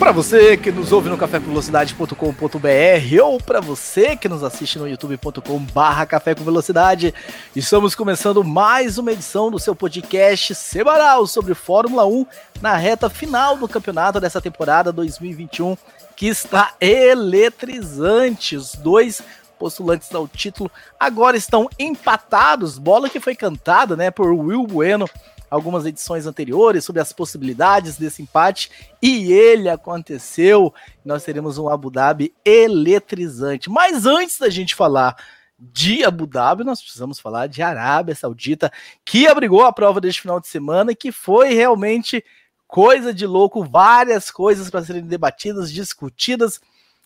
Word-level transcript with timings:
Para 0.00 0.12
você 0.12 0.56
que 0.56 0.72
nos 0.72 0.92
ouve 0.92 1.10
no 1.10 1.18
cafévelocidade.com.br 1.18 3.22
ou 3.22 3.38
para 3.38 3.60
você 3.60 4.16
que 4.16 4.30
nos 4.30 4.42
assiste 4.42 4.78
no 4.78 4.88
youtube.com/barra 4.88 6.06
Café 6.06 6.34
com 6.34 6.42
Velocidade, 6.42 7.14
estamos 7.54 7.94
começando 7.94 8.42
mais 8.42 8.96
uma 8.96 9.12
edição 9.12 9.50
do 9.50 9.58
seu 9.58 9.76
podcast 9.76 10.54
semanal 10.54 11.26
sobre 11.26 11.52
Fórmula 11.52 12.06
1 12.06 12.26
na 12.62 12.76
reta 12.76 13.10
final 13.10 13.58
do 13.58 13.68
campeonato 13.68 14.18
dessa 14.18 14.40
temporada 14.40 14.90
2021 14.90 15.76
que 16.16 16.28
está 16.28 16.72
eletrizante. 16.80 18.56
Os 18.56 18.74
dois 18.74 19.20
postulantes 19.58 20.14
ao 20.14 20.26
título 20.26 20.70
agora 20.98 21.36
estão 21.36 21.68
empatados. 21.78 22.78
Bola 22.78 23.10
que 23.10 23.20
foi 23.20 23.36
cantada, 23.36 23.96
né, 23.96 24.10
por 24.10 24.32
Will 24.32 24.66
Bueno 24.66 25.06
algumas 25.50 25.84
edições 25.84 26.26
anteriores 26.26 26.84
sobre 26.84 27.02
as 27.02 27.12
possibilidades 27.12 27.96
desse 27.96 28.22
empate 28.22 28.70
e 29.02 29.32
ele 29.32 29.68
aconteceu. 29.68 30.72
Nós 31.04 31.24
teremos 31.24 31.58
um 31.58 31.68
Abu 31.68 31.90
Dhabi 31.90 32.32
eletrizante. 32.44 33.68
Mas 33.68 34.06
antes 34.06 34.38
da 34.38 34.48
gente 34.48 34.74
falar 34.74 35.16
de 35.58 36.04
Abu 36.04 36.26
Dhabi, 36.26 36.64
nós 36.64 36.80
precisamos 36.80 37.18
falar 37.18 37.46
de 37.48 37.60
Arábia 37.60 38.14
Saudita, 38.14 38.72
que 39.04 39.26
abrigou 39.26 39.64
a 39.64 39.72
prova 39.72 40.00
deste 40.00 40.22
final 40.22 40.40
de 40.40 40.48
semana 40.48 40.92
e 40.92 40.96
que 40.96 41.12
foi 41.12 41.52
realmente 41.52 42.24
coisa 42.66 43.12
de 43.12 43.26
louco, 43.26 43.64
várias 43.64 44.30
coisas 44.30 44.70
para 44.70 44.84
serem 44.84 45.02
debatidas, 45.02 45.72
discutidas. 45.72 46.60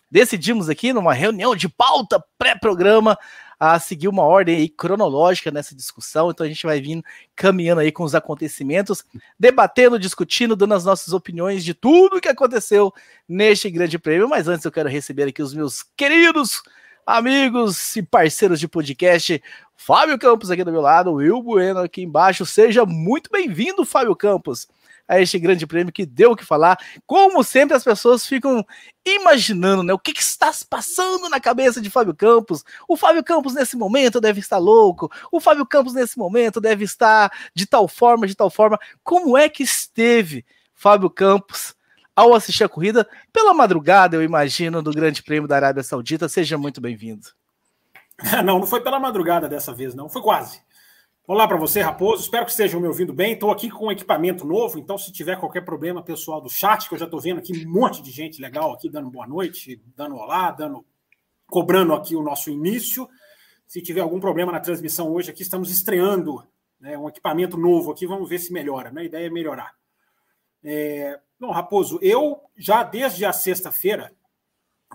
Decidimos 0.09 0.69
aqui 0.69 0.93
numa 0.93 1.13
reunião 1.13 1.55
de 1.55 1.67
pauta 1.67 2.23
pré-programa 2.37 3.17
a 3.59 3.79
seguir 3.79 4.07
uma 4.07 4.23
ordem 4.23 4.57
aí 4.57 4.69
cronológica 4.69 5.51
nessa 5.51 5.75
discussão. 5.75 6.29
Então 6.29 6.45
a 6.45 6.49
gente 6.49 6.65
vai 6.65 6.81
vindo 6.81 7.03
caminhando 7.35 7.81
aí 7.81 7.91
com 7.91 8.03
os 8.03 8.15
acontecimentos, 8.15 9.03
debatendo, 9.39 9.99
discutindo, 9.99 10.55
dando 10.55 10.73
as 10.73 10.85
nossas 10.85 11.13
opiniões 11.13 11.63
de 11.63 11.73
tudo 11.73 12.21
que 12.21 12.29
aconteceu 12.29 12.93
neste 13.27 13.69
grande 13.69 13.97
prêmio. 13.97 14.29
Mas 14.29 14.47
antes 14.47 14.65
eu 14.65 14.71
quero 14.71 14.89
receber 14.89 15.23
aqui 15.23 15.41
os 15.41 15.53
meus 15.53 15.83
queridos 15.95 16.61
amigos 17.05 17.95
e 17.95 18.01
parceiros 18.01 18.59
de 18.59 18.67
podcast, 18.67 19.41
Fábio 19.75 20.17
Campos 20.17 20.49
aqui 20.49 20.63
do 20.63 20.71
meu 20.71 20.81
lado, 20.81 21.13
Will 21.13 21.41
Bueno 21.41 21.81
aqui 21.81 22.01
embaixo. 22.01 22.45
Seja 22.45 22.83
muito 22.83 23.29
bem-vindo, 23.29 23.85
Fábio 23.85 24.15
Campos 24.15 24.67
a 25.07 25.19
este 25.19 25.37
grande 25.39 25.67
prêmio 25.67 25.93
que 25.93 26.05
deu 26.05 26.31
o 26.31 26.35
que 26.35 26.45
falar. 26.45 26.77
Como 27.05 27.43
sempre, 27.43 27.75
as 27.75 27.83
pessoas 27.83 28.25
ficam 28.25 28.65
imaginando, 29.05 29.83
né? 29.83 29.93
O 29.93 29.99
que, 29.99 30.13
que 30.13 30.21
está 30.21 30.51
se 30.51 30.65
passando 30.65 31.29
na 31.29 31.39
cabeça 31.39 31.81
de 31.81 31.89
Fábio 31.89 32.15
Campos? 32.15 32.63
O 32.87 32.97
Fábio 32.97 33.23
Campos, 33.23 33.53
nesse 33.53 33.77
momento, 33.77 34.19
deve 34.19 34.39
estar 34.39 34.57
louco. 34.57 35.11
O 35.31 35.39
Fábio 35.39 35.65
Campos, 35.65 35.93
nesse 35.93 36.17
momento, 36.17 36.59
deve 36.59 36.83
estar 36.83 37.31
de 37.53 37.65
tal 37.65 37.87
forma, 37.87 38.27
de 38.27 38.35
tal 38.35 38.49
forma. 38.49 38.79
Como 39.03 39.37
é 39.37 39.47
que 39.47 39.63
esteve 39.63 40.45
Fábio 40.73 41.09
Campos? 41.09 41.75
Ao 42.15 42.33
assistir 42.33 42.63
a 42.63 42.69
corrida, 42.69 43.05
pela 43.33 43.53
madrugada, 43.53 44.15
eu 44.15 44.23
imagino, 44.23 44.81
do 44.81 44.93
Grande 44.93 45.21
Prêmio 45.21 45.49
da 45.49 45.57
Arábia 45.57 45.83
Saudita. 45.83 46.29
Seja 46.29 46.57
muito 46.57 46.79
bem-vindo. 46.79 47.27
Não, 48.45 48.59
não 48.59 48.65
foi 48.65 48.81
pela 48.81 48.97
madrugada 48.97 49.49
dessa 49.49 49.73
vez, 49.73 49.93
não. 49.93 50.07
Foi 50.07 50.21
quase. 50.21 50.61
Olá 51.27 51.47
para 51.47 51.57
você, 51.57 51.81
Raposo. 51.81 52.21
Espero 52.21 52.45
que 52.45 52.51
estejam 52.51 52.79
me 52.79 52.87
ouvindo 52.87 53.11
bem. 53.11 53.33
Estou 53.33 53.49
aqui 53.49 53.67
com 53.67 53.87
um 53.87 53.91
equipamento 53.91 54.45
novo, 54.45 54.77
então 54.77 54.95
se 54.95 55.11
tiver 55.11 55.39
qualquer 55.39 55.61
problema, 55.61 56.03
pessoal 56.03 56.39
do 56.39 56.51
chat, 56.51 56.87
que 56.87 56.93
eu 56.93 56.99
já 56.99 57.05
estou 57.05 57.19
vendo 57.19 57.39
aqui 57.39 57.65
um 57.65 57.67
monte 57.67 57.99
de 58.03 58.11
gente 58.11 58.39
legal 58.39 58.71
aqui 58.71 58.87
dando 58.87 59.09
boa 59.09 59.25
noite, 59.25 59.81
dando 59.95 60.17
olá, 60.17 60.51
dando 60.51 60.85
cobrando 61.47 61.95
aqui 61.95 62.15
o 62.15 62.21
nosso 62.21 62.51
início. 62.51 63.09
Se 63.65 63.81
tiver 63.81 64.01
algum 64.01 64.19
problema 64.19 64.51
na 64.51 64.59
transmissão 64.59 65.11
hoje 65.11 65.31
aqui, 65.31 65.41
estamos 65.41 65.71
estreando 65.71 66.47
né, 66.79 66.95
um 66.95 67.09
equipamento 67.09 67.57
novo 67.57 67.91
aqui, 67.91 68.05
vamos 68.05 68.29
ver 68.29 68.37
se 68.37 68.53
melhora. 68.53 68.91
Né? 68.91 69.01
A 69.01 69.05
ideia 69.05 69.25
é 69.25 69.29
melhorar. 69.31 69.73
É... 70.63 71.19
Bom, 71.39 71.49
Raposo, 71.49 71.97
eu 72.03 72.39
já 72.55 72.83
desde 72.83 73.25
a 73.25 73.33
sexta-feira, 73.33 74.13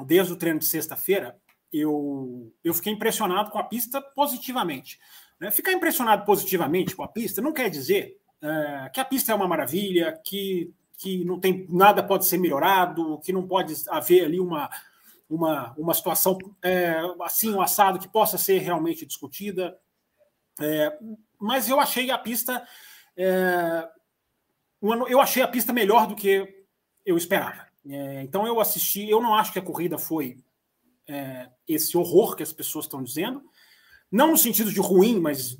desde 0.06 0.32
o 0.32 0.36
treino 0.36 0.60
de 0.60 0.66
sexta-feira, 0.66 1.36
eu, 1.72 2.52
eu 2.62 2.72
fiquei 2.72 2.92
impressionado 2.92 3.50
com 3.50 3.58
a 3.58 3.64
pista 3.64 4.00
positivamente. 4.00 4.96
Né? 5.40 5.50
Ficar 5.50 5.72
impressionado 5.72 6.24
positivamente 6.24 6.94
com 6.94 7.02
a 7.02 7.08
pista 7.08 7.40
não 7.40 7.52
quer 7.52 7.70
dizer 7.70 8.20
é, 8.42 8.90
que 8.92 9.00
a 9.00 9.04
pista 9.04 9.32
é 9.32 9.34
uma 9.34 9.48
maravilha, 9.48 10.20
que, 10.22 10.72
que 10.98 11.24
não 11.24 11.40
tem 11.40 11.66
nada 11.70 12.02
pode 12.02 12.26
ser 12.26 12.38
melhorado, 12.38 13.18
que 13.24 13.32
não 13.32 13.46
pode 13.46 13.74
haver 13.88 14.26
ali 14.26 14.38
uma, 14.38 14.70
uma, 15.28 15.74
uma 15.78 15.94
situação 15.94 16.36
é, 16.62 16.96
assim, 17.22 17.50
um 17.52 17.62
assado 17.62 17.98
que 17.98 18.08
possa 18.08 18.36
ser 18.36 18.58
realmente 18.58 19.06
discutida. 19.06 19.78
É, 20.60 20.98
mas 21.38 21.68
eu 21.68 21.80
achei 21.80 22.10
a 22.10 22.18
pista. 22.18 22.66
É, 23.16 23.88
eu 25.08 25.20
achei 25.20 25.42
a 25.42 25.48
pista 25.48 25.72
melhor 25.72 26.06
do 26.06 26.14
que 26.14 26.64
eu 27.04 27.16
esperava. 27.16 27.66
É, 27.88 28.22
então 28.22 28.46
eu 28.46 28.60
assisti, 28.60 29.08
eu 29.08 29.22
não 29.22 29.34
acho 29.34 29.52
que 29.52 29.58
a 29.58 29.62
corrida 29.62 29.96
foi 29.96 30.38
é, 31.06 31.48
esse 31.66 31.96
horror 31.96 32.36
que 32.36 32.42
as 32.42 32.52
pessoas 32.52 32.84
estão 32.84 33.02
dizendo. 33.02 33.42
Não 34.10 34.32
no 34.32 34.38
sentido 34.38 34.72
de 34.72 34.80
ruim, 34.80 35.20
mas 35.20 35.58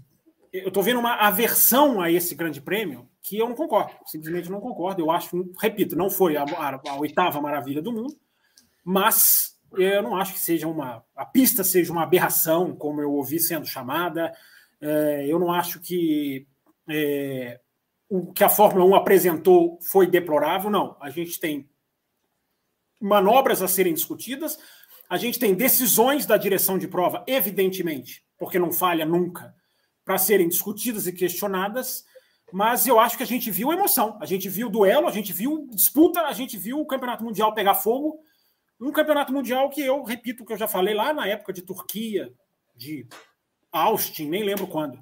eu 0.52 0.68
estou 0.68 0.82
vendo 0.82 0.98
uma 0.98 1.14
aversão 1.14 2.00
a 2.00 2.10
esse 2.10 2.34
grande 2.34 2.60
prêmio 2.60 3.08
que 3.22 3.38
eu 3.38 3.48
não 3.48 3.54
concordo. 3.54 3.92
Simplesmente 4.06 4.50
não 4.50 4.60
concordo. 4.60 5.02
Eu 5.02 5.10
acho, 5.10 5.50
repito, 5.60 5.96
não 5.96 6.10
foi 6.10 6.36
a, 6.36 6.42
a, 6.42 6.80
a 6.90 6.96
oitava 6.96 7.40
maravilha 7.40 7.80
do 7.80 7.92
mundo, 7.92 8.18
mas 8.84 9.56
eu 9.76 10.02
não 10.02 10.16
acho 10.16 10.32
que 10.32 10.40
seja 10.40 10.66
uma. 10.66 11.04
A 11.14 11.24
pista 11.24 11.62
seja 11.62 11.92
uma 11.92 12.02
aberração, 12.02 12.74
como 12.74 13.00
eu 13.00 13.12
ouvi 13.12 13.38
sendo 13.38 13.66
chamada. 13.66 14.32
É, 14.80 15.26
eu 15.28 15.38
não 15.38 15.52
acho 15.52 15.78
que 15.78 16.46
é, 16.88 17.60
o 18.08 18.32
que 18.32 18.42
a 18.42 18.48
Fórmula 18.48 18.84
1 18.84 18.94
apresentou 18.96 19.78
foi 19.80 20.06
deplorável, 20.06 20.70
não. 20.70 20.96
A 21.00 21.10
gente 21.10 21.38
tem 21.38 21.70
manobras 23.00 23.62
a 23.62 23.68
serem 23.68 23.94
discutidas, 23.94 24.58
a 25.08 25.16
gente 25.16 25.38
tem 25.38 25.54
decisões 25.54 26.26
da 26.26 26.36
direção 26.36 26.76
de 26.76 26.88
prova, 26.88 27.24
evidentemente, 27.26 28.24
porque 28.40 28.58
não 28.58 28.72
falha 28.72 29.04
nunca, 29.04 29.54
para 30.02 30.16
serem 30.16 30.48
discutidas 30.48 31.06
e 31.06 31.12
questionadas. 31.12 32.06
Mas 32.50 32.86
eu 32.86 32.98
acho 32.98 33.16
que 33.16 33.22
a 33.22 33.26
gente 33.26 33.50
viu 33.50 33.70
emoção, 33.70 34.18
a 34.18 34.24
gente 34.24 34.48
viu 34.48 34.70
duelo, 34.70 35.06
a 35.06 35.12
gente 35.12 35.30
viu 35.32 35.68
disputa, 35.70 36.22
a 36.22 36.32
gente 36.32 36.56
viu 36.56 36.80
o 36.80 36.86
campeonato 36.86 37.22
mundial 37.22 37.54
pegar 37.54 37.74
fogo. 37.74 38.18
Um 38.80 38.90
campeonato 38.90 39.30
mundial 39.30 39.68
que 39.68 39.82
eu 39.82 40.02
repito 40.02 40.42
o 40.42 40.46
que 40.46 40.54
eu 40.54 40.56
já 40.56 40.66
falei 40.66 40.94
lá 40.94 41.12
na 41.12 41.28
época 41.28 41.52
de 41.52 41.60
Turquia, 41.60 42.32
de 42.74 43.06
Austin, 43.70 44.30
nem 44.30 44.42
lembro 44.42 44.66
quando. 44.66 44.98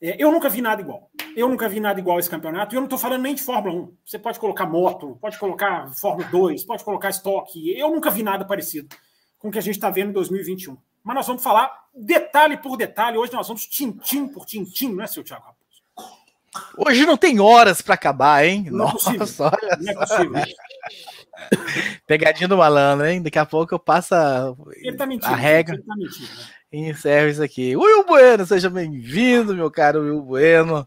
É, 0.00 0.16
eu 0.18 0.32
nunca 0.32 0.48
vi 0.48 0.62
nada 0.62 0.80
igual. 0.80 1.10
Eu 1.36 1.48
nunca 1.48 1.68
vi 1.68 1.78
nada 1.78 2.00
igual 2.00 2.18
esse 2.18 2.30
campeonato. 2.30 2.74
E 2.74 2.76
eu 2.76 2.80
não 2.80 2.86
estou 2.86 2.98
falando 2.98 3.22
nem 3.22 3.34
de 3.34 3.42
Fórmula 3.42 3.74
1. 3.74 3.96
Você 4.06 4.18
pode 4.18 4.40
colocar 4.40 4.66
moto, 4.66 5.18
pode 5.20 5.38
colocar 5.38 5.94
Fórmula 5.94 6.26
2, 6.28 6.64
pode 6.64 6.82
colocar 6.82 7.10
estoque. 7.10 7.78
Eu 7.78 7.90
nunca 7.90 8.10
vi 8.10 8.22
nada 8.22 8.44
parecido 8.44 8.88
com 9.38 9.48
o 9.48 9.50
que 9.50 9.58
a 9.58 9.62
gente 9.62 9.74
está 9.74 9.90
vendo 9.90 10.08
em 10.08 10.14
2021 10.14 10.78
mas 11.04 11.16
nós 11.16 11.26
vamos 11.26 11.42
falar 11.42 11.83
detalhe 11.94 12.56
por 12.56 12.76
detalhe. 12.76 13.16
Hoje 13.16 13.32
nós 13.32 13.46
vamos 13.46 13.66
tintim 13.66 14.26
por 14.26 14.44
tintim, 14.44 14.92
não 14.92 15.04
é, 15.04 15.06
seu 15.06 15.22
Thiago 15.22 15.44
Raposo? 15.44 15.64
Hoje 16.76 17.04
não 17.04 17.16
tem 17.16 17.40
horas 17.40 17.82
para 17.82 17.94
acabar, 17.94 18.44
hein? 18.44 18.66
Não 18.70 18.86
Nossa, 18.86 19.10
é 19.10 19.18
possível. 19.18 19.46
olha 19.46 19.78
não 19.80 19.92
é 19.92 19.94
possível. 19.94 20.44
Pegadinha 22.06 22.48
do 22.48 22.56
malandro, 22.56 23.06
hein? 23.06 23.22
Daqui 23.22 23.38
a 23.38 23.46
pouco 23.46 23.74
eu 23.74 23.78
passo 23.78 24.14
a, 24.14 24.54
ele 24.76 24.96
tá 24.96 25.06
mentindo, 25.06 25.32
a 25.32 25.36
regra. 25.36 25.82
Tá 25.84 25.96
mentindo, 25.96 26.28
né? 26.28 26.44
E 26.72 26.90
encerro 26.90 27.28
isso 27.28 27.42
aqui. 27.42 27.76
Will 27.76 28.04
Bueno, 28.04 28.46
seja 28.46 28.70
bem-vindo, 28.70 29.54
meu 29.54 29.70
caro 29.70 30.00
Will 30.00 30.22
Bueno. 30.22 30.86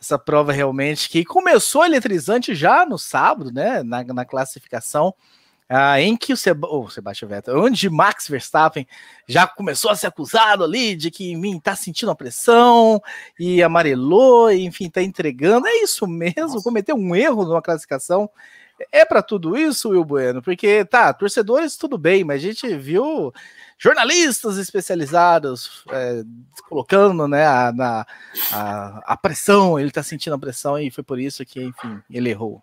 Essa 0.00 0.18
prova 0.18 0.52
realmente 0.52 1.08
que 1.08 1.24
começou 1.24 1.84
eletrizante 1.84 2.54
já 2.54 2.86
no 2.86 2.98
sábado, 2.98 3.52
né? 3.52 3.82
Na, 3.82 4.02
na 4.04 4.24
classificação 4.24 5.14
ah, 5.72 6.00
em 6.00 6.16
que 6.16 6.32
o 6.32 6.36
Seb 6.36 6.64
oh, 6.64 6.90
Sebastian 6.90 7.28
Vettel, 7.28 7.62
onde 7.62 7.88
Max 7.88 8.26
Verstappen 8.26 8.84
já 9.28 9.46
começou 9.46 9.88
a 9.92 9.94
ser 9.94 10.08
acusado 10.08 10.64
ali 10.64 10.96
de 10.96 11.12
que 11.12 11.36
mim 11.36 11.60
tá 11.60 11.76
sentindo 11.76 12.10
a 12.10 12.16
pressão 12.16 13.00
e 13.38 13.62
amarelou, 13.62 14.50
e, 14.50 14.64
enfim, 14.64 14.90
tá 14.90 15.00
entregando. 15.00 15.68
É 15.68 15.74
isso 15.84 16.08
mesmo, 16.08 16.54
Nossa. 16.54 16.64
cometeu 16.64 16.96
um 16.96 17.14
erro 17.14 17.44
numa 17.44 17.62
classificação. 17.62 18.28
É 18.90 19.04
para 19.04 19.22
tudo 19.22 19.56
isso, 19.56 19.90
Will 19.90 20.04
Bueno, 20.04 20.42
porque 20.42 20.84
tá, 20.84 21.12
torcedores 21.12 21.76
tudo 21.76 21.96
bem, 21.96 22.24
mas 22.24 22.42
a 22.42 22.46
gente 22.46 22.76
viu 22.76 23.32
jornalistas 23.78 24.56
especializados 24.56 25.84
é, 25.92 26.24
colocando 26.68 27.28
né, 27.28 27.46
a, 27.46 27.72
na, 27.72 28.06
a, 28.52 29.02
a 29.12 29.16
pressão, 29.16 29.78
ele 29.78 29.92
tá 29.92 30.02
sentindo 30.02 30.34
a 30.34 30.38
pressão 30.38 30.76
e 30.80 30.90
foi 30.90 31.04
por 31.04 31.20
isso 31.20 31.44
que, 31.44 31.62
enfim, 31.62 32.02
ele 32.10 32.30
errou. 32.30 32.60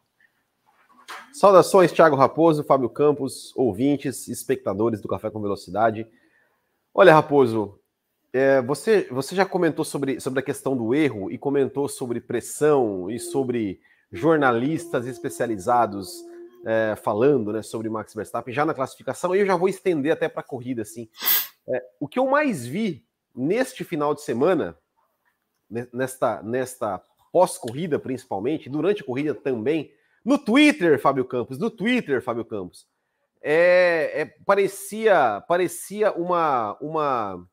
Saudações, 1.33 1.91
Thiago 1.91 2.15
Raposo, 2.15 2.63
Fábio 2.63 2.89
Campos, 2.89 3.53
ouvintes, 3.55 4.27
espectadores 4.27 5.01
do 5.01 5.07
Café 5.07 5.29
com 5.29 5.41
Velocidade. 5.41 6.07
Olha, 6.93 7.13
Raposo, 7.13 7.79
É, 8.33 8.61
você, 8.61 9.07
você 9.09 9.35
já 9.35 9.45
comentou 9.45 9.85
sobre, 9.85 10.19
sobre 10.19 10.39
a 10.39 10.43
questão 10.43 10.75
do 10.75 10.93
erro 10.93 11.31
e 11.31 11.37
comentou 11.37 11.87
sobre 11.87 12.19
pressão 12.19 13.09
e 13.09 13.19
sobre 13.19 13.79
jornalistas 14.11 15.07
especializados 15.07 16.23
é, 16.65 16.95
falando 16.95 17.53
né, 17.53 17.61
sobre 17.61 17.89
Max 17.89 18.13
Verstappen 18.13 18.53
já 18.53 18.65
na 18.65 18.73
classificação. 18.73 19.33
E 19.33 19.39
eu 19.39 19.45
já 19.45 19.55
vou 19.55 19.69
estender 19.69 20.11
até 20.11 20.27
para 20.27 20.41
a 20.41 20.43
corrida. 20.43 20.81
Assim. 20.81 21.09
É, 21.67 21.83
o 21.99 22.07
que 22.07 22.19
eu 22.19 22.27
mais 22.27 22.65
vi 22.65 23.05
neste 23.35 23.83
final 23.83 24.13
de 24.13 24.21
semana, 24.21 24.77
nesta, 25.93 26.41
nesta 26.43 27.01
pós-corrida 27.31 27.99
principalmente, 27.99 28.69
durante 28.69 29.01
a 29.01 29.05
corrida 29.05 29.33
também, 29.33 29.91
no 30.27 30.37
Twitter, 30.37 30.99
Fábio 30.99 31.23
Campos, 31.23 31.57
no 31.57 31.71
Twitter, 31.71 32.21
Fábio 32.21 32.43
Campos, 32.43 32.85
é, 33.41 34.11
é, 34.13 34.25
parecia, 34.45 35.41
parecia 35.47 36.11
uma, 36.11 36.77
uma, 36.81 37.47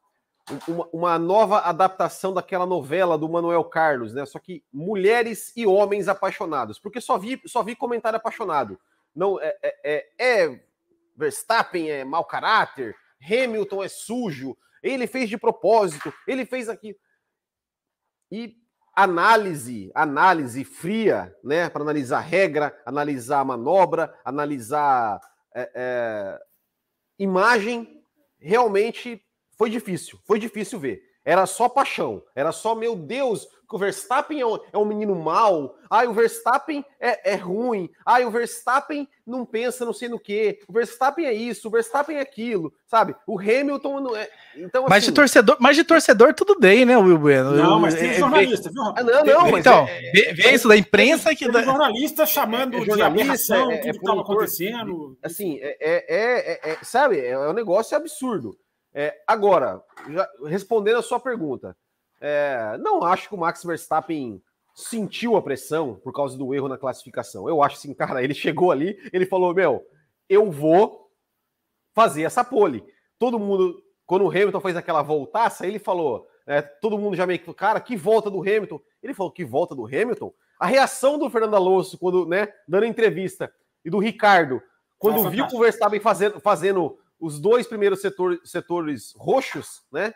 uma, 0.66 0.88
uma, 0.92 1.18
nova 1.20 1.60
adaptação 1.60 2.34
daquela 2.34 2.66
novela 2.66 3.16
do 3.16 3.28
Manuel 3.28 3.62
Carlos, 3.62 4.12
né? 4.12 4.26
Só 4.26 4.40
que 4.40 4.64
mulheres 4.72 5.52
e 5.56 5.64
homens 5.64 6.08
apaixonados, 6.08 6.80
porque 6.80 7.00
só 7.00 7.16
vi, 7.16 7.40
só 7.46 7.62
vi 7.62 7.76
comentário 7.76 8.16
apaixonado. 8.16 8.76
Não 9.14 9.40
é, 9.40 9.56
é, 9.62 9.76
é, 10.18 10.42
é 10.42 10.64
Verstappen 11.16 11.88
é 11.92 12.04
mau 12.04 12.24
caráter, 12.24 12.96
Hamilton 13.22 13.84
é 13.84 13.88
sujo, 13.88 14.56
ele 14.82 15.06
fez 15.06 15.30
de 15.30 15.38
propósito, 15.38 16.12
ele 16.26 16.44
fez 16.44 16.68
aqui. 16.68 16.96
E 18.32 18.63
análise, 18.94 19.90
análise 19.94 20.64
fria, 20.64 21.34
né, 21.42 21.68
para 21.68 21.82
analisar 21.82 22.20
regra, 22.20 22.76
analisar 22.86 23.44
manobra, 23.44 24.14
analisar 24.24 25.20
é, 25.54 25.70
é, 25.74 26.40
imagem, 27.18 28.02
realmente 28.38 29.22
foi 29.56 29.70
difícil, 29.70 30.18
foi 30.24 30.38
difícil 30.38 30.78
ver. 30.78 31.02
Era 31.24 31.46
só 31.46 31.68
paixão, 31.68 32.22
era 32.34 32.52
só, 32.52 32.74
meu 32.74 32.94
Deus, 32.94 33.48
que 33.68 33.74
o 33.74 33.78
Verstappen 33.78 34.40
é 34.40 34.46
um, 34.46 34.58
é 34.72 34.78
um 34.78 34.84
menino 34.84 35.14
mau, 35.14 35.76
ai, 35.90 36.06
o 36.06 36.12
Verstappen 36.12 36.84
é, 37.00 37.32
é, 37.32 37.34
ruim, 37.34 37.88
ai, 38.04 38.24
o 38.24 38.30
Verstappen 38.30 39.08
não 39.26 39.46
pensa 39.46 39.86
não 39.86 39.92
sei 39.92 40.08
no 40.08 40.20
que, 40.20 40.60
o 40.68 40.72
Verstappen 40.72 41.24
é 41.24 41.32
isso, 41.32 41.68
o 41.68 41.70
Verstappen 41.70 42.18
é 42.18 42.20
aquilo, 42.20 42.72
sabe? 42.86 43.14
O 43.26 43.38
Hamilton 43.38 44.00
não 44.00 44.16
é. 44.16 44.28
Então, 44.54 44.82
assim, 44.82 44.90
mas, 44.90 45.04
de 45.04 45.12
torcedor, 45.12 45.56
mas 45.58 45.76
de 45.76 45.84
torcedor, 45.84 46.34
tudo 46.34 46.58
bem, 46.60 46.84
né, 46.84 46.96
Will 46.96 47.18
Bueno? 47.18 47.52
Não, 47.52 47.80
mas 47.80 47.94
tem 47.94 48.10
é, 48.10 48.14
jornalista, 48.14 48.70
viu? 48.70 48.82
Ah, 48.82 49.02
não, 49.02 49.24
não, 49.24 49.50
mas 49.50 49.60
então, 49.60 49.86
é, 49.88 50.32
vê 50.34 50.52
isso 50.52 50.68
da 50.68 50.76
imprensa 50.76 51.34
que. 51.34 51.50
Tem 51.50 51.64
jornalista 51.64 52.26
chamando 52.26 52.76
é, 52.76 52.80
de 52.80 53.02
aberração, 53.02 53.70
é, 53.70 53.78
tudo 53.78 53.92
que 53.92 53.98
estava 53.98 54.20
acontecendo. 54.20 55.16
Assim, 55.22 55.58
é, 55.62 56.60
é, 56.70 56.78
sabe, 56.82 57.24
é 57.24 57.38
um 57.38 57.54
negócio 57.54 57.96
absurdo. 57.96 58.56
Agora, 59.26 59.82
já, 60.08 60.28
respondendo 60.46 60.98
a 60.98 61.02
sua 61.02 61.18
pergunta. 61.18 61.76
É, 62.20 62.78
não 62.78 63.02
acho 63.02 63.28
que 63.28 63.34
o 63.34 63.38
Max 63.38 63.64
Verstappen 63.64 64.40
sentiu 64.74 65.36
a 65.36 65.42
pressão 65.42 65.94
por 66.02 66.12
causa 66.12 66.38
do 66.38 66.54
erro 66.54 66.68
na 66.68 66.78
classificação. 66.78 67.48
Eu 67.48 67.62
acho 67.62 67.76
assim, 67.76 67.92
cara, 67.94 68.22
ele 68.22 68.34
chegou 68.34 68.70
ali, 68.70 68.98
ele 69.12 69.26
falou: 69.26 69.54
Meu, 69.54 69.84
eu 70.28 70.50
vou 70.50 71.10
fazer 71.92 72.22
essa 72.22 72.44
pole. 72.44 72.84
Todo 73.18 73.38
mundo, 73.38 73.82
quando 74.06 74.24
o 74.24 74.30
Hamilton 74.30 74.60
fez 74.60 74.76
aquela 74.76 75.02
voltaça, 75.02 75.66
ele 75.66 75.78
falou: 75.78 76.26
é, 76.46 76.62
Todo 76.62 76.98
mundo 76.98 77.16
já 77.16 77.26
meio 77.26 77.38
que, 77.38 77.52
cara, 77.54 77.80
que 77.80 77.96
volta 77.96 78.30
do 78.30 78.40
Hamilton. 78.40 78.80
Ele 79.02 79.14
falou: 79.14 79.32
Que 79.32 79.44
volta 79.44 79.74
do 79.74 79.86
Hamilton? 79.86 80.32
A 80.58 80.66
reação 80.66 81.18
do 81.18 81.28
Fernando 81.28 81.56
Alonso, 81.56 81.98
quando, 81.98 82.26
né, 82.26 82.48
dando 82.66 82.86
entrevista, 82.86 83.52
e 83.84 83.90
do 83.90 83.98
Ricardo, 83.98 84.62
quando 84.98 85.28
viu 85.28 85.44
o 85.52 85.58
Verstappen 85.58 86.00
fazendo, 86.00 86.40
fazendo 86.40 86.98
os 87.24 87.40
dois 87.40 87.66
primeiros 87.66 88.00
setor, 88.00 88.40
setores 88.44 89.14
roxos, 89.16 89.82
né? 89.90 90.14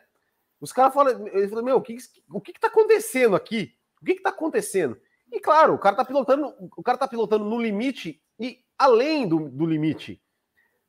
Os 0.60 0.72
caras 0.72 0.92
falam, 0.92 1.26
ele 1.28 1.48
falou, 1.48 1.64
meu, 1.64 1.76
o 1.76 1.82
que, 1.82 1.96
o 2.30 2.40
que, 2.40 2.52
que 2.52 2.60
tá 2.60 2.66
acontecendo 2.66 3.34
aqui? 3.36 3.74
O 4.02 4.04
que, 4.04 4.14
que 4.16 4.22
tá 4.22 4.30
acontecendo? 4.30 5.00
E 5.30 5.40
claro, 5.40 5.74
o 5.74 5.78
cara 5.78 5.96
tá 5.96 6.04
pilotando, 6.04 6.52
o 6.76 6.82
cara 6.82 6.98
tá 6.98 7.08
pilotando 7.08 7.44
no 7.44 7.60
limite 7.60 8.20
e 8.38 8.58
além 8.76 9.26
do, 9.26 9.48
do 9.48 9.64
limite. 9.64 10.20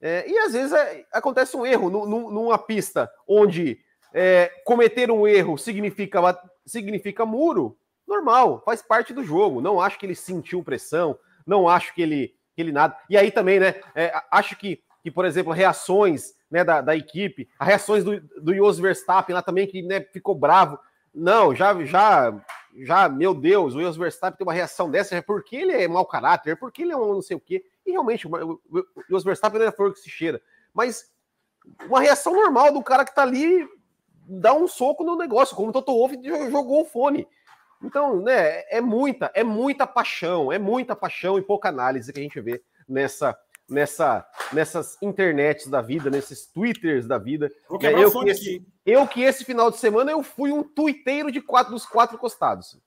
É, 0.01 0.29
e 0.29 0.37
às 0.39 0.53
vezes 0.53 0.71
é, 0.71 1.05
acontece 1.11 1.55
um 1.55 1.65
erro 1.65 1.89
no, 1.89 2.07
no, 2.07 2.31
numa 2.31 2.57
pista 2.57 3.11
onde 3.27 3.79
é, 4.13 4.49
cometer 4.65 5.11
um 5.11 5.27
erro 5.27 5.57
significa, 5.57 6.41
significa 6.65 7.25
muro, 7.25 7.77
normal, 8.07 8.61
faz 8.65 8.81
parte 8.81 9.13
do 9.13 9.23
jogo. 9.23 9.61
Não 9.61 9.79
acho 9.79 9.99
que 9.99 10.05
ele 10.05 10.15
sentiu 10.15 10.63
pressão, 10.63 11.17
não 11.45 11.67
acho 11.67 11.93
que 11.93 12.01
ele, 12.01 12.33
que 12.55 12.61
ele 12.61 12.71
nada. 12.71 12.97
E 13.09 13.17
aí 13.17 13.31
também, 13.31 13.59
né? 13.59 13.75
É, 13.93 14.11
acho 14.31 14.55
que, 14.55 14.81
que, 15.01 15.09
por 15.11 15.25
exemplo, 15.25 15.53
reações 15.53 16.33
né, 16.49 16.63
da, 16.63 16.81
da 16.81 16.95
equipe, 16.95 17.49
as 17.57 17.67
reações 17.67 18.03
do, 18.03 18.19
do 18.41 18.53
Jos 18.53 18.79
Verstappen 18.79 19.33
lá 19.33 19.41
também, 19.41 19.67
que 19.67 19.81
né, 19.81 20.01
ficou 20.01 20.35
bravo. 20.35 20.79
Não, 21.13 21.55
já, 21.55 21.73
já, 21.85 22.33
já, 22.77 23.09
meu 23.09 23.33
Deus, 23.33 23.75
o 23.75 23.81
Jos 23.81 23.97
Verstappen 23.97 24.37
tem 24.37 24.47
uma 24.47 24.53
reação 24.53 24.89
dessa, 24.89 25.15
é 25.15 25.21
porque 25.21 25.55
ele 25.55 25.71
é 25.71 25.87
mau 25.87 26.05
caráter, 26.05 26.51
é 26.51 26.55
porque 26.55 26.81
ele 26.81 26.91
é 26.91 26.97
um 26.97 27.13
não 27.13 27.21
sei 27.21 27.37
o 27.37 27.39
quê. 27.39 27.63
E 27.85 27.91
realmente, 27.91 28.27
o 28.27 28.61
Jos 29.09 29.23
Verstappen 29.23 29.59
não 29.59 29.67
é 29.67 29.71
flor 29.71 29.93
que 29.93 29.99
se 29.99 30.09
cheira. 30.09 30.41
Mas 30.73 31.11
uma 31.87 31.99
reação 31.99 32.33
normal 32.33 32.73
do 32.73 32.83
cara 32.83 33.05
que 33.05 33.13
tá 33.13 33.23
ali 33.23 33.67
dá 34.27 34.53
um 34.53 34.67
soco 34.67 35.03
no 35.03 35.15
negócio, 35.15 35.55
como 35.55 35.69
o 35.69 35.71
Toto 35.71 35.91
Wolff 35.91 36.15
jogou 36.51 36.81
o 36.81 36.85
fone. 36.85 37.27
Então, 37.81 38.21
né, 38.21 38.63
é 38.69 38.81
muita, 38.81 39.31
é 39.33 39.43
muita 39.43 39.87
paixão, 39.87 40.51
é 40.51 40.59
muita 40.59 40.95
paixão 40.95 41.37
e 41.37 41.41
pouca 41.41 41.69
análise 41.69 42.11
que 42.11 42.19
a 42.19 42.23
gente 42.23 42.39
vê 42.41 42.61
nessa 42.87 43.37
nessa, 43.69 44.25
nessas 44.51 44.97
internets 45.01 45.67
da 45.67 45.81
vida, 45.81 46.09
nesses 46.09 46.47
twitters 46.47 47.07
da 47.07 47.17
vida. 47.17 47.51
Vou 47.67 47.79
é, 47.81 47.93
eu, 47.93 48.11
que 48.11 48.29
esse, 48.29 48.67
eu 48.85 49.07
que 49.07 49.21
esse 49.21 49.45
final 49.45 49.69
de 49.69 49.77
semana 49.77 50.11
eu 50.11 50.23
fui 50.23 50.51
um 50.51 50.63
tuiteiro 50.63 51.31
de 51.31 51.41
quatro 51.41 51.73
dos 51.73 51.85
quatro 51.85 52.17
costados. 52.17 52.77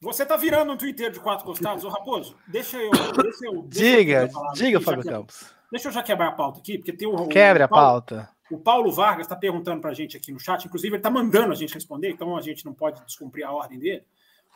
Você 0.00 0.26
tá 0.26 0.36
virando 0.36 0.72
um 0.72 0.76
twitteiro 0.76 1.14
de 1.14 1.20
quatro 1.20 1.44
costados, 1.44 1.82
ô 1.84 1.88
Raposo? 1.88 2.36
Deixa 2.46 2.76
eu. 2.76 2.90
Deixa 2.90 3.46
eu 3.46 3.62
deixa 3.62 3.66
diga, 3.96 4.30
eu 4.32 4.52
diga, 4.52 4.80
Fábio 4.80 5.04
Campos. 5.04 5.54
Deixa 5.70 5.88
eu 5.88 5.92
já 5.92 6.02
quebrar 6.02 6.28
a 6.28 6.32
pauta 6.32 6.60
aqui, 6.60 6.78
porque 6.78 6.92
tem 6.92 7.08
o. 7.08 7.26
Quebre 7.28 7.62
a 7.62 7.68
pauta. 7.68 8.28
O 8.50 8.58
Paulo 8.58 8.92
Vargas 8.92 9.26
está 9.26 9.34
perguntando 9.34 9.80
para 9.80 9.90
a 9.90 9.94
gente 9.94 10.16
aqui 10.16 10.30
no 10.30 10.38
chat, 10.38 10.64
inclusive 10.64 10.94
ele 10.94 11.00
está 11.00 11.10
mandando 11.10 11.52
a 11.52 11.56
gente 11.56 11.74
responder, 11.74 12.10
então 12.10 12.36
a 12.36 12.40
gente 12.40 12.64
não 12.64 12.72
pode 12.72 13.04
descumprir 13.04 13.44
a 13.44 13.50
ordem 13.50 13.76
dele 13.76 14.04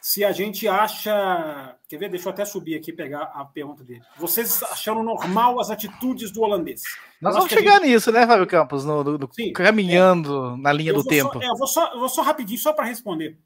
se 0.00 0.25
a 0.25 0.32
gente 0.32 0.67
acha. 0.67 1.76
Quer 1.88 1.99
ver? 1.99 2.08
Deixa 2.08 2.29
eu 2.29 2.32
até 2.32 2.44
subir 2.44 2.75
aqui 2.75 2.91
e 2.91 2.94
pegar 2.94 3.25
a 3.35 3.44
pergunta 3.44 3.85
dele. 3.85 4.02
Vocês 4.17 4.62
acharam 4.62 5.02
normal 5.02 5.61
as 5.61 5.70
atitudes 5.70 6.31
do 6.31 6.43
holandês? 6.43 6.82
Nós 7.20 7.35
vamos 7.35 7.50
chegar 7.50 7.81
gente... 7.81 7.88
nisso, 7.91 8.11
né, 8.11 8.26
Fábio 8.26 8.47
Campos? 8.47 8.85
No, 8.85 9.05
no, 9.05 9.29
Sim, 9.32 9.52
caminhando 9.52 10.55
é, 10.55 10.62
na 10.62 10.73
linha 10.73 10.93
do 10.93 11.05
tempo. 11.05 11.35
Só, 11.35 11.41
é, 11.41 11.49
eu, 11.49 11.56
vou 11.56 11.67
só, 11.67 11.93
eu 11.93 11.99
vou 11.99 12.08
só 12.08 12.23
rapidinho, 12.23 12.58
só 12.58 12.73
para 12.73 12.87
responder. 12.87 13.38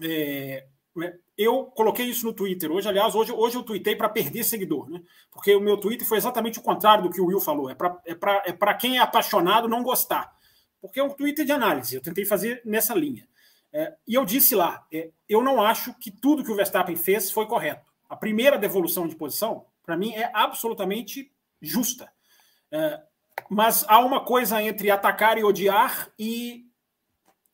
É, 0.00 0.66
é, 1.02 1.14
eu 1.36 1.64
coloquei 1.64 2.06
isso 2.06 2.24
no 2.24 2.32
Twitter 2.32 2.70
hoje. 2.70 2.88
Aliás, 2.88 3.14
hoje, 3.14 3.32
hoje 3.32 3.56
eu 3.56 3.62
tuitei 3.62 3.96
para 3.96 4.08
perder 4.08 4.44
seguidor, 4.44 4.88
né? 4.88 5.00
Porque 5.30 5.54
o 5.54 5.60
meu 5.60 5.76
Twitter 5.76 6.06
foi 6.06 6.18
exatamente 6.18 6.58
o 6.58 6.62
contrário 6.62 7.04
do 7.04 7.10
que 7.10 7.20
o 7.20 7.26
Will 7.26 7.40
falou. 7.40 7.70
É 7.70 7.74
para 7.74 8.00
é 8.06 8.50
é 8.50 8.74
quem 8.74 8.98
é 8.98 9.00
apaixonado 9.00 9.68
não 9.68 9.82
gostar. 9.82 10.32
Porque 10.80 11.00
é 11.00 11.02
um 11.02 11.10
Twitter 11.10 11.44
de 11.44 11.52
análise. 11.52 11.96
Eu 11.96 12.02
tentei 12.02 12.24
fazer 12.24 12.62
nessa 12.64 12.94
linha. 12.94 13.26
É, 13.72 13.94
e 14.06 14.14
eu 14.14 14.24
disse 14.24 14.54
lá, 14.54 14.86
é, 14.92 15.10
eu 15.28 15.42
não 15.42 15.62
acho 15.62 15.94
que 15.94 16.10
tudo 16.10 16.42
que 16.44 16.50
o 16.50 16.56
Verstappen 16.56 16.96
fez 16.96 17.30
foi 17.30 17.46
correto. 17.46 17.92
A 18.08 18.16
primeira 18.16 18.56
devolução 18.56 19.06
de 19.06 19.14
posição, 19.14 19.66
para 19.84 19.96
mim, 19.96 20.12
é 20.14 20.30
absolutamente 20.34 21.30
justa. 21.60 22.10
É, 22.72 23.02
mas 23.50 23.84
há 23.88 23.98
uma 23.98 24.24
coisa 24.24 24.62
entre 24.62 24.90
atacar 24.90 25.38
e 25.38 25.44
odiar 25.44 26.10
e, 26.18 26.66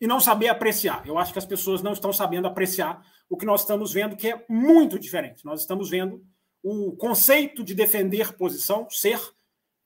e 0.00 0.06
não 0.06 0.20
saber 0.20 0.48
apreciar. 0.48 1.06
Eu 1.06 1.18
acho 1.18 1.32
que 1.32 1.38
as 1.38 1.46
pessoas 1.46 1.82
não 1.82 1.92
estão 1.92 2.12
sabendo 2.12 2.46
apreciar 2.46 3.04
o 3.28 3.36
que 3.36 3.46
nós 3.46 3.62
estamos 3.62 3.92
vendo, 3.92 4.16
que 4.16 4.28
é 4.30 4.44
muito 4.48 4.98
diferente. 4.98 5.44
Nós 5.44 5.60
estamos 5.60 5.90
vendo 5.90 6.24
o 6.62 6.96
conceito 6.96 7.62
de 7.62 7.74
defender 7.74 8.32
posição 8.36 8.88
ser 8.88 9.20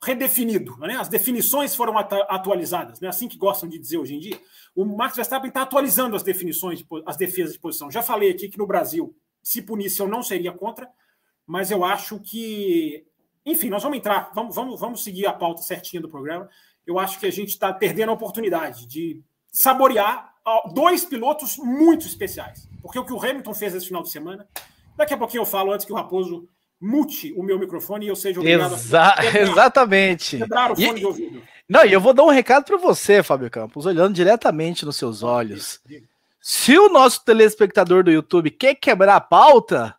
redefinido. 0.03 0.77
Né? 0.79 0.97
As 0.97 1.09
definições 1.09 1.75
foram 1.75 1.99
atualizadas, 1.99 3.01
né? 3.01 3.09
assim 3.09 3.29
que 3.29 3.37
gostam 3.37 3.69
de 3.69 3.79
dizer 3.79 3.99
hoje 3.99 4.15
em 4.15 4.21
dia. 4.21 4.41
O 4.75 4.85
Max 4.85 5.17
Verstappen 5.17 5.49
está 5.49 5.63
atualizando 5.63 6.15
as 6.15 6.23
definições, 6.23 6.79
de, 6.81 6.87
as 7.07 7.17
defesas 7.17 7.53
de 7.53 7.59
posição. 7.59 7.91
Já 7.91 8.03
falei 8.03 8.31
aqui 8.31 8.49
que 8.49 8.59
no 8.59 8.67
Brasil, 8.67 9.15
se 9.43 9.63
punisse, 9.63 10.01
eu 10.01 10.09
não 10.09 10.23
seria 10.23 10.53
contra, 10.53 10.89
mas 11.47 11.71
eu 11.71 11.85
acho 11.85 12.21
que. 12.21 13.05
Enfim, 13.45 13.71
nós 13.71 13.83
vamos 13.83 13.97
entrar, 13.97 14.31
vamos, 14.35 14.55
vamos, 14.55 14.79
vamos 14.79 15.03
seguir 15.03 15.27
a 15.27 15.33
pauta 15.33 15.63
certinha 15.63 16.03
do 16.03 16.09
programa. 16.09 16.49
Eu 16.87 16.99
acho 16.99 17.19
que 17.19 17.27
a 17.27 17.33
gente 17.33 17.49
está 17.49 17.73
perdendo 17.73 18.11
a 18.11 18.13
oportunidade 18.13 18.87
de 18.87 19.23
saborear 19.51 20.35
dois 20.75 21.05
pilotos 21.05 21.57
muito 21.57 22.07
especiais. 22.07 22.69
Porque 22.83 22.99
o 22.99 23.05
que 23.05 23.13
o 23.13 23.23
Hamilton 23.23 23.55
fez 23.55 23.75
esse 23.75 23.87
final 23.87 24.03
de 24.03 24.11
semana, 24.11 24.47
daqui 24.97 25.15
a 25.15 25.17
pouquinho 25.19 25.43
eu 25.43 25.47
falo 25.47 25.73
antes 25.73 25.87
que 25.87 25.93
o 25.93 25.97
Raposo 25.97 26.49
mute 26.81 27.33
o 27.37 27.43
meu 27.43 27.59
microfone 27.59 28.07
e 28.07 28.09
eu 28.09 28.17
seja 28.17 28.41
obrigado 28.41 28.75
Exa 28.75 29.09
a 29.09 29.23
quebrar, 29.23 29.43
exatamente. 29.43 30.39
Quebrar 30.39 30.73
o 30.73 30.77
fone 30.77 30.91
e, 30.91 30.95
de 30.95 31.07
ouvido. 31.07 31.43
Não, 31.69 31.85
e 31.85 31.93
eu 31.93 32.01
vou 32.01 32.15
dar 32.15 32.25
um 32.25 32.31
recado 32.31 32.65
para 32.65 32.77
você, 32.77 33.23
Fábio 33.23 33.51
Campos, 33.51 33.85
olhando 33.85 34.15
diretamente 34.15 34.87
nos 34.87 34.97
seus 34.97 35.23
olhos. 35.23 35.81
Se 36.41 36.79
o 36.79 36.89
nosso 36.89 37.25
telespectador 37.25 38.03
do 38.03 38.11
YouTube 38.11 38.51
quer 38.51 38.75
quebrar 38.75 39.17
a 39.17 39.21
pauta, 39.21 39.95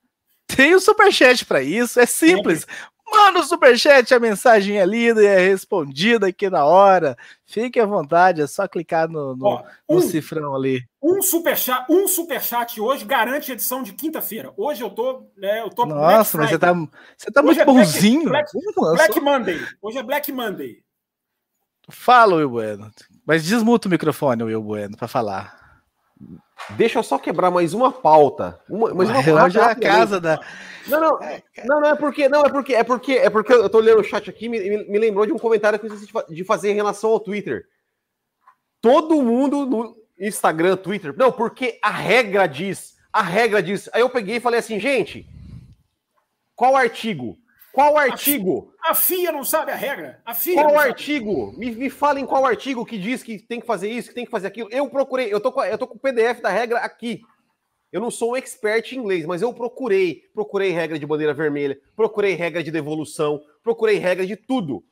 tem 0.47 0.73
o 0.73 0.79
superchat 0.79 1.45
para 1.45 1.61
isso, 1.61 1.99
é 1.99 2.05
simples. 2.07 2.65
Manda 3.11 3.39
o 3.39 3.43
superchat, 3.43 4.13
a 4.13 4.19
mensagem 4.19 4.79
é 4.79 4.85
lida 4.85 5.21
e 5.21 5.25
é 5.25 5.39
respondida 5.39 6.27
aqui 6.27 6.49
na 6.49 6.65
hora. 6.65 7.17
Fique 7.45 7.79
à 7.79 7.85
vontade, 7.85 8.41
é 8.41 8.47
só 8.47 8.67
clicar 8.67 9.07
no, 9.07 9.35
no, 9.35 9.45
Ó, 9.45 9.63
um, 9.87 9.95
no 9.95 10.01
cifrão 10.01 10.55
ali. 10.55 10.83
Um 11.01 11.21
superchat, 11.21 11.85
um 11.89 12.07
superchat 12.09 12.81
hoje 12.81 13.05
garante 13.05 13.53
edição 13.53 13.81
de 13.81 13.93
quinta-feira. 13.93 14.53
Hoje 14.57 14.83
eu 14.83 14.89
tô, 14.89 15.29
né, 15.37 15.61
eu 15.61 15.69
tô 15.69 15.85
Nossa, 15.85 16.37
mas 16.37 16.49
você 16.49 16.59
tá, 16.59 16.73
você 17.17 17.31
tá 17.31 17.41
muito 17.41 17.61
é 17.61 17.65
bonzinho. 17.65 18.29
Black, 18.29 18.51
Black, 18.51 18.95
Black 18.95 19.19
Monday. 19.21 19.65
Hoje 19.81 19.97
é 19.97 20.03
Black 20.03 20.31
Monday. 20.31 20.83
Fala, 21.89 22.35
Will 22.35 22.49
Bueno. 22.49 22.91
Mas 23.25 23.43
desmuta 23.43 23.87
o 23.87 23.91
microfone, 23.91 24.43
Will 24.43 24.61
Bueno, 24.61 24.97
para 24.97 25.07
falar. 25.07 25.57
Deixa 26.71 26.99
eu 26.99 27.03
só 27.03 27.17
quebrar 27.17 27.49
mais 27.49 27.73
uma 27.73 27.91
pauta. 27.91 28.59
Uma, 28.69 28.93
mais 28.93 29.09
uma 29.09 29.23
pauta. 29.23 29.49
Já 29.49 29.71
a 29.71 29.75
casa 29.75 30.19
da. 30.19 30.39
Não, 30.87 30.99
não, 30.99 31.19
não, 31.65 31.81
não, 31.81 31.89
é 31.89 31.95
porque, 31.95 32.27
não, 32.27 32.41
é 32.41 32.49
porque, 32.49 32.73
é 32.75 32.83
porque, 32.83 33.13
é 33.13 33.29
porque 33.29 33.53
eu 33.53 33.69
tô 33.69 33.79
lendo 33.79 34.01
o 34.01 34.03
chat 34.03 34.29
aqui, 34.29 34.49
me, 34.49 34.59
me 34.59 34.99
lembrou 34.99 35.25
de 35.25 35.31
um 35.31 35.39
comentário 35.39 35.79
que 35.79 35.85
eu 35.85 35.93
esqueci 35.93 36.33
de 36.33 36.43
fazer 36.43 36.71
em 36.71 36.75
relação 36.75 37.11
ao 37.11 37.19
Twitter. 37.19 37.65
Todo 38.81 39.21
mundo 39.21 39.65
no 39.65 39.98
Instagram, 40.19 40.75
Twitter, 40.75 41.13
não, 41.17 41.31
porque 41.31 41.79
a 41.81 41.91
regra 41.91 42.47
diz, 42.47 42.97
a 43.11 43.21
regra 43.21 43.63
diz. 43.63 43.89
Aí 43.93 44.01
eu 44.01 44.09
peguei 44.09 44.37
e 44.37 44.41
falei 44.41 44.59
assim, 44.59 44.79
gente, 44.79 45.27
qual 46.55 46.75
artigo? 46.75 47.37
Qual 47.71 47.97
artigo? 47.97 48.73
A 48.83 48.93
FIA 48.93 49.31
não 49.31 49.43
sabe 49.43 49.71
a 49.71 49.75
regra. 49.75 50.21
A 50.25 50.33
FIA 50.33 50.63
qual 50.63 50.77
artigo? 50.77 51.53
Me, 51.57 51.71
me 51.71 51.89
falem 51.89 52.25
qual 52.25 52.45
artigo 52.45 52.85
que 52.85 52.97
diz 52.97 53.23
que 53.23 53.39
tem 53.39 53.59
que 53.59 53.67
fazer 53.67 53.89
isso, 53.89 54.09
que 54.09 54.15
tem 54.15 54.25
que 54.25 54.31
fazer 54.31 54.47
aquilo. 54.47 54.69
Eu 54.71 54.89
procurei, 54.89 55.31
eu 55.33 55.39
tô, 55.39 55.51
com, 55.51 55.63
eu 55.63 55.77
tô 55.77 55.87
com 55.87 55.95
o 55.95 55.99
PDF 55.99 56.41
da 56.41 56.49
regra 56.49 56.79
aqui. 56.79 57.21
Eu 57.91 58.01
não 58.01 58.11
sou 58.11 58.31
um 58.33 58.35
expert 58.35 58.91
em 58.91 58.97
inglês, 58.97 59.25
mas 59.25 59.41
eu 59.41 59.53
procurei. 59.53 60.23
Procurei 60.33 60.71
regra 60.71 60.99
de 60.99 61.05
bandeira 61.05 61.33
vermelha, 61.33 61.79
procurei 61.95 62.33
regra 62.33 62.63
de 62.63 62.71
devolução, 62.71 63.41
procurei 63.63 63.97
regra 63.97 64.25
de 64.25 64.35
tudo. 64.35 64.83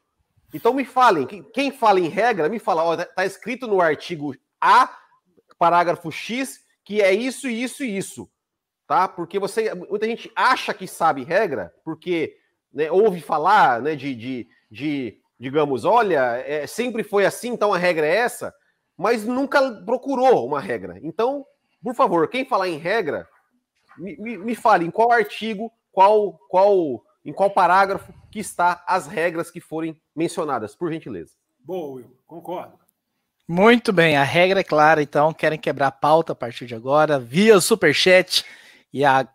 Então 0.53 0.73
me 0.73 0.85
falem, 0.85 1.27
quem 1.53 1.71
fala 1.71 1.99
em 1.99 2.07
regra, 2.07 2.47
me 2.47 2.59
fala, 2.59 2.83
ó, 2.83 2.95
tá, 2.95 3.05
tá 3.05 3.25
escrito 3.25 3.67
no 3.67 3.81
artigo 3.81 4.33
A, 4.61 4.89
parágrafo 5.57 6.11
X, 6.11 6.59
que 6.83 7.01
é 7.01 7.13
isso, 7.13 7.47
isso 7.47 7.83
e 7.83 7.97
isso. 7.97 8.29
Tá? 8.87 9.07
Porque 9.07 9.37
você, 9.39 9.73
muita 9.73 10.05
gente 10.05 10.31
acha 10.35 10.73
que 10.73 10.87
sabe 10.87 11.23
regra, 11.23 11.73
porque 11.83 12.37
né, 12.73 12.89
ouve 12.89 13.19
falar 13.19 13.81
né, 13.81 13.95
de, 13.95 14.15
de, 14.15 14.47
de, 14.71 15.19
digamos, 15.37 15.83
olha, 15.83 16.37
é, 16.45 16.65
sempre 16.65 17.03
foi 17.03 17.25
assim, 17.25 17.49
então 17.49 17.73
a 17.73 17.77
regra 17.77 18.05
é 18.05 18.15
essa, 18.15 18.53
mas 18.95 19.25
nunca 19.25 19.83
procurou 19.83 20.45
uma 20.45 20.61
regra. 20.61 20.99
Então, 21.03 21.45
por 21.83 21.93
favor, 21.93 22.29
quem 22.29 22.45
falar 22.45 22.69
em 22.69 22.77
regra, 22.77 23.27
me, 23.97 24.15
me, 24.17 24.37
me 24.37 24.55
fale 24.55 24.85
em 24.85 24.91
qual 24.91 25.11
artigo, 25.11 25.71
qual, 25.91 26.39
qual, 26.49 27.03
em 27.25 27.33
qual 27.33 27.49
parágrafo 27.51 28.13
que 28.31 28.39
está 28.39 28.83
as 28.87 29.07
regras 29.07 29.51
que 29.51 29.59
forem 29.59 29.99
mencionadas, 30.15 30.75
por 30.75 30.91
gentileza. 30.91 31.33
Boa, 31.59 31.95
Will, 31.95 32.17
concordo. 32.25 32.86
Muito 33.49 33.93
bem, 33.93 34.17
a 34.17 34.23
regra 34.23 34.59
é 34.59 34.63
clara, 34.63 35.01
então 35.01 35.33
querem 35.33 35.57
quebrar 35.57 35.87
a 35.87 35.91
pauta 35.91 36.33
a 36.33 36.35
partir 36.35 36.65
de 36.65 36.75
agora 36.75 37.17
via 37.17 37.61
superchat 37.61 38.43
e 38.91 39.05
a 39.05 39.25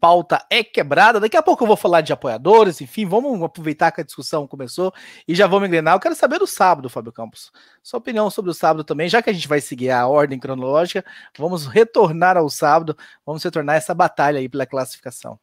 pauta 0.00 0.44
é 0.50 0.64
quebrada. 0.64 1.20
Daqui 1.20 1.36
a 1.36 1.42
pouco 1.42 1.62
eu 1.62 1.68
vou 1.68 1.76
falar 1.76 2.00
de 2.00 2.12
apoiadores, 2.12 2.80
enfim, 2.80 3.06
vamos 3.06 3.40
aproveitar 3.40 3.92
que 3.92 4.00
a 4.00 4.04
discussão 4.04 4.44
começou 4.44 4.92
e 5.26 5.36
já 5.36 5.46
vamos 5.46 5.68
engrenar. 5.68 5.94
Eu 5.94 6.00
quero 6.00 6.16
saber 6.16 6.40
do 6.40 6.48
sábado, 6.48 6.90
Fábio 6.90 7.12
Campos. 7.12 7.52
Sua 7.80 7.98
opinião 7.98 8.28
sobre 8.28 8.50
o 8.50 8.54
sábado 8.54 8.82
também, 8.82 9.08
já 9.08 9.22
que 9.22 9.30
a 9.30 9.32
gente 9.32 9.46
vai 9.46 9.60
seguir 9.60 9.90
a 9.90 10.04
ordem 10.08 10.40
cronológica, 10.40 11.04
vamos 11.38 11.66
retornar 11.66 12.36
ao 12.36 12.50
sábado, 12.50 12.96
vamos 13.24 13.44
retornar 13.44 13.76
essa 13.76 13.94
batalha 13.94 14.40
aí 14.40 14.48
pela 14.48 14.66
classificação. 14.66 15.38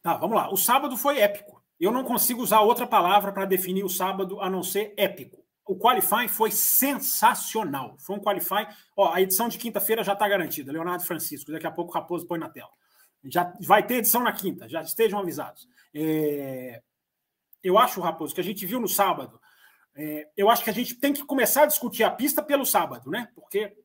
Tá, 0.00 0.14
vamos 0.18 0.36
lá. 0.36 0.52
O 0.52 0.56
sábado 0.56 0.96
foi 0.96 1.18
épico. 1.18 1.60
Eu 1.80 1.90
não 1.90 2.04
consigo 2.04 2.40
usar 2.40 2.60
outra 2.60 2.86
palavra 2.86 3.32
para 3.32 3.44
definir 3.44 3.84
o 3.84 3.88
sábado 3.88 4.40
a 4.40 4.48
não 4.48 4.62
ser 4.62 4.94
épico. 4.96 5.41
O 5.66 5.76
qualifying 5.78 6.28
foi 6.28 6.50
sensacional. 6.50 7.96
Foi 7.98 8.16
um 8.16 8.20
qualifying. 8.20 8.66
Ó, 8.96 9.12
a 9.12 9.20
edição 9.20 9.48
de 9.48 9.58
quinta-feira 9.58 10.02
já 10.02 10.12
está 10.12 10.28
garantida. 10.28 10.72
Leonardo 10.72 11.04
Francisco. 11.04 11.52
Daqui 11.52 11.66
a 11.66 11.70
pouco 11.70 11.92
o 11.92 11.94
Raposo 11.94 12.26
põe 12.26 12.38
na 12.38 12.48
tela. 12.48 12.70
Já 13.24 13.52
vai 13.64 13.86
ter 13.86 13.96
edição 13.96 14.22
na 14.22 14.32
quinta, 14.32 14.68
já 14.68 14.82
estejam 14.82 15.20
avisados. 15.20 15.68
É, 15.94 16.82
eu 17.62 17.78
acho, 17.78 18.00
Raposo, 18.00 18.34
que 18.34 18.40
a 18.40 18.44
gente 18.44 18.66
viu 18.66 18.80
no 18.80 18.88
sábado. 18.88 19.40
É, 19.94 20.28
eu 20.36 20.50
acho 20.50 20.64
que 20.64 20.70
a 20.70 20.72
gente 20.72 20.96
tem 20.96 21.12
que 21.12 21.24
começar 21.24 21.62
a 21.62 21.66
discutir 21.66 22.02
a 22.02 22.10
pista 22.10 22.42
pelo 22.42 22.66
sábado, 22.66 23.10
né? 23.10 23.28
Porque, 23.34 23.76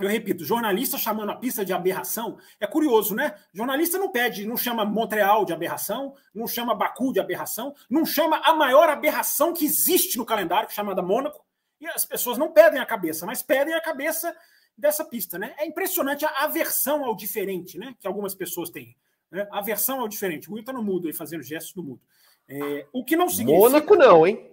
eu 0.00 0.08
repito, 0.08 0.44
jornalista 0.44 0.96
chamando 0.96 1.30
a 1.30 1.36
pista 1.36 1.64
de 1.64 1.72
aberração 1.72 2.38
é 2.60 2.66
curioso, 2.66 3.14
né? 3.14 3.34
Jornalista 3.52 3.98
não 3.98 4.10
pede, 4.10 4.46
não 4.46 4.56
chama 4.56 4.84
Montreal 4.84 5.44
de 5.44 5.52
aberração, 5.52 6.14
não 6.32 6.46
chama 6.46 6.74
Baku 6.74 7.12
de 7.12 7.18
aberração, 7.18 7.74
não 7.90 8.06
chama 8.06 8.40
a 8.44 8.54
maior 8.54 8.88
aberração 8.88 9.52
que 9.52 9.64
existe 9.64 10.16
no 10.16 10.24
calendário, 10.24 10.70
chamada 10.70 11.02
Mônaco, 11.02 11.44
e 11.80 11.86
as 11.88 12.04
pessoas 12.04 12.38
não 12.38 12.52
pedem 12.52 12.80
a 12.80 12.86
cabeça, 12.86 13.26
mas 13.26 13.42
pedem 13.42 13.74
a 13.74 13.80
cabeça 13.80 14.34
dessa 14.76 15.04
pista, 15.04 15.36
né? 15.36 15.54
É 15.58 15.66
impressionante 15.66 16.24
a 16.24 16.44
aversão 16.44 17.04
ao 17.04 17.16
diferente, 17.16 17.76
né? 17.76 17.94
Que 17.98 18.06
algumas 18.06 18.34
pessoas 18.34 18.70
têm. 18.70 18.96
Né? 19.30 19.48
Aversão 19.50 20.00
ao 20.00 20.08
diferente. 20.08 20.48
O 20.48 20.54
Will 20.54 20.64
tá 20.64 20.72
no 20.72 20.82
mudo 20.82 21.08
aí, 21.08 21.12
fazendo 21.12 21.42
gestos 21.42 21.74
no 21.74 21.82
mudo. 21.82 22.00
É, 22.48 22.86
o 22.92 23.04
que 23.04 23.16
não 23.16 23.28
significa. 23.28 23.58
Mônaco 23.58 23.96
não, 23.96 24.26
hein? 24.26 24.50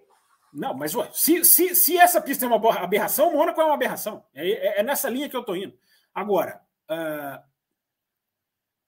Não, 0.56 0.74
mas 0.74 0.96
ué, 0.96 1.10
se, 1.12 1.44
se, 1.44 1.76
se 1.76 1.98
essa 1.98 2.22
pista 2.22 2.46
é 2.46 2.48
uma 2.48 2.74
aberração, 2.76 3.34
Mônaco 3.34 3.60
é 3.60 3.66
uma 3.66 3.74
aberração. 3.74 4.24
É, 4.34 4.50
é, 4.50 4.80
é 4.80 4.84
nessa 4.84 5.10
linha 5.10 5.28
que 5.28 5.36
eu 5.36 5.44
tô 5.44 5.54
indo. 5.54 5.78
Agora, 6.14 6.62
uh, 6.90 7.44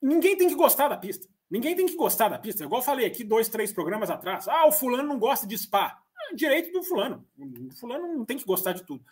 ninguém 0.02 0.38
tem 0.38 0.48
que 0.48 0.56
gostar 0.56 0.88
da 0.88 0.96
pista. 0.96 1.28
Ninguém 1.50 1.76
tem 1.76 1.86
que 1.86 1.96
gostar 1.96 2.30
da 2.30 2.40
pista. 2.40 2.64
Igual 2.64 2.82
eu 2.82 2.86
falei 2.86 3.06
aqui 3.06 3.24
dois, 3.24 3.50
três 3.50 3.74
programas 3.74 4.10
atrás. 4.10 4.48
Ah, 4.48 4.66
o 4.66 4.72
fulano 4.72 5.04
não 5.04 5.20
gosta 5.20 5.46
de 5.46 5.58
spa. 5.58 6.02
É 6.32 6.36
direito 6.36 6.72
do 6.72 6.84
fulano. 6.84 7.26
O 7.38 7.76
fulano 7.76 8.08
não 8.08 8.26
tem 8.26 8.38
que 8.38 8.46
gostar 8.46 8.72
de 8.72 8.84
tudo. 8.84 9.04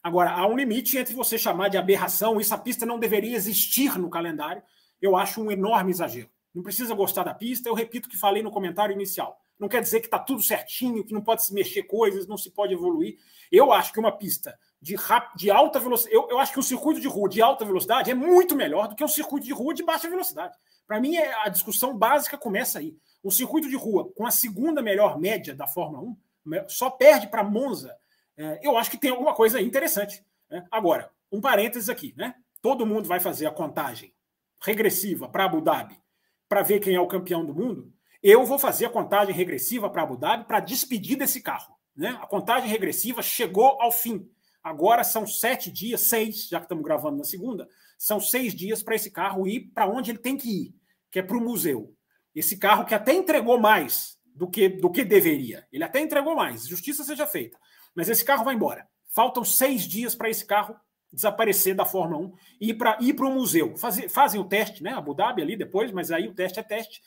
Agora, 0.00 0.30
há 0.30 0.46
um 0.46 0.56
limite 0.56 0.96
entre 0.96 1.14
você 1.14 1.36
chamar 1.36 1.68
de 1.68 1.76
aberração, 1.76 2.40
essa 2.40 2.56
pista 2.56 2.86
não 2.86 2.98
deveria 2.98 3.34
existir 3.34 3.98
no 3.98 4.08
calendário. 4.08 4.62
Eu 5.02 5.16
acho 5.16 5.42
um 5.42 5.50
enorme 5.50 5.90
exagero. 5.90 6.30
Não 6.54 6.62
precisa 6.62 6.94
gostar 6.94 7.24
da 7.24 7.34
pista, 7.34 7.68
eu 7.68 7.74
repito 7.74 8.08
o 8.08 8.10
que 8.10 8.16
falei 8.16 8.42
no 8.42 8.50
comentário 8.50 8.92
inicial. 8.92 9.40
Não 9.58 9.68
quer 9.68 9.82
dizer 9.82 10.00
que 10.00 10.06
está 10.06 10.18
tudo 10.18 10.42
certinho, 10.42 11.04
que 11.04 11.12
não 11.12 11.20
pode 11.20 11.44
se 11.44 11.52
mexer 11.52 11.82
coisas, 11.84 12.26
não 12.26 12.36
se 12.36 12.50
pode 12.50 12.74
evoluir. 12.74 13.18
Eu 13.50 13.72
acho 13.72 13.92
que 13.92 13.98
uma 13.98 14.12
pista 14.12 14.58
de, 14.80 14.94
rap... 14.94 15.34
de 15.36 15.50
alta 15.50 15.80
velocidade. 15.80 16.14
Eu, 16.14 16.28
eu 16.30 16.38
acho 16.38 16.52
que 16.52 16.58
um 16.58 16.62
circuito 16.62 17.00
de 17.00 17.08
rua 17.08 17.28
de 17.28 17.42
alta 17.42 17.64
velocidade 17.64 18.10
é 18.10 18.14
muito 18.14 18.54
melhor 18.54 18.88
do 18.88 18.94
que 18.94 19.02
um 19.02 19.08
circuito 19.08 19.46
de 19.46 19.52
rua 19.52 19.74
de 19.74 19.82
baixa 19.82 20.08
velocidade. 20.08 20.56
Para 20.86 21.00
mim, 21.00 21.16
é, 21.16 21.34
a 21.44 21.48
discussão 21.48 21.96
básica 21.96 22.38
começa 22.38 22.78
aí. 22.78 22.96
O 23.22 23.30
circuito 23.30 23.68
de 23.68 23.76
rua, 23.76 24.12
com 24.14 24.26
a 24.26 24.30
segunda 24.30 24.80
melhor 24.80 25.18
média 25.18 25.54
da 25.54 25.66
Fórmula 25.66 26.02
1, 26.02 26.68
só 26.68 26.88
perde 26.88 27.26
para 27.26 27.42
Monza 27.42 27.98
é, 28.38 28.60
eu 28.62 28.78
acho 28.78 28.90
que 28.92 28.96
tem 28.96 29.10
alguma 29.10 29.34
coisa 29.34 29.60
interessante. 29.60 30.24
Né? 30.48 30.64
Agora, 30.70 31.10
um 31.30 31.40
parênteses 31.40 31.88
aqui, 31.88 32.14
né? 32.16 32.36
Todo 32.62 32.86
mundo 32.86 33.08
vai 33.08 33.18
fazer 33.18 33.46
a 33.46 33.50
contagem 33.50 34.14
regressiva 34.60 35.28
para 35.28 35.44
Abu 35.44 35.60
Dhabi 35.60 36.00
para 36.48 36.62
ver 36.62 36.78
quem 36.78 36.94
é 36.94 37.00
o 37.00 37.08
campeão 37.08 37.44
do 37.44 37.54
mundo. 37.54 37.92
Eu 38.22 38.44
vou 38.44 38.58
fazer 38.58 38.86
a 38.86 38.90
contagem 38.90 39.34
regressiva 39.34 39.88
para 39.88 40.02
Abu 40.02 40.16
Dhabi 40.16 40.44
para 40.44 40.60
despedir 40.60 41.16
desse 41.16 41.40
carro. 41.40 41.76
Né? 41.96 42.16
A 42.20 42.26
contagem 42.26 42.68
regressiva 42.68 43.22
chegou 43.22 43.80
ao 43.80 43.92
fim. 43.92 44.28
Agora 44.62 45.04
são 45.04 45.26
sete 45.26 45.70
dias, 45.70 46.02
seis, 46.02 46.48
já 46.48 46.58
que 46.58 46.64
estamos 46.64 46.84
gravando 46.84 47.18
na 47.18 47.24
segunda, 47.24 47.68
são 47.96 48.20
seis 48.20 48.54
dias 48.54 48.82
para 48.82 48.94
esse 48.94 49.10
carro 49.10 49.46
ir 49.46 49.70
para 49.72 49.88
onde 49.88 50.10
ele 50.10 50.18
tem 50.18 50.36
que 50.36 50.48
ir, 50.48 50.74
que 51.10 51.18
é 51.18 51.22
para 51.22 51.36
o 51.36 51.40
museu. 51.40 51.94
Esse 52.34 52.56
carro 52.56 52.84
que 52.84 52.94
até 52.94 53.12
entregou 53.12 53.58
mais 53.58 54.18
do 54.34 54.48
que, 54.48 54.68
do 54.68 54.90
que 54.90 55.04
deveria. 55.04 55.66
Ele 55.72 55.84
até 55.84 56.00
entregou 56.00 56.34
mais, 56.36 56.66
justiça 56.66 57.02
seja 57.04 57.26
feita. 57.26 57.58
Mas 57.94 58.08
esse 58.08 58.24
carro 58.24 58.44
vai 58.44 58.54
embora. 58.54 58.86
Faltam 59.08 59.44
seis 59.44 59.82
dias 59.82 60.14
para 60.14 60.28
esse 60.28 60.44
carro 60.44 60.76
desaparecer 61.12 61.74
da 61.74 61.84
Fórmula 61.84 62.26
1 62.26 62.32
e 62.60 62.70
ir 62.70 62.74
para 62.74 62.98
ir 63.00 63.18
o 63.20 63.30
museu. 63.30 63.76
Fazem, 63.76 64.08
fazem 64.08 64.40
o 64.40 64.44
teste, 64.44 64.82
né? 64.82 64.92
Abu 64.92 65.14
Dhabi 65.14 65.42
ali 65.42 65.56
depois, 65.56 65.90
mas 65.90 66.10
aí 66.10 66.28
o 66.28 66.34
teste 66.34 66.60
é 66.60 66.62
teste, 66.62 67.00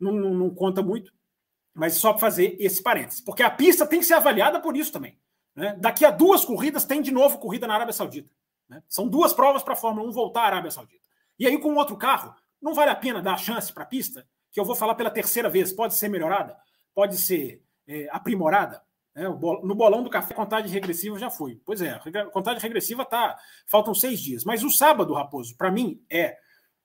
não, 0.00 0.12
não, 0.12 0.34
não 0.34 0.50
conta 0.50 0.82
muito. 0.82 1.12
Mas 1.74 1.94
só 1.94 2.12
para 2.12 2.20
fazer 2.20 2.56
esse 2.58 2.82
parênteses. 2.82 3.20
Porque 3.20 3.42
a 3.42 3.50
pista 3.50 3.86
tem 3.86 4.00
que 4.00 4.06
ser 4.06 4.14
avaliada 4.14 4.60
por 4.60 4.76
isso 4.76 4.92
também. 4.92 5.18
Né? 5.54 5.76
Daqui 5.78 6.04
a 6.04 6.10
duas 6.10 6.44
corridas 6.44 6.84
tem 6.84 7.02
de 7.02 7.10
novo 7.10 7.38
corrida 7.38 7.66
na 7.66 7.74
Arábia 7.74 7.92
Saudita. 7.92 8.30
Né? 8.68 8.82
São 8.88 9.08
duas 9.08 9.32
provas 9.32 9.62
para 9.62 9.74
a 9.74 9.76
Fórmula 9.76 10.08
1 10.08 10.12
voltar 10.12 10.42
à 10.42 10.46
Arábia 10.46 10.70
Saudita. 10.70 11.04
E 11.38 11.46
aí, 11.46 11.58
com 11.58 11.74
outro 11.74 11.96
carro, 11.96 12.34
não 12.60 12.74
vale 12.74 12.90
a 12.90 12.96
pena 12.96 13.22
dar 13.22 13.34
a 13.34 13.38
chance 13.38 13.72
para 13.72 13.84
a 13.84 13.86
pista, 13.86 14.26
que 14.52 14.60
eu 14.60 14.64
vou 14.64 14.74
falar 14.74 14.94
pela 14.94 15.10
terceira 15.10 15.48
vez, 15.48 15.72
pode 15.72 15.94
ser 15.94 16.08
melhorada, 16.08 16.56
pode 16.94 17.16
ser 17.16 17.62
é, 17.86 18.08
aprimorada. 18.10 18.82
É, 19.14 19.24
no 19.24 19.74
bolão 19.74 20.02
do 20.02 20.10
café, 20.10 20.32
contagem 20.34 20.70
regressiva 20.70 21.18
já 21.18 21.30
foi. 21.30 21.60
Pois 21.64 21.82
é, 21.82 21.98
contagem 22.32 22.60
regressiva 22.60 23.04
tá. 23.04 23.36
Faltam 23.66 23.94
seis 23.94 24.20
dias. 24.20 24.44
Mas 24.44 24.62
o 24.62 24.70
sábado, 24.70 25.14
Raposo, 25.14 25.56
para 25.56 25.70
mim, 25.70 26.02
é, 26.10 26.36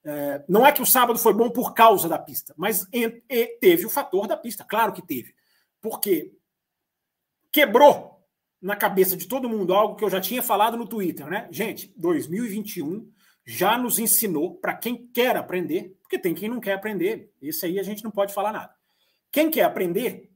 é, 0.06 0.44
Não 0.48 0.66
é 0.66 0.72
que 0.72 0.82
o 0.82 0.86
sábado 0.86 1.18
foi 1.18 1.34
bom 1.34 1.50
por 1.50 1.74
causa 1.74 2.08
da 2.08 2.20
pista, 2.20 2.54
mas 2.56 2.88
e, 2.94 3.24
e, 3.30 3.48
teve 3.60 3.86
o 3.86 3.90
fator 3.90 4.28
da 4.28 4.38
pista, 4.38 4.64
claro 4.64 4.94
que 4.94 5.02
teve. 5.02 5.34
Porque 5.82 6.32
quebrou 7.52 8.24
na 8.62 8.76
cabeça 8.76 9.18
de 9.18 9.28
todo 9.28 9.50
mundo 9.50 9.74
algo 9.74 9.96
que 9.96 10.04
eu 10.04 10.10
já 10.10 10.22
tinha 10.22 10.44
falado 10.44 10.78
no 10.78 10.88
Twitter, 10.88 11.28
né? 11.28 11.48
Gente, 11.52 11.94
2021 11.98 13.12
já 13.46 13.78
nos 13.78 14.00
ensinou 14.00 14.56
para 14.56 14.74
quem 14.74 15.08
quer 15.08 15.36
aprender, 15.38 15.98
porque 16.02 16.18
tem 16.18 16.34
quem 16.34 16.50
não 16.50 16.60
quer 16.60 16.74
aprender. 16.74 17.32
Esse 17.42 17.66
aí 17.66 17.80
a 17.80 17.84
gente 17.84 18.04
não 18.04 18.12
pode 18.12 18.34
falar 18.34 18.52
nada 18.52 18.74
Quem 19.32 19.50
quer 19.52 19.64
aprender 19.64 20.32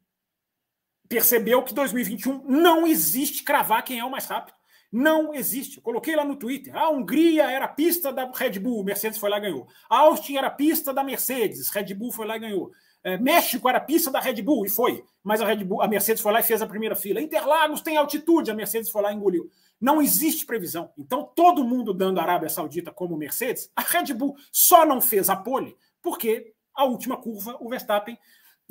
percebeu 1.07 1.63
que 1.63 1.73
2021 1.73 2.43
não 2.47 2.85
existe 2.85 3.43
cravar 3.43 3.83
quem 3.83 3.99
é 3.99 4.05
o 4.05 4.11
mais 4.11 4.25
rápido. 4.25 4.58
Não 4.91 5.33
existe. 5.33 5.77
Eu 5.77 5.83
coloquei 5.83 6.15
lá 6.15 6.25
no 6.25 6.35
Twitter. 6.35 6.75
A 6.75 6.89
Hungria 6.89 7.49
era 7.49 7.65
a 7.65 7.69
pista 7.69 8.11
da 8.11 8.31
Red 8.31 8.59
Bull, 8.59 8.83
Mercedes 8.83 9.19
foi 9.19 9.29
lá 9.29 9.37
e 9.37 9.41
ganhou. 9.41 9.67
A 9.89 9.99
Austin 9.99 10.37
era 10.37 10.47
a 10.47 10.51
pista 10.51 10.93
da 10.93 11.03
Mercedes, 11.03 11.69
Red 11.69 11.93
Bull 11.93 12.11
foi 12.11 12.25
lá 12.25 12.37
e 12.37 12.39
ganhou. 12.39 12.71
É, 13.03 13.17
México 13.17 13.69
era 13.69 13.77
a 13.77 13.81
pista 13.81 14.11
da 14.11 14.19
Red 14.19 14.41
Bull 14.41 14.65
e 14.65 14.69
foi, 14.69 15.03
mas 15.23 15.41
a 15.41 15.45
Red 15.45 15.63
Bull, 15.63 15.81
a 15.81 15.87
Mercedes 15.87 16.21
foi 16.21 16.33
lá 16.33 16.41
e 16.41 16.43
fez 16.43 16.61
a 16.61 16.67
primeira 16.67 16.95
fila. 16.95 17.21
Interlagos 17.21 17.81
tem 17.81 17.95
altitude, 17.95 18.51
a 18.51 18.53
Mercedes 18.53 18.89
foi 18.89 19.01
lá 19.01 19.11
e 19.11 19.15
engoliu. 19.15 19.49
Não 19.79 20.01
existe 20.01 20.45
previsão. 20.45 20.91
Então 20.97 21.31
todo 21.35 21.63
mundo 21.63 21.93
dando 21.93 22.19
a 22.19 22.23
Arábia 22.23 22.49
Saudita 22.49 22.91
como 22.91 23.15
Mercedes, 23.15 23.71
a 23.75 23.81
Red 23.81 24.13
Bull 24.13 24.35
só 24.51 24.85
não 24.85 24.99
fez 24.99 25.29
a 25.29 25.35
pole 25.35 25.77
porque 26.01 26.53
a 26.73 26.83
última 26.85 27.17
curva 27.17 27.57
o 27.59 27.69
Verstappen 27.69 28.17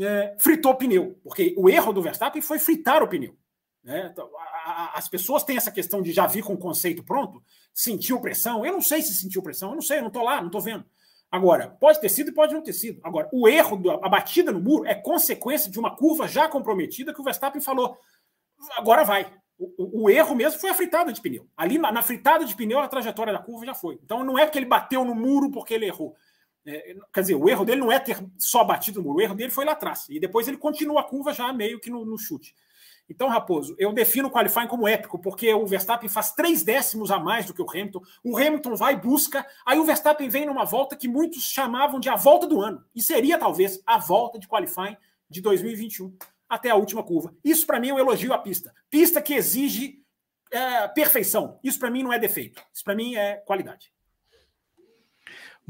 é, 0.00 0.36
fritou 0.38 0.72
o 0.72 0.76
pneu, 0.76 1.18
porque 1.22 1.54
o 1.56 1.68
erro 1.68 1.92
do 1.92 2.02
Verstappen 2.02 2.40
foi 2.40 2.58
fritar 2.58 3.02
o 3.02 3.08
pneu. 3.08 3.36
Né? 3.82 4.08
Então, 4.12 4.28
as 4.94 5.08
pessoas 5.08 5.44
têm 5.44 5.56
essa 5.56 5.70
questão 5.70 6.02
de 6.02 6.12
já 6.12 6.26
vir 6.26 6.42
com 6.42 6.54
o 6.54 6.58
conceito 6.58 7.02
pronto, 7.02 7.42
sentiu 7.72 8.20
pressão. 8.20 8.64
Eu 8.64 8.72
não 8.72 8.82
sei 8.82 9.02
se 9.02 9.14
sentiu 9.14 9.42
pressão, 9.42 9.70
eu 9.70 9.74
não 9.74 9.82
sei, 9.82 9.98
eu 9.98 10.02
não 10.02 10.08
estou 10.08 10.22
lá, 10.22 10.40
não 10.40 10.48
estou 10.48 10.60
vendo. 10.60 10.84
Agora, 11.30 11.68
pode 11.68 12.00
ter 12.00 12.08
sido 12.08 12.30
e 12.30 12.34
pode 12.34 12.54
não 12.54 12.62
ter 12.62 12.72
sido. 12.72 13.00
Agora, 13.04 13.28
o 13.32 13.46
erro, 13.46 13.78
a 14.02 14.08
batida 14.08 14.50
no 14.50 14.60
muro 14.60 14.86
é 14.86 14.94
consequência 14.94 15.70
de 15.70 15.78
uma 15.78 15.94
curva 15.94 16.26
já 16.26 16.48
comprometida 16.48 17.12
que 17.12 17.20
o 17.20 17.24
Verstappen 17.24 17.60
falou, 17.60 17.98
agora 18.76 19.04
vai. 19.04 19.30
O, 19.58 20.04
o, 20.04 20.10
erro 20.10 20.34
mesmo 20.34 20.60
foi 20.60 20.70
a 20.70 20.74
fritada 20.74 21.12
de 21.12 21.20
pneu. 21.20 21.46
Ali 21.56 21.78
na, 21.78 21.90
na, 21.90 22.00
fritada 22.00 22.44
de 22.44 22.54
pneu, 22.54 22.78
a 22.78 22.88
trajetória 22.88 23.32
da 23.32 23.40
curva 23.40 23.66
já 23.66 23.74
foi. 23.74 23.98
Então 24.02 24.22
não 24.22 24.38
é 24.38 24.46
que 24.46 24.56
ele 24.56 24.66
bateu 24.66 25.04
no 25.04 25.14
muro 25.14 25.50
porque 25.50 25.74
ele 25.74 25.86
errou. 25.86 26.14
É, 26.64 26.94
quer 27.12 27.20
dizer, 27.22 27.34
o 27.34 27.48
erro 27.48 27.64
dele 27.64 27.80
não 27.80 27.90
é 27.90 27.98
ter 27.98 28.16
só 28.38 28.62
batido 28.62 29.00
no 29.00 29.06
muro, 29.06 29.18
o 29.18 29.20
erro 29.20 29.34
dele 29.34 29.50
foi 29.50 29.64
lá 29.64 29.72
atrás. 29.72 30.06
E 30.08 30.20
depois 30.20 30.46
ele 30.46 30.56
continua 30.56 31.00
a 31.00 31.04
curva 31.04 31.32
já 31.32 31.52
meio 31.52 31.80
que 31.80 31.90
no, 31.90 32.04
no 32.04 32.16
chute. 32.16 32.54
Então, 33.08 33.28
Raposo, 33.28 33.74
eu 33.78 33.92
defino 33.92 34.28
o 34.28 34.30
qualifying 34.30 34.66
como 34.66 34.86
épico, 34.86 35.18
porque 35.18 35.52
o 35.52 35.66
Verstappen 35.66 36.08
faz 36.08 36.32
três 36.32 36.62
décimos 36.62 37.10
a 37.10 37.18
mais 37.18 37.46
do 37.46 37.54
que 37.54 37.62
o 37.62 37.70
Hamilton. 37.70 38.02
O 38.22 38.36
Hamilton 38.36 38.76
vai 38.76 38.94
e 38.94 38.96
busca, 38.96 39.46
aí 39.64 39.78
o 39.78 39.84
Verstappen 39.84 40.28
vem 40.28 40.46
numa 40.46 40.64
volta 40.64 40.96
que 40.96 41.08
muitos 41.08 41.42
chamavam 41.42 41.98
de 41.98 42.08
a 42.08 42.16
volta 42.16 42.46
do 42.46 42.60
ano. 42.60 42.84
E 42.94 43.02
seria, 43.02 43.38
talvez, 43.38 43.82
a 43.86 43.98
volta 43.98 44.38
de 44.38 44.46
qualifying 44.46 44.96
de 45.28 45.40
2021 45.40 46.14
até 46.48 46.70
a 46.70 46.76
última 46.76 47.02
curva. 47.02 47.34
Isso, 47.44 47.66
para 47.66 47.80
mim, 47.80 47.88
é 47.88 47.94
um 47.94 47.98
elogio 47.98 48.32
à 48.32 48.38
pista. 48.38 48.74
Pista 48.90 49.20
que 49.20 49.34
exige 49.34 50.02
é, 50.50 50.88
perfeição. 50.88 51.58
Isso, 51.62 51.78
para 51.78 51.90
mim, 51.90 52.02
não 52.02 52.12
é 52.12 52.18
defeito. 52.18 52.62
Isso, 52.72 52.84
para 52.84 52.94
mim, 52.94 53.14
é 53.14 53.36
qualidade. 53.36 53.92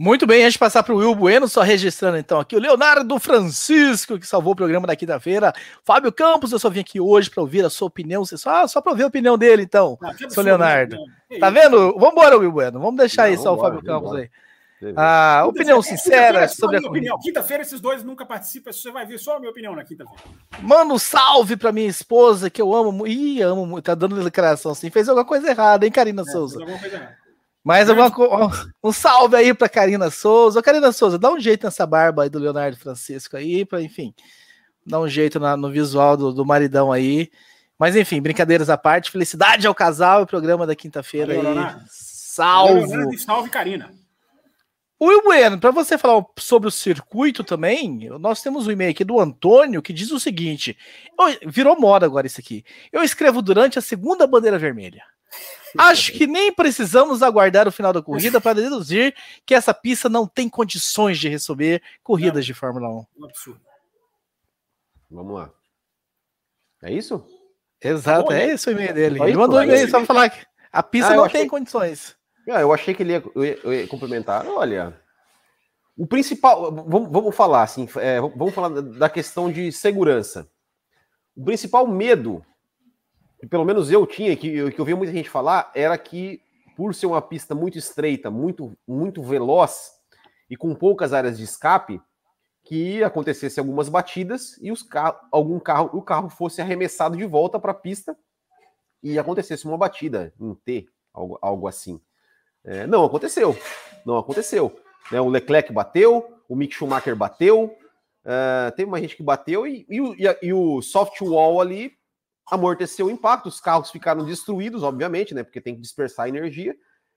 Muito 0.00 0.28
bem, 0.28 0.44
antes 0.44 0.52
de 0.52 0.60
passar 0.60 0.84
para 0.84 0.94
o 0.94 0.98
Will 0.98 1.12
Bueno, 1.12 1.48
só 1.48 1.60
registrando 1.60 2.18
então 2.18 2.38
aqui 2.38 2.54
o 2.54 2.60
Leonardo 2.60 3.18
Francisco, 3.18 4.16
que 4.16 4.24
salvou 4.24 4.52
o 4.52 4.56
programa 4.56 4.86
da 4.86 4.94
quinta-feira. 4.94 5.52
Fábio 5.82 6.12
Campos, 6.12 6.52
eu 6.52 6.58
só 6.60 6.70
vim 6.70 6.78
aqui 6.78 7.00
hoje 7.00 7.28
para 7.28 7.40
ouvir 7.40 7.64
a 7.64 7.70
sua 7.70 7.88
opinião. 7.88 8.24
Você 8.24 8.38
só, 8.38 8.62
ah, 8.62 8.68
só 8.68 8.80
para 8.80 8.92
ouvir 8.92 9.02
a 9.02 9.08
opinião 9.08 9.36
dele, 9.36 9.64
então, 9.64 9.98
ah, 10.00 10.12
seu 10.28 10.44
Leonardo. 10.44 10.96
Né? 11.28 11.40
Tá 11.40 11.50
vendo? 11.50 11.94
Vamos 11.94 12.12
embora, 12.12 12.38
Will 12.38 12.52
Bueno. 12.52 12.78
Vamos 12.78 12.96
deixar 12.96 13.22
Não, 13.22 13.30
aí 13.30 13.36
só 13.38 13.52
o 13.52 13.58
Fábio 13.58 13.82
Campos 13.82 14.14
aí. 14.14 14.30
Ah, 14.94 15.42
opinião 15.48 15.82
sincera 15.82 16.46
sobre 16.46 16.76
a 16.76 16.80
opinião. 16.88 17.18
Quinta-feira 17.18 17.64
esses 17.64 17.80
dois 17.80 18.04
nunca 18.04 18.24
participam, 18.24 18.72
você 18.72 18.92
vai 18.92 19.04
ver 19.04 19.18
só 19.18 19.34
a 19.34 19.40
minha 19.40 19.50
opinião 19.50 19.74
na 19.74 19.82
quinta-feira. 19.82 20.22
Mano, 20.60 20.96
salve 20.96 21.56
pra 21.56 21.72
minha 21.72 21.88
esposa, 21.88 22.48
que 22.48 22.62
eu 22.62 22.72
amo. 22.72 23.04
Ih, 23.04 23.42
amo 23.42 23.66
muito. 23.66 23.86
Tá 23.86 23.96
dando 23.96 24.22
declaração 24.22 24.70
assim. 24.70 24.90
Fez 24.90 25.08
alguma 25.08 25.26
coisa 25.26 25.50
errada, 25.50 25.84
hein, 25.84 25.90
Karina 25.90 26.22
é, 26.22 26.24
Souza? 26.30 26.58
Fez 26.58 26.60
alguma 26.60 26.78
coisa 26.78 26.94
errada. 26.94 27.17
Mais 27.68 27.90
alguma 27.90 28.10
um 28.82 28.90
salve 28.90 29.36
aí 29.36 29.52
para 29.52 29.68
Karina 29.68 30.10
Souza. 30.10 30.62
Karina 30.62 30.90
Souza, 30.90 31.18
dá 31.18 31.30
um 31.30 31.38
jeito 31.38 31.64
nessa 31.64 31.86
barba 31.86 32.22
aí 32.22 32.30
do 32.30 32.38
Leonardo 32.38 32.78
Francisco 32.78 33.36
aí, 33.36 33.62
para 33.62 33.82
enfim, 33.82 34.14
dar 34.86 35.00
um 35.00 35.06
jeito 35.06 35.38
na, 35.38 35.54
no 35.54 35.70
visual 35.70 36.16
do, 36.16 36.32
do, 36.32 36.46
maridão 36.46 36.90
aí. 36.90 37.30
Mas 37.78 37.94
enfim, 37.94 38.22
brincadeiras 38.22 38.70
à 38.70 38.78
parte, 38.78 39.10
felicidade 39.10 39.66
ao 39.66 39.74
casal 39.74 40.22
e 40.22 40.26
programa 40.26 40.66
da 40.66 40.74
quinta-feira 40.74 41.34
aí. 41.34 41.42
Leonardo. 41.42 41.84
Salve. 41.90 42.86
Leonardo, 42.86 43.18
salve, 43.18 43.50
Karina. 43.50 43.90
Will 44.98 45.22
Bueno, 45.22 45.60
para 45.60 45.70
você 45.70 45.98
falar 45.98 46.24
sobre 46.38 46.70
o 46.70 46.72
circuito 46.72 47.44
também, 47.44 48.08
nós 48.18 48.40
temos 48.40 48.66
um 48.66 48.70
e-mail 48.70 48.92
aqui 48.92 49.04
do 49.04 49.20
Antônio 49.20 49.82
que 49.82 49.92
diz 49.92 50.10
o 50.10 50.18
seguinte: 50.18 50.74
virou 51.46 51.78
moda 51.78 52.06
agora 52.06 52.26
isso 52.26 52.40
aqui. 52.40 52.64
Eu 52.90 53.02
escrevo 53.02 53.42
durante 53.42 53.78
a 53.78 53.82
segunda 53.82 54.26
bandeira 54.26 54.58
vermelha. 54.58 55.02
Acho 55.76 56.12
que 56.12 56.26
nem 56.26 56.52
precisamos 56.52 57.22
aguardar 57.22 57.68
o 57.68 57.72
final 57.72 57.92
da 57.92 58.02
corrida 58.02 58.40
para 58.40 58.60
deduzir 58.60 59.14
que 59.44 59.54
essa 59.54 59.74
pista 59.74 60.08
não 60.08 60.26
tem 60.26 60.48
condições 60.48 61.18
de 61.18 61.28
receber 61.28 61.82
corridas 62.02 62.36
não, 62.36 62.42
de 62.42 62.54
Fórmula 62.54 62.88
1. 62.88 63.06
Um 63.18 63.24
absurdo. 63.24 63.60
Vamos 65.10 65.34
lá. 65.34 65.50
É 66.82 66.92
isso? 66.92 67.24
Exato, 67.82 68.28
tá 68.28 68.38
é 68.38 68.54
isso 68.54 68.70
o 68.70 68.72
e-mail 68.72 68.94
dele. 68.94 69.22
Ele 69.22 69.36
mandou 69.36 69.58
um 69.58 69.62
e-mail 69.62 69.88
só 69.88 69.98
para 69.98 70.06
falar 70.06 70.30
que 70.30 70.46
a 70.72 70.82
pista 70.82 71.12
ah, 71.12 71.16
não 71.16 71.28
tem 71.28 71.46
condições. 71.46 72.16
Ah, 72.48 72.60
eu 72.60 72.72
achei 72.72 72.94
que 72.94 73.02
ele 73.02 73.12
ia, 73.12 73.22
eu 73.34 73.44
ia, 73.44 73.58
eu 73.62 73.74
ia 73.74 73.86
complementar. 73.86 74.46
Olha, 74.46 74.98
o 75.96 76.06
principal, 76.06 76.72
vamos, 76.72 77.10
vamos 77.10 77.34
falar 77.34 77.62
assim, 77.62 77.88
é, 77.96 78.20
vamos 78.20 78.54
falar 78.54 78.80
da 78.80 79.08
questão 79.08 79.50
de 79.50 79.72
segurança. 79.72 80.48
O 81.36 81.44
principal 81.44 81.86
medo 81.86 82.44
pelo 83.46 83.64
menos 83.64 83.90
eu 83.90 84.06
tinha, 84.06 84.36
que, 84.36 84.70
que 84.70 84.80
eu 84.80 84.84
vi 84.84 84.94
muita 84.94 85.12
gente 85.12 85.30
falar, 85.30 85.70
era 85.74 85.96
que 85.96 86.42
por 86.76 86.94
ser 86.94 87.06
uma 87.06 87.22
pista 87.22 87.54
muito 87.54 87.78
estreita, 87.78 88.30
muito, 88.30 88.76
muito 88.86 89.22
veloz 89.22 89.92
e 90.48 90.56
com 90.56 90.74
poucas 90.74 91.12
áreas 91.12 91.36
de 91.36 91.44
escape, 91.44 92.00
que 92.64 93.02
acontecesse 93.02 93.58
algumas 93.58 93.88
batidas 93.88 94.58
e 94.60 94.70
os 94.70 94.82
carro, 94.82 95.16
algum 95.32 95.58
carro, 95.58 95.90
o 95.92 96.02
carro 96.02 96.28
fosse 96.28 96.60
arremessado 96.60 97.16
de 97.16 97.24
volta 97.24 97.58
para 97.58 97.72
a 97.72 97.74
pista 97.74 98.16
e 99.02 99.18
acontecesse 99.18 99.64
uma 99.64 99.78
batida 99.78 100.34
em 100.38 100.54
T, 100.54 100.86
algo, 101.12 101.38
algo 101.40 101.66
assim. 101.66 102.00
É, 102.64 102.86
não 102.86 103.04
aconteceu, 103.04 103.56
não 104.04 104.18
aconteceu. 104.18 104.78
Né, 105.10 105.20
o 105.20 105.28
Leclerc 105.28 105.72
bateu, 105.72 106.42
o 106.48 106.54
Mick 106.54 106.74
Schumacher 106.74 107.16
bateu, 107.16 107.74
uh, 108.24 108.70
teve 108.76 108.88
uma 108.88 109.00
gente 109.00 109.16
que 109.16 109.22
bateu 109.22 109.66
e, 109.66 109.86
e, 109.88 109.98
e, 109.98 110.38
e 110.48 110.52
o 110.52 110.82
soft 110.82 111.20
wall 111.22 111.60
ali 111.60 111.92
amorteceu 112.50 113.06
o 113.06 113.10
impacto, 113.10 113.46
os 113.46 113.60
carros 113.60 113.90
ficaram 113.90 114.24
destruídos, 114.24 114.82
obviamente, 114.82 115.34
né? 115.34 115.42
Porque 115.42 115.60
tem 115.60 115.74
que 115.74 115.80
dispersar 115.80 116.28
energia, 116.28 116.76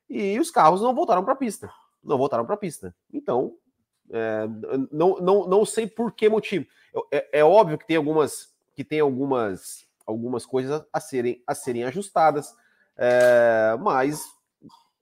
e 0.10 0.40
os 0.40 0.52
carros 0.52 0.82
não 0.82 0.94
voltaram 0.94 1.24
para 1.24 1.34
a 1.34 1.38
pista. 1.38 1.72
Não 2.04 2.18
voltaram 2.18 2.46
para 2.46 2.56
a 2.56 2.58
pista. 2.58 2.94
Então, 3.14 3.56
é, 4.12 4.48
não, 4.92 5.16
não, 5.18 5.48
não 5.48 5.66
sei 5.66 5.88
por 5.88 6.12
que 6.12 6.28
motivo. 6.28 6.66
É, 7.12 7.40
é, 7.40 7.44
óbvio 7.44 7.78
que 7.78 7.88
tem 7.88 7.96
algumas 7.96 8.52
que 8.76 8.84
tem 8.84 9.00
algumas, 9.00 9.86
algumas 10.06 10.46
coisas 10.46 10.84
a 10.92 11.00
serem, 11.00 11.44
a 11.46 11.54
serem 11.54 11.84
ajustadas, 11.84 12.56
é, 12.98 13.76
mas 13.80 14.26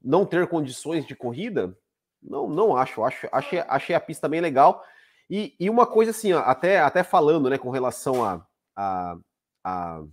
não 0.03 0.25
ter 0.25 0.47
condições 0.47 1.05
de 1.05 1.15
corrida, 1.15 1.75
não, 2.21 2.49
não 2.49 2.75
acho. 2.75 3.03
acho 3.03 3.27
achei, 3.31 3.59
achei 3.67 3.95
a 3.95 3.99
pista 3.99 4.27
bem 4.27 4.41
legal. 4.41 4.83
E, 5.29 5.55
e 5.59 5.69
uma 5.69 5.85
coisa 5.85 6.11
assim, 6.11 6.33
ó, 6.33 6.39
até, 6.39 6.79
até 6.79 7.03
falando 7.03 7.49
né, 7.49 7.57
com 7.57 7.69
relação 7.69 8.23
a, 8.23 8.45
a, 8.75 9.17
a 9.63 10.03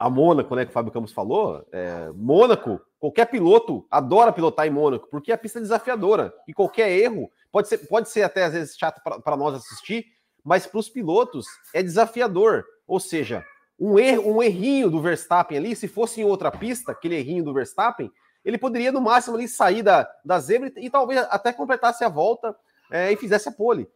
a 0.00 0.08
Mônaco, 0.08 0.56
né, 0.56 0.64
que 0.64 0.70
o 0.70 0.72
Fábio 0.72 0.90
Campos 0.90 1.12
falou, 1.12 1.62
é, 1.70 2.10
Mônaco, 2.14 2.80
qualquer 2.98 3.26
piloto 3.26 3.86
adora 3.90 4.32
pilotar 4.32 4.66
em 4.66 4.70
Mônaco, 4.70 5.06
porque 5.10 5.30
a 5.30 5.36
pista 5.36 5.58
é 5.58 5.62
desafiadora 5.62 6.32
e 6.48 6.54
qualquer 6.54 6.90
erro 6.90 7.30
pode 7.52 7.68
ser, 7.68 7.78
pode 7.86 8.08
ser 8.08 8.22
até 8.22 8.44
às 8.44 8.54
vezes 8.54 8.78
chato 8.78 9.02
para 9.02 9.36
nós 9.36 9.54
assistir, 9.54 10.06
mas 10.42 10.66
para 10.66 10.80
os 10.80 10.88
pilotos 10.88 11.44
é 11.74 11.82
desafiador. 11.82 12.64
Ou 12.86 12.98
seja, 12.98 13.44
um, 13.78 13.98
erro, 13.98 14.36
um 14.36 14.42
errinho 14.42 14.88
do 14.88 15.02
Verstappen 15.02 15.58
ali, 15.58 15.76
se 15.76 15.86
fosse 15.86 16.22
em 16.22 16.24
outra 16.24 16.50
pista, 16.50 16.92
aquele 16.92 17.16
errinho 17.16 17.44
do 17.44 17.52
Verstappen, 17.52 18.10
ele 18.42 18.56
poderia 18.56 18.90
no 18.90 19.02
máximo 19.02 19.36
ali 19.36 19.46
sair 19.46 19.82
da, 19.82 20.10
da 20.24 20.38
zebra 20.40 20.72
e, 20.76 20.86
e 20.86 20.88
talvez 20.88 21.20
até 21.28 21.52
completasse 21.52 22.02
a 22.04 22.08
volta 22.08 22.56
é, 22.90 23.12
e 23.12 23.16
fizesse 23.16 23.50
a 23.50 23.52
pole. 23.52 23.86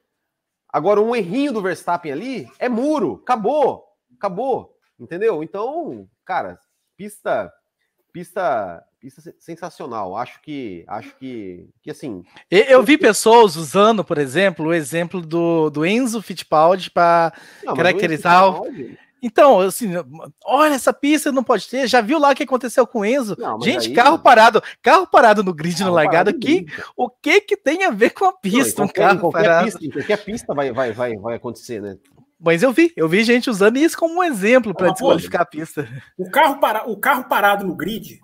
Agora, 0.69 1.01
um 1.01 1.17
errinho 1.17 1.51
do 1.51 1.63
Verstappen 1.63 2.13
ali 2.13 2.47
é 2.59 2.69
muro, 2.69 3.21
acabou, 3.23 3.87
acabou. 4.19 4.74
Entendeu? 5.05 5.43
Então, 5.43 6.09
cara, 6.25 6.59
pista 6.97 7.53
pista 8.13 8.83
pista 9.01 9.35
sensacional. 9.39 10.17
Acho 10.17 10.41
que 10.41 10.85
acho 10.87 11.15
que 11.17 11.69
que 11.83 11.91
assim, 11.91 12.23
eu 12.51 12.83
vi 12.83 12.97
pessoas 12.97 13.57
usando, 13.57 14.05
por 14.05 14.19
exemplo, 14.19 14.67
o 14.67 14.75
exemplo 14.75 15.21
do, 15.21 15.69
do 15.69 15.85
Enzo 15.85 16.23
Fittipaldi 16.23 16.91
para 16.91 17.33
caracterizar 17.77 18.55
então, 19.25 19.61
assim, 19.61 19.91
olha, 20.45 20.75
essa 20.75 20.93
pista 20.93 21.33
não 21.33 21.43
pode 21.43 21.67
ter. 21.67 21.89
Já 21.89 22.03
viu 22.03 22.19
lá 22.19 22.31
o 22.31 22.35
que 22.35 22.43
aconteceu 22.43 22.87
com 22.87 22.99
o 22.99 23.05
Enzo? 23.07 23.35
Não, 23.39 23.59
Gente, 23.59 23.89
aí... 23.89 23.95
carro 23.95 24.19
parado, 24.19 24.63
carro 24.83 25.07
parado 25.07 25.43
no 25.43 25.55
grid 25.55 25.79
carro 25.79 25.89
no 25.89 25.97
largado 25.97 26.29
aqui. 26.29 26.67
O 26.95 27.09
que 27.09 27.41
que 27.41 27.57
tem 27.57 27.85
a 27.85 27.91
ver 27.91 28.11
com 28.11 28.27
a 28.27 28.35
pista? 28.35 28.83
Não, 28.83 28.85
um 28.85 28.89
qualquer, 28.89 29.01
carro 29.01 29.21
qualquer 29.21 29.43
parado. 29.45 29.79
Pista, 29.79 29.99
qualquer 29.99 30.25
pista 30.27 30.55
vai, 30.55 30.73
vai, 30.73 30.93
vai, 30.93 31.17
vai 31.17 31.37
acontecer, 31.37 31.81
né? 31.81 31.97
Mas 32.39 32.63
eu 32.63 32.73
vi, 32.73 32.93
eu 32.97 33.09
vi 33.09 33.25
gente 33.25 33.49
usando 33.49 33.77
isso 33.77 33.97
como 33.97 34.21
um 34.21 34.25
exemplo 34.25 34.75
para 34.75 34.91
desqualificar 34.91 35.43
a 35.43 35.47
pista. 35.47 35.89
O 36.19 36.31
carro, 36.31 36.61
para, 36.61 36.89
o 36.89 36.97
carro 36.97 37.25
parado 37.25 37.65
no 37.65 37.75
grid, 37.75 38.21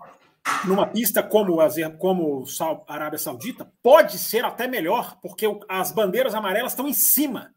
numa 0.65 0.87
pista 0.87 1.23
como, 1.23 1.57
como 1.97 2.43
a 2.87 2.93
Arábia 2.93 3.19
Saudita, 3.19 3.71
pode 3.81 4.17
ser 4.17 4.43
até 4.43 4.67
melhor, 4.67 5.17
porque 5.21 5.45
as 5.67 5.91
bandeiras 5.91 6.33
amarelas 6.33 6.71
estão 6.71 6.87
em 6.87 6.93
cima. 6.93 7.53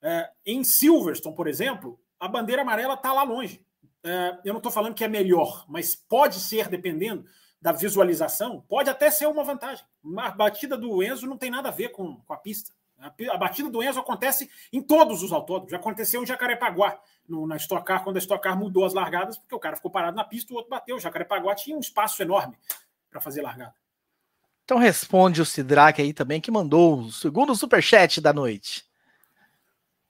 É, 0.00 0.28
em 0.46 0.62
Silverstone, 0.62 1.34
por 1.34 1.48
exemplo, 1.48 1.98
a 2.20 2.28
bandeira 2.28 2.62
amarela 2.62 2.94
está 2.94 3.12
lá 3.12 3.22
longe. 3.22 3.60
É, 4.04 4.38
eu 4.44 4.52
não 4.52 4.58
estou 4.58 4.72
falando 4.72 4.94
que 4.94 5.04
é 5.04 5.08
melhor, 5.08 5.64
mas 5.68 5.96
pode 5.96 6.40
ser, 6.40 6.68
dependendo 6.68 7.24
da 7.60 7.72
visualização, 7.72 8.64
pode 8.68 8.88
até 8.88 9.10
ser 9.10 9.26
uma 9.26 9.42
vantagem. 9.42 9.84
A 10.18 10.30
batida 10.30 10.76
do 10.76 11.02
Enzo 11.02 11.26
não 11.26 11.36
tem 11.36 11.50
nada 11.50 11.68
a 11.68 11.72
ver 11.72 11.88
com, 11.88 12.16
com 12.16 12.32
a 12.32 12.36
pista. 12.36 12.72
A 13.00 13.36
batida 13.36 13.70
do 13.70 13.82
Enzo 13.82 14.00
acontece 14.00 14.50
em 14.72 14.82
todos 14.82 15.22
os 15.22 15.32
autódromos. 15.32 15.70
Já 15.70 15.76
aconteceu 15.76 16.22
em 16.22 16.26
Jacarepaguá, 16.26 16.98
no, 17.28 17.46
na 17.46 17.56
Stock 17.56 17.84
Car, 17.84 18.02
quando 18.02 18.16
a 18.16 18.18
Stock 18.18 18.42
Car 18.42 18.58
mudou 18.58 18.84
as 18.84 18.92
largadas, 18.92 19.38
porque 19.38 19.54
o 19.54 19.58
cara 19.58 19.76
ficou 19.76 19.90
parado 19.90 20.16
na 20.16 20.24
pista, 20.24 20.52
o 20.52 20.56
outro 20.56 20.70
bateu. 20.70 20.96
O 20.96 21.00
Jacarepaguá 21.00 21.54
tinha 21.54 21.76
um 21.76 21.80
espaço 21.80 22.20
enorme 22.22 22.56
para 23.08 23.20
fazer 23.20 23.42
largada. 23.42 23.74
Então 24.64 24.78
responde 24.78 25.40
o 25.40 25.46
Sidraque 25.46 26.02
aí 26.02 26.12
também, 26.12 26.40
que 26.40 26.50
mandou 26.50 26.98
o 26.98 27.12
segundo 27.12 27.54
superchat 27.54 28.20
da 28.20 28.32
noite. 28.32 28.84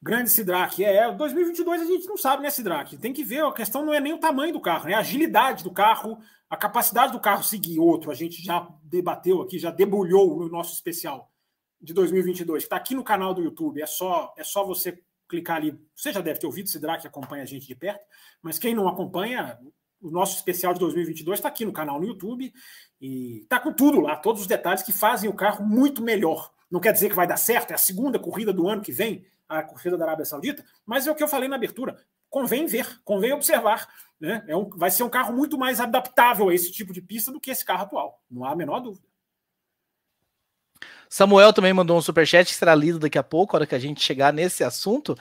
Grande 0.01 0.31
Sidraque. 0.31 0.85
É, 0.85 1.13
2022 1.13 1.83
a 1.83 1.85
gente 1.85 2.07
não 2.07 2.17
sabe, 2.17 2.43
né, 2.43 2.51
Sidraque? 2.51 2.97
Tem 2.97 3.13
que 3.13 3.23
ver, 3.23 3.45
a 3.45 3.53
questão 3.53 3.85
não 3.85 3.93
é 3.93 4.01
nem 4.01 4.15
o 4.15 4.19
tamanho 4.19 4.53
do 4.53 4.61
carro, 4.61 4.87
né? 4.87 4.95
A 4.95 5.01
agilidade 5.01 5.63
do 5.63 5.71
carro, 5.71 6.19
a 6.49 6.57
capacidade 6.57 7.13
do 7.13 7.21
carro 7.21 7.43
seguir 7.43 7.79
outro. 7.79 8.11
A 8.11 8.15
gente 8.15 8.43
já 8.43 8.67
debateu 8.83 9.43
aqui, 9.43 9.59
já 9.59 9.71
debulhou 9.71 10.39
no 10.39 10.49
nosso 10.49 10.73
especial 10.73 11.31
de 11.81 11.93
2022, 11.93 12.63
que 12.63 12.67
está 12.67 12.77
aqui 12.77 12.95
no 12.95 13.05
canal 13.05 13.33
do 13.33 13.43
YouTube. 13.43 13.81
É 13.81 13.87
só, 13.87 14.35
é 14.37 14.45
só 14.45 14.65
você 14.65 15.03
clicar 15.29 15.57
ali. 15.57 15.79
Você 15.95 16.13
já 16.13 16.21
deve 16.21 16.41
ter 16.41 16.47
ouvido, 16.47 16.69
Sidraque 16.69 17.07
acompanha 17.07 17.43
a 17.43 17.47
gente 17.47 17.67
de 17.67 17.75
perto, 17.75 18.05
mas 18.43 18.59
quem 18.59 18.75
não 18.75 18.89
acompanha, 18.89 19.59
o 20.01 20.11
nosso 20.11 20.37
especial 20.37 20.73
de 20.73 20.81
2022 20.81 21.39
está 21.39 21.49
aqui 21.49 21.65
no 21.65 21.73
canal 21.73 22.01
no 22.01 22.07
YouTube 22.07 22.53
e 23.01 23.41
está 23.43 23.61
com 23.61 23.73
tudo 23.73 24.01
lá, 24.01 24.17
todos 24.17 24.43
os 24.43 24.47
detalhes 24.47 24.83
que 24.83 24.93
fazem 24.93 25.29
o 25.29 25.35
carro 25.35 25.65
muito 25.65 26.03
melhor. 26.03 26.51
Não 26.71 26.81
quer 26.81 26.93
dizer 26.93 27.09
que 27.09 27.17
vai 27.17 27.27
dar 27.27 27.37
certo, 27.37 27.71
é 27.71 27.75
a 27.75 27.79
segunda 27.79 28.19
corrida 28.19 28.53
do 28.53 28.69
ano 28.69 28.83
que 28.83 28.93
vem, 28.93 29.27
a 29.49 29.63
corrida 29.63 29.97
da 29.97 30.05
Arábia 30.05 30.25
Saudita, 30.25 30.65
mas 30.85 31.07
é 31.07 31.11
o 31.11 31.15
que 31.15 31.23
eu 31.23 31.29
falei 31.29 31.49
na 31.49 31.57
abertura. 31.57 31.97
Convém 32.29 32.67
ver, 32.67 33.01
convém 33.05 33.33
observar. 33.33 33.89
Né? 34.21 34.45
É 34.47 34.57
um, 34.57 34.69
vai 34.69 34.91
ser 34.91 35.03
um 35.03 35.09
carro 35.09 35.35
muito 35.35 35.57
mais 35.57 35.81
adaptável 35.81 36.49
a 36.49 36.55
esse 36.55 36.71
tipo 36.71 36.93
de 36.93 37.01
pista 37.01 37.33
do 37.33 37.41
que 37.41 37.51
esse 37.51 37.65
carro 37.65 37.85
atual, 37.85 38.23
não 38.31 38.45
há 38.45 38.53
a 38.53 38.57
menor 38.57 38.81
dúvida. 38.81 39.08
Samuel 41.09 41.53
também 41.53 41.73
mandou 41.73 41.97
um 41.97 42.03
superchat 42.03 42.47
que 42.47 42.55
será 42.55 42.75
lido 42.75 42.99
daqui 42.99 43.19
a 43.19 43.23
pouco, 43.23 43.57
a 43.57 43.59
hora 43.59 43.67
que 43.67 43.75
a 43.75 43.79
gente 43.79 44.05
chegar 44.05 44.33
nesse 44.33 44.63
assunto. 44.63 45.17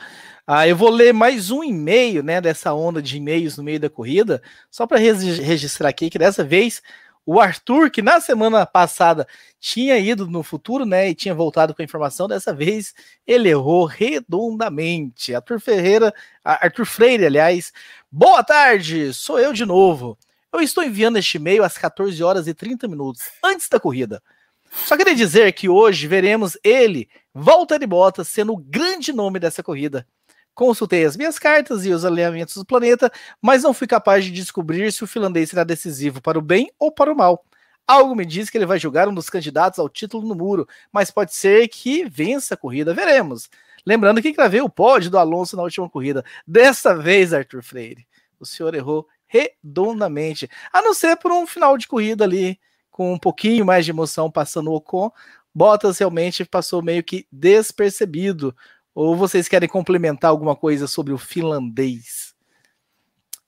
Ah, 0.46 0.68
eu 0.68 0.76
vou 0.76 0.90
ler 0.90 1.14
mais 1.14 1.50
um 1.50 1.64
e-mail, 1.64 2.22
né, 2.22 2.42
dessa 2.42 2.74
onda 2.74 3.02
de 3.02 3.18
e-mails 3.18 3.58
no 3.58 3.64
meio 3.64 3.80
da 3.80 3.90
corrida, 3.90 4.42
só 4.70 4.86
para 4.86 4.98
registrar 4.98 5.90
aqui 5.90 6.10
que 6.10 6.20
dessa 6.20 6.44
vez 6.44 6.82
o 7.26 7.42
Arthur, 7.42 7.92
que 7.92 8.02
na 8.02 8.22
semana 8.22 8.66
passada 8.66 9.28
tinha 9.60 9.98
ido 9.98 10.28
no 10.28 10.42
futuro, 10.44 10.86
né, 10.86 11.10
e 11.10 11.16
tinha 11.16 11.36
voltado 11.36 11.76
com 11.76 11.82
a 11.82 11.86
informação, 11.86 12.28
dessa 12.28 12.54
vez 12.54 12.94
ele 13.26 13.50
errou 13.50 13.86
redondamente. 13.86 15.36
Arthur 15.36 15.60
Ferreira, 15.60 16.14
Arthur 16.44 16.86
Freire, 16.86 17.26
aliás. 17.26 17.74
Boa 18.10 18.44
tarde, 18.44 19.14
sou 19.14 19.40
eu 19.40 19.52
de 19.52 19.66
novo. 19.66 20.18
Eu 20.54 20.62
estou 20.62 20.84
enviando 20.84 21.18
este 21.18 21.36
e-mail 21.36 21.66
às 21.66 21.78
14 21.78 22.24
horas 22.24 22.48
e 22.48 22.54
30 22.54 22.88
minutos, 22.88 23.24
antes 23.44 23.68
da 23.68 23.80
corrida. 23.80 24.24
Só 24.72 24.98
queria 24.98 25.16
dizer 25.16 25.52
que 25.54 25.70
hoje 25.70 26.08
veremos 26.08 26.58
ele, 26.64 27.10
Walter 27.34 27.86
Bottas, 27.88 28.28
sendo 28.28 28.54
o 28.54 28.58
grande 28.58 29.14
nome 29.14 29.40
dessa 29.40 29.64
corrida. 29.64 30.08
Consultei 30.54 31.06
as 31.06 31.16
minhas 31.16 31.38
cartas 31.38 31.86
e 31.86 31.92
os 31.92 32.04
alinhamentos 32.04 32.56
do 32.56 32.66
planeta, 32.66 33.12
mas 33.42 33.64
não 33.64 33.74
fui 33.74 33.86
capaz 33.86 34.26
de 34.26 34.32
descobrir 34.32 34.92
se 34.92 35.04
o 35.04 35.08
finlandês 35.08 35.50
será 35.50 35.64
decisivo 35.64 36.22
para 36.22 36.40
o 36.40 36.42
bem 36.42 36.72
ou 36.80 36.92
para 36.92 37.12
o 37.12 37.16
mal. 37.16 37.46
Algo 37.88 38.16
me 38.16 38.26
diz 38.26 38.50
que 38.50 38.58
ele 38.58 38.66
vai 38.66 38.80
jogar 38.80 39.08
um 39.08 39.14
dos 39.14 39.30
candidatos 39.30 39.80
ao 39.80 39.88
título 39.88 40.28
no 40.28 40.36
muro, 40.36 40.68
mas 40.92 41.12
pode 41.12 41.34
ser 41.34 41.68
que 41.68 42.06
vença 42.10 42.56
a 42.56 42.58
corrida, 42.58 42.94
veremos. 42.94 43.50
Lembrando 43.86 44.22
que 44.22 44.34
gravei 44.34 44.60
o 44.60 44.70
pódio 44.70 45.10
do 45.10 45.18
Alonso 45.18 45.56
na 45.56 45.64
última 45.64 45.90
corrida. 45.90 46.26
Dessa 46.46 46.96
vez, 46.96 47.34
Arthur 47.34 47.64
Freire, 47.64 48.06
o 48.40 48.46
senhor 48.46 48.76
errou 48.76 49.08
redondamente, 49.28 50.50
a 50.74 50.82
não 50.82 50.94
ser 50.94 51.16
por 51.18 51.32
um 51.32 51.46
final 51.46 51.78
de 51.78 51.88
corrida 51.88 52.24
ali 52.24 52.60
com 52.98 53.14
um 53.14 53.20
pouquinho 53.20 53.64
mais 53.64 53.86
de 53.86 53.92
emoção 53.92 54.32
passando 54.32 54.72
o 54.72 54.76
Ocon, 54.76 55.12
Bottas 55.54 56.00
realmente 56.00 56.44
passou 56.44 56.82
meio 56.82 57.04
que 57.04 57.28
despercebido. 57.32 58.56
Ou 58.96 59.16
vocês 59.16 59.48
querem 59.48 59.70
complementar 59.70 60.32
alguma 60.32 60.56
coisa 60.56 60.88
sobre 60.88 61.14
o 61.14 61.18
finlandês? 61.20 62.34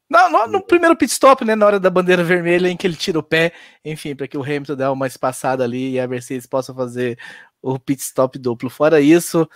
No, 0.08 0.30
no, 0.30 0.46
no, 0.46 0.62
primeiro 0.62 0.96
pit 0.96 1.12
stop, 1.12 1.44
né, 1.44 1.56
na 1.56 1.66
hora 1.66 1.80
da 1.80 1.90
bandeira 1.90 2.24
vermelha, 2.24 2.68
em 2.68 2.78
que 2.78 2.86
ele 2.86 2.96
tira 2.96 3.18
o 3.18 3.24
pé, 3.24 3.52
enfim, 3.84 4.16
para 4.16 4.28
que 4.28 4.38
o 4.38 4.44
Hamilton 4.44 4.76
dê 4.76 4.86
uma 4.86 5.08
espaçada 5.08 5.64
ali 5.64 5.94
e 5.94 6.00
a 6.00 6.08
Mercedes 6.08 6.46
possa 6.46 6.72
fazer 6.72 7.18
o 7.60 7.80
pit 7.80 8.04
stop 8.04 8.38
duplo. 8.38 8.70
Fora 8.70 9.02
isso, 9.02 9.50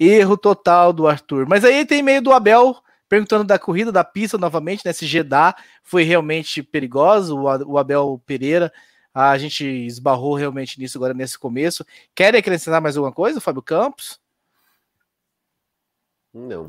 erro 0.00 0.36
total 0.36 0.92
do 0.92 1.06
Arthur. 1.06 1.46
Mas 1.48 1.64
aí 1.64 1.86
tem 1.86 2.02
meio 2.02 2.20
do 2.20 2.32
Abel 2.32 2.76
perguntando 3.08 3.44
da 3.44 3.56
corrida 3.56 3.92
da 3.92 4.02
pista 4.02 4.36
novamente, 4.36 4.82
né, 4.84 4.92
se 4.92 5.06
Jeddah 5.06 5.54
foi 5.84 6.02
realmente 6.02 6.60
perigoso, 6.60 7.38
o 7.40 7.78
Abel 7.78 8.20
Pereira 8.26 8.72
a 9.14 9.36
gente 9.38 9.64
esbarrou 9.64 10.34
realmente 10.34 10.78
nisso 10.78 10.98
agora 10.98 11.14
nesse 11.14 11.38
começo. 11.38 11.84
Querem 12.14 12.38
acrescentar 12.40 12.80
mais 12.80 12.96
alguma 12.96 13.12
coisa, 13.12 13.40
Fábio 13.40 13.62
Campos? 13.62 14.20
Não. 16.32 16.66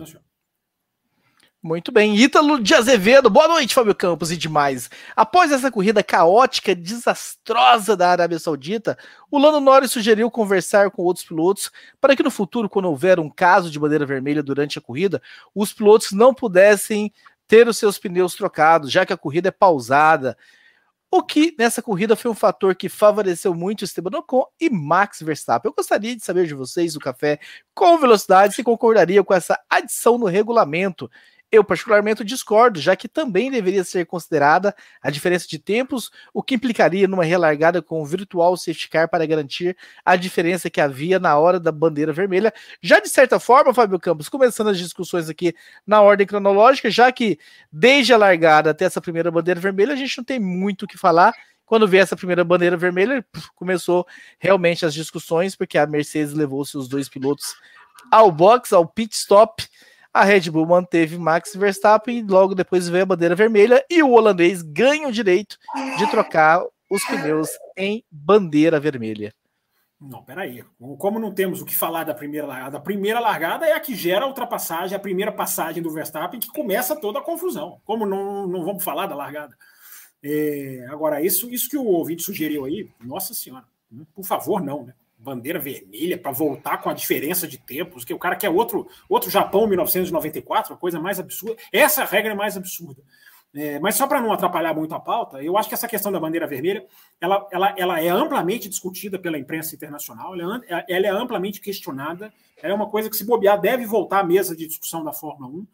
Muito 1.61 1.91
bem. 1.91 2.15
Ítalo 2.15 2.63
de 2.63 2.73
Azevedo, 2.73 3.29
boa 3.29 3.45
noite, 3.45 3.75
Fábio 3.75 3.93
Campos 3.93 4.31
e 4.31 4.37
demais. 4.37 4.89
Após 5.13 5.51
essa 5.51 5.69
corrida 5.69 6.01
caótica, 6.01 6.73
desastrosa 6.73 7.97
da 7.97 8.09
Arábia 8.09 8.39
Saudita, 8.39 8.97
o 9.29 9.37
Lando 9.37 9.59
Norris 9.59 9.91
sugeriu 9.91 10.31
conversar 10.31 10.89
com 10.89 11.01
outros 11.01 11.25
pilotos 11.25 11.69
para 11.99 12.15
que 12.15 12.23
no 12.23 12.31
futuro, 12.31 12.69
quando 12.69 12.85
houver 12.85 13.19
um 13.19 13.29
caso 13.29 13.69
de 13.69 13.77
bandeira 13.77 14.05
vermelha 14.05 14.41
durante 14.41 14.79
a 14.79 14.81
corrida, 14.81 15.21
os 15.53 15.73
pilotos 15.73 16.13
não 16.13 16.33
pudessem 16.33 17.11
ter 17.45 17.67
os 17.67 17.77
seus 17.77 17.99
pneus 17.99 18.35
trocados, 18.35 18.89
já 18.89 19.05
que 19.05 19.11
a 19.11 19.17
corrida 19.17 19.49
é 19.49 19.51
pausada. 19.51 20.37
O 21.11 21.23
que 21.23 21.55
nessa 21.57 21.81
corrida 21.81 22.15
foi 22.15 22.29
um 22.29 22.35
fator 22.35 22.75
que 22.75 22.87
favoreceu 22.87 23.53
muito 23.55 23.83
Esteban 23.83 24.19
Ocon 24.19 24.45
e 24.61 24.69
Max 24.69 25.21
Verstappen. 25.21 25.69
Eu 25.69 25.73
gostaria 25.75 26.15
de 26.15 26.23
saber 26.23 26.45
de 26.45 26.53
vocês, 26.53 26.95
o 26.95 26.99
café 26.99 27.39
com 27.73 27.97
velocidade, 27.97 28.53
se 28.53 28.63
concordariam 28.63 29.23
com 29.23 29.33
essa 29.33 29.59
adição 29.67 30.19
no 30.19 30.27
regulamento 30.27 31.09
eu, 31.51 31.63
particularmente, 31.63 32.23
discordo, 32.23 32.79
já 32.79 32.95
que 32.95 33.07
também 33.07 33.49
deveria 33.49 33.83
ser 33.83 34.05
considerada 34.05 34.75
a 35.01 35.09
diferença 35.09 35.47
de 35.47 35.57
tempos, 35.57 36.11
o 36.33 36.43
que 36.43 36.53
implicaria 36.53 37.07
numa 37.07 37.23
relargada 37.23 37.81
com 37.81 38.01
o 38.01 38.05
virtual 38.05 38.55
safety 38.55 38.87
car 38.87 39.09
para 39.09 39.25
garantir 39.25 39.75
a 40.05 40.15
diferença 40.15 40.69
que 40.69 40.79
havia 40.79 41.17
na 41.19 41.37
hora 41.37 41.59
da 41.59 41.71
bandeira 41.71 42.13
vermelha. 42.13 42.53
Já 42.81 42.99
de 42.99 43.09
certa 43.09 43.39
forma, 43.39 43.73
Fábio 43.73 43.99
Campos, 43.99 44.29
começando 44.29 44.67
as 44.67 44.77
discussões 44.77 45.27
aqui 45.27 45.55
na 45.87 46.01
ordem 46.01 46.27
cronológica, 46.27 46.91
já 46.91 47.11
que 47.11 47.39
desde 47.71 48.13
a 48.13 48.17
largada 48.17 48.69
até 48.69 48.85
essa 48.85 49.01
primeira 49.01 49.31
bandeira 49.31 49.59
vermelha, 49.59 49.93
a 49.93 49.97
gente 49.97 50.19
não 50.19 50.23
tem 50.23 50.39
muito 50.39 50.83
o 50.83 50.87
que 50.87 50.97
falar. 50.97 51.33
Quando 51.65 51.87
veio 51.87 52.01
essa 52.01 52.15
primeira 52.15 52.43
bandeira 52.43 52.77
vermelha, 52.77 53.25
começou 53.55 54.05
realmente 54.39 54.85
as 54.85 54.93
discussões, 54.93 55.55
porque 55.55 55.77
a 55.77 55.87
Mercedes 55.87 56.33
levou 56.33 56.63
seus 56.63 56.87
dois 56.87 57.09
pilotos 57.09 57.55
ao 58.11 58.31
box, 58.31 58.73
ao 58.73 58.87
pit 58.87 59.15
stop 59.15 59.67
a 60.13 60.23
Red 60.23 60.49
Bull 60.49 60.65
manteve 60.65 61.17
Max 61.17 61.55
Verstappen 61.55 62.25
logo 62.27 62.55
depois 62.55 62.89
veio 62.89 63.03
a 63.03 63.07
bandeira 63.07 63.35
vermelha 63.35 63.83
e 63.89 64.01
o 64.01 64.11
holandês 64.11 64.61
ganha 64.61 65.07
o 65.07 65.11
direito 65.11 65.57
de 65.97 66.09
trocar 66.09 66.63
os 66.89 67.03
pneus 67.05 67.49
em 67.77 68.03
bandeira 68.11 68.79
vermelha. 68.79 69.33
Não, 69.99 70.23
peraí. 70.23 70.63
Como 70.97 71.19
não 71.19 71.33
temos 71.33 71.61
o 71.61 71.65
que 71.65 71.75
falar 71.75 72.05
da 72.05 72.13
primeira 72.13 72.47
largada, 72.47 72.77
a 72.77 72.81
primeira 72.81 73.19
largada 73.19 73.67
é 73.67 73.73
a 73.73 73.79
que 73.79 73.93
gera 73.93 74.23
a 74.23 74.27
ultrapassagem, 74.27 74.95
a 74.95 74.99
primeira 74.99 75.31
passagem 75.31 75.83
do 75.83 75.91
Verstappen, 75.91 76.39
que 76.39 76.47
começa 76.47 76.95
toda 76.95 77.19
a 77.19 77.23
confusão. 77.23 77.81
Como 77.83 78.05
não, 78.05 78.47
não 78.47 78.63
vamos 78.63 78.83
falar 78.83 79.07
da 79.07 79.15
largada? 79.15 79.55
É, 80.23 80.87
agora, 80.89 81.21
isso, 81.21 81.49
isso 81.53 81.69
que 81.69 81.77
o 81.77 81.85
ouvinte 81.85 82.23
sugeriu 82.23 82.65
aí, 82.65 82.89
nossa 83.01 83.33
senhora, 83.33 83.65
por 84.13 84.23
favor, 84.23 84.61
não, 84.61 84.85
né? 84.85 84.93
Bandeira 85.19 85.59
vermelha 85.59 86.17
para 86.17 86.31
voltar 86.31 86.77
com 86.77 86.89
a 86.89 86.93
diferença 86.93 87.47
de 87.47 87.57
tempos, 87.57 88.05
que 88.05 88.13
o 88.13 88.19
cara 88.19 88.35
quer 88.35 88.49
outro, 88.49 88.87
outro 89.07 89.29
Japão 89.29 89.67
1994, 89.67 90.73
a 90.73 90.77
coisa 90.77 90.99
mais 90.99 91.19
absurda. 91.19 91.57
Essa 91.71 92.05
regra 92.05 92.31
é 92.31 92.35
mais 92.35 92.55
absurda. 92.55 93.03
É, 93.53 93.79
mas 93.79 93.95
só 93.95 94.05
para 94.05 94.21
não 94.21 94.31
atrapalhar 94.31 94.75
muito 94.75 94.93
a 94.93 94.99
pauta, 94.99 95.41
eu 95.41 95.57
acho 95.57 95.67
que 95.67 95.73
essa 95.73 95.87
questão 95.87 96.11
da 96.11 96.19
bandeira 96.19 96.45
vermelha 96.45 96.85
ela, 97.19 97.47
ela, 97.51 97.75
ela 97.75 97.99
é 97.99 98.07
amplamente 98.07 98.69
discutida 98.69 99.17
pela 99.17 99.39
imprensa 99.39 99.73
internacional, 99.73 100.39
ela, 100.39 100.61
é 100.67 100.85
ela 100.87 101.07
é 101.07 101.09
amplamente 101.09 101.59
questionada, 101.59 102.31
é 102.61 102.71
uma 102.71 102.87
coisa 102.87 103.09
que, 103.09 103.17
se 103.17 103.25
bobear, 103.25 103.59
deve 103.59 103.85
voltar 103.85 104.19
à 104.19 104.23
mesa 104.23 104.55
de 104.55 104.67
discussão 104.67 105.03
da 105.03 105.11
Fórmula 105.11 105.51
1. 105.51 105.67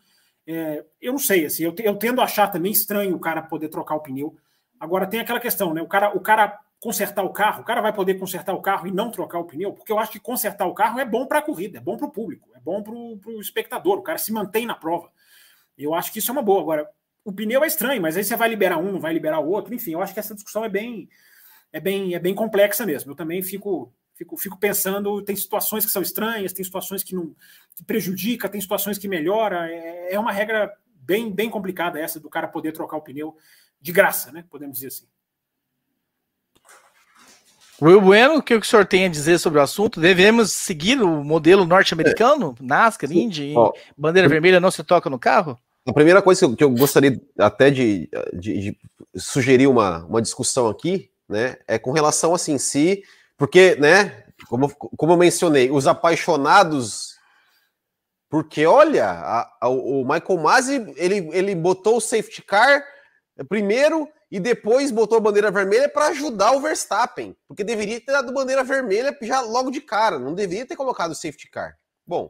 É, 0.48 0.86
eu 1.02 1.12
não 1.12 1.20
sei, 1.20 1.46
assim, 1.46 1.64
eu, 1.64 1.76
eu 1.80 1.96
tendo 1.96 2.22
a 2.22 2.24
achar 2.24 2.48
também 2.48 2.72
estranho 2.72 3.16
o 3.16 3.20
cara 3.20 3.42
poder 3.42 3.68
trocar 3.68 3.96
o 3.96 4.00
pneu. 4.00 4.36
Agora 4.80 5.08
tem 5.08 5.20
aquela 5.20 5.40
questão, 5.40 5.74
né? 5.74 5.82
O 5.82 5.88
cara, 5.88 6.16
o 6.16 6.20
cara 6.20 6.60
consertar 6.80 7.24
o 7.24 7.32
carro, 7.32 7.62
o 7.62 7.66
cara 7.66 7.82
vai 7.82 7.94
poder 7.94 8.16
consertar 8.16 8.54
o 8.54 8.62
carro 8.62 8.88
e 8.88 8.92
não 8.92 9.10
trocar 9.10 9.40
o 9.40 9.46
pneu, 9.46 9.74
porque 9.74 9.92
eu 9.92 9.98
acho 9.98 10.12
que 10.12 10.20
consertar 10.20 10.66
o 10.66 10.74
carro 10.74 11.00
é 11.00 11.06
bom 11.06 11.26
para 11.26 11.40
a 11.40 11.42
corrida, 11.42 11.78
é 11.78 11.82
bom 11.82 11.98
para 11.98 12.08
o 12.08 12.12
público, 12.12 12.50
é 12.56 12.60
bom 12.60 12.84
para 12.84 12.94
o 12.94 13.42
espectador, 13.42 13.98
o 13.98 14.04
cara 14.04 14.18
se 14.18 14.32
mantém 14.32 14.66
na 14.66 14.76
prova. 14.76 15.10
Eu 15.78 15.94
acho 15.94 16.12
que 16.12 16.20
isso 16.20 16.32
é 16.32 16.34
uma 16.34 16.42
boa. 16.42 16.62
Agora, 16.62 16.90
o 17.24 17.34
pneu 17.34 17.64
é 17.64 17.68
estranho, 17.68 18.02
mas 18.02 18.16
aí 18.16 18.24
você 18.24 18.36
vai 18.36 18.50
liberar 18.50 18.78
um, 18.78 19.00
vai 19.00 19.14
liberar 19.14 19.40
o 19.40 19.50
outro, 19.50 19.74
enfim, 19.74 19.94
eu 19.94 20.02
acho 20.02 20.14
que 20.14 20.20
essa 20.20 20.36
discussão 20.36 20.64
é 20.64 20.70
bem 20.70 21.10
é 21.74 21.80
bem 21.80 22.14
é 22.14 22.20
bem 22.20 22.36
complexa 22.36 22.86
mesmo. 22.86 23.12
Eu 23.12 23.16
também 23.16 23.42
fico 23.42 23.92
Fico, 24.16 24.38
fico 24.38 24.58
pensando, 24.58 25.22
tem 25.22 25.36
situações 25.36 25.86
que 25.86 25.92
são 25.92 26.02
estranhas, 26.02 26.54
tem 26.54 26.64
situações 26.64 27.04
que 27.04 27.14
não 27.14 27.36
que 27.76 27.84
prejudica, 27.84 28.48
tem 28.48 28.62
situações 28.62 28.98
que 28.98 29.10
melhora. 29.10 29.70
É, 29.70 30.14
é 30.14 30.20
uma 30.20 30.32
regra 30.32 30.74
bem, 30.86 31.30
bem 31.30 31.50
complicada 31.50 32.00
essa 32.00 32.18
do 32.18 32.30
cara 32.30 32.48
poder 32.48 32.72
trocar 32.72 32.96
o 32.96 33.02
pneu 33.02 33.36
de 33.82 33.92
graça, 33.92 34.32
né? 34.32 34.46
Podemos 34.50 34.78
dizer 34.78 34.88
assim. 34.88 35.06
Will 37.82 38.00
Bueno, 38.02 38.38
o 38.38 38.42
que 38.42 38.56
o 38.56 38.64
senhor 38.64 38.86
tem 38.86 39.06
a 39.06 39.10
dizer 39.10 39.38
sobre 39.38 39.60
o 39.60 39.62
assunto? 39.62 40.00
Devemos 40.00 40.52
seguir 40.52 41.02
o 41.02 41.24
modelo 41.24 41.66
norte-americano? 41.66 42.56
É. 42.60 42.64
NASCAR, 42.64 43.12
Indy, 43.12 43.54
Ó, 43.56 43.74
bandeira 43.98 44.30
vermelha 44.30 44.60
não 44.60 44.72
se 44.72 44.84
toca 44.84 45.10
no 45.10 45.20
carro? 45.20 45.60
A 45.86 45.94
primeira 45.94 46.22
coisa 46.22 46.56
que 46.56 46.64
eu 46.64 46.72
gostaria 46.72 47.22
até 47.38 47.70
de, 47.70 48.10
de, 48.34 48.62
de, 48.62 48.78
sugerir 49.16 49.68
uma, 49.68 50.04
uma 50.06 50.22
discussão 50.22 50.68
aqui, 50.68 51.12
né, 51.30 51.58
é 51.68 51.78
com 51.78 51.92
relação 51.92 52.34
assim, 52.34 52.58
se, 52.58 53.04
porque, 53.38 53.76
né, 53.76 54.24
como, 54.48 54.74
como 54.76 55.14
eu 55.14 55.18
mencionei, 55.18 55.70
os 55.70 55.86
apaixonados, 55.86 57.16
porque 58.30 58.66
olha, 58.66 59.06
a, 59.06 59.52
a, 59.62 59.70
o 59.70 60.04
Michael 60.04 60.40
Masi, 60.42 60.94
ele, 60.98 61.30
ele 61.32 61.54
botou 61.54 61.98
o 61.98 62.02
safety 62.02 62.42
car 62.42 62.84
primeiro 63.48 64.08
e 64.32 64.40
depois 64.40 64.92
botou 64.92 65.18
a 65.18 65.22
bandeira 65.22 65.52
vermelha 65.52 65.88
para 65.88 66.08
ajudar 66.08 66.52
o 66.52 66.62
Verstappen, 66.62 67.36
porque 67.48 67.64
deveria 67.64 68.02
ter 68.02 68.12
dado 68.12 68.34
bandeira 68.34 68.64
vermelha 68.64 69.16
já 69.22 69.42
logo 69.42 69.70
de 69.70 69.82
cara, 69.82 70.18
não 70.18 70.34
deveria 70.34 70.66
ter 70.66 70.76
colocado 70.76 71.12
o 71.12 71.16
safety 71.16 71.50
car. 71.50 71.78
Bom, 72.06 72.30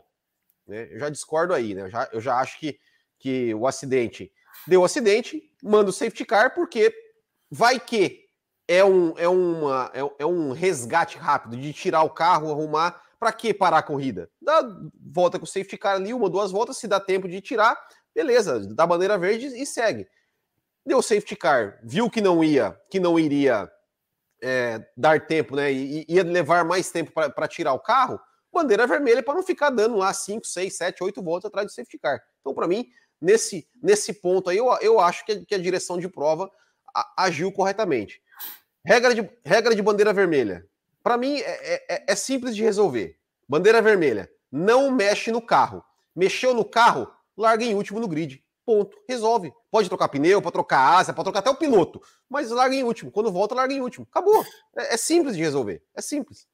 né, 0.67 0.87
eu 0.91 0.99
já 0.99 1.09
discordo 1.09 1.53
aí, 1.53 1.73
né? 1.73 1.83
Eu 1.83 1.89
já, 1.89 2.09
eu 2.11 2.21
já 2.21 2.37
acho 2.37 2.59
que, 2.59 2.77
que 3.17 3.53
o 3.53 3.65
acidente 3.67 4.31
deu 4.67 4.83
acidente, 4.83 5.41
manda 5.63 5.89
o 5.89 5.93
safety 5.93 6.25
car, 6.25 6.53
porque 6.53 6.93
vai 7.49 7.79
que 7.79 8.25
é 8.67 8.83
um, 8.83 9.13
é, 9.17 9.27
uma, 9.27 9.91
é, 9.93 9.99
é 10.19 10.25
um 10.25 10.51
resgate 10.51 11.17
rápido 11.17 11.55
de 11.55 11.71
tirar 11.71 12.03
o 12.03 12.09
carro, 12.09 12.51
arrumar. 12.51 13.03
Para 13.17 13.31
que 13.31 13.53
parar 13.53 13.77
a 13.77 13.83
corrida? 13.83 14.29
Dá 14.41 14.61
volta 15.01 15.39
com 15.39 15.45
o 15.45 15.47
safety 15.47 15.77
car 15.77 15.95
ali, 15.95 16.13
uma, 16.13 16.29
duas 16.29 16.51
voltas, 16.51 16.77
se 16.77 16.87
dá 16.87 16.99
tempo 16.99 17.29
de 17.29 17.39
tirar, 17.39 17.79
beleza, 18.13 18.59
dá 18.75 18.85
bandeira 18.85 19.17
verde 19.17 19.47
e 19.47 19.65
segue 19.65 20.05
deu 20.85 21.01
safety 21.01 21.35
car, 21.35 21.79
viu 21.83 22.09
que 22.09 22.21
não 22.21 22.43
ia, 22.43 22.79
que 22.89 22.99
não 22.99 23.17
iria 23.19 23.69
é, 24.41 24.85
dar 24.95 25.25
tempo, 25.25 25.55
né? 25.55 25.71
E 25.71 26.05
ia 26.07 26.23
levar 26.23 26.63
mais 26.63 26.91
tempo 26.91 27.11
para 27.11 27.47
tirar 27.47 27.73
o 27.73 27.79
carro, 27.79 28.19
bandeira 28.53 28.85
vermelha 28.85 29.23
para 29.23 29.33
não 29.33 29.43
ficar 29.43 29.69
dando 29.69 29.97
lá 29.97 30.13
5, 30.13 30.45
6, 30.45 30.77
7, 30.77 31.03
8 31.03 31.23
voltas 31.23 31.49
atrás 31.49 31.67
do 31.67 31.73
safety 31.73 31.97
car. 31.97 32.21
Então, 32.39 32.53
para 32.53 32.67
mim, 32.67 32.87
nesse, 33.19 33.67
nesse 33.81 34.13
ponto 34.13 34.49
aí, 34.49 34.57
eu, 34.57 34.71
eu 34.81 34.99
acho 34.99 35.25
que, 35.25 35.45
que 35.45 35.55
a 35.55 35.59
direção 35.59 35.97
de 35.97 36.07
prova 36.07 36.49
agiu 37.17 37.51
corretamente. 37.51 38.21
Regra 38.85 39.15
de, 39.15 39.29
regra 39.43 39.75
de 39.75 39.81
bandeira 39.81 40.13
vermelha. 40.13 40.65
Para 41.01 41.17
mim, 41.17 41.39
é, 41.39 41.83
é, 41.89 42.05
é 42.07 42.15
simples 42.15 42.55
de 42.55 42.61
resolver. 42.61 43.17
Bandeira 43.49 43.81
vermelha. 43.81 44.29
Não 44.51 44.91
mexe 44.91 45.31
no 45.31 45.41
carro. 45.41 45.83
Mexeu 46.15 46.53
no 46.53 46.63
carro, 46.63 47.11
larga 47.35 47.65
em 47.65 47.73
último 47.73 47.99
no 47.99 48.07
grid. 48.07 48.44
Ponto. 48.65 48.97
Resolve. 49.07 49.53
Pode 49.69 49.87
trocar 49.87 50.09
pneu, 50.09 50.41
pode 50.41 50.53
trocar 50.53 50.97
asa, 50.97 51.13
pode 51.13 51.25
trocar 51.25 51.39
até 51.39 51.49
o 51.49 51.55
piloto. 51.55 52.01
Mas 52.29 52.49
larga 52.49 52.75
em 52.75 52.83
último. 52.83 53.11
Quando 53.11 53.31
volta, 53.31 53.53
larga 53.53 53.73
em 53.73 53.81
último. 53.81 54.07
Acabou. 54.09 54.43
É, 54.75 54.95
é 54.95 54.97
simples 54.97 55.35
de 55.35 55.43
resolver. 55.43 55.83
É 55.95 56.01
simples. 56.01 56.47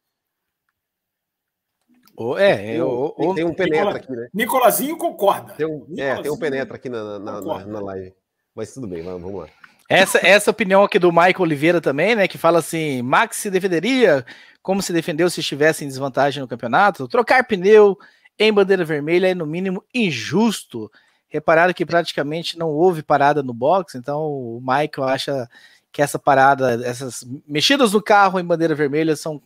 Oh, 2.16 2.38
é, 2.38 2.76
eu, 2.76 3.16
tem, 3.18 3.36
tem 3.36 3.46
um 3.46 3.54
penetra 3.54 3.86
Nicola, 3.86 3.98
aqui, 3.98 4.12
né? 4.12 4.30
Nicolazinho 4.34 4.98
concorda. 4.98 5.54
Tem 5.54 5.66
um, 5.66 5.88
é, 5.98 6.22
tem 6.22 6.32
um 6.32 6.38
penetra 6.38 6.76
aqui 6.76 6.90
na, 6.90 7.18
na, 7.18 7.42
na, 7.42 7.66
na 7.66 7.80
live. 7.80 8.14
Mas 8.54 8.74
tudo 8.74 8.86
bem, 8.88 9.02
vamos, 9.02 9.22
vamos 9.22 9.42
lá. 9.42 9.48
Essa, 9.88 10.26
essa 10.26 10.52
opinião 10.52 10.84
aqui 10.84 11.00
do 11.00 11.12
Michael 11.12 11.42
Oliveira 11.42 11.82
também, 11.82 12.16
né? 12.16 12.28
Que 12.28 12.38
fala 12.38 12.60
assim: 12.60 13.02
Max 13.02 13.38
se 13.38 13.50
defenderia 13.50 14.26
como 14.62 14.82
se 14.82 14.94
defendeu 14.94 15.30
se 15.30 15.40
estivesse 15.40 15.84
em 15.84 15.88
desvantagem 15.88 16.42
no 16.42 16.48
campeonato. 16.48 17.08
Trocar 17.08 17.46
pneu 17.46 17.98
em 18.38 18.54
bandeira 18.54 18.86
vermelha 18.86 19.28
é, 19.28 19.36
no 19.36 19.46
mínimo, 19.46 19.84
injusto. 19.94 20.92
Repararam 21.32 21.74
que 21.74 21.86
praticamente 21.86 22.60
não 22.60 22.70
houve 22.70 23.02
parada 23.02 23.42
no 23.42 23.54
box, 23.54 23.96
então 23.96 24.22
o 24.22 24.60
Michael 24.60 25.08
acha 25.08 25.50
que 25.90 26.02
essa 26.02 26.20
parada, 26.20 26.86
essas 26.86 27.26
mexidas 27.48 27.94
no 27.94 28.02
carro 28.02 28.40
em 28.40 28.46
bandeira 28.46 28.76
vermelha 28.76 29.16
são 29.16 29.42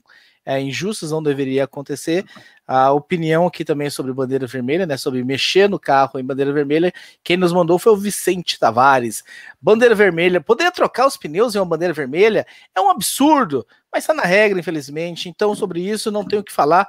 é, 0.45 0.59
injustas, 0.59 1.11
não 1.11 1.23
deveria 1.23 1.63
acontecer. 1.63 2.25
A 2.67 2.91
opinião 2.91 3.47
aqui 3.47 3.63
também 3.63 3.89
sobre 3.89 4.13
bandeira 4.13 4.45
vermelha, 4.45 4.85
né? 4.85 4.97
Sobre 4.97 5.23
mexer 5.23 5.69
no 5.69 5.79
carro 5.79 6.19
em 6.19 6.23
bandeira 6.23 6.53
vermelha, 6.53 6.93
quem 7.23 7.37
nos 7.37 7.53
mandou 7.53 7.79
foi 7.79 7.93
o 7.93 7.97
Vicente 7.97 8.59
Tavares. 8.59 9.23
Bandeira 9.61 9.95
vermelha, 9.95 10.41
poder 10.41 10.71
trocar 10.71 11.07
os 11.07 11.17
pneus 11.17 11.55
em 11.55 11.59
uma 11.59 11.65
bandeira 11.65 11.93
vermelha 11.93 12.45
é 12.75 12.81
um 12.81 12.89
absurdo, 12.89 13.65
mas 13.91 14.03
está 14.03 14.13
na 14.13 14.23
regra, 14.23 14.59
infelizmente. 14.59 15.29
Então, 15.29 15.55
sobre 15.55 15.81
isso, 15.81 16.11
não 16.11 16.25
tenho 16.25 16.41
o 16.41 16.45
que 16.45 16.53
falar 16.53 16.87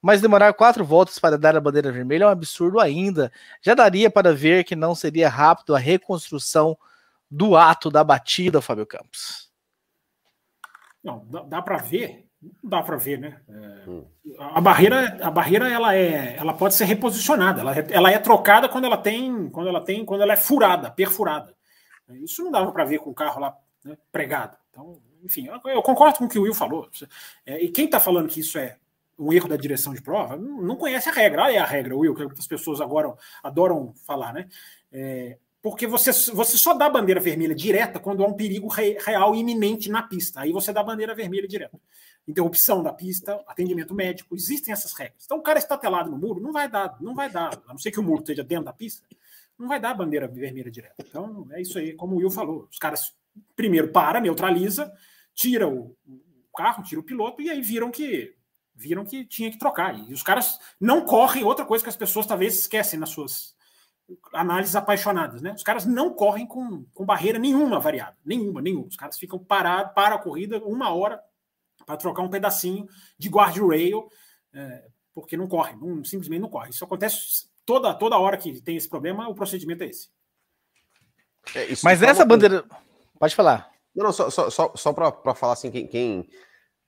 mas 0.00 0.20
demorar 0.20 0.52
quatro 0.52 0.84
voltas 0.84 1.18
para 1.18 1.36
dar 1.36 1.56
a 1.56 1.60
bandeira 1.60 1.90
vermelha 1.90 2.24
é 2.24 2.26
um 2.26 2.30
absurdo 2.30 2.78
ainda. 2.78 3.32
Já 3.60 3.74
daria 3.74 4.10
para 4.10 4.32
ver 4.32 4.64
que 4.64 4.76
não 4.76 4.94
seria 4.94 5.28
rápido 5.28 5.74
a 5.74 5.78
reconstrução 5.78 6.78
do 7.30 7.56
ato 7.56 7.90
da 7.90 8.02
batida, 8.04 8.62
Fábio 8.62 8.86
Campos. 8.86 9.50
Não, 11.02 11.26
dá, 11.26 11.42
dá 11.42 11.62
para 11.62 11.78
ver, 11.78 12.26
dá 12.62 12.82
para 12.82 12.96
ver, 12.96 13.18
né? 13.18 13.40
É, 13.48 13.90
hum. 13.90 14.04
a 14.38 14.60
barreira, 14.60 15.18
a 15.22 15.30
barreira 15.30 15.68
ela 15.68 15.94
é, 15.94 16.36
ela 16.36 16.54
pode 16.54 16.74
ser 16.74 16.84
reposicionada, 16.84 17.60
ela, 17.60 17.78
ela 17.78 18.10
é 18.10 18.18
trocada 18.18 18.68
quando 18.68 18.84
ela 18.84 18.96
tem, 18.96 19.48
quando 19.50 19.68
ela 19.68 19.80
tem, 19.80 20.04
quando 20.04 20.22
ela 20.22 20.32
é 20.32 20.36
furada, 20.36 20.90
perfurada. 20.90 21.54
Isso 22.10 22.42
não 22.42 22.50
dava 22.50 22.72
para 22.72 22.84
ver 22.84 22.98
com 22.98 23.10
o 23.10 23.14
carro 23.14 23.40
lá 23.40 23.56
né, 23.84 23.96
pregado. 24.10 24.56
Então, 24.70 25.00
enfim, 25.22 25.46
eu, 25.46 25.60
eu, 25.70 25.82
concordo 25.82 26.18
com 26.18 26.24
o 26.24 26.28
que 26.28 26.38
o 26.38 26.42
Will 26.42 26.54
falou. 26.54 26.88
É, 27.44 27.62
e 27.62 27.68
quem 27.68 27.84
está 27.84 28.00
falando 28.00 28.28
que 28.28 28.40
isso 28.40 28.58
é 28.58 28.78
um 29.18 29.32
erro 29.32 29.48
da 29.48 29.56
direção 29.56 29.92
de 29.92 30.00
prova, 30.00 30.36
não 30.36 30.76
conhece 30.76 31.08
a 31.08 31.12
regra. 31.12 31.42
Olha 31.42 31.62
a 31.62 31.66
regra, 31.66 31.96
Will, 31.96 32.14
que 32.14 32.22
as 32.22 32.46
pessoas 32.46 32.80
agora 32.80 33.12
adoram 33.42 33.92
falar, 34.06 34.32
né? 34.32 34.48
É, 34.92 35.38
porque 35.60 35.86
você, 35.86 36.12
você 36.32 36.56
só 36.56 36.72
dá 36.72 36.88
bandeira 36.88 37.20
vermelha 37.20 37.54
direta 37.54 37.98
quando 37.98 38.22
há 38.22 38.26
um 38.26 38.34
perigo 38.34 38.68
real 38.68 39.34
e 39.34 39.40
iminente 39.40 39.90
na 39.90 40.02
pista. 40.02 40.40
Aí 40.40 40.52
você 40.52 40.72
dá 40.72 40.82
bandeira 40.82 41.14
vermelha 41.14 41.48
direta. 41.48 41.78
Interrupção 42.26 42.82
da 42.82 42.92
pista, 42.92 43.42
atendimento 43.46 43.92
médico, 43.92 44.36
existem 44.36 44.72
essas 44.72 44.92
regras. 44.92 45.24
Então 45.24 45.38
o 45.38 45.42
cara 45.42 45.58
está 45.58 45.76
telado 45.76 46.10
no 46.10 46.16
muro, 46.16 46.40
não 46.40 46.52
vai 46.52 46.68
dar, 46.68 46.96
não 47.00 47.14
vai 47.14 47.28
dar, 47.28 47.60
a 47.66 47.72
não 47.72 47.78
ser 47.78 47.90
que 47.90 47.98
o 47.98 48.02
muro 48.02 48.20
esteja 48.20 48.44
dentro 48.44 48.66
da 48.66 48.72
pista, 48.72 49.02
não 49.58 49.66
vai 49.66 49.80
dar 49.80 49.94
bandeira 49.94 50.28
vermelha 50.28 50.70
direta. 50.70 50.94
Então 51.00 51.48
é 51.50 51.60
isso 51.60 51.76
aí, 51.78 51.92
como 51.94 52.14
o 52.14 52.18
Will 52.18 52.30
falou. 52.30 52.68
Os 52.70 52.78
caras 52.78 53.16
primeiro 53.56 53.88
para, 53.88 54.20
neutraliza, 54.20 54.92
tira 55.34 55.66
o 55.66 55.96
carro, 56.56 56.82
tira 56.82 57.00
o 57.00 57.04
piloto, 57.04 57.42
e 57.42 57.50
aí 57.50 57.60
viram 57.60 57.90
que 57.90 58.37
viram 58.78 59.04
que 59.04 59.24
tinha 59.24 59.50
que 59.50 59.58
trocar. 59.58 59.98
E 59.98 60.12
os 60.12 60.22
caras 60.22 60.58
não 60.80 61.04
correm, 61.04 61.44
outra 61.44 61.64
coisa 61.64 61.82
que 61.82 61.90
as 61.90 61.96
pessoas 61.96 62.26
talvez 62.26 62.54
esquecem 62.54 62.98
nas 62.98 63.10
suas 63.10 63.56
análises 64.32 64.74
apaixonadas, 64.74 65.42
né? 65.42 65.52
Os 65.52 65.62
caras 65.62 65.84
não 65.84 66.14
correm 66.14 66.46
com, 66.46 66.84
com 66.94 67.04
barreira 67.04 67.38
nenhuma 67.38 67.80
variável, 67.80 68.14
nenhuma, 68.24 68.62
nenhuma. 68.62 68.86
Os 68.86 68.96
caras 68.96 69.18
ficam 69.18 69.38
parados 69.38 69.92
para 69.94 70.14
a 70.14 70.18
corrida 70.18 70.58
uma 70.64 70.94
hora 70.94 71.20
para 71.84 71.96
trocar 71.96 72.22
um 72.22 72.30
pedacinho 72.30 72.88
de 73.18 73.28
guardrail, 73.28 74.08
é, 74.54 74.86
porque 75.12 75.36
não 75.36 75.48
corre, 75.48 75.74
não, 75.76 76.04
simplesmente 76.04 76.40
não 76.40 76.48
corre. 76.48 76.70
Isso 76.70 76.84
acontece 76.84 77.48
toda, 77.66 77.92
toda 77.92 78.18
hora 78.18 78.36
que 78.36 78.62
tem 78.62 78.76
esse 78.76 78.88
problema, 78.88 79.28
o 79.28 79.34
procedimento 79.34 79.82
é 79.82 79.88
esse. 79.88 80.08
É, 81.54 81.66
Mas 81.82 82.02
essa 82.02 82.24
bandeira. 82.24 82.64
Pode 83.18 83.34
falar. 83.34 83.70
Não, 83.94 84.06
não, 84.06 84.12
só, 84.12 84.30
só, 84.30 84.48
só, 84.48 84.72
só 84.76 84.92
para 84.92 85.34
falar 85.34 85.54
assim, 85.54 85.70
quem, 85.70 85.86
quem 85.86 86.30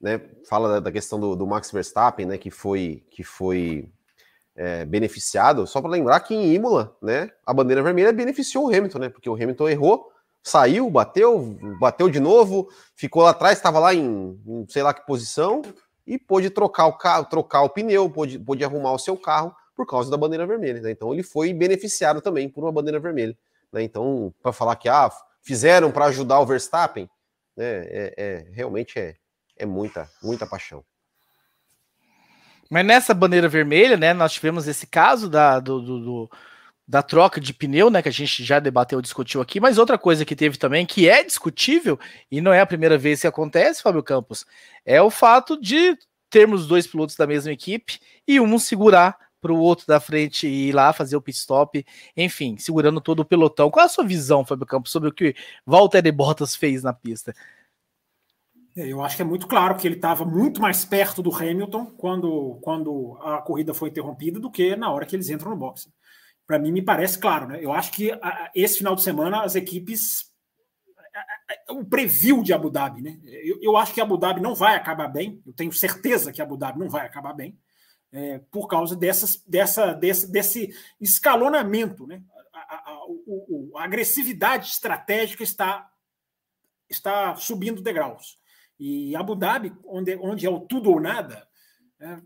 né, 0.00 0.20
fala 0.48 0.80
da, 0.80 0.90
questão 0.90 1.20
do, 1.20 1.36
do, 1.36 1.46
Max 1.46 1.70
Verstappen, 1.70 2.26
né, 2.26 2.38
que 2.38 2.50
foi, 2.50 3.04
que 3.10 3.22
foi 3.22 3.88
é, 4.56 4.84
beneficiado, 4.84 5.66
só 5.66 5.80
para 5.80 5.90
lembrar 5.90 6.20
que 6.20 6.34
em 6.34 6.54
Imola, 6.54 6.96
né, 7.02 7.30
a 7.44 7.52
bandeira 7.52 7.82
vermelha 7.82 8.12
beneficiou 8.12 8.64
o 8.64 8.68
Hamilton, 8.68 8.98
né, 8.98 9.08
porque 9.08 9.28
o 9.28 9.34
Hamilton 9.34 9.68
errou, 9.68 10.10
saiu, 10.42 10.88
bateu, 10.88 11.58
bateu 11.78 12.08
de 12.08 12.18
novo, 12.18 12.68
ficou 12.94 13.22
lá 13.22 13.30
atrás, 13.30 13.58
estava 13.58 13.78
lá 13.78 13.94
em, 13.94 14.40
em, 14.46 14.66
sei 14.68 14.82
lá 14.82 14.94
que 14.94 15.04
posição, 15.06 15.62
e 16.06 16.18
pôde 16.18 16.50
trocar 16.50 16.86
o 16.86 16.94
carro, 16.94 17.26
trocar 17.26 17.62
o 17.62 17.68
pneu, 17.68 18.10
pôde, 18.10 18.38
pôde 18.38 18.64
arrumar 18.64 18.92
o 18.92 18.98
seu 18.98 19.16
carro 19.16 19.54
por 19.76 19.86
causa 19.86 20.10
da 20.10 20.16
bandeira 20.16 20.46
vermelha. 20.46 20.80
Né? 20.80 20.90
Então 20.90 21.12
ele 21.12 21.22
foi 21.22 21.52
beneficiado 21.52 22.20
também 22.20 22.48
por 22.48 22.64
uma 22.64 22.72
bandeira 22.72 22.98
vermelha. 22.98 23.36
Né? 23.72 23.82
Então, 23.82 24.34
para 24.42 24.52
falar 24.52 24.76
que 24.76 24.88
ah, 24.88 25.10
fizeram 25.40 25.92
para 25.92 26.06
ajudar 26.06 26.40
o 26.40 26.46
Verstappen, 26.46 27.08
né, 27.56 27.84
é, 27.86 28.14
é 28.16 28.46
realmente 28.52 28.98
é, 28.98 29.14
é 29.60 29.66
muita, 29.66 30.10
muita 30.22 30.46
paixão. 30.46 30.82
Mas 32.70 32.86
nessa 32.86 33.12
bandeira 33.12 33.48
vermelha, 33.48 33.96
né, 33.96 34.14
nós 34.14 34.32
tivemos 34.32 34.66
esse 34.66 34.86
caso 34.86 35.28
da, 35.28 35.60
do, 35.60 35.80
do, 35.82 36.00
do, 36.00 36.30
da 36.88 37.02
troca 37.02 37.40
de 37.40 37.52
pneu, 37.52 37.90
né, 37.90 38.00
que 38.00 38.08
a 38.08 38.12
gente 38.12 38.42
já 38.42 38.58
debateu, 38.58 39.02
discutiu 39.02 39.40
aqui, 39.40 39.60
mas 39.60 39.76
outra 39.76 39.98
coisa 39.98 40.24
que 40.24 40.34
teve 40.34 40.56
também, 40.56 40.86
que 40.86 41.08
é 41.08 41.22
discutível, 41.22 41.98
e 42.30 42.40
não 42.40 42.52
é 42.52 42.60
a 42.60 42.66
primeira 42.66 42.96
vez 42.96 43.20
que 43.20 43.26
acontece, 43.26 43.82
Fábio 43.82 44.02
Campos, 44.02 44.46
é 44.84 45.02
o 45.02 45.10
fato 45.10 45.60
de 45.60 45.98
termos 46.30 46.66
dois 46.66 46.86
pilotos 46.86 47.16
da 47.16 47.26
mesma 47.26 47.52
equipe 47.52 47.98
e 48.26 48.40
um 48.40 48.58
segurar 48.58 49.18
para 49.42 49.52
o 49.52 49.58
outro 49.58 49.86
da 49.86 49.98
frente 49.98 50.46
ir 50.46 50.72
lá 50.72 50.92
fazer 50.92 51.16
o 51.16 51.20
pit 51.20 51.36
stop, 51.36 51.84
enfim, 52.16 52.56
segurando 52.56 53.00
todo 53.00 53.20
o 53.20 53.24
pelotão. 53.24 53.70
Qual 53.70 53.82
é 53.82 53.86
a 53.86 53.88
sua 53.88 54.04
visão, 54.04 54.44
Fábio 54.44 54.66
Campos, 54.66 54.92
sobre 54.92 55.08
o 55.08 55.12
que 55.12 55.34
Walter 55.66 56.12
Bottas 56.12 56.54
fez 56.54 56.82
na 56.82 56.92
pista? 56.92 57.34
É, 58.76 58.86
eu 58.86 59.02
acho 59.02 59.16
que 59.16 59.22
é 59.22 59.24
muito 59.24 59.46
claro 59.46 59.76
que 59.76 59.86
ele 59.86 59.96
estava 59.96 60.24
muito 60.24 60.60
mais 60.60 60.84
perto 60.84 61.22
do 61.22 61.34
Hamilton 61.34 61.86
quando, 61.96 62.58
quando 62.62 63.18
a 63.20 63.38
corrida 63.42 63.74
foi 63.74 63.88
interrompida 63.88 64.38
do 64.38 64.50
que 64.50 64.76
na 64.76 64.90
hora 64.90 65.04
que 65.04 65.16
eles 65.16 65.28
entram 65.28 65.50
no 65.50 65.56
boxe. 65.56 65.92
Para 66.46 66.58
mim, 66.58 66.72
me 66.72 66.82
parece 66.82 67.18
claro. 67.18 67.48
Né? 67.48 67.58
Eu 67.62 67.72
acho 67.72 67.92
que 67.92 68.12
a, 68.12 68.50
esse 68.54 68.78
final 68.78 68.94
de 68.94 69.02
semana 69.02 69.42
as 69.42 69.54
equipes. 69.54 70.30
O 71.68 71.84
preview 71.84 72.42
de 72.42 72.52
Abu 72.52 72.70
Dhabi, 72.70 73.02
né? 73.02 73.18
Eu, 73.24 73.58
eu, 73.60 73.76
acho 73.76 73.92
que 73.92 74.00
Abu 74.00 74.16
Dhabi 74.16 74.40
não 74.40 74.54
vai 74.54 74.76
acabar 74.76 75.08
bem. 75.08 75.42
Eu 75.44 75.52
tenho 75.52 75.72
certeza 75.72 76.32
que 76.32 76.40
Abu 76.40 76.56
Dhabi 76.56 76.78
não 76.78 76.88
vai 76.88 77.04
acabar 77.04 77.32
bem 77.32 77.58
é, 78.12 78.40
por 78.50 78.68
causa 78.68 78.94
dessas, 78.94 79.42
dessa, 79.46 79.92
desse, 79.92 80.30
desse 80.30 80.74
escalonamento, 81.00 82.06
né? 82.06 82.22
A, 82.52 82.58
a, 82.58 82.76
a, 82.76 83.80
a 83.80 83.84
agressividade 83.84 84.68
estratégica 84.68 85.42
está 85.42 85.90
está 86.88 87.36
subindo 87.36 87.80
degraus. 87.80 88.39
E 88.80 89.14
Abu 89.14 89.36
Dhabi, 89.36 89.76
onde, 89.84 90.16
onde 90.16 90.46
é 90.46 90.50
o 90.50 90.58
tudo 90.58 90.90
ou 90.90 90.98
nada, 90.98 91.46
é, 92.00 92.18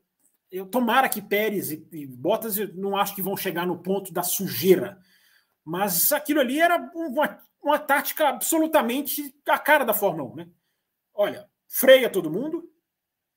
eu 0.52 0.64
tomara 0.64 1.08
que 1.08 1.20
Pérez 1.20 1.72
e, 1.72 1.84
e 1.90 2.06
Bottas 2.06 2.56
eu 2.56 2.72
não 2.74 2.96
acho 2.96 3.12
que 3.12 3.20
vão 3.20 3.36
chegar 3.36 3.66
no 3.66 3.82
ponto 3.82 4.12
da 4.12 4.22
sujeira. 4.22 4.96
Mas 5.64 6.12
aquilo 6.12 6.38
ali 6.38 6.60
era 6.60 6.78
uma, 6.94 7.42
uma 7.60 7.76
tática 7.76 8.28
absolutamente 8.28 9.34
a 9.48 9.58
cara 9.58 9.84
da 9.84 9.92
Fórmula 9.92 10.30
1. 10.30 10.36
Né? 10.36 10.48
Olha, 11.12 11.50
freia 11.66 12.08
todo 12.08 12.30
mundo, 12.30 12.70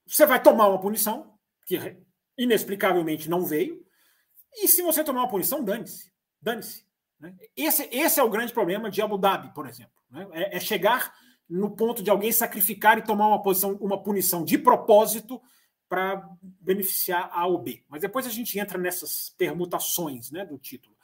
você 0.05 0.23
vai 0.27 0.39
tomar 0.39 0.67
uma 0.67 0.79
punição, 0.79 1.33
que 1.65 1.97
inexplicavelmente 2.37 3.27
não 3.27 3.43
veio, 3.43 3.83
e 4.53 4.67
se 4.67 4.83
você 4.83 5.03
tomar 5.03 5.21
uma 5.21 5.29
punição, 5.29 5.63
dane-se. 5.63 6.11
Dane-se. 6.39 6.85
Né? 7.19 7.35
Esse, 7.55 7.89
esse 7.91 8.19
é 8.19 8.23
o 8.23 8.29
grande 8.29 8.53
problema 8.53 8.91
de 8.91 9.01
Abu 9.01 9.17
Dhabi, 9.17 9.51
por 9.55 9.67
exemplo. 9.67 9.97
Né? 10.11 10.27
É, 10.33 10.57
é 10.57 10.59
chegar 10.59 11.11
no 11.49 11.71
ponto 11.71 12.03
de 12.03 12.09
alguém 12.09 12.31
sacrificar 12.31 12.97
e 12.97 13.03
tomar 13.03 13.27
uma 13.27 13.41
posição, 13.41 13.73
uma 13.75 14.01
punição 14.01 14.43
de 14.43 14.57
propósito 14.57 15.41
para 15.87 16.27
beneficiar 16.41 17.29
A 17.31 17.47
ou 17.47 17.59
B. 17.59 17.83
Mas 17.87 18.01
depois 18.01 18.25
a 18.25 18.29
gente 18.29 18.59
entra 18.59 18.77
nessas 18.77 19.33
permutações 19.37 20.31
né, 20.31 20.45
do 20.45 20.57
título. 20.57 20.95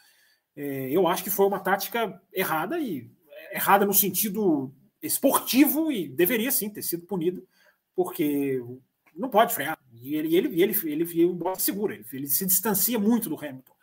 É, 0.56 0.90
eu 0.90 1.08
acho 1.08 1.24
que 1.24 1.30
foi 1.30 1.46
uma 1.48 1.60
tática 1.60 2.22
errada 2.32 2.80
e 2.80 3.10
errada 3.52 3.86
no 3.86 3.94
sentido 3.94 4.74
esportivo 5.02 5.92
e 5.92 6.08
deveria 6.08 6.52
sim 6.52 6.70
ter 6.70 6.82
sido 6.82 7.06
punida, 7.06 7.42
porque 7.96 8.62
não 9.16 9.30
pode 9.30 9.54
frear. 9.54 9.78
E 9.92 10.16
ele, 10.16 10.36
ele, 10.36 10.62
ele, 10.62 10.74
ele, 10.84 11.04
ele, 11.04 11.22
ele 11.22 11.56
segura, 11.58 11.94
ele, 11.94 12.06
ele 12.12 12.28
se 12.28 12.46
distancia 12.46 13.00
muito 13.00 13.30
do 13.30 13.38
Hamilton. 13.38 13.74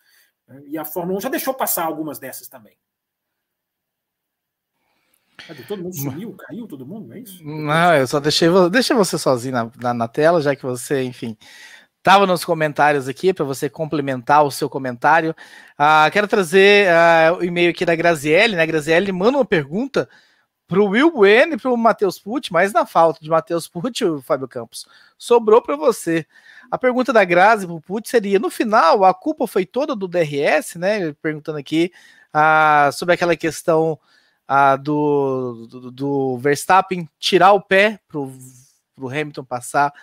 E 0.67 0.77
a 0.77 0.85
Fórmula 0.85 1.19
1 1.19 1.21
já 1.23 1.29
deixou 1.29 1.55
passar 1.55 1.85
algumas 1.85 2.19
dessas 2.19 2.49
também. 2.49 2.77
Cadê? 5.47 5.63
Todo 5.63 5.83
mundo 5.83 5.95
sumiu, 5.95 6.35
caiu 6.39 6.67
todo 6.67 6.87
mundo, 6.87 7.13
é 7.15 7.21
isso? 7.21 7.45
Não, 7.45 7.95
eu 7.95 8.07
só 8.07 8.21
deixei, 8.21 8.49
deixei 8.71 8.97
você 8.97 9.19
sozinho 9.19 9.55
na, 9.55 9.71
na, 9.81 9.95
na 9.95 10.09
tela, 10.09 10.41
já 10.41 10.55
que 10.55 10.63
você, 10.63 11.03
enfim, 11.03 11.37
estava 11.99 12.27
nos 12.27 12.45
comentários 12.45 13.09
aqui 13.09 13.33
para 13.33 13.45
você 13.45 13.69
complementar 13.69 14.45
o 14.45 14.51
seu 14.51 14.69
comentário. 14.69 15.35
Uh, 15.79 16.11
quero 16.11 16.27
trazer 16.27 16.89
uh, 16.89 17.37
o 17.37 17.45
e-mail 17.45 17.71
aqui 17.71 17.85
da 17.85 17.95
Graziele, 17.95 18.57
né? 18.57 18.67
Graziele 18.67 19.13
manda 19.13 19.39
uma 19.39 19.45
pergunta 19.45 20.09
para 20.67 20.81
o 20.81 20.87
Will 20.87 21.11
Bueno 21.11 21.55
e 21.55 21.59
para 21.59 21.71
o 21.71 21.77
Matheus 21.77 22.19
Pucci, 22.19 22.53
mas 22.53 22.73
na 22.73 22.87
falta 22.87 23.19
de 23.21 23.29
Matheus 23.29 23.67
Pucci, 23.67 24.05
o 24.05 24.23
Fábio 24.23 24.47
Campos, 24.47 24.87
sobrou 25.19 25.61
para 25.61 25.77
você. 25.77 26.25
A 26.71 26.79
pergunta 26.79 27.13
da 27.13 27.25
Grazi 27.25 27.67
para 27.67 27.75
o 27.75 27.81
Pucci 27.81 28.09
seria: 28.09 28.39
no 28.39 28.49
final, 28.49 29.05
a 29.05 29.13
culpa 29.13 29.47
foi 29.47 29.67
toda 29.67 29.95
do 29.95 30.09
DRS, 30.09 30.77
né? 30.77 31.13
Perguntando 31.21 31.59
aqui 31.59 31.93
uh, 32.35 32.93
sobre 32.93 33.15
aquela 33.15 33.37
questão 33.37 33.99
a 34.53 34.75
do, 34.75 35.69
do, 35.69 35.91
do, 35.93 36.39
Verstappen 36.39 37.09
tirar 37.21 37.53
o 37.53 37.61
pé 37.61 38.01
para 38.09 38.19
o 38.19 39.09
Hamilton 39.09 39.45
passar, 39.45 39.95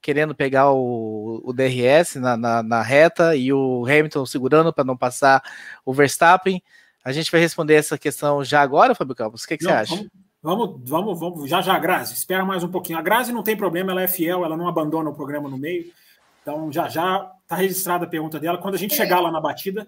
querendo 0.00 0.34
pegar 0.34 0.72
o, 0.72 1.42
o 1.44 1.52
DRS 1.52 2.14
na, 2.14 2.34
na, 2.34 2.62
na, 2.62 2.80
reta 2.80 3.36
e 3.36 3.52
o 3.52 3.84
Hamilton 3.84 4.24
segurando 4.24 4.72
para 4.72 4.84
não 4.84 4.96
passar 4.96 5.42
o 5.84 5.92
Verstappen. 5.92 6.62
A 7.04 7.12
gente 7.12 7.30
vai 7.30 7.42
responder 7.42 7.74
essa 7.74 7.98
questão 7.98 8.42
já 8.42 8.62
agora, 8.62 8.94
Fábio 8.94 9.14
Campos. 9.14 9.44
O 9.44 9.46
que, 9.46 9.58
que 9.58 9.64
não, 9.64 9.72
você 9.72 9.76
acha? 9.76 10.06
Vamos, 10.42 10.80
vamos, 10.88 11.20
vamos, 11.20 11.50
já 11.50 11.60
já, 11.60 11.78
Grazi, 11.78 12.14
espera 12.14 12.42
mais 12.42 12.64
um 12.64 12.70
pouquinho. 12.70 12.98
A 12.98 13.02
Grazi 13.02 13.32
não 13.32 13.42
tem 13.42 13.54
problema, 13.54 13.92
ela 13.92 14.00
é 14.00 14.08
fiel, 14.08 14.46
ela 14.46 14.56
não 14.56 14.66
abandona 14.66 15.10
o 15.10 15.14
programa 15.14 15.46
no 15.46 15.58
meio. 15.58 15.92
Então 16.40 16.72
já 16.72 16.88
já 16.88 17.30
está 17.42 17.54
registrada 17.54 18.06
a 18.06 18.08
pergunta 18.08 18.40
dela. 18.40 18.56
Quando 18.56 18.76
a 18.76 18.78
gente 18.78 18.94
chegar 18.94 19.20
lá 19.20 19.30
na 19.30 19.42
batida, 19.42 19.86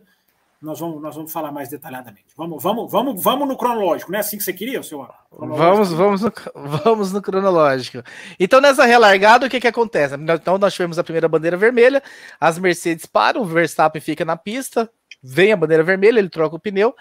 nós 0.63 0.79
vamos, 0.79 1.03
nós 1.03 1.17
vamos 1.17 1.33
falar 1.33 1.51
mais 1.51 1.69
detalhadamente. 1.69 2.27
Vamos, 2.37 2.63
vamos, 2.63 2.91
vamos, 2.91 3.23
vamos 3.23 3.49
no 3.49 3.57
cronológico, 3.57 4.13
não 4.13 4.19
é 4.19 4.21
assim 4.21 4.39
que 4.39 4.45
você 4.45 4.53
queria, 4.53 4.81
seu 4.83 5.07
Vamos, 5.33 5.91
vamos 5.91 6.23
no, 6.23 6.33
vamos 6.85 7.13
no 7.13 7.21
cronológico. 7.21 8.03
Então, 8.39 8.61
nessa 8.61 8.85
relargada, 8.85 9.47
o 9.47 9.51
que, 9.51 9.61
que 9.61 9.67
acontece? 9.67 10.15
Então, 10.15 10.59
nós 10.59 10.73
tivemos 10.73 10.99
a 10.99 11.05
primeira 11.05 11.29
bandeira 11.29 11.57
vermelha, 11.57 12.01
as 12.41 12.59
Mercedes 12.59 13.07
param, 13.07 13.43
o 13.43 13.45
Verstappen 13.45 14.01
fica 14.01 14.25
na 14.25 14.37
pista, 14.37 14.89
vem 15.21 15.53
a 15.53 15.57
bandeira 15.57 15.83
vermelha, 15.83 16.21
ele 16.21 16.29
troca 16.29 16.55
o 16.55 16.61
pneu. 16.61 16.95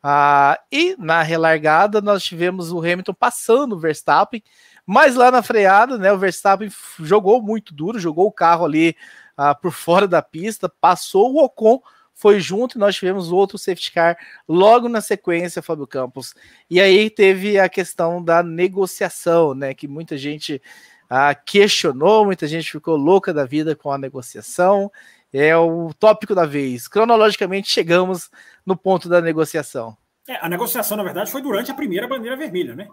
Ah, 0.00 0.56
e 0.70 0.94
na 0.96 1.20
relargada, 1.22 2.00
nós 2.00 2.22
tivemos 2.22 2.70
o 2.70 2.78
Hamilton 2.78 3.14
passando 3.14 3.74
o 3.74 3.80
Verstappen, 3.80 4.40
mas 4.86 5.16
lá 5.16 5.32
na 5.32 5.42
freada, 5.42 5.98
né, 5.98 6.12
o 6.12 6.18
Verstappen 6.18 6.70
jogou 7.00 7.42
muito 7.42 7.74
duro, 7.74 7.98
jogou 7.98 8.28
o 8.28 8.32
carro 8.32 8.64
ali 8.64 8.96
ah, 9.36 9.56
por 9.56 9.72
fora 9.72 10.06
da 10.06 10.22
pista, 10.22 10.72
passou 10.80 11.34
o 11.34 11.44
Ocon 11.44 11.80
foi 12.18 12.40
junto 12.40 12.76
e 12.76 12.80
nós 12.80 12.96
tivemos 12.96 13.30
outro 13.30 13.56
safety 13.56 13.92
car 13.92 14.18
logo 14.48 14.88
na 14.88 15.00
sequência, 15.00 15.62
Fábio 15.62 15.86
Campos. 15.86 16.34
E 16.68 16.80
aí 16.80 17.08
teve 17.08 17.60
a 17.60 17.68
questão 17.68 18.22
da 18.22 18.42
negociação, 18.42 19.54
né? 19.54 19.72
Que 19.72 19.86
muita 19.86 20.18
gente 20.18 20.60
ah, 21.08 21.32
questionou, 21.32 22.24
muita 22.24 22.48
gente 22.48 22.72
ficou 22.72 22.96
louca 22.96 23.32
da 23.32 23.44
vida 23.44 23.76
com 23.76 23.92
a 23.92 23.96
negociação. 23.96 24.90
É 25.32 25.56
o 25.56 25.94
tópico 25.96 26.34
da 26.34 26.44
vez. 26.44 26.88
Cronologicamente, 26.88 27.70
chegamos 27.70 28.28
no 28.66 28.76
ponto 28.76 29.08
da 29.08 29.20
negociação. 29.20 29.96
É, 30.28 30.44
a 30.44 30.48
negociação, 30.48 30.96
na 30.96 31.04
verdade, 31.04 31.30
foi 31.30 31.40
durante 31.40 31.70
a 31.70 31.74
primeira 31.74 32.08
bandeira 32.08 32.36
vermelha, 32.36 32.74
né? 32.74 32.88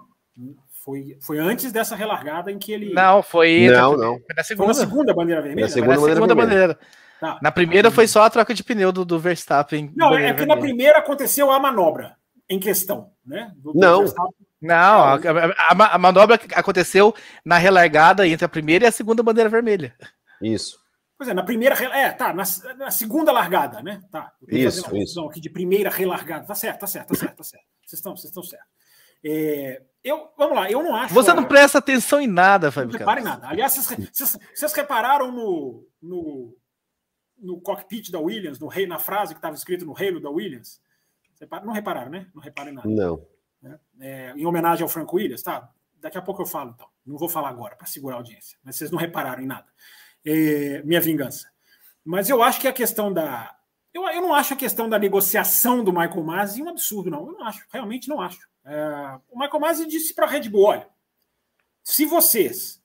Foi, 0.71 1.17
foi 1.19 1.39
antes 1.39 1.71
dessa 1.71 1.95
relargada 1.95 2.51
em 2.51 2.59
que 2.59 2.71
ele. 2.71 2.93
Não, 2.93 3.23
foi. 3.23 3.69
Não, 3.71 3.97
não. 3.97 4.19
Foi 4.19 4.35
na 4.37 4.43
segunda, 4.43 4.73
foi 4.73 4.83
na 4.83 4.87
segunda 4.87 5.13
bandeira 5.15 5.41
vermelha? 5.41 5.65
Na 5.65 5.73
segunda, 5.73 5.95
bandeira, 5.95 6.13
segunda 6.13 6.35
bandeira. 6.35 6.79
Tá. 7.33 7.39
Na 7.41 7.51
primeira 7.51 7.89
foi 7.89 8.07
só 8.07 8.23
a 8.23 8.29
troca 8.29 8.53
de 8.53 8.63
pneu 8.63 8.91
do, 8.91 9.03
do 9.03 9.19
Verstappen. 9.19 9.91
Não, 9.95 10.15
é 10.15 10.33
que 10.33 10.45
na 10.45 10.57
primeira 10.57 10.99
aconteceu 10.99 11.51
a 11.51 11.59
manobra 11.59 12.15
em 12.47 12.59
questão, 12.59 13.11
né? 13.25 13.51
Do, 13.55 13.73
não. 13.73 14.05
Não, 14.61 15.03
a, 15.03 15.15
a, 15.15 15.95
a, 15.95 15.97
manobra 15.97 16.39
aconteceu 16.55 17.13
na 17.43 17.57
relargada 17.57 18.27
entre 18.27 18.45
a 18.45 18.49
primeira 18.49 18.85
e 18.85 18.87
a 18.87 18.91
segunda 18.91 19.21
bandeira 19.21 19.49
vermelha. 19.49 19.93
Isso. 20.41 20.79
Pois 21.17 21.29
é, 21.29 21.33
na 21.33 21.43
primeira. 21.43 21.75
É, 21.75 22.11
tá, 22.11 22.33
na, 22.33 22.43
na 22.77 22.91
segunda 22.91 23.31
largada, 23.31 23.81
né? 23.81 24.01
Tá. 24.11 24.31
Isso, 24.47 24.95
isso. 24.95 25.25
aqui 25.27 25.39
de 25.39 25.49
primeira 25.49 25.89
relargada. 25.89 26.45
Tá 26.45 26.55
certo, 26.55 26.79
tá 26.79 26.87
certo, 26.87 27.09
tá 27.09 27.15
certo, 27.15 27.35
tá 27.37 27.43
certo. 27.43 27.65
Vocês 27.85 27.99
estão, 27.99 28.15
vocês 28.15 28.29
estão 28.29 28.43
certos. 28.43 28.67
É, 29.23 29.81
eu, 30.03 30.29
vamos 30.37 30.55
lá, 30.55 30.69
eu 30.69 30.83
não 30.83 30.95
acho. 30.95 31.13
Você 31.13 31.33
não 31.33 31.45
presta 31.45 31.79
atenção 31.79 32.19
em 32.21 32.27
nada, 32.27 32.71
Fábio. 32.71 32.91
Não 32.91 32.99
repare 32.99 33.21
em 33.21 33.23
nada. 33.23 33.47
Aliás, 33.47 33.73
vocês, 33.73 34.09
vocês, 34.11 34.37
vocês 34.53 34.73
repararam 34.73 35.31
no, 35.31 35.87
no, 36.01 36.55
no 37.37 37.59
cockpit 37.61 38.11
da 38.11 38.19
Williams, 38.19 38.59
no 38.59 38.67
rei, 38.67 38.87
na 38.87 38.99
frase 38.99 39.33
que 39.33 39.39
estava 39.39 39.55
escrito 39.55 39.85
no 39.85 39.93
reino 39.93 40.19
da 40.19 40.29
Williams? 40.29 40.81
Não 41.63 41.73
repararam, 41.73 42.09
né? 42.09 42.27
Não 42.33 42.41
repararam 42.41 42.71
em 42.71 42.75
nada. 42.75 42.89
Não. 42.89 43.27
É, 43.63 43.79
é, 43.99 44.33
em 44.35 44.45
homenagem 44.45 44.83
ao 44.83 44.89
Franco 44.89 45.17
Williams, 45.17 45.41
tá? 45.41 45.69
Daqui 45.99 46.17
a 46.17 46.21
pouco 46.21 46.41
eu 46.41 46.45
falo, 46.45 46.71
então. 46.71 46.87
Não 47.05 47.17
vou 47.17 47.29
falar 47.29 47.49
agora, 47.49 47.75
para 47.75 47.85
segurar 47.85 48.15
a 48.15 48.19
audiência. 48.19 48.57
Mas 48.63 48.77
vocês 48.77 48.89
não 48.89 48.97
repararam 48.97 49.43
em 49.43 49.45
nada. 49.45 49.67
É, 50.25 50.81
minha 50.83 50.99
vingança. 50.99 51.51
Mas 52.03 52.29
eu 52.29 52.41
acho 52.41 52.59
que 52.59 52.67
a 52.67 52.73
questão 52.73 53.13
da. 53.13 53.55
Eu, 53.93 54.07
eu 54.09 54.21
não 54.21 54.33
acho 54.33 54.53
a 54.53 54.57
questão 54.57 54.89
da 54.89 54.99
negociação 54.99 55.83
do 55.83 55.93
Michael 55.93 56.23
Masi 56.23 56.61
um 56.61 56.69
absurdo, 56.69 57.09
não. 57.09 57.27
Eu 57.27 57.33
não 57.33 57.43
acho, 57.45 57.65
realmente 57.71 58.09
não 58.09 58.21
acho. 58.21 58.39
É, 58.65 59.19
o 59.29 59.39
Michael 59.39 59.59
Masi 59.59 59.87
disse 59.87 60.13
para 60.13 60.25
a 60.25 60.29
Red 60.29 60.49
Bull: 60.49 60.65
olha, 60.65 60.89
se 61.83 62.05
vocês. 62.05 62.83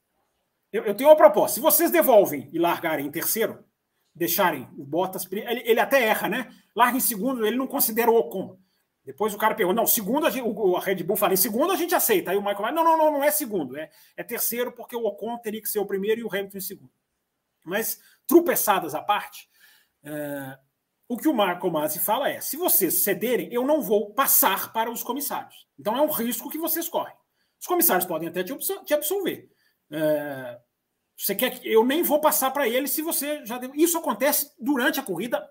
Eu, 0.73 0.85
eu 0.85 0.95
tenho 0.95 1.09
uma 1.09 1.17
proposta. 1.17 1.57
Se 1.57 1.61
vocês 1.61 1.91
devolvem 1.91 2.49
e 2.53 2.59
largarem 2.59 3.07
em 3.07 3.11
terceiro, 3.11 3.65
deixarem 4.15 4.69
o 4.77 4.85
Bottas. 4.85 5.27
Ele, 5.31 5.63
ele 5.65 5.81
até 5.81 6.05
erra, 6.05 6.29
né? 6.29 6.51
Larga 6.75 6.97
em 6.97 7.01
segundo, 7.01 7.47
ele 7.47 7.57
não 7.57 7.67
considera 7.67 8.11
o 8.11 8.17
Ocon. 8.17 8.59
Depois 9.05 9.35
o 9.35 9.39
cara 9.39 9.55
pergunta, 9.55 9.81
não, 9.81 9.87
segundo 9.87 10.27
a, 10.27 10.31
gente, 10.31 10.47
a 10.77 10.81
Red 10.81 11.03
Bull 11.03 11.17
fala, 11.17 11.33
em 11.33 11.37
segundo 11.37 11.73
a 11.73 11.77
gente 11.77 11.95
aceita. 11.95 12.31
Aí 12.31 12.37
o 12.37 12.41
Michael 12.41 12.63
vai, 12.63 12.73
não, 12.73 12.85
não, 12.85 12.97
não, 12.97 13.13
não 13.13 13.25
é 13.25 13.31
segundo, 13.31 13.77
é, 13.77 13.91
é 14.17 14.23
terceiro, 14.23 14.73
porque 14.73 14.95
o 14.95 15.05
Ocon 15.05 15.39
teria 15.39 15.61
que 15.61 15.69
ser 15.69 15.79
o 15.79 15.87
primeiro 15.87 16.21
e 16.21 16.25
o 16.25 16.29
Hamilton 16.29 16.59
em 16.59 16.61
segundo. 16.61 16.93
Mas, 17.65 18.01
tropeçadas 18.27 18.95
à 18.95 19.03
parte, 19.03 19.49
é, 20.05 20.59
o 21.09 21.17
que 21.17 21.29
o 21.29 21.35
Marco 21.35 21.71
Masi 21.71 21.99
fala 21.99 22.31
é: 22.31 22.41
se 22.41 22.57
vocês 22.57 23.03
cederem, 23.03 23.53
eu 23.53 23.67
não 23.67 23.83
vou 23.83 24.13
passar 24.13 24.73
para 24.73 24.91
os 24.91 25.03
comissários. 25.03 25.67
Então 25.79 25.97
é 25.97 26.01
um 26.01 26.11
risco 26.11 26.51
que 26.51 26.59
vocês 26.59 26.89
correm. 26.89 27.15
Os 27.61 27.67
comissários 27.67 28.07
podem 28.07 28.29
até 28.29 28.45
te, 28.45 28.57
te 28.85 28.95
absolver. 28.95 29.51
É, 29.91 30.61
você 31.21 31.35
quer 31.35 31.51
que 31.51 31.71
eu 31.71 31.85
nem 31.85 32.03
vou 32.03 32.19
passar 32.19 32.51
para 32.51 32.67
ele 32.67 32.89
se 32.89 33.03
você 33.03 33.45
já 33.45 33.59
deu. 33.59 33.71
Isso 33.75 33.99
acontece 33.99 34.53
durante 34.59 34.99
a 34.99 35.03
corrida 35.03 35.47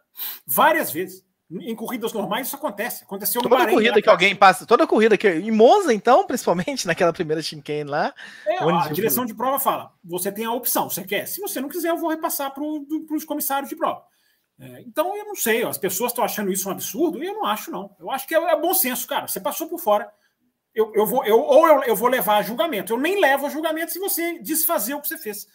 várias 0.45 0.91
vezes. 0.91 1.23
Em 1.51 1.75
corridas 1.75 2.11
normais 2.11 2.47
isso 2.47 2.55
acontece. 2.55 3.03
Aconteceu 3.03 3.39
toda 3.43 3.55
Bahrein. 3.55 3.75
corrida 3.75 4.01
que 4.01 4.09
alguém 4.09 4.35
passa, 4.35 4.65
toda 4.65 4.87
corrida 4.87 5.15
que 5.15 5.29
em 5.29 5.51
Monza 5.51 5.93
então, 5.93 6.25
principalmente 6.25 6.85
naquela 6.87 7.13
primeira 7.13 7.41
chicane 7.41 7.83
lá, 7.83 8.13
é, 8.47 8.63
a 8.63 8.87
direção 8.89 9.25
de 9.25 9.35
prova 9.35 9.59
fala: 9.59 9.91
você 10.03 10.31
tem 10.31 10.45
a 10.45 10.51
opção, 10.51 10.89
você 10.89 11.03
quer. 11.03 11.27
Se 11.27 11.39
você 11.39 11.61
não 11.61 11.69
quiser, 11.69 11.89
eu 11.89 11.97
vou 11.97 12.09
repassar 12.09 12.51
para 12.51 12.63
os 12.63 13.23
comissários 13.23 13.69
de 13.69 13.75
prova. 13.75 14.01
É, 14.59 14.81
então 14.81 15.15
eu 15.15 15.25
não 15.25 15.35
sei, 15.35 15.63
as 15.63 15.77
pessoas 15.77 16.11
estão 16.11 16.23
achando 16.23 16.51
isso 16.51 16.67
um 16.67 16.71
absurdo 16.71 17.23
e 17.23 17.27
eu 17.27 17.33
não 17.35 17.45
acho 17.45 17.69
não. 17.69 17.95
Eu 17.99 18.09
acho 18.09 18.27
que 18.27 18.33
é, 18.33 18.39
é 18.39 18.59
bom 18.59 18.73
senso, 18.73 19.07
cara. 19.07 19.27
Você 19.27 19.39
passou 19.39 19.67
por 19.67 19.79
fora. 19.79 20.11
Eu, 20.79 20.93
eu 20.95 21.05
vou, 21.05 21.25
eu, 21.25 21.37
ou 21.41 21.67
eu, 21.67 21.83
eu 21.83 21.95
vou 21.95 22.07
levar 22.07 22.37
a 22.37 22.41
julgamento. 22.41 22.93
Eu 22.93 22.97
nem 22.97 23.19
levo 23.19 23.45
a 23.45 23.49
julgamento 23.49 23.91
se 23.91 23.99
você 23.99 24.39
desfazer 24.39 24.93
o 24.93 25.01
que 25.01 25.09
você 25.09 25.17
fez. 25.17 25.45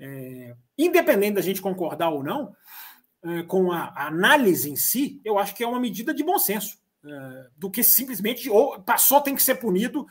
É, 0.00 0.56
independente 0.76 1.34
da 1.34 1.40
gente 1.40 1.62
concordar 1.62 2.10
ou 2.10 2.24
não, 2.24 2.52
é, 3.22 3.44
com 3.44 3.70
a, 3.70 3.94
análise 4.08 4.68
em 4.68 4.74
si, 4.74 5.20
eu 5.24 5.38
acho 5.38 5.54
que 5.54 5.62
é 5.62 5.68
uma 5.68 5.78
medida 5.78 6.12
de 6.12 6.24
bom 6.24 6.40
senso, 6.40 6.76
é, 7.04 7.46
do 7.56 7.70
que 7.70 7.84
simplesmente 7.84 8.50
ou 8.50 8.82
passou 8.82 9.20
tem 9.20 9.36
que 9.36 9.42
ser 9.44 9.54
punido, 9.54 10.06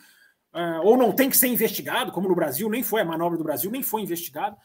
é, 0.53 0.79
ou 0.79 0.95
não 0.95 1.11
tem 1.11 1.29
que 1.29 1.35
ser 1.35 1.47
investigado, 1.47 2.13
como 2.13 2.29
no 2.29 2.35
Brasil, 2.35 2.69
nem 2.69 2.83
foi 2.83 3.01
a 3.01 3.05
manobra 3.05 3.37
do 3.37 3.43
Brasil, 3.43 3.69
nem 3.69 3.83
foi 3.83 4.01
investigado. 4.01 4.55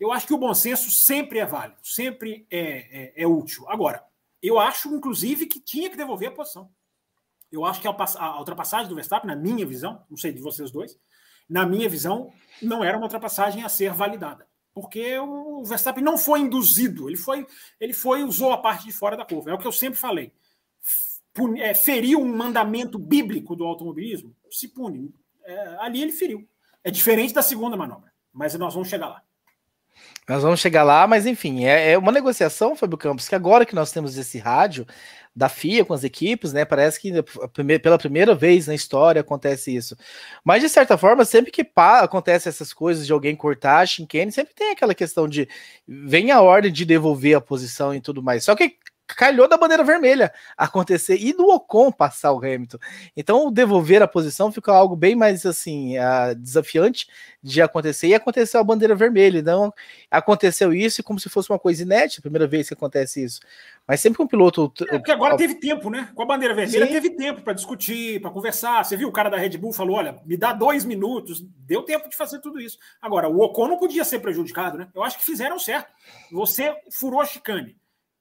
Eu 0.00 0.10
acho 0.10 0.26
que 0.26 0.34
o 0.34 0.38
bom 0.38 0.52
senso 0.52 0.90
sempre 0.90 1.38
é 1.38 1.46
válido, 1.46 1.78
sempre 1.84 2.44
é, 2.50 3.20
é, 3.20 3.22
é 3.22 3.26
útil. 3.28 3.68
Agora, 3.68 4.02
eu 4.42 4.58
acho, 4.58 4.92
inclusive, 4.92 5.46
que 5.46 5.60
tinha 5.60 5.88
que 5.88 5.96
devolver 5.96 6.30
a 6.30 6.32
posição. 6.32 6.68
Eu 7.54 7.64
acho 7.64 7.80
que 7.80 7.88
a, 7.88 8.38
ultrapassagem 8.38 8.88
do 8.88 8.94
Verstappen, 8.94 9.28
na 9.28 9.36
minha 9.36 9.64
visão, 9.66 10.02
não 10.10 10.16
sei 10.16 10.32
de 10.32 10.40
vocês 10.40 10.70
dois, 10.70 10.98
na 11.48 11.66
minha 11.66 11.88
visão, 11.88 12.32
não 12.60 12.82
era 12.82 12.96
uma 12.96 13.04
ultrapassagem 13.04 13.62
a 13.62 13.68
ser 13.68 13.92
validada 13.92 14.46
porque 14.74 15.16
o 15.20 15.62
Verstappen 15.64 16.02
não 16.02 16.18
foi 16.18 16.40
induzido, 16.40 17.08
ele 17.08 17.16
foi, 17.16 17.46
ele 17.80 17.92
foi 17.92 18.24
usou 18.24 18.52
a 18.52 18.58
parte 18.58 18.84
de 18.84 18.92
fora 18.92 19.16
da 19.16 19.24
curva. 19.24 19.50
É 19.50 19.54
o 19.54 19.58
que 19.58 19.66
eu 19.66 19.72
sempre 19.72 19.98
falei. 19.98 20.32
É, 21.58 21.74
feriu 21.74 22.20
um 22.20 22.36
mandamento 22.36 22.98
bíblico 22.98 23.54
do 23.54 23.64
automobilismo, 23.64 24.34
se 24.50 24.68
pune. 24.68 25.14
É, 25.44 25.76
ali 25.78 26.02
ele 26.02 26.12
feriu. 26.12 26.46
É 26.82 26.90
diferente 26.90 27.32
da 27.32 27.42
segunda 27.42 27.76
manobra, 27.76 28.12
mas 28.32 28.54
nós 28.54 28.74
vamos 28.74 28.88
chegar 28.88 29.08
lá. 29.08 29.22
Nós 30.28 30.42
vamos 30.42 30.58
chegar 30.58 30.82
lá, 30.82 31.06
mas 31.06 31.24
enfim, 31.24 31.64
é, 31.64 31.92
é 31.92 31.98
uma 31.98 32.10
negociação, 32.10 32.74
Fábio 32.74 32.98
Campos, 32.98 33.28
que 33.28 33.34
agora 33.34 33.64
que 33.64 33.76
nós 33.76 33.92
temos 33.92 34.16
esse 34.16 34.38
rádio, 34.38 34.86
da 35.34 35.48
FIA 35.48 35.84
com 35.84 35.92
as 35.92 36.04
equipes, 36.04 36.52
né? 36.52 36.64
Parece 36.64 37.00
que 37.00 37.10
pela 37.82 37.98
primeira 37.98 38.34
vez 38.34 38.66
na 38.66 38.74
história 38.74 39.20
acontece 39.20 39.74
isso. 39.74 39.96
Mas 40.44 40.62
de 40.62 40.68
certa 40.68 40.96
forma, 40.96 41.24
sempre 41.24 41.50
que 41.50 41.68
acontece 41.76 42.48
essas 42.48 42.72
coisas 42.72 43.06
de 43.06 43.12
alguém 43.12 43.34
cortar 43.34 43.80
a 43.80 43.86
chicane, 43.86 44.30
sempre 44.30 44.54
tem 44.54 44.70
aquela 44.70 44.94
questão 44.94 45.28
de 45.28 45.48
vem 45.86 46.30
a 46.30 46.40
ordem 46.40 46.72
de 46.72 46.84
devolver 46.84 47.36
a 47.36 47.40
posição 47.40 47.94
e 47.94 48.00
tudo 48.00 48.22
mais. 48.22 48.44
Só 48.44 48.54
que 48.54 48.76
calhou 49.06 49.46
da 49.46 49.56
bandeira 49.56 49.84
vermelha 49.84 50.32
acontecer 50.56 51.16
e 51.16 51.32
do 51.32 51.48
Ocon 51.48 51.92
passar 51.92 52.32
o 52.32 52.38
Hamilton. 52.38 52.78
Então, 53.16 53.52
devolver 53.52 54.02
a 54.02 54.08
posição 54.08 54.50
fica 54.50 54.72
algo 54.72 54.96
bem 54.96 55.14
mais 55.14 55.44
assim 55.44 55.98
uh, 55.98 56.34
desafiante 56.34 57.06
de 57.42 57.60
acontecer. 57.60 58.08
E 58.08 58.14
aconteceu 58.14 58.60
a 58.60 58.64
bandeira 58.64 58.94
vermelha. 58.94 59.38
Então, 59.38 59.72
aconteceu 60.10 60.72
isso 60.72 61.02
como 61.02 61.20
se 61.20 61.28
fosse 61.28 61.50
uma 61.50 61.58
coisa 61.58 61.82
inédita, 61.82 62.22
primeira 62.22 62.46
vez 62.46 62.68
que 62.68 62.74
acontece 62.74 63.22
isso. 63.22 63.40
Mas 63.86 64.00
sempre 64.00 64.16
que 64.16 64.22
um 64.22 64.26
piloto. 64.26 64.72
É, 64.88 64.98
porque 64.98 65.12
agora 65.12 65.36
teve 65.36 65.56
tempo, 65.56 65.90
né? 65.90 66.08
Com 66.14 66.22
a 66.22 66.26
bandeira 66.26 66.54
vermelha 66.54 66.86
Sim. 66.86 66.92
teve 66.92 67.10
tempo 67.10 67.42
para 67.42 67.52
discutir, 67.52 68.20
para 68.20 68.30
conversar. 68.30 68.82
Você 68.82 68.96
viu 68.96 69.08
o 69.08 69.12
cara 69.12 69.28
da 69.28 69.36
Red 69.36 69.58
Bull 69.58 69.72
falou: 69.72 69.96
olha, 69.96 70.18
me 70.24 70.36
dá 70.36 70.54
dois 70.54 70.84
minutos. 70.84 71.44
Deu 71.66 71.82
tempo 71.82 72.08
de 72.08 72.16
fazer 72.16 72.40
tudo 72.40 72.58
isso. 72.58 72.78
Agora, 73.02 73.28
o 73.28 73.42
Ocon 73.42 73.68
não 73.68 73.76
podia 73.76 74.04
ser 74.04 74.20
prejudicado, 74.20 74.78
né? 74.78 74.88
Eu 74.94 75.02
acho 75.02 75.18
que 75.18 75.24
fizeram 75.24 75.58
certo. 75.58 75.92
Você 76.32 76.74
furou 76.90 77.20
a 77.20 77.26
chicane 77.26 77.76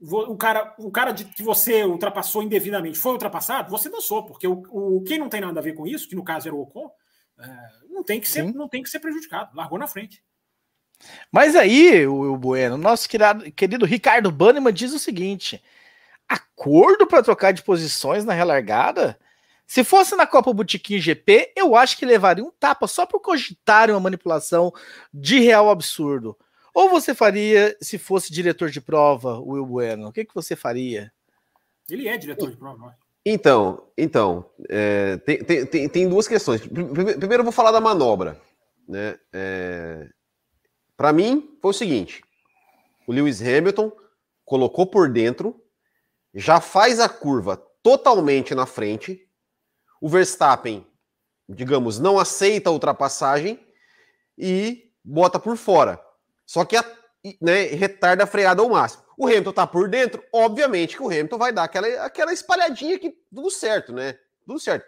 o 0.06 0.36
cara, 0.36 0.76
o 0.78 0.92
cara 0.92 1.12
de, 1.12 1.24
que 1.26 1.42
você 1.42 1.84
ultrapassou 1.84 2.44
indevidamente 2.44 2.98
foi 2.98 3.14
ultrapassado, 3.14 3.72
você 3.72 3.90
dançou, 3.90 4.26
porque 4.26 4.46
o, 4.46 4.64
o 4.70 5.02
quem 5.04 5.18
não 5.18 5.30
tem 5.30 5.40
nada 5.40 5.60
a 5.60 5.64
ver 5.64 5.74
com 5.74 5.88
isso, 5.88 6.10
que 6.10 6.16
no 6.16 6.24
caso 6.24 6.48
era 6.48 6.56
o 6.56 6.62
Ocon, 6.62 6.92
é, 7.40 7.58
não 7.90 8.04
tem 8.04 8.20
que 8.20 8.28
ser, 8.28 8.44
não 8.54 8.68
tem 8.68 8.84
que 8.84 8.90
ser 8.90 9.00
prejudicado, 9.00 9.56
largou 9.56 9.80
na 9.80 9.88
frente. 9.88 10.22
Mas 11.32 11.56
aí, 11.56 12.06
o, 12.06 12.36
Bueno, 12.38 12.78
nosso 12.78 13.08
querido, 13.08 13.52
querido 13.54 13.86
Ricardo 13.86 14.32
Bannerman 14.32 14.74
diz 14.74 14.94
o 14.94 15.00
seguinte: 15.00 15.64
acordo 16.28 17.08
para 17.08 17.24
trocar 17.24 17.52
de 17.52 17.64
posições 17.64 18.26
na 18.26 18.34
relargada? 18.34 19.18
Se 19.66 19.84
fosse 19.84 20.16
na 20.16 20.28
Copa 20.28 20.54
Botequim 20.54 21.00
GP, 21.00 21.54
eu 21.56 21.76
acho 21.76 21.98
que 21.98 22.06
levaria 22.06 22.44
um 22.44 22.52
tapa 22.52 22.88
só 22.88 23.06
por 23.06 23.22
cogitarem 23.22 23.96
uma 23.96 24.02
manipulação 24.02 24.74
de 25.14 25.40
real 25.40 25.70
absurdo. 25.70 26.38
Ou 26.74 26.90
você 26.90 27.14
faria 27.14 27.78
se 27.80 27.98
fosse 27.98 28.34
diretor 28.34 28.70
de 28.70 28.82
prova, 28.82 29.40
Will 29.40 29.66
Bueno? 29.66 30.08
O 30.08 30.12
que, 30.12 30.26
que 30.26 30.34
você 30.34 30.56
faria? 30.56 31.14
Ele 31.90 32.08
é 32.08 32.18
diretor 32.18 32.50
de 32.50 32.58
prova, 32.58 32.78
não 32.78 32.90
é? 32.90 32.96
Então, 33.26 33.88
então 33.98 34.50
é, 34.70 35.18
tem, 35.18 35.66
tem, 35.66 35.88
tem, 35.88 36.10
duas 36.10 36.28
questões. 36.28 36.62
Primeiro, 36.62 37.42
eu 37.42 37.44
vou 37.44 37.54
falar 37.54 37.72
da 37.72 37.80
manobra. 37.80 38.42
Né? 38.88 39.18
É, 39.32 40.10
Para 40.98 41.14
mim, 41.14 41.58
foi 41.62 41.72
o 41.72 41.74
seguinte: 41.74 42.22
o 43.08 43.14
Lewis 43.14 43.42
Hamilton 43.42 43.92
colocou 44.44 44.86
por 44.86 45.10
dentro, 45.10 45.62
já 46.34 46.60
faz 46.60 47.00
a 47.00 47.08
curva 47.08 47.56
totalmente 47.82 48.54
na 48.54 48.66
frente. 48.66 49.26
O 50.02 50.10
Verstappen, 50.10 50.86
digamos, 51.48 52.00
não 52.00 52.20
aceita 52.20 52.70
a 52.70 52.74
ultrapassagem 52.74 53.58
e 54.38 54.92
bota 55.02 55.40
por 55.40 55.56
fora. 55.56 56.04
Só 56.54 56.64
que 56.64 56.78
a, 56.78 56.86
né, 57.42 57.64
retarda 57.64 58.26
a 58.26 58.28
freada 58.28 58.62
ao 58.62 58.70
máximo. 58.70 59.02
O 59.18 59.26
Hamilton 59.26 59.54
tá 59.54 59.66
por 59.66 59.90
dentro, 59.90 60.24
obviamente 60.32 60.96
que 60.96 61.02
o 61.02 61.08
Hamilton 61.08 61.38
vai 61.40 61.52
dar 61.52 61.64
aquela, 61.64 61.88
aquela 62.06 62.32
espalhadinha 62.32 63.00
que 63.00 63.10
tudo 63.34 63.50
certo, 63.50 63.92
né? 63.92 64.20
Tudo 64.46 64.60
certo. 64.60 64.86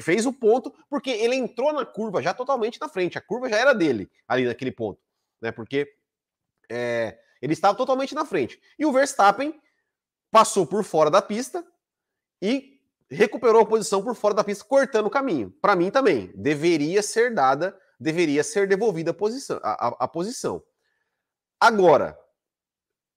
Fez 0.00 0.26
o 0.26 0.32
ponto 0.32 0.72
porque 0.88 1.10
ele 1.10 1.34
entrou 1.34 1.72
na 1.72 1.84
curva 1.84 2.22
já 2.22 2.32
totalmente 2.32 2.80
na 2.80 2.88
frente. 2.88 3.18
A 3.18 3.20
curva 3.20 3.48
já 3.48 3.56
era 3.56 3.72
dele 3.72 4.08
ali 4.28 4.44
naquele 4.44 4.70
ponto, 4.70 5.00
né? 5.42 5.50
Porque 5.50 5.92
é, 6.70 7.18
ele 7.42 7.52
estava 7.52 7.76
totalmente 7.76 8.14
na 8.14 8.24
frente. 8.24 8.60
E 8.78 8.86
o 8.86 8.92
Verstappen 8.92 9.60
passou 10.30 10.64
por 10.64 10.84
fora 10.84 11.10
da 11.10 11.20
pista 11.20 11.66
e 12.40 12.78
recuperou 13.10 13.62
a 13.62 13.66
posição 13.66 14.04
por 14.04 14.14
fora 14.14 14.34
da 14.34 14.44
pista, 14.44 14.64
cortando 14.64 15.06
o 15.06 15.10
caminho. 15.10 15.50
Para 15.60 15.74
mim 15.74 15.90
também 15.90 16.30
deveria 16.36 17.02
ser 17.02 17.34
dada 17.34 17.76
deveria 17.98 18.44
ser 18.44 18.68
devolvida 18.68 19.10
a 19.10 19.14
posição. 19.14 19.58
A, 19.62 19.88
a, 19.88 19.96
a 20.00 20.08
posição. 20.08 20.62
Agora, 21.60 22.18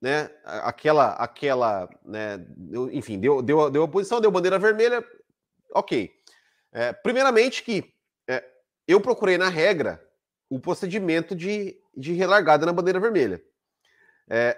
né, 0.02 0.30
aquela, 0.44 1.14
aquela, 1.14 1.90
né, 2.04 2.46
enfim, 2.92 3.20
deu, 3.20 3.42
deu, 3.42 3.70
deu 3.70 3.84
a 3.84 3.88
posição, 3.88 4.22
deu 4.22 4.32
bandeira 4.32 4.58
vermelha, 4.58 5.06
ok. 5.74 6.12
É, 6.72 6.94
primeiramente 6.94 7.64
que 7.64 7.94
é, 8.28 8.44
eu 8.88 9.02
procurei 9.02 9.38
na 9.38 9.50
regra 9.50 10.02
o 10.50 10.60
procedimento 10.60 11.36
de, 11.36 11.78
de 11.96 12.14
relargada 12.14 12.66
na 12.66 12.74
bandeira 12.74 13.00
vermelha. 13.00 13.44
É, 14.30 14.58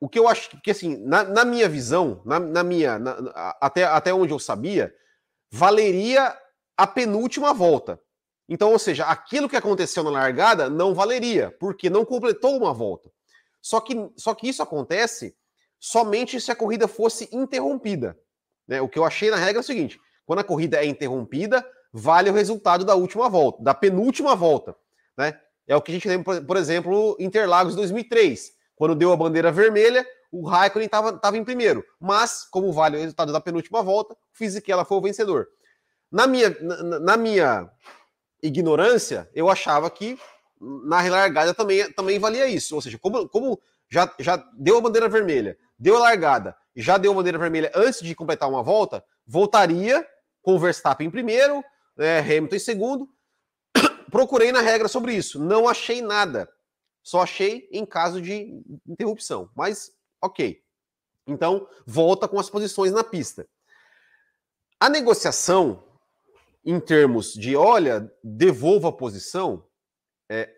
o 0.00 0.08
que 0.08 0.18
eu 0.18 0.28
acho 0.28 0.60
que, 0.60 0.70
assim, 0.70 0.96
na, 1.04 1.22
na 1.22 1.44
minha 1.44 1.68
visão, 1.68 2.20
na, 2.24 2.38
na 2.40 2.62
minha, 2.64 2.98
na, 2.98 3.56
até, 3.60 3.84
até 3.84 4.12
onde 4.12 4.32
eu 4.32 4.38
sabia, 4.38 4.94
valeria 5.50 6.36
a 6.76 6.86
penúltima 6.86 7.54
volta. 7.54 8.00
Então, 8.48 8.72
ou 8.72 8.78
seja, 8.78 9.06
aquilo 9.06 9.48
que 9.48 9.56
aconteceu 9.56 10.02
na 10.02 10.10
largada 10.10 10.68
não 10.68 10.92
valeria, 10.94 11.56
porque 11.58 11.88
não 11.88 12.04
completou 12.04 12.56
uma 12.56 12.74
volta. 12.74 13.10
Só 13.62 13.80
que, 13.80 14.10
só 14.16 14.34
que 14.34 14.48
isso 14.48 14.62
acontece 14.62 15.34
somente 15.78 16.40
se 16.40 16.50
a 16.50 16.56
corrida 16.56 16.88
fosse 16.88 17.28
interrompida. 17.32 18.18
Né? 18.66 18.80
O 18.80 18.88
que 18.88 18.98
eu 18.98 19.04
achei 19.04 19.30
na 19.30 19.36
regra 19.36 19.60
é 19.60 19.60
o 19.60 19.64
seguinte: 19.64 19.98
quando 20.26 20.40
a 20.40 20.44
corrida 20.44 20.78
é 20.78 20.84
interrompida, 20.84 21.64
vale 21.92 22.28
o 22.28 22.32
resultado 22.34 22.84
da 22.84 22.96
última 22.96 23.28
volta, 23.28 23.62
da 23.62 23.72
penúltima 23.72 24.34
volta. 24.34 24.76
Né? 25.16 25.38
É 25.66 25.76
o 25.76 25.80
que 25.80 25.92
a 25.92 25.94
gente 25.94 26.08
lembra, 26.08 26.42
por 26.42 26.56
exemplo, 26.56 27.16
Interlagos 27.20 27.76
2003, 27.76 28.52
quando 28.74 28.96
deu 28.96 29.12
a 29.12 29.16
bandeira 29.16 29.52
vermelha, 29.52 30.04
o 30.30 30.46
Raikkonen 30.46 30.86
estava 30.86 31.36
em 31.36 31.44
primeiro, 31.44 31.84
mas 32.00 32.44
como 32.50 32.72
vale 32.72 32.96
o 32.96 33.00
resultado 33.00 33.32
da 33.32 33.40
penúltima 33.40 33.82
volta, 33.82 34.14
o 34.14 34.16
Fisichella 34.32 34.84
foi 34.84 34.96
o 34.96 35.02
vencedor. 35.02 35.46
Na 36.10 36.26
minha, 36.26 36.50
na, 36.60 36.98
na 36.98 37.16
minha 37.16 37.70
ignorância, 38.42 39.30
eu 39.34 39.48
achava 39.48 39.90
que 39.90 40.18
na 40.84 41.00
relargada 41.00 41.52
também, 41.52 41.90
também 41.92 42.18
valia 42.18 42.46
isso. 42.46 42.74
Ou 42.74 42.80
seja, 42.80 42.98
como, 42.98 43.28
como 43.28 43.60
já, 43.90 44.12
já 44.18 44.36
deu 44.54 44.78
a 44.78 44.80
bandeira 44.80 45.08
vermelha, 45.08 45.58
deu 45.78 45.96
a 45.96 46.00
largada 46.00 46.56
já 46.74 46.96
deu 46.98 47.12
a 47.12 47.14
bandeira 47.14 47.38
vermelha 47.38 47.70
antes 47.74 48.00
de 48.00 48.14
completar 48.14 48.48
uma 48.48 48.62
volta, 48.62 49.04
voltaria 49.26 50.06
com 50.40 50.54
o 50.54 50.58
Verstappen 50.58 51.06
em 51.06 51.10
primeiro, 51.10 51.62
é, 51.98 52.18
Hamilton 52.20 52.56
em 52.56 52.58
segundo. 52.58 53.08
Procurei 54.10 54.52
na 54.52 54.60
regra 54.60 54.88
sobre 54.88 55.14
isso, 55.14 55.38
não 55.38 55.68
achei 55.68 56.00
nada. 56.00 56.48
Só 57.02 57.22
achei 57.22 57.68
em 57.72 57.84
caso 57.84 58.20
de 58.20 58.62
interrupção. 58.86 59.50
Mas, 59.56 59.90
ok. 60.20 60.62
Então, 61.26 61.68
volta 61.86 62.28
com 62.28 62.38
as 62.38 62.48
posições 62.48 62.92
na 62.92 63.04
pista. 63.04 63.46
A 64.78 64.88
negociação 64.88 65.84
em 66.64 66.78
termos 66.78 67.32
de, 67.32 67.56
olha, 67.56 68.12
devolva 68.22 68.88
a 68.88 68.92
posição, 68.92 69.64
é, 70.32 70.50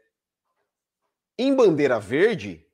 em 1.36 1.52
bandeira 1.52 1.98
verde, 1.98 2.64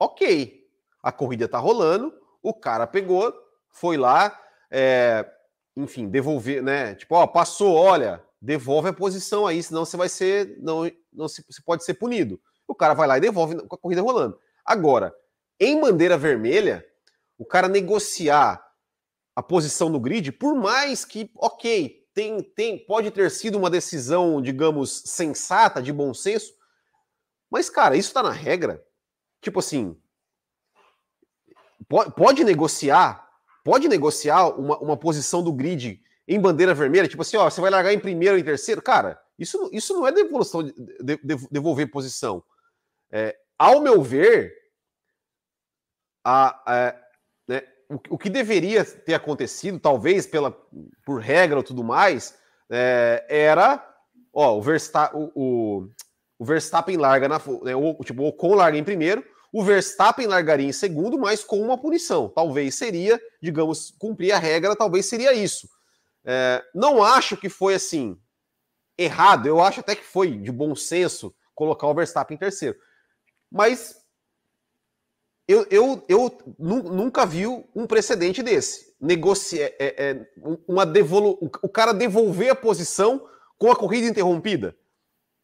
ok. 0.00 0.66
A 1.02 1.12
corrida 1.12 1.46
tá 1.46 1.58
rolando, 1.58 2.10
o 2.42 2.54
cara 2.54 2.86
pegou, 2.86 3.34
foi 3.68 3.98
lá, 3.98 4.40
é, 4.70 5.30
enfim, 5.76 6.08
devolver, 6.08 6.62
né? 6.62 6.94
Tipo, 6.94 7.16
ó, 7.16 7.26
passou, 7.26 7.74
olha, 7.74 8.24
devolve 8.40 8.88
a 8.88 8.94
posição 8.94 9.46
aí, 9.46 9.62
senão 9.62 9.84
você 9.84 9.96
vai 9.98 10.08
ser, 10.08 10.56
não, 10.58 10.90
não 11.12 11.28
se, 11.28 11.44
você 11.46 11.60
pode 11.60 11.84
ser 11.84 11.94
punido. 11.94 12.40
O 12.66 12.74
cara 12.74 12.94
vai 12.94 13.06
lá 13.06 13.18
e 13.18 13.20
devolve 13.20 13.56
com 13.66 13.74
a 13.74 13.78
corrida 13.78 14.00
rolando. 14.00 14.38
Agora, 14.64 15.14
em 15.60 15.78
bandeira 15.78 16.16
vermelha, 16.16 16.82
o 17.36 17.44
cara 17.44 17.68
negociar 17.68 18.66
a 19.36 19.42
posição 19.42 19.90
no 19.90 20.00
grid, 20.00 20.32
por 20.32 20.54
mais 20.54 21.04
que, 21.04 21.30
ok, 21.36 21.97
tem, 22.18 22.42
tem, 22.42 22.76
pode 22.76 23.12
ter 23.12 23.30
sido 23.30 23.56
uma 23.56 23.70
decisão, 23.70 24.42
digamos, 24.42 25.04
sensata, 25.06 25.80
de 25.80 25.92
bom 25.92 26.12
senso, 26.12 26.52
mas, 27.48 27.70
cara, 27.70 27.96
isso 27.96 28.12
tá 28.12 28.24
na 28.24 28.32
regra. 28.32 28.84
Tipo 29.40 29.60
assim, 29.60 29.96
pode, 31.88 32.12
pode 32.16 32.42
negociar, 32.42 33.24
pode 33.62 33.86
negociar 33.86 34.48
uma, 34.48 34.76
uma 34.80 34.96
posição 34.96 35.44
do 35.44 35.52
grid 35.52 36.02
em 36.26 36.40
bandeira 36.40 36.74
vermelha, 36.74 37.06
tipo 37.06 37.22
assim, 37.22 37.36
ó, 37.36 37.48
você 37.48 37.60
vai 37.60 37.70
largar 37.70 37.92
em 37.92 38.00
primeiro 38.00 38.34
ou 38.34 38.40
em 38.40 38.44
terceiro, 38.44 38.82
cara, 38.82 39.22
isso, 39.38 39.70
isso 39.72 39.94
não 39.94 40.04
é 40.04 40.10
devolução, 40.10 40.64
de, 40.64 40.72
de, 41.00 41.48
devolver 41.52 41.88
posição. 41.88 42.42
É, 43.12 43.38
ao 43.56 43.80
meu 43.80 44.02
ver, 44.02 44.52
a, 46.24 46.48
a 46.66 46.84
né, 46.92 47.00
o, 47.88 47.98
o, 48.10 48.18
que 48.18 48.28
deveria 48.28 48.84
ter 48.84 49.14
acontecido, 49.14 49.78
talvez 49.78 50.26
pela, 50.26 50.50
por 51.04 51.20
regra 51.20 51.56
ou 51.56 51.62
tudo 51.62 51.82
mais, 51.82 52.36
é, 52.70 53.24
era, 53.28 53.84
ó, 54.32 54.56
o 54.56 54.62
Verstappen, 54.62 55.18
o, 55.18 55.30
o, 55.34 55.88
o 56.38 56.44
Verstappen 56.44 56.96
larga 56.96 57.28
na, 57.28 57.40
né, 57.62 57.74
o, 57.74 57.94
tipo, 58.04 58.22
o 58.22 58.28
Ocon 58.28 58.54
larga 58.54 58.76
em 58.76 58.84
primeiro, 58.84 59.24
o 59.52 59.64
Verstappen 59.64 60.26
largaria 60.26 60.66
em 60.66 60.72
segundo, 60.72 61.18
mas 61.18 61.42
com 61.42 61.60
uma 61.60 61.78
punição. 61.78 62.28
Talvez 62.28 62.74
seria, 62.74 63.18
digamos, 63.42 63.94
cumprir 63.98 64.32
a 64.32 64.38
regra, 64.38 64.76
talvez 64.76 65.06
seria 65.06 65.32
isso. 65.32 65.66
É, 66.24 66.62
não 66.74 67.02
acho 67.02 67.36
que 67.36 67.48
foi 67.48 67.74
assim 67.74 68.18
errado, 68.98 69.46
eu 69.46 69.62
acho 69.62 69.80
até 69.80 69.94
que 69.94 70.04
foi 70.04 70.36
de 70.36 70.52
bom 70.52 70.74
senso 70.74 71.34
colocar 71.54 71.86
o 71.86 71.94
Verstappen 71.94 72.34
em 72.34 72.38
terceiro. 72.38 72.76
Mas 73.50 73.97
eu, 75.48 75.66
eu, 75.70 76.04
eu 76.06 76.54
nunca 76.58 77.24
vi 77.24 77.46
um 77.46 77.86
precedente 77.86 78.42
desse. 78.42 78.94
Negocia, 79.00 79.74
é, 79.78 80.10
é, 80.10 80.26
uma 80.66 80.84
devolu 80.84 81.38
o 81.62 81.68
cara 81.68 81.94
devolver 81.94 82.50
a 82.50 82.54
posição 82.54 83.26
com 83.56 83.72
a 83.72 83.76
corrida 83.76 84.06
interrompida. 84.06 84.76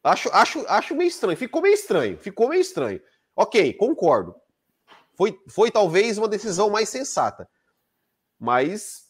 Acho, 0.03 0.29
acho, 0.31 0.63
acho 0.67 0.95
meio 0.95 1.07
estranho. 1.07 1.35
Ficou 1.35 1.63
meio 1.63 1.73
estranho. 1.73 2.19
Ficou 2.19 2.49
meio 2.49 2.61
estranho. 2.61 3.01
Ok, 3.35 3.73
concordo. 3.73 4.35
Foi, 5.15 5.39
foi 5.47 5.71
talvez 5.71 6.19
uma 6.19 6.27
decisão 6.27 6.69
mais 6.69 6.87
sensata. 6.89 7.49
Mas 8.39 9.05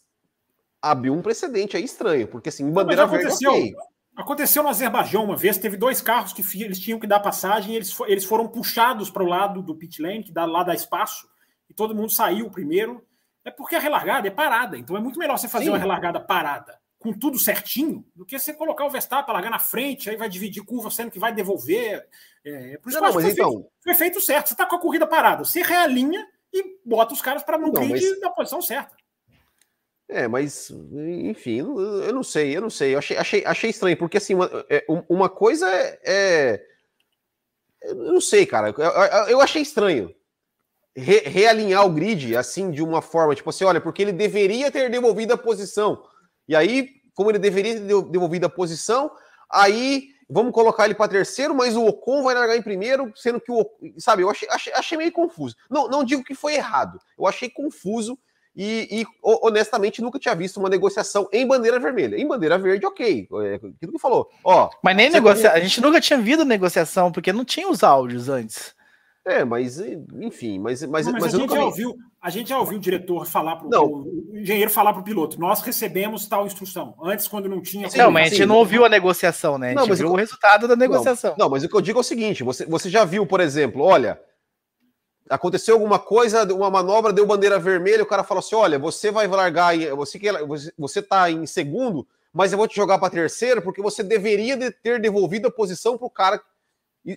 abriu 0.80 1.12
um 1.12 1.20
precedente 1.20 1.76
aí 1.76 1.84
estranho, 1.84 2.26
porque 2.26 2.48
assim, 2.48 2.70
bandeira 2.70 3.06
Não, 3.06 3.14
aconteceu, 3.14 3.52
verde, 3.52 3.74
okay. 3.74 3.86
Aconteceu 4.16 4.62
no 4.62 4.68
Azerbaijão 4.68 5.24
uma 5.24 5.36
vez, 5.36 5.58
teve 5.58 5.76
dois 5.76 6.00
carros 6.00 6.32
que 6.32 6.42
eles 6.62 6.78
tinham 6.78 6.98
que 6.98 7.06
dar 7.06 7.20
passagem 7.20 7.74
eles, 7.74 7.94
eles 8.06 8.24
foram 8.24 8.48
puxados 8.48 9.10
para 9.10 9.22
o 9.22 9.26
lado 9.26 9.62
do 9.62 9.74
pit 9.74 10.00
lane, 10.00 10.24
que 10.24 10.32
dá, 10.32 10.46
lá 10.46 10.62
dá 10.62 10.74
espaço, 10.74 11.28
e 11.68 11.74
todo 11.74 11.94
mundo 11.94 12.10
saiu 12.10 12.50
primeiro. 12.50 13.04
É 13.44 13.50
porque 13.50 13.76
a 13.76 13.78
relargada 13.78 14.26
é 14.26 14.30
parada, 14.30 14.76
então 14.76 14.96
é 14.96 15.00
muito 15.00 15.18
melhor 15.18 15.38
você 15.38 15.48
fazer 15.48 15.66
Sim. 15.66 15.70
uma 15.70 15.78
relargada 15.78 16.18
parada 16.18 16.80
com 16.98 17.12
tudo 17.12 17.38
certinho, 17.38 18.04
do 18.14 18.24
que 18.24 18.38
você 18.38 18.52
colocar 18.52 18.84
o 18.84 18.90
Verstappen 18.90 19.32
largar 19.32 19.50
na 19.50 19.58
frente, 19.58 20.10
aí 20.10 20.16
vai 20.16 20.28
dividir 20.28 20.64
curva, 20.64 20.90
sendo 20.90 21.10
que 21.10 21.18
vai 21.18 21.32
devolver. 21.32 22.04
É, 22.44 22.72
é 22.72 22.78
por 22.78 22.88
isso 22.88 23.00
não, 23.00 23.10
que 23.10 23.16
eu 23.16 23.18
acho 23.18 23.18
que 23.18 23.22
foi, 23.22 23.32
então... 23.32 23.50
feito, 23.52 23.70
foi 23.84 23.94
feito 23.94 24.20
certo. 24.20 24.48
Você 24.48 24.54
está 24.54 24.66
com 24.66 24.76
a 24.76 24.80
corrida 24.80 25.06
parada, 25.06 25.44
você 25.44 25.62
realinha 25.62 26.26
e 26.52 26.78
bota 26.84 27.14
os 27.14 27.22
caras 27.22 27.42
para 27.42 27.58
grid 27.58 27.90
mas... 27.90 28.20
da 28.20 28.30
posição 28.30 28.60
certa. 28.60 28.96
É, 30.08 30.28
mas, 30.28 30.70
enfim, 30.70 31.58
eu 31.58 32.12
não 32.12 32.22
sei, 32.22 32.56
eu 32.56 32.60
não 32.60 32.70
sei. 32.70 32.94
Eu 32.94 32.98
achei, 32.98 33.16
achei, 33.16 33.44
achei 33.44 33.70
estranho, 33.70 33.96
porque 33.96 34.18
assim, 34.18 34.34
uma, 34.34 34.48
é, 34.70 34.84
uma 35.08 35.28
coisa 35.28 35.68
é, 35.68 35.98
é. 36.04 36.66
Eu 37.82 37.94
não 37.96 38.20
sei, 38.20 38.46
cara. 38.46 38.68
Eu, 38.68 39.28
eu 39.28 39.40
achei 39.40 39.62
estranho. 39.62 40.14
Re, 40.96 41.18
realinhar 41.26 41.84
o 41.84 41.90
grid 41.90 42.36
assim 42.36 42.70
de 42.70 42.82
uma 42.82 43.02
forma, 43.02 43.34
tipo 43.34 43.50
assim, 43.50 43.64
olha, 43.64 43.80
porque 43.80 44.00
ele 44.00 44.12
deveria 44.12 44.70
ter 44.70 44.88
devolvido 44.90 45.34
a 45.34 45.36
posição. 45.36 46.02
E 46.48 46.54
aí, 46.54 46.88
como 47.14 47.30
ele 47.30 47.38
deveria 47.38 47.74
ter 47.74 48.02
devolvido 48.04 48.46
a 48.46 48.50
posição, 48.50 49.10
aí 49.50 50.08
vamos 50.30 50.52
colocar 50.52 50.84
ele 50.84 50.94
para 50.94 51.10
terceiro, 51.10 51.54
mas 51.54 51.76
o 51.76 51.84
Ocon 51.84 52.22
vai 52.22 52.34
largar 52.34 52.56
em 52.56 52.62
primeiro, 52.62 53.12
sendo 53.16 53.40
que 53.40 53.50
o. 53.50 53.68
Sabe, 53.98 54.22
eu 54.22 54.30
achei, 54.30 54.48
achei, 54.48 54.72
achei 54.72 54.96
meio 54.96 55.12
confuso. 55.12 55.56
Não, 55.68 55.88
não 55.88 56.04
digo 56.04 56.24
que 56.24 56.34
foi 56.34 56.54
errado, 56.54 56.98
eu 57.18 57.26
achei 57.26 57.50
confuso 57.50 58.16
e, 58.56 59.02
e, 59.02 59.06
honestamente 59.22 60.00
nunca 60.00 60.18
tinha 60.18 60.34
visto 60.34 60.56
uma 60.58 60.70
negociação 60.70 61.28
em 61.30 61.46
bandeira 61.46 61.78
vermelha. 61.78 62.16
Em 62.16 62.26
bandeira 62.26 62.56
verde, 62.56 62.86
ok. 62.86 63.28
É 63.44 63.54
aquilo 63.56 63.92
que 63.92 63.98
falou. 63.98 64.30
Ó, 64.42 64.70
mas 64.82 64.96
nem 64.96 65.10
negocia... 65.10 65.52
a 65.52 65.60
gente 65.60 65.80
nunca 65.80 66.00
tinha 66.00 66.18
visto 66.18 66.44
negociação, 66.44 67.12
porque 67.12 67.32
não 67.32 67.44
tinha 67.44 67.68
os 67.68 67.82
áudios 67.82 68.30
antes. 68.30 68.74
É, 69.26 69.44
mas 69.44 69.80
enfim, 69.80 70.58
mas, 70.58 70.82
mas, 70.84 71.04
não, 71.04 71.12
mas, 71.14 71.24
mas 71.24 71.34
a, 71.34 71.38
gente 71.38 71.52
já 71.52 71.64
ouviu, 71.64 71.96
a 72.22 72.30
gente 72.30 72.48
já 72.48 72.58
ouviu 72.60 72.78
o 72.78 72.80
diretor 72.80 73.26
falar 73.26 73.56
para 73.56 73.66
o 73.66 74.30
engenheiro 74.32 74.70
falar 74.70 74.92
para 74.92 75.02
o 75.02 75.04
piloto: 75.04 75.40
nós 75.40 75.60
recebemos 75.62 76.28
tal 76.28 76.46
instrução. 76.46 76.94
Antes, 77.02 77.26
quando 77.26 77.48
não 77.48 77.60
tinha. 77.60 77.88
Não, 77.96 78.10
mas 78.12 78.28
a 78.28 78.30
gente 78.30 78.46
não 78.46 78.54
ouviu 78.54 78.84
a 78.84 78.88
negociação, 78.88 79.58
né? 79.58 79.66
A 79.66 79.70
gente 79.70 79.78
não, 79.80 79.88
mas 79.88 79.98
viu 79.98 80.06
eu... 80.06 80.12
o 80.12 80.16
resultado 80.16 80.68
da 80.68 80.76
negociação. 80.76 81.32
Não, 81.36 81.46
não, 81.46 81.50
mas 81.50 81.64
o 81.64 81.68
que 81.68 81.74
eu 81.74 81.80
digo 81.80 81.98
é 81.98 82.02
o 82.02 82.04
seguinte: 82.04 82.44
você, 82.44 82.64
você 82.66 82.88
já 82.88 83.04
viu, 83.04 83.26
por 83.26 83.40
exemplo, 83.40 83.82
olha, 83.82 84.16
aconteceu 85.28 85.74
alguma 85.74 85.98
coisa, 85.98 86.44
uma 86.54 86.70
manobra, 86.70 87.12
deu 87.12 87.26
bandeira 87.26 87.58
vermelha, 87.58 88.02
o 88.02 88.06
cara 88.06 88.24
falou 88.24 88.40
assim: 88.40 88.54
olha, 88.54 88.78
você 88.78 89.10
vai 89.10 89.26
largar, 89.26 89.76
você 89.96 90.18
que 90.18 90.28
você 90.76 91.00
está 91.00 91.30
em 91.30 91.46
segundo, 91.46 92.06
mas 92.32 92.52
eu 92.52 92.58
vou 92.58 92.68
te 92.68 92.76
jogar 92.76 92.98
para 92.98 93.10
terceiro 93.10 93.62
porque 93.62 93.82
você 93.82 94.02
deveria 94.02 94.56
de 94.56 94.70
ter 94.70 95.00
devolvido 95.00 95.48
a 95.48 95.50
posição 95.50 95.96
para 95.96 96.06
o 96.06 96.10
cara. 96.10 96.42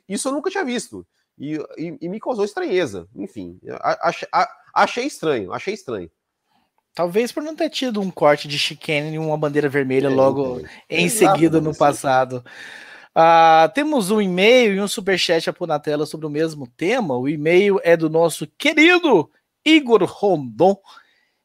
Isso 0.07 0.27
eu 0.27 0.33
nunca 0.33 0.49
tinha 0.49 0.63
visto. 0.63 1.05
E, 1.37 1.55
e, 1.77 1.97
e 2.01 2.09
me 2.09 2.19
causou 2.19 2.45
estranheza. 2.45 3.07
Enfim, 3.15 3.59
achei, 3.81 4.27
achei 4.73 5.05
estranho, 5.05 5.53
achei 5.53 5.73
estranho. 5.73 6.11
Talvez 6.93 7.31
por 7.31 7.41
não 7.41 7.55
ter 7.55 7.69
tido 7.69 8.01
um 8.01 8.11
corte 8.11 8.47
de 8.47 8.59
chicane 8.59 9.13
e 9.13 9.19
uma 9.19 9.37
bandeira 9.37 9.69
vermelha 9.69 10.07
é, 10.07 10.09
logo 10.09 10.61
é, 10.89 11.01
em 11.01 11.05
é, 11.05 11.09
seguida 11.09 11.61
no 11.61 11.75
passado. 11.75 12.43
Uh, 13.15 13.71
temos 13.73 14.11
um 14.11 14.21
e-mail 14.21 14.75
e 14.75 14.81
um 14.81 14.87
superchat 14.87 15.49
a 15.49 15.67
na 15.67 15.79
tela 15.79 16.05
sobre 16.05 16.25
o 16.25 16.29
mesmo 16.29 16.67
tema. 16.67 17.17
O 17.17 17.27
e-mail 17.27 17.79
é 17.83 17.97
do 17.97 18.09
nosso 18.09 18.47
querido 18.57 19.29
Igor 19.65 20.03
Rondon, 20.03 20.77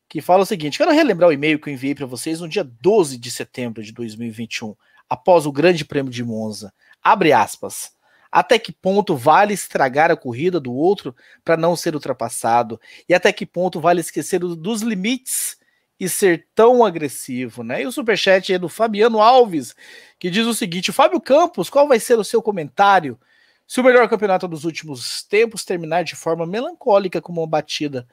que 0.08 0.20
fala 0.20 0.42
o 0.42 0.46
seguinte: 0.46 0.78
quero 0.78 0.92
relembrar 0.92 1.30
o 1.30 1.32
e-mail 1.32 1.58
que 1.58 1.68
eu 1.68 1.74
enviei 1.74 1.94
para 1.94 2.06
vocês 2.06 2.40
no 2.40 2.48
dia 2.48 2.64
12 2.64 3.18
de 3.18 3.30
setembro 3.30 3.82
de 3.82 3.92
2021, 3.92 4.74
após 5.08 5.46
o 5.46 5.52
Grande 5.52 5.84
Prêmio 5.84 6.12
de 6.12 6.22
Monza. 6.22 6.72
Abre 7.02 7.32
aspas. 7.32 7.92
Até 8.30 8.58
que 8.58 8.72
ponto 8.72 9.14
vale 9.14 9.54
estragar 9.54 10.10
a 10.10 10.16
corrida 10.16 10.58
do 10.58 10.72
outro 10.72 11.14
para 11.44 11.56
não 11.56 11.76
ser 11.76 11.94
ultrapassado? 11.94 12.80
E 13.08 13.14
até 13.14 13.32
que 13.32 13.46
ponto 13.46 13.80
vale 13.80 14.00
esquecer 14.00 14.40
dos 14.40 14.82
limites 14.82 15.56
e 15.98 16.08
ser 16.08 16.48
tão 16.54 16.84
agressivo, 16.84 17.62
né? 17.62 17.82
E 17.82 17.86
o 17.86 17.92
superchat 17.92 18.52
é 18.52 18.58
do 18.58 18.68
Fabiano 18.68 19.20
Alves, 19.20 19.74
que 20.18 20.30
diz 20.30 20.46
o 20.46 20.54
seguinte: 20.54 20.92
Fábio 20.92 21.20
Campos, 21.20 21.70
qual 21.70 21.86
vai 21.86 22.00
ser 22.00 22.18
o 22.18 22.24
seu 22.24 22.42
comentário 22.42 23.18
se 23.66 23.80
o 23.80 23.84
melhor 23.84 24.08
campeonato 24.08 24.46
dos 24.46 24.64
últimos 24.64 25.22
tempos 25.22 25.64
terminar 25.64 26.04
de 26.04 26.14
forma 26.14 26.46
melancólica 26.46 27.22
como 27.22 27.40
uma 27.40 27.46
batida 27.46 28.06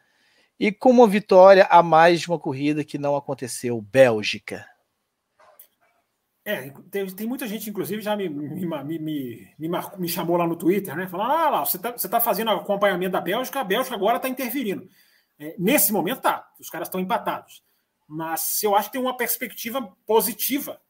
e 0.57 0.71
com 0.71 0.89
uma 0.89 1.07
vitória 1.07 1.67
a 1.69 1.84
mais 1.84 2.21
de 2.21 2.29
uma 2.29 2.39
corrida 2.39 2.86
que 2.86 2.97
não 2.97 3.15
aconteceu, 3.15 3.82
Bélgica? 3.82 4.65
É, 6.45 6.71
tem, 6.89 7.05
tem 7.07 7.27
muita 7.27 7.47
gente, 7.47 7.69
inclusive, 7.69 8.01
já 8.01 8.15
me, 8.15 8.27
me, 8.27 8.65
me, 8.65 8.99
me, 8.99 9.69
me 9.97 10.09
chamou 10.09 10.38
lá 10.38 10.47
no 10.47 10.55
Twitter, 10.55 10.95
né? 10.95 11.07
Falando, 11.07 11.32
ah 11.32 11.49
lá, 11.49 11.65
você 11.65 11.77
está 11.77 11.91
você 11.91 12.07
tá 12.07 12.19
fazendo 12.19 12.51
acompanhamento 12.51 13.11
da 13.11 13.21
Bélgica, 13.21 13.59
a 13.59 13.63
Bélgica 13.63 13.95
agora 13.95 14.17
está 14.17 14.29
interferindo. 14.29 14.88
É, 15.38 15.55
nesse 15.57 15.91
momento 15.91 16.21
tá, 16.21 16.47
os 16.59 16.69
caras 16.69 16.88
estão 16.88 16.99
empatados 16.99 17.61
mas 18.12 18.62
eu 18.62 18.76
acho 18.76 18.89
que 18.89 18.93
tem 18.93 19.01
uma 19.01 19.16
perspectiva 19.16 19.95
positiva 20.05 20.82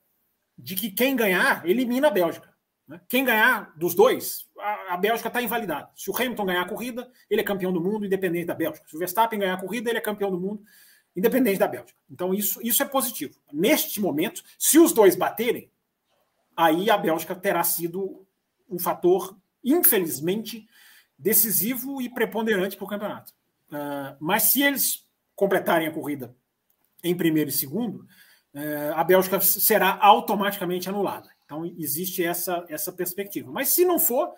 de 0.57 0.73
que 0.73 0.89
quem 0.89 1.15
ganhar 1.15 1.63
elimina 1.69 2.07
a 2.07 2.11
Bélgica. 2.11 2.51
Né? 2.87 2.99
Quem 3.07 3.23
ganhar 3.23 3.71
dos 3.77 3.93
dois, 3.93 4.49
a, 4.57 4.95
a 4.95 4.97
Bélgica 4.97 5.27
está 5.27 5.39
invalidada. 5.39 5.91
Se 5.95 6.09
o 6.09 6.17
Hamilton 6.17 6.45
ganhar 6.45 6.63
a 6.63 6.67
corrida, 6.67 7.11
ele 7.29 7.41
é 7.41 7.43
campeão 7.43 7.71
do 7.71 7.79
mundo, 7.79 8.07
independente 8.07 8.47
da 8.47 8.55
Bélgica. 8.55 8.87
Se 8.87 8.95
o 8.95 8.99
Verstappen 8.99 9.37
ganhar 9.37 9.53
a 9.53 9.61
corrida, 9.61 9.91
ele 9.91 9.99
é 9.99 10.01
campeão 10.01 10.31
do 10.31 10.39
mundo, 10.39 10.63
independente 11.15 11.59
da 11.59 11.67
Bélgica. 11.67 11.99
Então 12.09 12.33
isso, 12.33 12.59
isso 12.63 12.81
é 12.81 12.87
positivo. 12.87 13.39
Neste 13.53 14.01
momento, 14.01 14.41
se 14.57 14.79
os 14.79 14.91
dois 14.91 15.15
baterem, 15.15 15.71
aí 16.57 16.89
a 16.89 16.97
Bélgica 16.97 17.35
terá 17.35 17.63
sido 17.63 18.25
um 18.67 18.79
fator, 18.79 19.37
infelizmente, 19.63 20.67
decisivo 21.19 22.01
e 22.01 22.09
preponderante 22.09 22.75
para 22.75 22.85
o 22.85 22.89
campeonato. 22.89 23.31
Uh, 23.69 24.17
mas 24.19 24.43
se 24.43 24.63
eles 24.63 25.07
completarem 25.35 25.87
a 25.87 25.91
corrida 25.91 26.35
em 27.03 27.15
primeiro 27.15 27.49
e 27.49 27.53
segundo, 27.53 28.05
é, 28.53 28.91
a 28.95 29.03
Bélgica 29.03 29.39
será 29.41 29.97
automaticamente 30.01 30.89
anulada. 30.89 31.29
Então, 31.45 31.65
existe 31.77 32.23
essa, 32.23 32.65
essa 32.69 32.91
perspectiva. 32.91 33.51
Mas 33.51 33.69
se 33.69 33.83
não 33.83 33.99
for, 33.99 34.33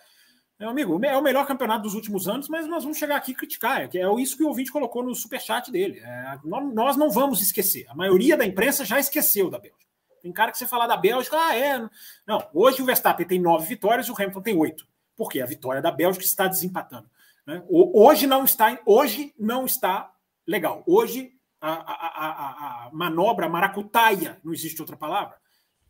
Meu 0.59 0.70
amigo, 0.70 1.03
é 1.03 1.18
o 1.18 1.22
melhor 1.22 1.45
campeonato 1.45 1.84
dos 1.84 1.93
últimos 1.93 2.28
anos, 2.28 2.47
mas 2.47 2.68
nós 2.68 2.84
vamos 2.84 2.97
chegar 2.97 3.18
aqui 3.18 3.32
e 3.32 3.36
criticar. 3.36 3.82
É, 3.82 3.97
é 3.97 4.22
isso 4.22 4.38
que 4.38 4.43
o 4.43 4.47
ouvinte 4.47 4.72
colocou 4.72 5.03
no 5.03 5.14
superchat 5.14 5.72
dele. 5.72 5.99
É, 5.99 6.39
nós 6.45 6.95
não 6.95 7.09
vamos 7.09 7.41
esquecer. 7.41 7.86
A 7.89 7.95
maioria 7.95 8.38
da 8.38 8.45
imprensa 8.45 8.86
já 8.86 8.99
esqueceu 8.99 9.49
da 9.49 9.57
Bélgica. 9.57 9.84
Tem 10.22 10.32
cara 10.32 10.51
que 10.51 10.57
você 10.57 10.66
falar 10.66 10.88
da 10.88 10.95
Bélgica, 10.95 11.36
ah, 11.38 11.57
é. 11.57 11.80
Não, 12.26 12.47
hoje 12.53 12.82
o 12.82 12.86
Verstappen 12.86 13.28
tem 13.28 13.41
nove 13.41 13.68
vitórias 13.68 14.07
e 14.07 14.11
o 14.11 14.16
Hamilton 14.16 14.41
tem 14.41 14.55
oito. 14.55 14.88
Por 15.18 15.30
quê? 15.30 15.41
A 15.41 15.45
vitória 15.45 15.82
da 15.82 15.91
Bélgica 15.91 16.24
está 16.24 16.47
desempatando. 16.47 17.09
Né? 17.45 17.61
Hoje 17.68 18.26
não 18.26 18.45
está, 18.45 18.80
hoje 18.86 19.34
não 19.38 19.66
está 19.66 20.14
legal. 20.47 20.82
Hoje 20.88 21.34
a, 21.66 21.72
a, 21.72 22.28
a, 22.28 22.88
a 22.88 22.89
manobra 22.91 23.47
maracutaia, 23.47 24.38
não 24.43 24.53
existe 24.53 24.82
outra 24.82 24.97
palavra, 24.97 25.36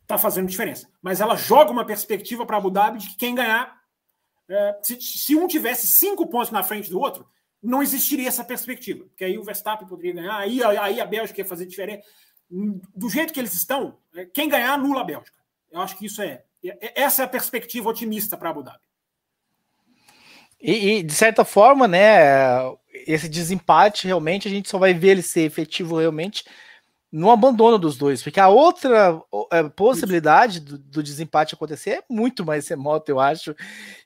está 0.02 0.16
fazendo 0.16 0.48
diferença. 0.48 0.88
Mas 1.02 1.20
ela 1.20 1.34
joga 1.34 1.72
uma 1.72 1.84
perspectiva 1.84 2.46
para 2.46 2.56
Abu 2.56 2.70
Dhabi 2.70 2.98
de 2.98 3.08
que 3.08 3.16
quem 3.16 3.34
ganhar, 3.34 3.76
é, 4.48 4.78
se, 4.82 5.00
se, 5.00 5.34
um 5.34 5.48
tivesse 5.48 5.88
cinco 5.88 6.28
pontos 6.28 6.52
na 6.52 6.62
frente 6.62 6.88
do 6.88 7.00
outro, 7.00 7.28
não 7.60 7.82
existiria 7.82 8.28
essa 8.28 8.44
perspectiva. 8.44 9.04
Porque 9.06 9.24
aí 9.24 9.36
o 9.36 9.42
Verstappen 9.42 9.88
poderia 9.88 10.12
ganhar, 10.12 10.36
aí, 10.36 10.62
aí 10.62 11.00
a 11.00 11.06
Bélgica 11.06 11.40
ia 11.40 11.46
fazer 11.46 11.66
diferente. 11.66 12.06
Do 12.48 13.08
jeito 13.08 13.32
que 13.32 13.40
eles 13.40 13.54
estão, 13.54 13.98
é, 14.14 14.26
quem 14.26 14.48
ganhar 14.48 14.74
anula 14.74 15.00
a 15.00 15.04
Bélgica. 15.04 15.36
Eu 15.72 15.80
acho 15.80 15.98
que 15.98 16.06
isso 16.06 16.22
é. 16.22 16.44
é 16.64 17.02
essa 17.02 17.22
é 17.22 17.24
a 17.24 17.28
perspectiva 17.28 17.90
otimista 17.90 18.36
para 18.36 18.50
Abu 18.50 18.62
Dhabi. 18.62 18.83
E, 20.66 21.00
e, 21.00 21.02
de 21.02 21.12
certa 21.12 21.44
forma, 21.44 21.86
né, 21.86 22.56
esse 23.06 23.28
desempate 23.28 24.06
realmente 24.06 24.48
a 24.48 24.50
gente 24.50 24.66
só 24.66 24.78
vai 24.78 24.94
ver 24.94 25.10
ele 25.10 25.22
ser 25.22 25.42
efetivo 25.42 25.98
realmente 25.98 26.42
no 27.12 27.30
abandono 27.30 27.78
dos 27.78 27.98
dois, 27.98 28.22
porque 28.22 28.40
a 28.40 28.48
outra 28.48 29.20
é, 29.52 29.62
possibilidade 29.68 30.60
do, 30.60 30.78
do, 30.78 31.02
desempate 31.02 31.54
acontecer 31.54 31.90
é 31.90 32.02
muito 32.10 32.44
mais 32.44 32.66
remota, 32.66 33.12
eu 33.12 33.20
acho, 33.20 33.54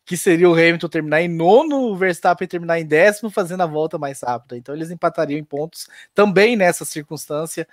que 0.05 0.17
seria 0.17 0.51
o 0.51 0.53
Hamilton 0.53 0.89
terminar 0.89 1.23
em 1.23 1.29
nono, 1.29 1.77
o 1.93 1.97
Verstappen 1.97 2.49
terminar 2.49 2.81
em 2.81 2.85
décimo, 2.85 3.31
fazendo 3.31 3.63
a 3.63 3.67
volta 3.67 3.97
mais 3.97 4.21
rápida. 4.21 4.57
Então 4.59 4.75
eles 4.75 4.91
empatariam 4.91 5.39
em 5.39 5.45
pontos 5.45 5.89
também 6.15 6.57
nessa 6.57 6.85
circunstância, 6.85 7.67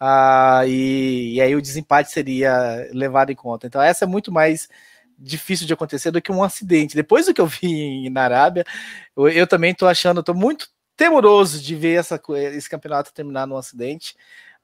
ah, 0.00 0.62
e, 0.66 1.34
e 1.34 1.40
aí 1.40 1.54
o 1.56 1.60
desempate 1.60 2.10
seria 2.12 2.88
levado 2.92 3.30
em 3.30 3.36
conta. 3.36 3.66
Então 3.66 3.82
essa 3.82 4.04
é 4.04 4.08
muito 4.08 4.32
mais 4.32 4.68
difícil 5.18 5.66
de 5.66 5.72
acontecer 5.72 6.10
do 6.10 6.22
que 6.22 6.30
um 6.30 6.42
acidente. 6.42 6.94
Depois 6.94 7.26
do 7.26 7.34
que 7.34 7.40
eu 7.40 7.46
vi 7.46 8.08
na 8.10 8.22
Arábia, 8.22 8.64
eu, 9.16 9.28
eu 9.28 9.46
também 9.46 9.72
estou 9.72 9.88
achando, 9.88 10.20
estou 10.20 10.34
muito 10.34 10.68
temeroso 10.96 11.60
de 11.60 11.74
ver 11.74 11.98
essa, 11.98 12.20
esse 12.52 12.68
campeonato 12.68 13.12
terminar 13.12 13.46
num 13.46 13.56
acidente. 13.56 14.16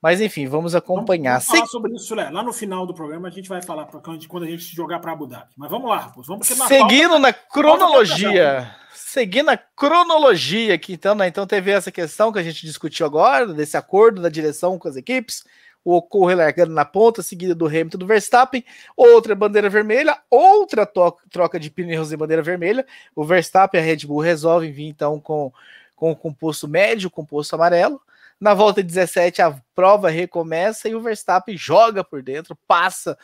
Mas 0.05 0.21
enfim, 0.21 0.47
vamos 0.47 0.75
acompanhar. 0.75 1.39
Vamos, 1.39 1.47
vamos 1.47 1.59
falar 1.61 1.67
sobre 1.67 1.95
isso, 1.95 2.15
Lé. 2.15 2.29
Lá 2.29 2.43
no 2.43 2.53
final 2.53 2.87
do 2.87 2.93
programa 2.93 3.29
a 3.29 3.31
gente 3.31 3.49
vai 3.49 3.63
falar 3.63 3.87
pra, 3.87 4.01
quando 4.01 4.43
a 4.43 4.47
gente 4.47 4.77
jogar 4.77 4.99
para 4.99 5.13
Abu 5.13 5.27
Dhabi. 5.27 5.53
Mas 5.57 5.71
vamos 5.71 5.89
lá, 5.89 5.99
Raposo. 5.99 6.29
Vamos 6.29 6.47
Seguindo 6.47 7.09
pauta, 7.09 7.19
na 7.21 7.33
cronologia. 7.33 8.77
Seguindo 8.93 9.49
a 9.49 9.57
cronologia 9.57 10.75
aqui, 10.75 10.93
então, 10.93 11.15
né? 11.15 11.27
Então 11.27 11.47
teve 11.47 11.71
essa 11.71 11.91
questão 11.91 12.31
que 12.31 12.39
a 12.39 12.43
gente 12.43 12.67
discutiu 12.67 13.07
agora, 13.07 13.47
desse 13.47 13.79
acordo 13.79 14.21
da 14.21 14.29
direção 14.29 14.79
com 14.79 14.89
as 14.89 14.97
equipes. 14.97 15.43
O 15.85 15.97
Ocon 15.97 16.25
relargando 16.25 16.73
na 16.73 16.85
ponta, 16.85 17.23
seguida 17.23 17.55
do 17.55 17.67
Hamilton 17.67 17.99
do 17.99 18.07
Verstappen, 18.07 18.65
outra 18.97 19.35
bandeira 19.35 19.69
vermelha, 19.69 20.19
outra 20.31 20.89
troca 21.31 21.61
de 21.61 21.71
pneus 21.71 22.11
em 22.11 22.17
bandeira 22.17 22.43
vermelha. 22.43 22.87
O 23.15 23.25
Verstappen 23.25 23.81
e 23.81 23.83
a 23.83 23.87
Red 23.87 24.07
Bull 24.07 24.21
resolvem 24.21 24.73
vir 24.73 24.87
então 24.87 25.21
com, 25.21 25.53
com 25.95 26.11
o 26.11 26.17
composto 26.17 26.67
médio, 26.67 27.09
o 27.09 27.11
composto 27.11 27.55
amarelo. 27.55 28.01
Na 28.41 28.55
volta 28.55 28.83
17, 28.83 29.43
a 29.43 29.57
prova 29.75 30.11
recomeça 30.11 30.89
e 30.89 30.95
o 30.95 31.01
Verstappen 31.01 31.57
joga 31.57 32.03
por 32.03 32.23
dentro, 32.23 32.57
passa 32.67 33.17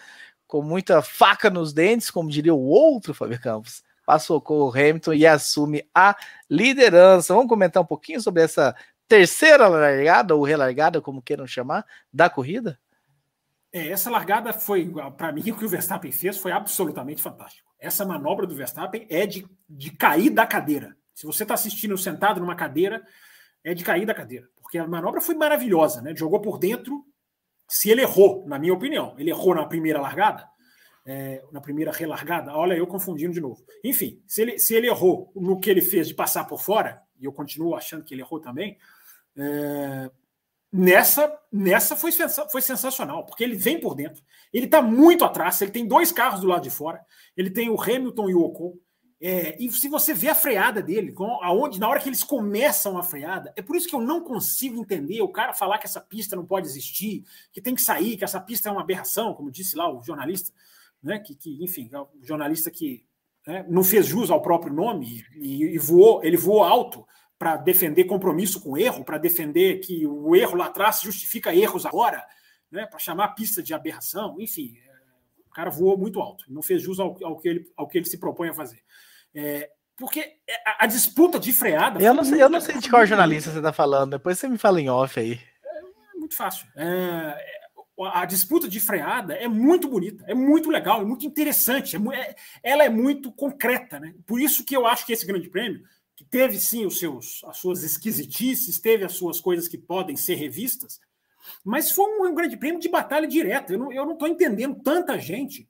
com 0.47 0.63
muita 0.63 1.01
faca 1.01 1.49
nos 1.49 1.73
dentes, 1.73 2.11
como 2.11 2.29
diria 2.29 2.55
o 2.55 2.67
outro 2.67 3.15
Fábio 3.15 3.41
Campos. 3.41 3.83
Passou 4.05 4.41
com 4.41 4.55
o 4.55 4.71
Hamilton 4.71 5.13
e 5.13 5.25
assume 5.25 5.89
a 5.95 6.17
liderança. 6.51 7.33
Vamos 7.33 7.49
comentar 7.49 7.81
um 7.81 7.87
pouquinho 7.87 8.21
sobre 8.21 8.43
essa 8.43 8.75
terceira 9.11 9.69
largada, 9.69 10.35
ou 10.35 10.43
relargada, 10.43 11.03
como 11.03 11.21
queiram 11.21 11.47
chamar, 11.47 11.85
da 12.13 12.31
corrida? 12.31 12.79
É, 13.73 13.89
essa 13.89 14.11
largada 14.11 14.53
foi, 14.53 14.91
para 15.17 15.33
mim, 15.33 15.43
o 15.51 15.57
que 15.57 15.65
o 15.65 15.69
Verstappen 15.69 16.11
fez 16.11 16.39
foi 16.39 16.53
absolutamente 16.53 17.21
fantástico. 17.21 17.69
Essa 17.79 18.07
manobra 18.07 18.47
do 18.47 18.55
Verstappen 18.55 19.07
é 19.11 19.27
de, 19.27 19.47
de 19.69 19.91
cair 19.91 20.31
da 20.31 20.47
cadeira. 20.47 20.97
Se 21.13 21.27
você 21.27 21.43
está 21.43 21.55
assistindo 21.55 21.99
sentado 21.99 22.41
numa 22.41 22.55
cadeira, 22.55 23.03
é 23.63 23.75
de 23.75 23.85
cair 23.85 24.07
da 24.07 24.15
cadeira 24.15 24.49
porque 24.71 24.79
a 24.79 24.87
manobra 24.87 25.21
foi 25.21 25.35
maravilhosa, 25.35 26.01
né? 26.01 26.15
Jogou 26.15 26.41
por 26.41 26.57
dentro. 26.57 27.05
Se 27.69 27.91
ele 27.91 28.03
errou, 28.03 28.47
na 28.47 28.57
minha 28.57 28.73
opinião, 28.73 29.17
ele 29.19 29.31
errou 29.31 29.53
na 29.53 29.67
primeira 29.67 30.01
largada, 30.01 30.49
é, 31.05 31.43
na 31.51 31.61
primeira 31.61 31.91
relargada, 31.91 32.55
olha, 32.57 32.75
eu 32.75 32.87
confundindo 32.87 33.35
de 33.35 33.41
novo. 33.41 33.65
Enfim, 33.83 34.23
se 34.29 34.43
ele, 34.43 34.59
se 34.61 34.73
ele 34.73 34.87
errou 34.87 35.33
no 35.35 35.59
que 35.59 35.69
ele 35.69 35.83
fez 35.83 36.07
de 36.07 36.15
passar 36.15 36.45
por 36.45 36.63
fora, 36.63 37.03
e 37.19 37.25
eu 37.25 37.33
continuo 37.33 37.75
achando 37.75 38.05
que 38.05 38.15
ele 38.15 38.23
errou 38.23 38.39
também, 38.39 38.79
é, 39.37 40.11
nessa 40.73 41.39
nessa 41.53 41.97
foi, 41.97 42.11
foi 42.51 42.63
sensacional, 42.63 43.25
porque 43.27 43.45
ele 43.45 43.57
vem 43.57 43.81
por 43.81 43.95
dentro, 43.95 44.23
ele 44.53 44.67
está 44.67 44.81
muito 44.81 45.25
atrás, 45.25 45.61
ele 45.61 45.71
tem 45.71 45.87
dois 45.87 46.13
carros 46.13 46.41
do 46.41 46.47
lado 46.47 46.63
de 46.63 46.71
fora, 46.71 47.05
ele 47.37 47.51
tem 47.51 47.69
o 47.69 47.81
Hamilton 47.81 48.31
e 48.31 48.35
o 48.35 48.43
Ocon, 48.43 48.77
é, 49.23 49.63
e 49.63 49.71
se 49.71 49.87
você 49.87 50.15
vê 50.15 50.29
a 50.29 50.35
freada 50.35 50.81
dele, 50.81 51.15
aonde 51.43 51.79
na 51.79 51.87
hora 51.87 52.01
que 52.01 52.09
eles 52.09 52.25
começam 52.25 52.97
a 52.97 53.03
freada, 53.03 53.53
é 53.55 53.61
por 53.61 53.77
isso 53.77 53.87
que 53.87 53.95
eu 53.95 54.01
não 54.01 54.23
consigo 54.23 54.81
entender 54.81 55.21
o 55.21 55.29
cara 55.29 55.53
falar 55.53 55.77
que 55.77 55.87
essa 55.87 56.01
pista 56.01 56.35
não 56.35 56.47
pode 56.47 56.67
existir, 56.67 57.23
que 57.53 57.61
tem 57.61 57.75
que 57.75 57.83
sair, 57.83 58.17
que 58.17 58.25
essa 58.25 58.41
pista 58.41 58.71
é 58.71 58.73
uma 58.73 58.81
aberração, 58.81 59.35
como 59.35 59.51
disse 59.51 59.77
lá 59.77 59.93
o 59.93 60.03
jornalista, 60.03 60.51
né? 61.03 61.19
Que, 61.19 61.35
que 61.35 61.63
enfim, 61.63 61.91
é 61.93 62.01
o 62.01 62.09
jornalista 62.23 62.71
que 62.71 63.05
né, 63.47 63.67
não 63.69 63.85
fez 63.85 64.07
jus 64.07 64.31
ao 64.31 64.41
próprio 64.41 64.73
nome 64.73 65.23
e, 65.35 65.65
e 65.75 65.79
voou, 65.79 66.25
ele 66.25 66.39
voou 66.39 66.63
alto 66.65 67.07
para 67.41 67.57
defender 67.57 68.05
compromisso 68.05 68.61
com 68.61 68.77
erro, 68.77 69.03
para 69.03 69.17
defender 69.17 69.79
que 69.81 70.07
o 70.07 70.37
erro 70.37 70.57
lá 70.57 70.67
atrás 70.67 71.01
justifica 71.01 71.55
erros 71.55 71.87
agora, 71.87 72.23
né? 72.71 72.85
Para 72.85 72.99
chamar 72.99 73.25
a 73.25 73.29
pista 73.29 73.63
de 73.63 73.73
aberração, 73.73 74.37
enfim, 74.39 74.77
é, 74.77 74.91
o 75.49 75.51
cara 75.51 75.71
voou 75.71 75.97
muito 75.97 76.21
alto, 76.21 76.45
não 76.51 76.61
fez 76.61 76.83
jus 76.83 77.01
ao, 77.01 77.17
ao, 77.25 77.39
que, 77.39 77.49
ele, 77.49 77.73
ao 77.75 77.89
que 77.89 77.97
ele 77.97 78.05
se 78.05 78.19
propõe 78.19 78.51
a 78.51 78.55
fazer. 78.55 78.85
É, 79.35 79.71
porque 79.97 80.37
a, 80.67 80.85
a, 80.85 80.87
disputa 80.87 81.41
de 81.41 81.51
freada. 81.51 81.99
Eu 81.99 82.13
não 82.13 82.25
sei, 82.25 82.43
eu 82.43 82.51
não 82.51 82.61
sei 82.61 82.77
de 82.77 82.91
qual 82.91 83.07
jornalista 83.07 83.51
você 83.51 83.57
está 83.57 83.73
falando, 83.73 84.11
depois 84.11 84.39
você 84.39 84.47
me 84.47 84.59
fala 84.59 84.79
em 84.79 84.91
off 84.91 85.19
aí. 85.19 85.41
É, 85.65 85.79
é 85.79 86.19
muito 86.19 86.37
fácil. 86.37 86.67
É, 86.77 87.43
a 88.13 88.27
disputa 88.27 88.69
de 88.69 88.81
freada 88.81 89.33
é 89.33 89.49
muito 89.49 89.89
bonita, 89.89 90.23
é 90.29 90.35
muito 90.35 90.69
legal, 90.69 91.01
é 91.01 91.05
muito 91.07 91.25
interessante, 91.25 91.97
é, 91.97 92.01
é, 92.19 92.35
ela 92.63 92.85
é 92.85 92.91
muito 92.91 93.33
concreta, 93.33 93.99
né? 93.99 94.15
Por 94.27 94.43
isso 94.43 94.63
que 94.63 94.77
eu 94.77 94.87
acho 94.87 95.07
que 95.07 95.13
esse 95.15 95.25
grande 95.25 95.49
prêmio, 95.49 95.83
que 96.21 96.25
teve 96.27 96.61
sim 96.61 96.85
os 96.85 96.99
seus, 96.99 97.43
as 97.45 97.57
suas 97.57 97.83
esquisitices, 97.83 98.79
teve 98.79 99.07
as 99.07 99.13
suas 99.13 99.41
coisas 99.41 99.67
que 99.67 99.79
podem 99.79 100.17
ser 100.17 100.35
revistas, 100.35 101.01
mas 101.65 101.93
foi 101.93 102.05
um, 102.05 102.27
um 102.27 102.35
grande 102.35 102.59
prêmio 102.59 102.79
de 102.79 102.91
batalha 102.91 103.27
direta. 103.27 103.73
Eu 103.73 103.79
não 103.79 104.13
estou 104.13 104.29
entendendo 104.29 104.83
tanta 104.83 105.19
gente 105.19 105.67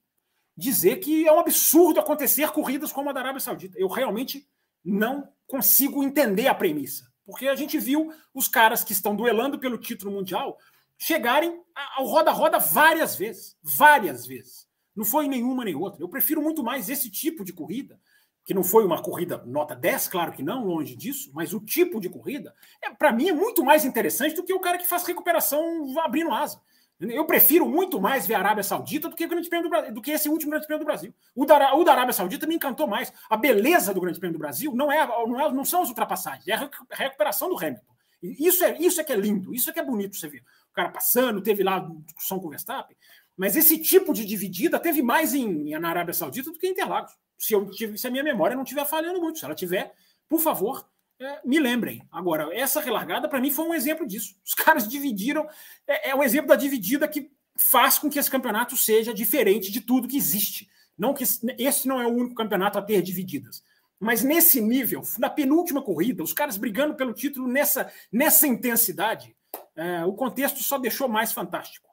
dizer 0.57 0.97
que 0.97 1.25
é 1.25 1.33
um 1.33 1.39
absurdo 1.39 2.01
acontecer 2.01 2.51
corridas 2.51 2.91
como 2.91 3.09
a 3.09 3.13
da 3.13 3.21
Arábia 3.21 3.39
Saudita. 3.39 3.79
Eu 3.79 3.87
realmente 3.87 4.45
não 4.85 5.29
consigo 5.47 6.03
entender 6.03 6.49
a 6.49 6.55
premissa. 6.55 7.09
Porque 7.25 7.47
a 7.47 7.55
gente 7.55 7.79
viu 7.79 8.13
os 8.35 8.49
caras 8.49 8.83
que 8.83 8.93
estão 8.93 9.15
duelando 9.15 9.57
pelo 9.57 9.79
título 9.79 10.11
mundial 10.11 10.59
chegarem 10.99 11.63
ao 11.97 12.07
roda-roda 12.07 12.59
várias 12.59 13.15
vezes. 13.15 13.57
Várias 13.63 14.27
vezes. 14.27 14.67
Não 14.97 15.05
foi 15.05 15.29
nenhuma 15.29 15.65
nem 15.65 15.77
outra. 15.77 16.03
Eu 16.03 16.09
prefiro 16.09 16.43
muito 16.43 16.65
mais 16.65 16.91
esse 16.91 17.09
tipo 17.09 17.45
de 17.45 17.53
corrida, 17.53 18.01
que 18.45 18.55
não 18.55 18.65
foi 18.65 18.85
uma 18.85 19.03
corrida 19.03 19.43
nota 19.47 19.75
10, 19.75 20.09
claro 20.09 20.33
que 20.33 20.43
não, 20.43 20.65
longe 20.65 20.97
disso, 20.97 21.31
mas 21.35 21.53
o 21.53 21.61
tipo 21.61 22.01
de 22.01 22.09
corrida, 22.09 22.55
é, 22.83 22.91
para 22.91 23.13
mim, 23.13 23.29
é 23.29 23.33
muito 23.33 23.65
mais 23.65 23.85
interessante 23.85 24.35
do 24.35 24.43
que 24.43 24.53
o 24.53 24.61
cara 24.61 24.79
que 24.79 24.89
faz 24.89 25.05
recuperação 25.05 25.63
abrindo 26.01 26.33
asa. 26.33 26.61
Eu 27.01 27.25
prefiro 27.25 27.67
muito 27.67 27.99
mais 27.99 28.27
ver 28.27 28.35
a 28.35 28.41
Arábia 28.41 28.63
Saudita 28.63 29.09
do 29.09 29.17
que, 29.17 29.25
o 29.25 29.29
Grande 29.29 29.49
Prêmio 29.49 29.69
do, 29.69 29.71
Brasil, 29.71 29.95
do 29.95 30.03
que 30.03 30.11
esse 30.11 30.29
último 30.29 30.51
Grande 30.51 30.67
Prêmio 30.67 30.85
do 30.85 30.87
Brasil. 30.87 31.15
O 31.35 31.47
da, 31.47 31.75
o 31.75 31.83
da 31.83 31.93
Arábia 31.93 32.13
Saudita 32.13 32.47
me 32.47 32.55
encantou 32.55 32.87
mais. 32.87 33.11
A 33.31 33.39
beleza 33.39 33.95
do 33.95 34.01
Grande 34.03 34.19
Prêmio 34.19 34.37
do 34.37 34.41
Brasil 34.41 34.75
não, 34.75 34.93
é, 34.93 35.07
não, 35.07 35.41
é, 35.41 35.51
não 35.51 35.65
são 35.65 35.83
as 35.83 35.89
ultrapassagens, 35.89 36.47
é 36.47 36.53
a 36.53 36.71
recuperação 36.95 37.49
do 37.49 37.57
Hamilton. 37.57 37.91
Isso 38.23 38.63
é, 38.63 38.77
isso 38.79 39.01
é 39.01 39.05
que 39.05 39.13
é 39.15 39.17
lindo, 39.17 39.55
isso 39.55 39.71
é 39.71 39.73
que 39.73 39.81
é 39.81 39.85
bonito 39.85 40.15
você 40.15 40.29
ver. 40.29 40.43
O 40.71 40.75
cara 40.75 40.91
passando, 40.91 41.41
teve 41.41 41.63
lá 41.63 41.79
discussão 42.05 42.39
com 42.39 42.49
o 42.49 42.51
Verstappen, 42.51 42.95
mas 43.35 43.57
esse 43.57 43.79
tipo 43.79 44.13
de 44.13 44.27
dividida 44.27 44.79
teve 44.79 45.01
mais 45.01 45.33
em, 45.33 45.71
na 45.79 45.89
Arábia 45.89 46.13
Saudita 46.13 46.51
do 46.51 46.59
que 46.59 46.67
em 46.67 46.73
Interlagos. 46.73 47.13
Se, 47.41 47.55
eu, 47.55 47.71
se 47.73 48.07
a 48.07 48.11
minha 48.11 48.23
memória 48.23 48.55
não 48.55 48.65
estiver 48.65 48.85
falhando 48.85 49.19
muito, 49.19 49.39
se 49.39 49.45
ela 49.47 49.55
tiver, 49.55 49.95
por 50.29 50.41
favor, 50.41 50.87
é, 51.19 51.41
me 51.43 51.59
lembrem. 51.59 52.07
Agora, 52.13 52.55
essa 52.55 52.81
relargada, 52.81 53.29
para 53.29 53.41
mim, 53.41 53.51
foi 53.51 53.65
um 53.65 53.75
exemplo 53.75 54.07
disso. 54.07 54.37
Os 54.45 54.53
caras 54.55 54.87
dividiram. 54.87 55.49
É, 55.87 56.11
é 56.11 56.15
um 56.15 56.23
exemplo 56.23 56.49
da 56.49 56.57
dividida 56.57 57.09
que 57.09 57.31
faz 57.57 57.99
com 57.99 58.11
que 58.11 58.19
esse 58.19 58.31
campeonato 58.31 58.77
seja 58.77 59.15
diferente 59.15 59.73
de 59.73 59.81
tudo 59.81 60.07
que 60.07 60.19
existe. 60.19 60.69
Não 60.99 61.15
que 61.15 61.25
esse 61.59 61.89
não 61.89 61.99
é 61.99 62.07
o 62.07 62.13
único 62.13 62.35
campeonato 62.35 62.79
a 62.79 62.83
ter 62.83 63.01
divididas. 63.01 63.65
Mas 63.99 64.23
nesse 64.23 64.61
nível, 64.61 65.03
na 65.19 65.31
penúltima 65.31 65.83
corrida, 65.83 66.23
os 66.23 66.33
caras 66.33 66.59
brigando 66.59 66.95
pelo 66.95 67.15
título 67.15 67.49
nessa, 67.49 67.91
nessa 68.13 68.47
intensidade, 68.47 69.35
é, 69.77 70.05
o 70.05 70.13
contexto 70.13 70.63
só 70.63 70.79
deixou 70.79 71.09
mais 71.09 71.33
fantástico. 71.33 71.89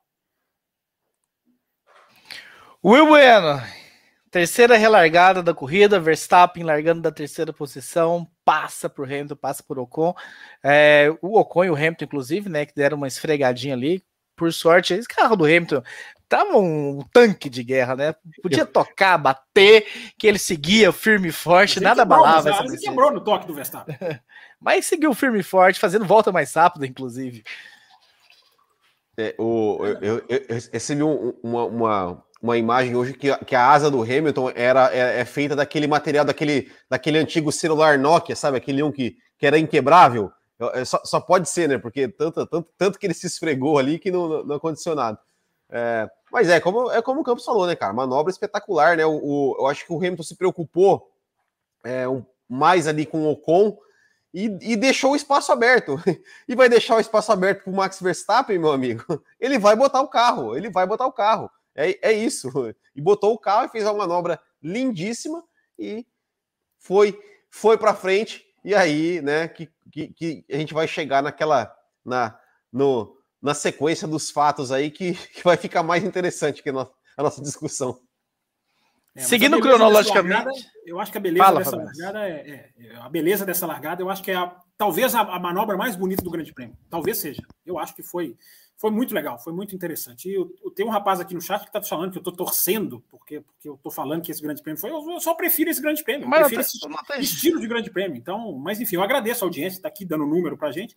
Will 2.84 3.08
Bueno, 3.08 3.62
Terceira 4.30 4.76
relargada 4.76 5.42
da 5.42 5.54
corrida, 5.54 6.00
Verstappen 6.00 6.64
largando 6.64 7.02
da 7.02 7.12
terceira 7.12 7.54
posição, 7.54 8.28
passa 8.44 8.90
por 8.90 9.06
Hamilton, 9.06 9.36
passa 9.36 9.64
por 9.64 9.80
Ocon. 9.80 10.14
É, 10.62 11.14
o 11.22 11.40
Ocon 11.40 11.66
e 11.66 11.70
o 11.70 11.76
Hamilton, 11.76 12.06
inclusive, 12.06 12.50
né, 12.50 12.66
que 12.66 12.76
deram 12.76 12.98
uma 12.98 13.08
esfregadinha 13.08 13.74
ali. 13.74 14.04
Por 14.36 14.54
sorte, 14.54 14.94
esse 14.94 15.08
carro 15.08 15.36
do 15.36 15.46
Hamilton 15.46 15.82
tava 16.28 16.58
um 16.58 17.02
tanque 17.12 17.50
de 17.50 17.64
guerra, 17.64 17.96
né? 17.96 18.16
Podia 18.42 18.66
tocar, 18.66 19.18
bater, 19.18 19.88
que 20.18 20.28
ele 20.28 20.38
seguia 20.38 20.92
firme 20.92 21.30
e 21.30 21.32
forte, 21.32 21.80
nada 21.80 22.04
quebrou, 22.04 22.26
abalava. 22.26 22.50
Mas, 22.52 22.74
ele 22.74 22.82
quebrou 22.82 23.12
no 23.12 23.22
toque 23.22 23.48
do 23.48 23.54
Verstappen. 23.54 23.96
mas 24.60 24.86
seguiu 24.86 25.14
firme 25.14 25.40
e 25.40 25.44
forte, 25.44 25.80
fazendo 25.80 26.06
volta 26.06 26.32
mais 26.32 26.54
rápida, 26.54 26.86
inclusive. 26.86 27.44
É, 29.20 29.34
o, 29.40 29.80
eu, 29.84 30.00
eu, 30.00 30.26
eu 30.30 30.62
recebi 30.72 31.02
uma, 31.02 31.66
uma, 31.66 32.24
uma 32.42 32.58
imagem 32.58 32.96
hoje 32.96 33.14
que, 33.14 33.36
que 33.46 33.56
a 33.56 33.72
asa 33.72 33.90
do 33.90 34.02
Hamilton 34.02 34.52
era 34.56 34.94
é, 34.94 35.22
é, 35.22 35.26
feita 35.26 35.56
daquele 35.56 35.88
material, 35.88 36.24
daquele, 36.24 36.72
daquele 36.90 37.18
antigo 37.18 37.52
celular 37.52 37.98
Nokia, 37.98 38.36
sabe? 38.36 38.58
Aquele 38.58 38.84
um 38.84 38.92
que, 38.92 39.18
que 39.38 39.46
era 39.48 39.58
inquebrável. 39.58 40.32
É, 40.74 40.86
só, 40.86 41.00
só 41.04 41.20
pode 41.20 41.50
ser, 41.50 41.70
né? 41.70 41.78
Porque 41.78 42.08
tanto, 42.08 42.46
tanto, 42.46 42.70
tanto 42.78 43.00
que 43.00 43.06
ele 43.06 43.14
se 43.14 43.28
esfregou 43.28 43.78
ali 43.78 44.00
que 44.00 44.12
não, 44.12 44.44
não 44.44 44.56
aconteceu 44.56 44.96
nada. 44.96 45.20
É, 45.70 46.10
mas 46.32 46.50
é 46.50 46.60
como, 46.60 46.92
é 46.92 47.02
como 47.02 47.22
o 47.22 47.24
Campos 47.24 47.46
falou, 47.46 47.68
né, 47.68 47.76
cara? 47.76 47.94
Manobra 47.94 48.32
espetacular, 48.32 48.98
né? 48.98 49.06
O, 49.06 49.14
o 49.14 49.56
eu 49.60 49.68
acho 49.68 49.86
que 49.86 49.94
o 49.94 49.98
Hamilton 49.98 50.24
se 50.24 50.36
preocupou 50.36 51.12
é, 51.84 52.08
um, 52.08 52.24
mais 52.48 52.88
ali 52.88 53.06
com 53.06 53.24
o 53.24 53.32
Ocon 53.32 53.78
e, 54.34 54.46
e, 54.62 54.76
deixou 54.76 55.12
o 55.12 55.16
espaço 55.16 55.52
aberto. 55.52 56.00
E 56.48 56.56
vai 56.56 56.70
deixar 56.70 56.96
o 56.96 57.00
espaço 57.00 57.32
aberto 57.32 57.64
para 57.64 57.74
o 57.74 57.76
Max 57.76 58.00
Verstappen, 58.00 58.58
meu 58.58 58.72
amigo. 58.72 59.04
Ele 59.40 59.58
vai 59.58 59.76
botar 59.76 60.02
o 60.02 60.08
carro, 60.08 60.56
ele 60.56 60.70
vai 60.70 60.86
botar 60.86 61.06
o 61.06 61.12
carro. 61.12 61.50
É, 61.78 62.10
é 62.10 62.12
isso. 62.12 62.50
E 62.96 63.02
botou 63.02 63.32
o 63.32 63.38
carro 63.38 63.66
e 63.66 63.70
fez 63.70 63.84
uma 63.84 63.94
manobra 63.94 64.42
lindíssima 64.60 65.44
e 65.78 66.04
foi 66.80 67.16
foi 67.48 67.78
para 67.78 67.94
frente. 67.94 68.44
E 68.64 68.74
aí, 68.74 69.22
né, 69.22 69.48
que, 69.48 69.70
que, 69.92 70.08
que, 70.08 70.46
a 70.52 70.58
gente 70.58 70.74
vai 70.74 70.88
chegar 70.88 71.22
naquela 71.22 71.72
na 72.04 72.40
no, 72.74 73.16
na 73.40 73.54
sequência 73.54 74.08
dos 74.08 74.32
fatos 74.32 74.72
aí 74.72 74.90
que, 74.90 75.14
que 75.34 75.44
vai 75.44 75.58
ficar 75.58 75.84
mais 75.84 76.04
interessante 76.04 76.64
que 76.64 76.70
a 76.70 76.74
nossa, 76.74 76.92
a 77.16 77.24
nossa 77.24 77.42
discussão. 77.42 78.00
É, 79.16 79.22
Seguindo 79.22 79.60
cronologicamente. 79.60 80.46
Largada, 80.46 80.52
eu 80.86 81.00
acho 81.00 81.12
que 81.12 81.18
a 81.18 81.22
beleza 81.22 81.44
Fala, 81.44 81.60
dessa 81.60 81.76
largada 81.76 82.28
é, 82.28 82.32
é, 82.32 82.72
é, 82.78 82.96
A 82.98 83.10
beleza 83.10 83.46
dessa 83.46 83.66
largada, 83.66 84.02
eu 84.02 84.10
acho 84.10 84.22
que 84.22 84.30
é 84.30 84.36
a, 84.36 84.56
talvez 84.78 85.16
a, 85.16 85.22
a, 85.22 85.40
manobra 85.40 85.76
mais 85.76 85.96
bonita 85.96 86.24
do 86.24 86.30
Grande 86.30 86.54
Prêmio. 86.54 86.78
Talvez 86.88 87.18
seja. 87.18 87.42
Eu 87.66 87.80
acho 87.80 87.96
que 87.96 88.04
foi, 88.04 88.38
foi 88.78 88.92
muito 88.92 89.14
legal, 89.14 89.40
foi 89.40 89.52
muito 89.52 89.74
interessante. 89.74 90.30
E 90.30 90.36
eu, 90.36 90.54
eu 90.64 90.70
tenho 90.70 90.88
um 90.88 90.92
rapaz 90.92 91.20
aqui 91.20 91.34
no 91.34 91.42
chat 91.42 91.62
que 91.62 91.68
está 91.68 91.82
falando 91.82 92.12
que 92.12 92.18
eu 92.18 92.22
estou 92.22 92.34
torcendo, 92.34 93.04
porque, 93.10 93.42
porque 93.42 93.68
eu 93.68 93.74
estou 93.74 93.92
falando 93.92 94.22
que 94.22 94.32
esse 94.32 94.42
Grande 94.42 94.62
Prêmio 94.62 94.80
foi. 94.80 94.92
Eu, 94.92 95.04
eu 95.10 95.20
só 95.20 95.34
prefiro 95.34 95.72
esse 95.72 95.82
Grande 95.82 96.04
Prêmio. 96.04 96.28
Mas 96.28 96.42
prefiro 96.42 96.62
esse 96.62 96.80
estilo 97.20 97.60
de 97.60 97.68
Grande 97.68 97.90
Prêmio. 97.90 98.16
Então, 98.16 98.54
mas 98.54 98.80
enfim, 98.80 98.96
eu 98.96 99.02
agradeço 99.02 99.44
a 99.44 99.48
audiência, 99.48 99.78
está 99.78 99.88
aqui 99.88 100.06
dando 100.06 100.28
número 100.28 100.56
para 100.56 100.72
gente. 100.72 100.96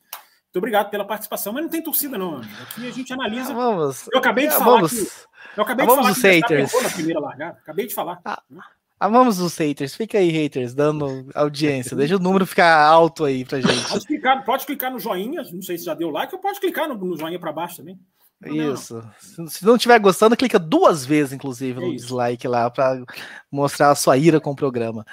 Muito 0.50 0.58
obrigado 0.58 0.90
pela 0.90 1.06
participação, 1.06 1.54
mas 1.54 1.62
não 1.62 1.70
tem 1.70 1.82
torcida, 1.82 2.18
não, 2.18 2.36
amigo. 2.36 2.52
Aqui 2.62 2.86
a 2.86 2.90
gente 2.90 3.12
analisa. 3.14 3.54
Vamos. 3.54 4.08
Eu 4.12 4.18
acabei 4.18 4.46
de 4.46 4.54
falar 4.54 4.76
vamos. 4.76 4.90
que. 4.92 5.30
Eu 5.56 5.62
acabei 5.62 5.86
de 5.86 5.94
falar 5.94 6.14
que 6.14 6.82
na 6.82 6.90
primeira 6.90 7.20
largada. 7.20 7.58
Acabei 7.58 7.86
de 7.86 7.94
falar. 7.94 8.20
Ah. 8.24 8.42
Né? 8.50 8.60
Amamos 9.00 9.40
os 9.40 9.56
haters. 9.56 9.94
Fica 9.94 10.18
aí, 10.18 10.28
haters, 10.28 10.74
dando 10.74 11.26
audiência. 11.34 11.96
Deixa 11.96 12.16
o 12.16 12.18
número 12.18 12.44
ficar 12.44 12.84
alto 12.84 13.24
aí 13.24 13.46
pra 13.46 13.58
gente. 13.58 13.88
Pode 13.88 14.06
clicar, 14.06 14.44
pode 14.44 14.66
clicar 14.66 14.92
no 14.92 14.98
joinha. 14.98 15.42
Não 15.50 15.62
sei 15.62 15.78
se 15.78 15.86
já 15.86 15.94
deu 15.94 16.10
like, 16.10 16.34
ou 16.34 16.40
pode 16.40 16.60
clicar 16.60 16.86
no, 16.86 16.94
no 16.94 17.16
joinha 17.16 17.40
para 17.40 17.50
baixo 17.50 17.78
também. 17.78 17.98
Não, 18.38 18.74
Isso. 18.74 19.02
Não. 19.38 19.46
Se 19.48 19.64
não 19.64 19.76
estiver 19.76 19.98
gostando, 19.98 20.36
clica 20.36 20.58
duas 20.58 21.06
vezes, 21.06 21.32
inclusive, 21.32 21.82
é 21.82 21.86
no 21.86 21.96
dislike 21.96 22.46
lá, 22.46 22.70
para 22.70 23.02
mostrar 23.50 23.90
a 23.90 23.94
sua 23.94 24.18
ira 24.18 24.38
com 24.38 24.50
o 24.50 24.56
programa. 24.56 25.06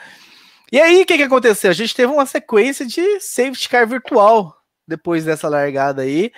E 0.69 0.81
aí, 0.81 1.01
o 1.01 1.05
que, 1.05 1.15
que 1.15 1.23
aconteceu? 1.23 1.71
A 1.71 1.73
gente 1.73 1.95
teve 1.95 2.11
uma 2.11 2.25
sequência 2.25 2.85
de 2.85 3.21
safety 3.21 3.69
car 3.69 3.88
virtual 3.88 4.53
depois 4.85 5.23
dessa 5.23 5.47
largada 5.47 6.01
aí, 6.01 6.29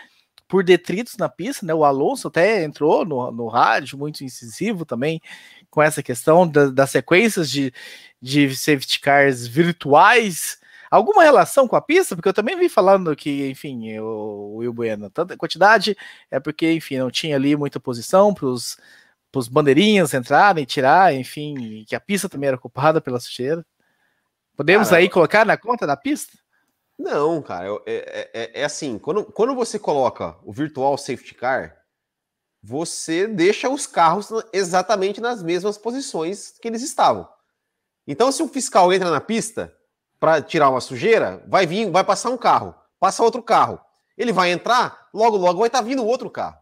por 0.47 0.64
detritos 0.64 1.18
na 1.18 1.30
pista, 1.30 1.66
né? 1.66 1.74
O 1.74 1.84
Alonso 1.84 2.28
até 2.28 2.64
entrou 2.64 3.06
no, 3.06 3.32
no 3.32 3.47
rádio, 3.47 3.97
muito 3.97 4.24
incisivo 4.24 4.86
também, 4.86 5.22
com 5.70 5.82
essa 5.82 6.02
questão 6.02 6.48
da, 6.48 6.68
das 6.70 6.90
sequências 6.92 7.50
de, 7.50 7.74
de 8.22 8.56
safety 8.56 9.00
cars 9.00 9.48
virtuais. 9.48 10.60
Alguma 10.90 11.24
relação 11.24 11.68
com 11.68 11.76
a 11.76 11.82
pista? 11.82 12.16
Porque 12.16 12.30
eu 12.30 12.34
também 12.34 12.58
vi 12.58 12.68
falando 12.68 13.16
que, 13.16 13.50
enfim, 13.50 14.00
o 14.00 14.56
Will 14.58 14.74
Bueno, 14.74 15.10
tanta 15.10 15.38
quantidade 15.38 15.96
é 16.32 16.40
porque, 16.40 16.72
enfim, 16.72 16.98
não 16.98 17.12
tinha 17.12 17.36
ali 17.36 17.56
muita 17.56 17.80
posição 17.80 18.34
para 18.34 18.48
os 18.48 19.48
bandeirinhas 19.48 20.14
entrarem, 20.14 20.66
tirar, 20.66 21.14
enfim, 21.14 21.86
que 21.88 21.96
a 21.96 22.00
pista 22.00 22.28
também 22.28 22.48
era 22.48 22.58
ocupada 22.58 23.00
pela 23.00 23.20
sujeira. 23.20 23.64
Podemos 24.56 24.90
Cara, 24.90 25.00
aí 25.00 25.10
colocar 25.10 25.46
na 25.46 25.56
conta 25.56 25.86
da 25.86 25.96
pista? 25.96 26.38
Não, 26.98 27.42
cara, 27.42 27.70
é, 27.86 27.94
é, 27.96 28.30
é, 28.34 28.62
é, 28.62 28.64
assim, 28.66 29.00
quando, 29.00 29.24
quando 29.24 29.56
você 29.56 29.80
coloca 29.80 30.36
o 30.44 30.52
virtual 30.52 30.98
safety 30.98 31.34
car, 31.34 31.79
você 32.62 33.28
deixa 33.28 33.70
os 33.70 33.88
carros 33.88 34.30
exatamente 34.51 35.22
nas 35.22 35.41
mesmas 35.41 35.78
posições 35.78 36.55
que 36.62 36.68
eles 36.68 36.82
estavam. 36.82 37.28
Então, 38.07 38.32
se 38.32 38.41
um 38.41 38.47
fiscal 38.47 38.91
entra 38.91 39.10
na 39.10 39.22
pista 39.22 39.74
para 40.20 40.41
tirar 40.41 40.70
uma 40.70 40.82
sujeira, 40.82 41.43
vai 41.47 41.66
vir, 41.66 41.89
vai 41.89 42.03
passar 42.03 42.30
um 42.30 42.38
carro, 42.38 42.76
passa 42.99 43.24
outro 43.24 43.41
carro. 43.41 43.80
Ele 44.18 44.34
vai 44.34 44.51
entrar, 44.51 45.10
logo, 45.14 45.38
logo 45.38 45.60
vai 45.60 45.68
estar 45.68 45.80
tá 45.80 45.86
vindo 45.86 46.05
outro 46.05 46.30
carro. 46.30 46.57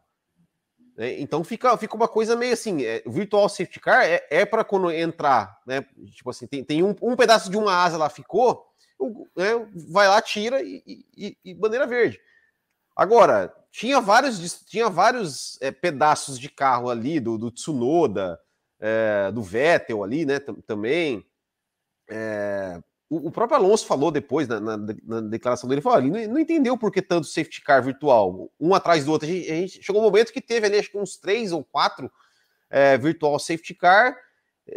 É, 0.98 1.20
então 1.20 1.44
fica, 1.44 1.78
fica 1.78 1.96
uma 1.96 2.08
coisa 2.08 2.36
meio 2.36 2.54
assim, 2.54 2.84
é, 2.84 3.04
virtual 3.06 3.48
safety 3.48 3.80
car 3.80 4.04
é, 4.04 4.26
é 4.32 4.46
para 4.46 4.64
quando 4.64 4.92
entrar, 4.92 5.60
né? 5.66 5.86
Tipo 6.12 6.32
assim, 6.32 6.48
tem, 6.48 6.64
tem 6.64 6.84
um, 6.84 6.96
um 7.02 7.16
pedaço 7.16 7.52
de 7.52 7.58
uma 7.58 7.84
asa 7.84 7.98
lá 7.98 8.10
ficou, 8.10 8.66
né, 9.36 9.68
vai 9.92 10.08
lá, 10.08 10.20
tira 10.22 10.62
e, 10.64 10.82
e, 11.16 11.38
e, 11.46 11.54
bandeira 11.54 11.86
verde. 11.86 12.20
Agora, 12.98 13.54
tinha 13.70 14.02
vários, 14.02 14.66
tinha 14.66 14.90
vários 14.90 15.62
é, 15.62 15.70
pedaços 15.70 16.40
de 16.40 16.50
carro 16.50 16.90
ali, 16.90 17.20
do, 17.20 17.38
do 17.38 17.52
Tsunoda, 17.52 18.40
é, 18.80 19.32
do 19.32 19.44
Vettel 19.44 20.04
ali, 20.04 20.26
né, 20.26 20.40
também. 20.66 21.24
É, 22.10 22.82
o, 23.08 23.28
o, 23.28 23.32
próprio 23.32 23.60
Alonso 23.60 23.86
falou 23.86 24.10
depois, 24.10 24.48
na, 24.48 24.60
na, 24.60 24.78
na 25.04 25.22
declaração 25.22 25.70
dele, 25.70 25.80
falou, 25.80 26.00
ele 26.00 26.10
não, 26.10 26.34
não, 26.34 26.40
entendeu 26.40 26.76
por 26.76 26.92
que 26.92 27.00
tanto 27.00 27.28
safety 27.28 27.62
car 27.62 27.84
virtual, 27.84 28.52
um 28.60 28.74
atrás 28.74 29.06
do 29.06 29.12
outro. 29.12 29.28
A 29.28 29.32
gente, 29.32 29.52
a 29.52 29.56
gente 29.56 29.84
chegou 29.84 30.02
um 30.02 30.06
momento 30.06 30.34
que 30.34 30.42
teve 30.42 30.66
ali, 30.66 30.80
acho 30.80 30.90
que 30.90 30.98
uns 30.98 31.18
três 31.18 31.52
ou 31.52 31.64
quatro 31.64 32.12
é, 32.68 32.98
virtual 32.98 33.38
safety 33.38 33.76
car, 33.76 34.18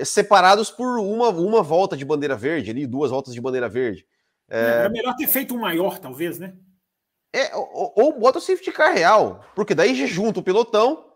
separados 0.05 0.71
por 0.71 0.99
uma, 0.99 1.31
uma 1.31 1.63
volta 1.63 1.97
de 1.97 2.05
bandeira 2.05 2.37
verde 2.37 2.71
ali, 2.71 2.87
duas 2.87 3.11
voltas 3.11 3.33
de 3.33 3.41
bandeira 3.41 3.69
verde. 3.69 4.07
É... 4.47 4.61
Era 4.61 4.91
melhor 4.91 5.17
ter 5.17 5.27
feito 5.27 5.55
um 5.55 5.59
maior, 5.59 5.99
talvez, 5.99 6.39
né? 6.39 6.53
É, 7.33 7.55
ou, 7.55 7.93
ou 7.97 8.19
bota 8.19 8.39
o 8.39 8.41
safety 8.41 8.73
car 8.73 8.93
real, 8.93 9.45
porque 9.55 9.75
daí 9.75 9.95
junta 10.07 10.41
o 10.41 10.43
pelotão, 10.43 11.07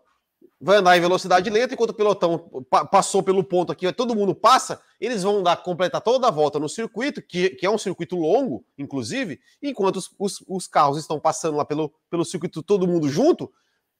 vai 0.61 0.77
andar 0.77 0.97
em 0.97 1.01
velocidade 1.01 1.49
lenta, 1.49 1.73
enquanto 1.73 1.89
o 1.89 1.93
pelotão 1.93 2.65
pa 2.69 2.85
passou 2.85 3.21
pelo 3.21 3.43
ponto 3.43 3.71
aqui, 3.71 3.91
todo 3.91 4.15
mundo 4.15 4.33
passa, 4.33 4.81
eles 4.99 5.23
vão 5.23 5.43
dar, 5.43 5.57
completar 5.57 6.01
toda 6.01 6.27
a 6.27 6.31
volta 6.31 6.57
no 6.57 6.69
circuito, 6.69 7.21
que, 7.21 7.49
que 7.49 7.65
é 7.65 7.69
um 7.69 7.77
circuito 7.77 8.15
longo, 8.15 8.65
inclusive, 8.77 9.41
enquanto 9.61 9.97
os, 9.97 10.09
os, 10.17 10.43
os 10.47 10.67
carros 10.67 10.97
estão 10.97 11.19
passando 11.19 11.57
lá 11.57 11.65
pelo, 11.65 11.93
pelo 12.09 12.23
circuito, 12.23 12.63
todo 12.63 12.87
mundo 12.87 13.09
junto, 13.09 13.51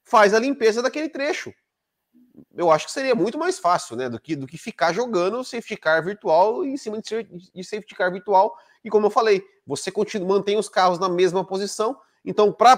faz 0.04 0.34
a 0.34 0.40
limpeza 0.40 0.82
daquele 0.82 1.10
trecho 1.10 1.54
eu 2.56 2.72
acho 2.72 2.86
que 2.86 2.92
seria 2.92 3.16
muito 3.16 3.38
mais 3.38 3.60
fácil, 3.60 3.96
né, 3.96 4.10
do 4.10 4.20
que, 4.20 4.36
do 4.36 4.48
que 4.48 4.58
ficar 4.58 4.94
jogando 4.94 5.44
safety 5.44 5.78
car 5.78 6.04
virtual 6.04 6.66
em 6.66 6.78
cima 6.78 7.02
de, 7.02 7.24
de 7.24 7.64
safety 7.64 7.96
car 7.96 8.12
virtual. 8.12 8.56
E 8.84 8.90
como 8.90 9.08
eu 9.08 9.12
falei, 9.12 9.44
você 9.66 9.92
continua, 9.92 10.28
mantém 10.28 10.58
os 10.58 10.70
carros 10.70 11.00
na 11.00 11.10
mesma 11.10 11.46
posição. 11.46 11.98
Então, 12.26 12.52
para 12.52 12.76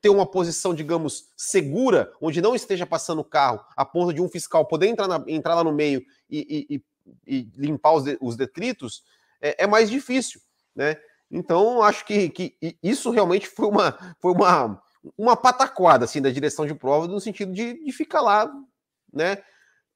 ter 0.00 0.08
uma 0.08 0.26
posição, 0.26 0.74
digamos, 0.74 1.28
segura, 1.36 2.12
onde 2.20 2.40
não 2.40 2.54
esteja 2.54 2.86
passando 2.86 3.20
o 3.20 3.24
carro, 3.24 3.62
a 3.76 3.84
ponto 3.84 4.12
de 4.14 4.22
um 4.22 4.28
fiscal 4.28 4.64
poder 4.64 4.86
entrar, 4.86 5.06
na, 5.06 5.22
entrar 5.26 5.54
lá 5.54 5.62
no 5.62 5.72
meio 5.72 6.02
e, 6.28 6.66
e, 6.70 6.82
e 7.26 7.50
limpar 7.56 7.92
os, 7.92 8.04
de, 8.04 8.18
os 8.20 8.36
detritos, 8.36 9.04
é, 9.40 9.64
é, 9.64 9.66
mais 9.66 9.90
difícil, 9.90 10.40
né? 10.74 10.96
Então, 11.30 11.82
acho 11.82 12.04
que, 12.04 12.28
que 12.30 12.56
isso 12.82 13.10
realmente 13.10 13.46
foi 13.46 13.68
uma, 13.68 14.16
foi 14.18 14.32
uma, 14.32 14.82
uma 15.16 15.36
pataquada 15.36 16.04
assim, 16.04 16.20
da 16.20 16.30
direção 16.30 16.66
de 16.66 16.74
prova, 16.74 17.06
no 17.06 17.20
sentido 17.20 17.52
de, 17.52 17.84
de 17.84 17.92
ficar 17.92 18.20
lá 18.20 18.50
né? 19.12 19.38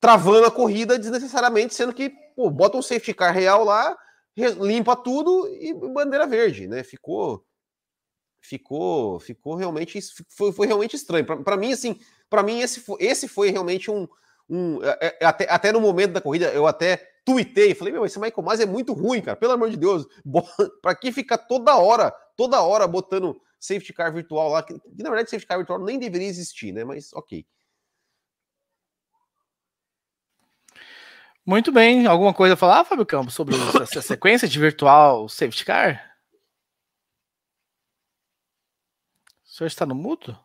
Travando 0.01 0.47
a 0.47 0.51
corrida 0.51 0.99
desnecessariamente, 0.99 1.74
sendo 1.74 1.93
que 1.93 2.11
pô, 2.37 2.51
bota 2.51 2.76
um 2.76 2.82
safety 2.82 3.14
car 3.14 3.32
real 3.32 3.64
lá, 3.64 3.97
limpa 4.37 4.97
tudo 4.97 5.49
e 5.49 5.72
bandeira 5.72 6.26
verde, 6.26 6.66
né? 6.66 6.82
Ficou 6.82 7.45
ficou 8.45 9.18
ficou 9.18 9.55
realmente 9.55 9.99
foi, 10.28 10.53
foi 10.53 10.66
realmente 10.66 10.95
estranho 10.95 11.24
para 11.24 11.57
mim 11.57 11.72
assim 11.72 11.99
para 12.28 12.42
mim 12.42 12.61
esse 12.61 12.80
foi, 12.80 12.97
esse 13.01 13.26
foi 13.26 13.51
realmente 13.51 13.90
um, 13.90 14.07
um 14.49 14.82
é, 14.82 15.16
é, 15.20 15.26
até, 15.26 15.51
até 15.51 15.72
no 15.72 15.80
momento 15.80 16.12
da 16.12 16.20
corrida 16.20 16.53
eu 16.53 16.66
até 16.66 16.97
tuitei 17.24 17.74
falei 17.74 17.92
meu 17.92 18.05
esse 18.05 18.20
Michael 18.20 18.45
Mas 18.45 18.61
é 18.61 18.66
muito 18.66 18.92
ruim 18.92 19.22
cara 19.22 19.36
pelo 19.36 19.53
amor 19.53 19.70
de 19.70 19.78
Deus 19.78 20.07
para 20.82 20.95
que 20.95 21.11
ficar 21.11 21.38
toda 21.38 21.74
hora 21.76 22.11
toda 22.36 22.61
hora 22.61 22.86
botando 22.86 23.40
safety 23.59 23.95
car 23.95 24.12
virtual 24.12 24.51
lá 24.51 24.62
que, 24.62 24.74
que 24.74 25.03
na 25.03 25.09
verdade 25.09 25.30
safety 25.30 25.47
car 25.47 25.57
virtual 25.57 25.78
nem 25.78 25.99
deveria 25.99 26.28
existir 26.28 26.70
né 26.70 26.84
mas 26.84 27.12
ok 27.14 27.47
Muito 31.47 31.70
bem. 31.70 32.07
Alguma 32.07 32.32
coisa 32.32 32.55
a 32.55 32.57
falar, 32.57 32.84
Fábio 32.86 33.05
Campos, 33.05 33.34
sobre 33.34 33.55
essa 33.82 34.01
sequência 34.01 34.49
de 34.49 34.59
virtual 34.59 35.28
safety 35.28 35.64
car? 35.64 36.14
O 39.43 39.43
senhor 39.55 39.68
está 39.68 39.86
no 39.86 39.94
mudo? 39.94 40.38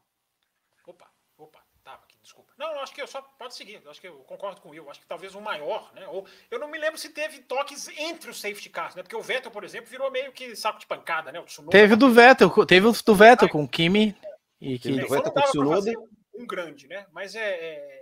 Opa, 0.85 1.09
opa, 1.37 1.59
tava 1.83 2.03
aqui, 2.03 2.17
desculpa. 2.21 2.53
Não, 2.57 2.79
acho 2.79 2.93
que 2.93 3.01
eu 3.01 3.07
só 3.07 3.21
pode 3.21 3.55
seguir. 3.55 3.81
Acho 3.87 3.99
que 3.99 4.07
eu 4.07 4.19
concordo 4.19 4.61
com 4.61 4.69
o 4.69 4.71
Will. 4.71 4.89
Acho 4.89 4.99
que 4.99 5.07
talvez 5.07 5.33
o 5.33 5.41
maior, 5.41 5.91
né? 5.93 6.07
Ou 6.07 6.27
eu 6.51 6.59
não 6.59 6.67
me 6.67 6.77
lembro 6.77 6.97
se 6.97 7.09
teve 7.09 7.39
toques 7.39 7.87
entre 7.97 8.29
os 8.29 8.39
safety 8.39 8.69
cars, 8.69 8.95
né? 8.95 9.01
Porque 9.01 9.15
o 9.15 9.21
Vettel, 9.21 9.51
por 9.51 9.63
exemplo, 9.63 9.89
virou 9.89 10.11
meio 10.11 10.31
que 10.31 10.55
saco 10.55 10.79
de 10.79 10.85
pancada, 10.85 11.31
né? 11.31 11.39
O 11.39 11.45
Tsunoda, 11.45 11.71
teve 11.71 11.95
do 11.95 12.11
Vettel, 12.11 12.65
teve 12.65 12.87
o 12.87 12.91
do 12.91 13.15
Vettel 13.15 13.49
com 13.49 13.63
o 13.63 13.67
Kimi 13.67 14.15
e 14.61 14.77
que 14.77 14.91
o 14.91 15.09
Vettel 15.09 15.31
com 15.31 15.39
o 15.39 15.43
Tsunoda. 15.43 15.91
Um 16.35 16.45
grande, 16.45 16.87
né? 16.87 17.05
Mas 17.11 17.35
é, 17.35 17.49
é 17.49 17.99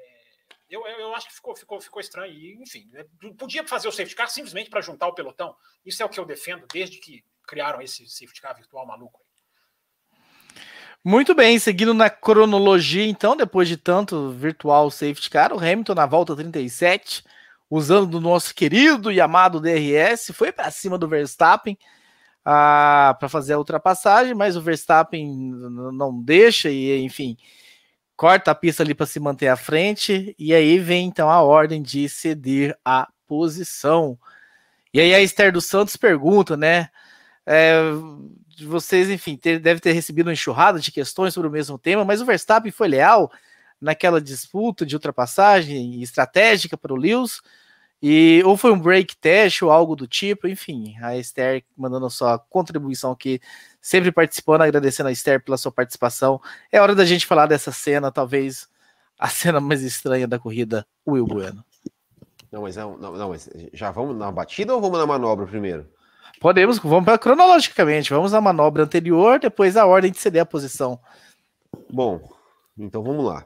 eu, 0.69 0.85
eu 0.85 1.15
acho 1.15 1.27
que 1.27 1.35
ficou, 1.35 1.55
ficou, 1.55 1.79
ficou 1.79 2.01
estranho. 2.01 2.33
E, 2.33 2.61
enfim, 2.61 2.89
né, 2.91 3.05
podia 3.37 3.65
fazer 3.65 3.87
o 3.87 3.91
safety 3.91 4.15
car 4.15 4.29
simplesmente 4.29 4.69
para 4.69 4.81
juntar 4.81 5.07
o 5.07 5.13
pelotão. 5.13 5.55
Isso 5.85 6.03
é 6.03 6.05
o 6.05 6.09
que 6.09 6.19
eu 6.19 6.25
defendo 6.25 6.67
desde 6.67 6.99
que 6.99 7.23
criaram 7.47 7.81
esse 7.81 8.07
safety 8.07 8.41
car 8.41 8.53
virtual 8.55 8.85
maluco. 8.85 9.25
Muito 11.09 11.33
bem, 11.33 11.57
seguindo 11.57 11.93
na 11.93 12.09
cronologia, 12.09 13.07
então, 13.07 13.33
depois 13.33 13.69
de 13.69 13.77
tanto 13.77 14.29
virtual 14.31 14.91
safety 14.91 15.29
car, 15.29 15.53
o 15.53 15.57
Hamilton 15.57 15.95
na 15.95 16.05
volta 16.05 16.35
37, 16.35 17.23
usando 17.69 18.07
do 18.07 18.19
nosso 18.19 18.53
querido 18.53 19.09
e 19.09 19.21
amado 19.21 19.61
DRS, 19.61 20.33
foi 20.33 20.51
para 20.51 20.69
cima 20.69 20.97
do 20.97 21.07
Verstappen 21.07 21.77
ah, 22.43 23.15
para 23.17 23.29
fazer 23.29 23.53
a 23.53 23.57
ultrapassagem, 23.57 24.33
mas 24.33 24.57
o 24.57 24.61
Verstappen 24.61 25.33
não 25.93 26.21
deixa 26.21 26.69
e, 26.69 27.01
enfim, 27.01 27.37
corta 28.17 28.51
a 28.51 28.55
pista 28.55 28.83
ali 28.83 28.93
para 28.93 29.05
se 29.05 29.17
manter 29.17 29.47
à 29.47 29.55
frente, 29.55 30.35
e 30.37 30.53
aí 30.53 30.77
vem 30.77 31.07
então 31.07 31.29
a 31.29 31.41
ordem 31.41 31.81
de 31.81 32.09
ceder 32.09 32.77
a 32.83 33.07
posição. 33.25 34.19
E 34.93 34.99
aí 34.99 35.15
a 35.15 35.21
Esther 35.21 35.53
dos 35.53 35.67
Santos 35.67 35.95
pergunta, 35.95 36.57
né? 36.57 36.89
É, 37.49 37.79
vocês, 38.65 39.09
enfim, 39.09 39.37
ter, 39.37 39.57
deve 39.57 39.79
ter 39.79 39.93
recebido 39.93 40.27
uma 40.27 40.33
enxurrada 40.33 40.79
de 40.79 40.91
questões 40.91 41.33
sobre 41.33 41.47
o 41.47 41.51
mesmo 41.51 41.77
tema, 41.77 42.03
mas 42.03 42.21
o 42.21 42.25
Verstappen 42.25 42.71
foi 42.71 42.89
leal 42.89 43.31
naquela 43.79 44.19
disputa 44.19 44.85
de 44.85 44.95
ultrapassagem 44.95 46.01
estratégica 46.01 46.77
para 46.77 46.93
o 46.93 46.97
Lewis, 46.97 47.41
e 48.01 48.43
ou 48.45 48.57
foi 48.57 48.71
um 48.71 48.79
break 48.79 49.15
test 49.17 49.61
ou 49.61 49.71
algo 49.71 49.95
do 49.95 50.07
tipo, 50.07 50.47
enfim, 50.47 50.95
a 51.01 51.17
Esther 51.17 51.63
mandando 51.75 52.05
a 52.05 52.09
sua 52.09 52.37
contribuição 52.37 53.11
aqui, 53.11 53.39
sempre 53.81 54.11
participando, 54.11 54.61
agradecendo 54.63 55.09
a 55.09 55.11
Esther 55.11 55.41
pela 55.41 55.57
sua 55.57 55.71
participação. 55.71 56.41
É 56.71 56.81
hora 56.81 56.93
da 56.93 57.05
gente 57.05 57.25
falar 57.25 57.47
dessa 57.47 57.71
cena, 57.71 58.11
talvez 58.11 58.67
a 59.17 59.29
cena 59.29 59.61
mais 59.61 59.81
estranha 59.83 60.27
da 60.27 60.37
corrida, 60.37 60.85
Will 61.07 61.25
Bueno. 61.25 61.63
Não, 62.51 62.61
mas 62.61 62.75
não, 62.75 62.97
não, 62.97 63.29
mas 63.29 63.49
já 63.73 63.89
vamos 63.89 64.15
na 64.15 64.31
batida 64.31 64.75
ou 64.75 64.81
vamos 64.81 64.99
na 64.99 65.05
manobra 65.05 65.45
primeiro? 65.45 65.87
Podemos, 66.39 66.79
vamos 66.79 67.05
para 67.05 67.17
cronologicamente, 67.17 68.09
vamos 68.09 68.31
na 68.31 68.41
manobra 68.41 68.83
anterior, 68.83 69.39
depois 69.39 69.75
a 69.75 69.85
ordem 69.85 70.11
de 70.11 70.19
ceder 70.19 70.41
a 70.41 70.45
posição. 70.45 70.99
Bom, 71.91 72.21
então 72.77 73.03
vamos 73.03 73.25
lá. 73.25 73.45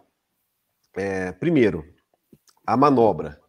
É, 0.95 1.31
primeiro, 1.31 1.85
a 2.65 2.75
manobra 2.75 3.41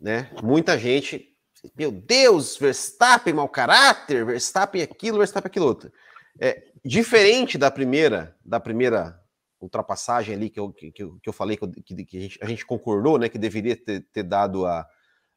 né? 0.00 0.30
Muita 0.42 0.78
gente, 0.78 1.36
meu 1.76 1.92
Deus, 1.92 2.56
Verstappen 2.56 3.34
mau 3.34 3.48
caráter, 3.48 4.24
Verstappen 4.24 4.82
aquilo, 4.82 5.18
Verstappen 5.18 5.48
aquilo 5.48 5.66
outro. 5.66 5.92
É, 6.40 6.64
diferente 6.84 7.58
da 7.58 7.70
primeira, 7.70 8.34
da 8.42 8.58
primeira 8.58 9.20
ultrapassagem 9.60 10.34
ali 10.34 10.48
que 10.48 10.58
eu, 10.58 10.72
que, 10.72 10.90
que 10.90 11.04
eu 11.26 11.32
falei 11.32 11.58
que, 11.58 12.04
que 12.04 12.16
a, 12.16 12.20
gente, 12.20 12.38
a, 12.42 12.46
gente, 12.46 12.64
concordou, 12.64 13.18
né, 13.18 13.28
que 13.28 13.36
deveria 13.36 13.76
ter, 13.76 14.00
ter 14.10 14.22
dado 14.22 14.64
a 14.64 14.88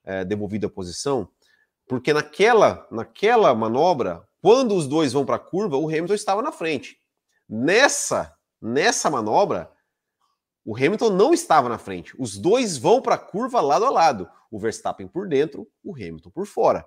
é, 0.05 0.23
devolvido 0.23 0.67
a 0.67 0.69
posição, 0.69 1.27
porque 1.93 2.11
naquela 2.11 2.87
naquela 2.89 3.53
manobra, 3.53 4.27
quando 4.41 4.75
os 4.75 4.87
dois 4.87 5.13
vão 5.13 5.23
para 5.23 5.35
a 5.35 5.39
curva, 5.39 5.77
o 5.77 5.87
Hamilton 5.87 6.15
estava 6.15 6.41
na 6.41 6.51
frente. 6.51 6.97
Nessa 7.47 8.35
nessa 8.59 9.11
manobra, 9.11 9.71
o 10.65 10.75
Hamilton 10.75 11.11
não 11.11 11.35
estava 11.35 11.69
na 11.69 11.77
frente. 11.77 12.15
Os 12.17 12.35
dois 12.35 12.79
vão 12.79 12.99
para 12.99 13.13
a 13.13 13.19
curva 13.19 13.61
lado 13.61 13.85
a 13.85 13.91
lado. 13.91 14.27
O 14.49 14.57
Verstappen 14.57 15.07
por 15.07 15.27
dentro, 15.27 15.69
o 15.83 15.93
Hamilton 15.93 16.31
por 16.31 16.47
fora. 16.47 16.83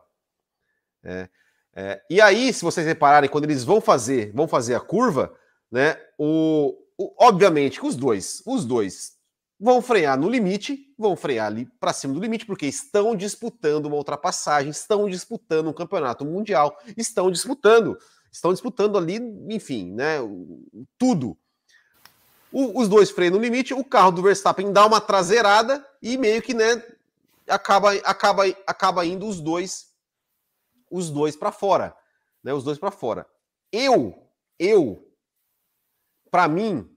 É, 1.04 1.28
é, 1.72 2.02
e 2.10 2.20
aí, 2.20 2.52
se 2.52 2.64
vocês 2.64 2.84
repararem, 2.84 3.30
quando 3.30 3.44
eles 3.44 3.62
vão 3.62 3.80
fazer, 3.80 4.32
vão 4.32 4.48
fazer 4.48 4.74
a 4.74 4.80
curva, 4.80 5.32
né? 5.70 5.96
O, 6.18 6.76
o, 6.98 7.14
obviamente 7.24 7.78
que 7.78 7.86
os 7.86 7.94
dois, 7.94 8.42
os 8.44 8.64
dois 8.64 9.15
vão 9.58 9.80
frear 9.80 10.18
no 10.18 10.28
limite, 10.28 10.94
vão 10.98 11.16
frear 11.16 11.46
ali 11.46 11.66
para 11.80 11.92
cima 11.92 12.14
do 12.14 12.20
limite, 12.20 12.46
porque 12.46 12.66
estão 12.66 13.16
disputando 13.16 13.86
uma 13.86 13.96
ultrapassagem, 13.96 14.70
estão 14.70 15.08
disputando 15.08 15.68
um 15.68 15.72
campeonato 15.72 16.24
mundial, 16.24 16.78
estão 16.96 17.30
disputando, 17.30 17.96
estão 18.30 18.52
disputando 18.52 18.98
ali, 18.98 19.16
enfim, 19.48 19.92
né? 19.92 20.18
Tudo. 20.98 21.36
O, 22.52 22.80
os 22.80 22.88
dois 22.88 23.10
freiam 23.10 23.34
no 23.34 23.40
limite, 23.40 23.74
o 23.74 23.84
carro 23.84 24.12
do 24.12 24.22
Verstappen 24.22 24.72
dá 24.72 24.86
uma 24.86 25.00
traseirada 25.00 25.84
e 26.00 26.16
meio 26.16 26.40
que, 26.42 26.54
né, 26.54 26.82
acaba, 27.48 27.92
acaba, 28.04 28.44
acaba 28.66 29.04
indo 29.04 29.26
os 29.26 29.40
dois 29.40 29.94
os 30.90 31.10
dois 31.10 31.36
para 31.36 31.50
fora, 31.50 31.96
né? 32.42 32.52
Os 32.52 32.62
dois 32.62 32.78
para 32.78 32.90
fora. 32.90 33.26
Eu, 33.72 34.30
eu, 34.58 35.12
para 36.30 36.46
mim, 36.46 36.88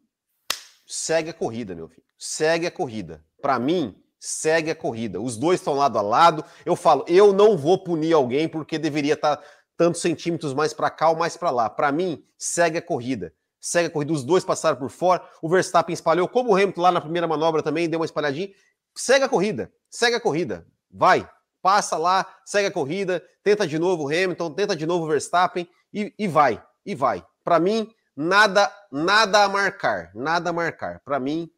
segue 0.85 1.29
a 1.31 1.33
corrida, 1.33 1.75
meu 1.75 1.87
filho. 1.87 2.08
Segue 2.19 2.67
a 2.67 2.71
corrida. 2.71 3.25
Para 3.41 3.57
mim, 3.57 3.95
segue 4.19 4.69
a 4.69 4.75
corrida. 4.75 5.19
Os 5.19 5.37
dois 5.37 5.59
estão 5.59 5.73
lado 5.73 5.97
a 5.97 6.01
lado. 6.03 6.45
Eu 6.63 6.75
falo, 6.75 7.03
eu 7.07 7.33
não 7.33 7.57
vou 7.57 7.83
punir 7.83 8.13
alguém 8.13 8.47
porque 8.47 8.77
deveria 8.77 9.13
estar 9.13 9.37
tá 9.37 9.43
tantos 9.75 10.01
centímetros 10.01 10.53
mais 10.53 10.73
para 10.73 10.91
cá 10.91 11.09
ou 11.09 11.17
mais 11.17 11.35
para 11.35 11.49
lá. 11.49 11.69
Para 11.69 11.91
mim, 11.91 12.23
segue 12.37 12.77
a 12.77 12.81
corrida 12.81 13.33
segue 13.59 13.87
a 13.87 13.91
corrida, 13.91 14.13
os 14.13 14.23
dois 14.23 14.43
passaram 14.43 14.77
por 14.77 14.89
fora, 14.89 15.21
o 15.41 15.49
Verstappen 15.49 15.93
espalhou, 15.93 16.27
como 16.27 16.51
o 16.51 16.55
Hamilton 16.55 16.81
lá 16.81 16.91
na 16.91 17.01
primeira 17.01 17.27
manobra 17.27 17.61
também 17.61 17.89
deu 17.89 17.99
uma 17.99 18.05
espalhadinha, 18.05 18.49
segue 18.95 19.25
a 19.25 19.29
corrida, 19.29 19.71
segue 19.89 20.15
a 20.15 20.19
corrida, 20.19 20.65
vai, 20.89 21.29
passa 21.61 21.97
lá, 21.97 22.25
segue 22.45 22.67
a 22.67 22.71
corrida, 22.71 23.23
tenta 23.43 23.67
de 23.67 23.77
novo 23.77 24.03
o 24.03 24.07
Hamilton, 24.07 24.53
tenta 24.53 24.75
de 24.75 24.85
novo 24.85 25.05
o 25.05 25.07
Verstappen 25.07 25.67
e, 25.93 26.13
e 26.17 26.27
vai, 26.27 26.63
e 26.85 26.95
vai. 26.95 27.25
Para 27.43 27.59
mim, 27.59 27.91
nada, 28.15 28.71
nada 28.91 29.43
a 29.43 29.49
marcar, 29.49 30.11
nada 30.15 30.49
a 30.49 30.53
marcar. 30.53 31.01
Para 31.01 31.19
mim, 31.19 31.49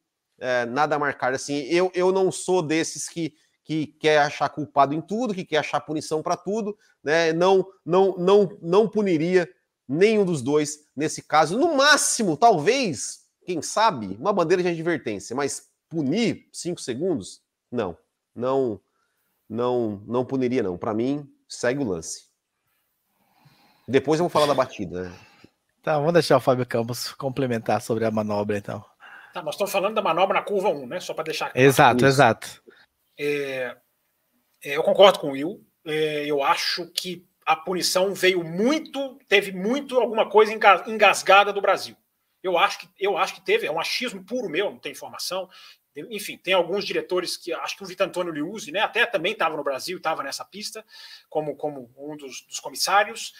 é, 0.41 0.65
nada 0.65 0.95
a 0.95 0.99
marcar. 0.99 1.33
Assim, 1.33 1.61
eu, 1.69 1.89
eu 1.95 2.11
não 2.11 2.31
sou 2.31 2.61
desses 2.61 3.07
que 3.07 3.33
que 3.63 3.85
quer 3.85 4.17
achar 4.17 4.49
culpado 4.49 4.93
em 4.93 4.99
tudo, 4.99 5.33
que 5.33 5.45
quer 5.45 5.57
achar 5.57 5.79
punição 5.79 6.21
para 6.21 6.35
tudo, 6.35 6.77
né? 7.03 7.31
Não, 7.31 7.65
não, 7.85 8.17
não, 8.17 8.57
não 8.61 8.87
puniria 8.87 9.49
nenhum 9.87 10.25
dos 10.25 10.41
dois 10.41 10.79
nesse 10.95 11.21
caso. 11.21 11.57
No 11.57 11.75
máximo, 11.75 12.35
talvez, 12.35 13.25
quem 13.45 13.61
sabe, 13.61 14.17
uma 14.19 14.33
bandeira 14.33 14.63
de 14.63 14.69
advertência, 14.69 15.35
mas 15.35 15.69
punir 15.87 16.49
cinco 16.51 16.81
segundos? 16.81 17.41
Não, 17.71 17.97
não, 18.35 18.81
não, 19.47 20.01
não 20.07 20.25
puniria 20.25 20.63
não. 20.63 20.77
Para 20.77 20.93
mim, 20.93 21.29
segue 21.47 21.81
o 21.81 21.87
lance. 21.87 22.25
Depois 23.87 24.19
eu 24.19 24.23
vou 24.23 24.29
falar 24.29 24.47
da 24.47 24.53
batida. 24.53 25.03
Né? 25.03 25.15
Tá, 25.83 25.97
vamos 25.97 26.13
deixar 26.13 26.37
o 26.37 26.41
Fábio 26.41 26.65
Campos 26.65 27.13
complementar 27.13 27.81
sobre 27.81 28.05
a 28.05 28.11
manobra, 28.11 28.57
então. 28.57 28.83
Tá, 29.33 29.41
nós 29.41 29.55
estamos 29.55 29.71
falando 29.71 29.95
da 29.95 30.01
manobra 30.01 30.39
na 30.39 30.45
curva 30.45 30.69
1, 30.69 30.87
né? 30.87 30.99
Só 30.99 31.13
para 31.13 31.25
deixar 31.25 31.51
claro. 31.51 31.67
Exato, 31.67 31.97
Isso. 31.97 32.05
exato. 32.05 32.63
É, 33.17 33.77
é, 34.63 34.77
eu 34.77 34.83
concordo 34.83 35.19
com 35.19 35.29
o 35.29 35.31
Will. 35.31 35.65
É, 35.85 36.25
eu 36.25 36.43
acho 36.43 36.87
que 36.91 37.25
a 37.45 37.55
punição 37.55 38.13
veio 38.13 38.43
muito, 38.43 39.17
teve 39.27 39.51
muito 39.51 39.99
alguma 39.99 40.29
coisa 40.29 40.53
engasgada 40.87 41.51
do 41.51 41.61
Brasil. 41.61 41.95
Eu 42.43 42.57
acho 42.57 42.79
que 42.79 42.89
eu 42.99 43.17
acho 43.17 43.35
que 43.35 43.41
teve, 43.41 43.67
é 43.67 43.71
um 43.71 43.79
achismo 43.79 44.23
puro 44.23 44.49
meu, 44.49 44.71
não 44.71 44.79
tem 44.79 44.91
informação. 44.91 45.49
Enfim, 45.95 46.37
tem 46.37 46.53
alguns 46.53 46.85
diretores 46.85 47.35
que 47.35 47.51
acho 47.53 47.75
que 47.75 47.83
o 47.83 47.85
Vitor 47.85 48.07
Antônio 48.07 48.31
Liuzzi, 48.31 48.71
né, 48.71 48.79
até 48.79 49.05
também 49.05 49.33
estava 49.33 49.57
no 49.57 49.63
Brasil, 49.63 49.97
estava 49.97 50.23
nessa 50.23 50.45
pista 50.45 50.85
como, 51.29 51.55
como 51.55 51.91
um 51.97 52.15
dos, 52.15 52.41
dos 52.43 52.59
comissários. 52.59 53.33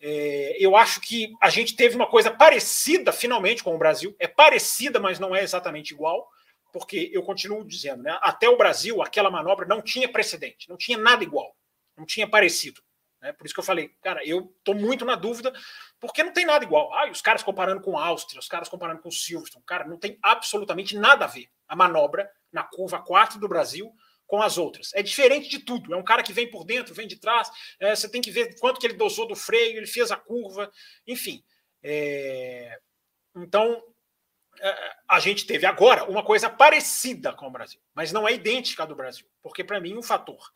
É, 0.00 0.56
eu 0.60 0.76
acho 0.76 1.00
que 1.00 1.34
a 1.40 1.50
gente 1.50 1.74
teve 1.74 1.96
uma 1.96 2.06
coisa 2.06 2.30
parecida 2.30 3.12
finalmente 3.12 3.64
com 3.64 3.74
o 3.74 3.78
Brasil. 3.78 4.14
É 4.18 4.28
parecida, 4.28 5.00
mas 5.00 5.18
não 5.18 5.34
é 5.34 5.42
exatamente 5.42 5.92
igual, 5.92 6.28
porque 6.72 7.10
eu 7.12 7.22
continuo 7.22 7.64
dizendo, 7.64 8.02
né, 8.02 8.18
até 8.22 8.48
o 8.48 8.56
Brasil 8.56 9.02
aquela 9.02 9.30
manobra 9.30 9.66
não 9.66 9.82
tinha 9.82 10.08
precedente, 10.08 10.68
não 10.68 10.76
tinha 10.76 10.96
nada 10.96 11.24
igual, 11.24 11.54
não 11.96 12.06
tinha 12.06 12.28
parecido. 12.28 12.80
Né? 13.20 13.32
Por 13.32 13.46
isso 13.46 13.54
que 13.54 13.60
eu 13.60 13.64
falei, 13.64 13.88
cara, 14.00 14.24
eu 14.24 14.52
estou 14.58 14.74
muito 14.74 15.04
na 15.04 15.16
dúvida, 15.16 15.52
porque 15.98 16.22
não 16.22 16.32
tem 16.32 16.46
nada 16.46 16.64
igual. 16.64 16.92
Ah, 16.94 17.10
os 17.10 17.20
caras 17.20 17.42
comparando 17.42 17.80
com 17.80 17.98
a 17.98 18.06
Áustria, 18.06 18.38
os 18.38 18.48
caras 18.48 18.68
comparando 18.68 19.00
com 19.00 19.08
o 19.08 19.12
Silverstone, 19.12 19.64
cara, 19.66 19.84
não 19.84 19.98
tem 19.98 20.18
absolutamente 20.22 20.96
nada 20.96 21.24
a 21.24 21.28
ver 21.28 21.48
a 21.66 21.74
manobra 21.74 22.30
na 22.52 22.62
curva 22.62 23.02
4 23.02 23.40
do 23.40 23.48
Brasil 23.48 23.92
com 24.28 24.40
as 24.40 24.58
outras. 24.58 24.92
É 24.94 25.02
diferente 25.02 25.48
de 25.48 25.58
tudo. 25.58 25.92
É 25.92 25.96
um 25.96 26.04
cara 26.04 26.22
que 26.22 26.32
vem 26.32 26.48
por 26.48 26.64
dentro, 26.64 26.94
vem 26.94 27.08
de 27.08 27.16
trás. 27.16 27.50
É, 27.80 27.96
você 27.96 28.08
tem 28.08 28.20
que 28.20 28.30
ver 28.30 28.56
quanto 28.60 28.78
que 28.78 28.86
ele 28.86 28.94
dosou 28.94 29.26
do 29.26 29.34
freio, 29.34 29.78
ele 29.78 29.86
fez 29.86 30.12
a 30.12 30.16
curva, 30.16 30.70
enfim. 31.06 31.42
É... 31.82 32.78
Então, 33.34 33.82
é, 34.60 34.96
a 35.08 35.18
gente 35.18 35.46
teve 35.46 35.64
agora 35.66 36.04
uma 36.04 36.22
coisa 36.22 36.50
parecida 36.50 37.32
com 37.32 37.46
o 37.46 37.50
Brasil, 37.50 37.80
mas 37.94 38.12
não 38.12 38.28
é 38.28 38.34
idêntica 38.34 38.82
à 38.82 38.86
do 38.86 38.94
Brasil, 38.94 39.26
porque 39.40 39.64
para 39.64 39.80
mim 39.80 39.96
um 39.96 40.02
fator 40.02 40.52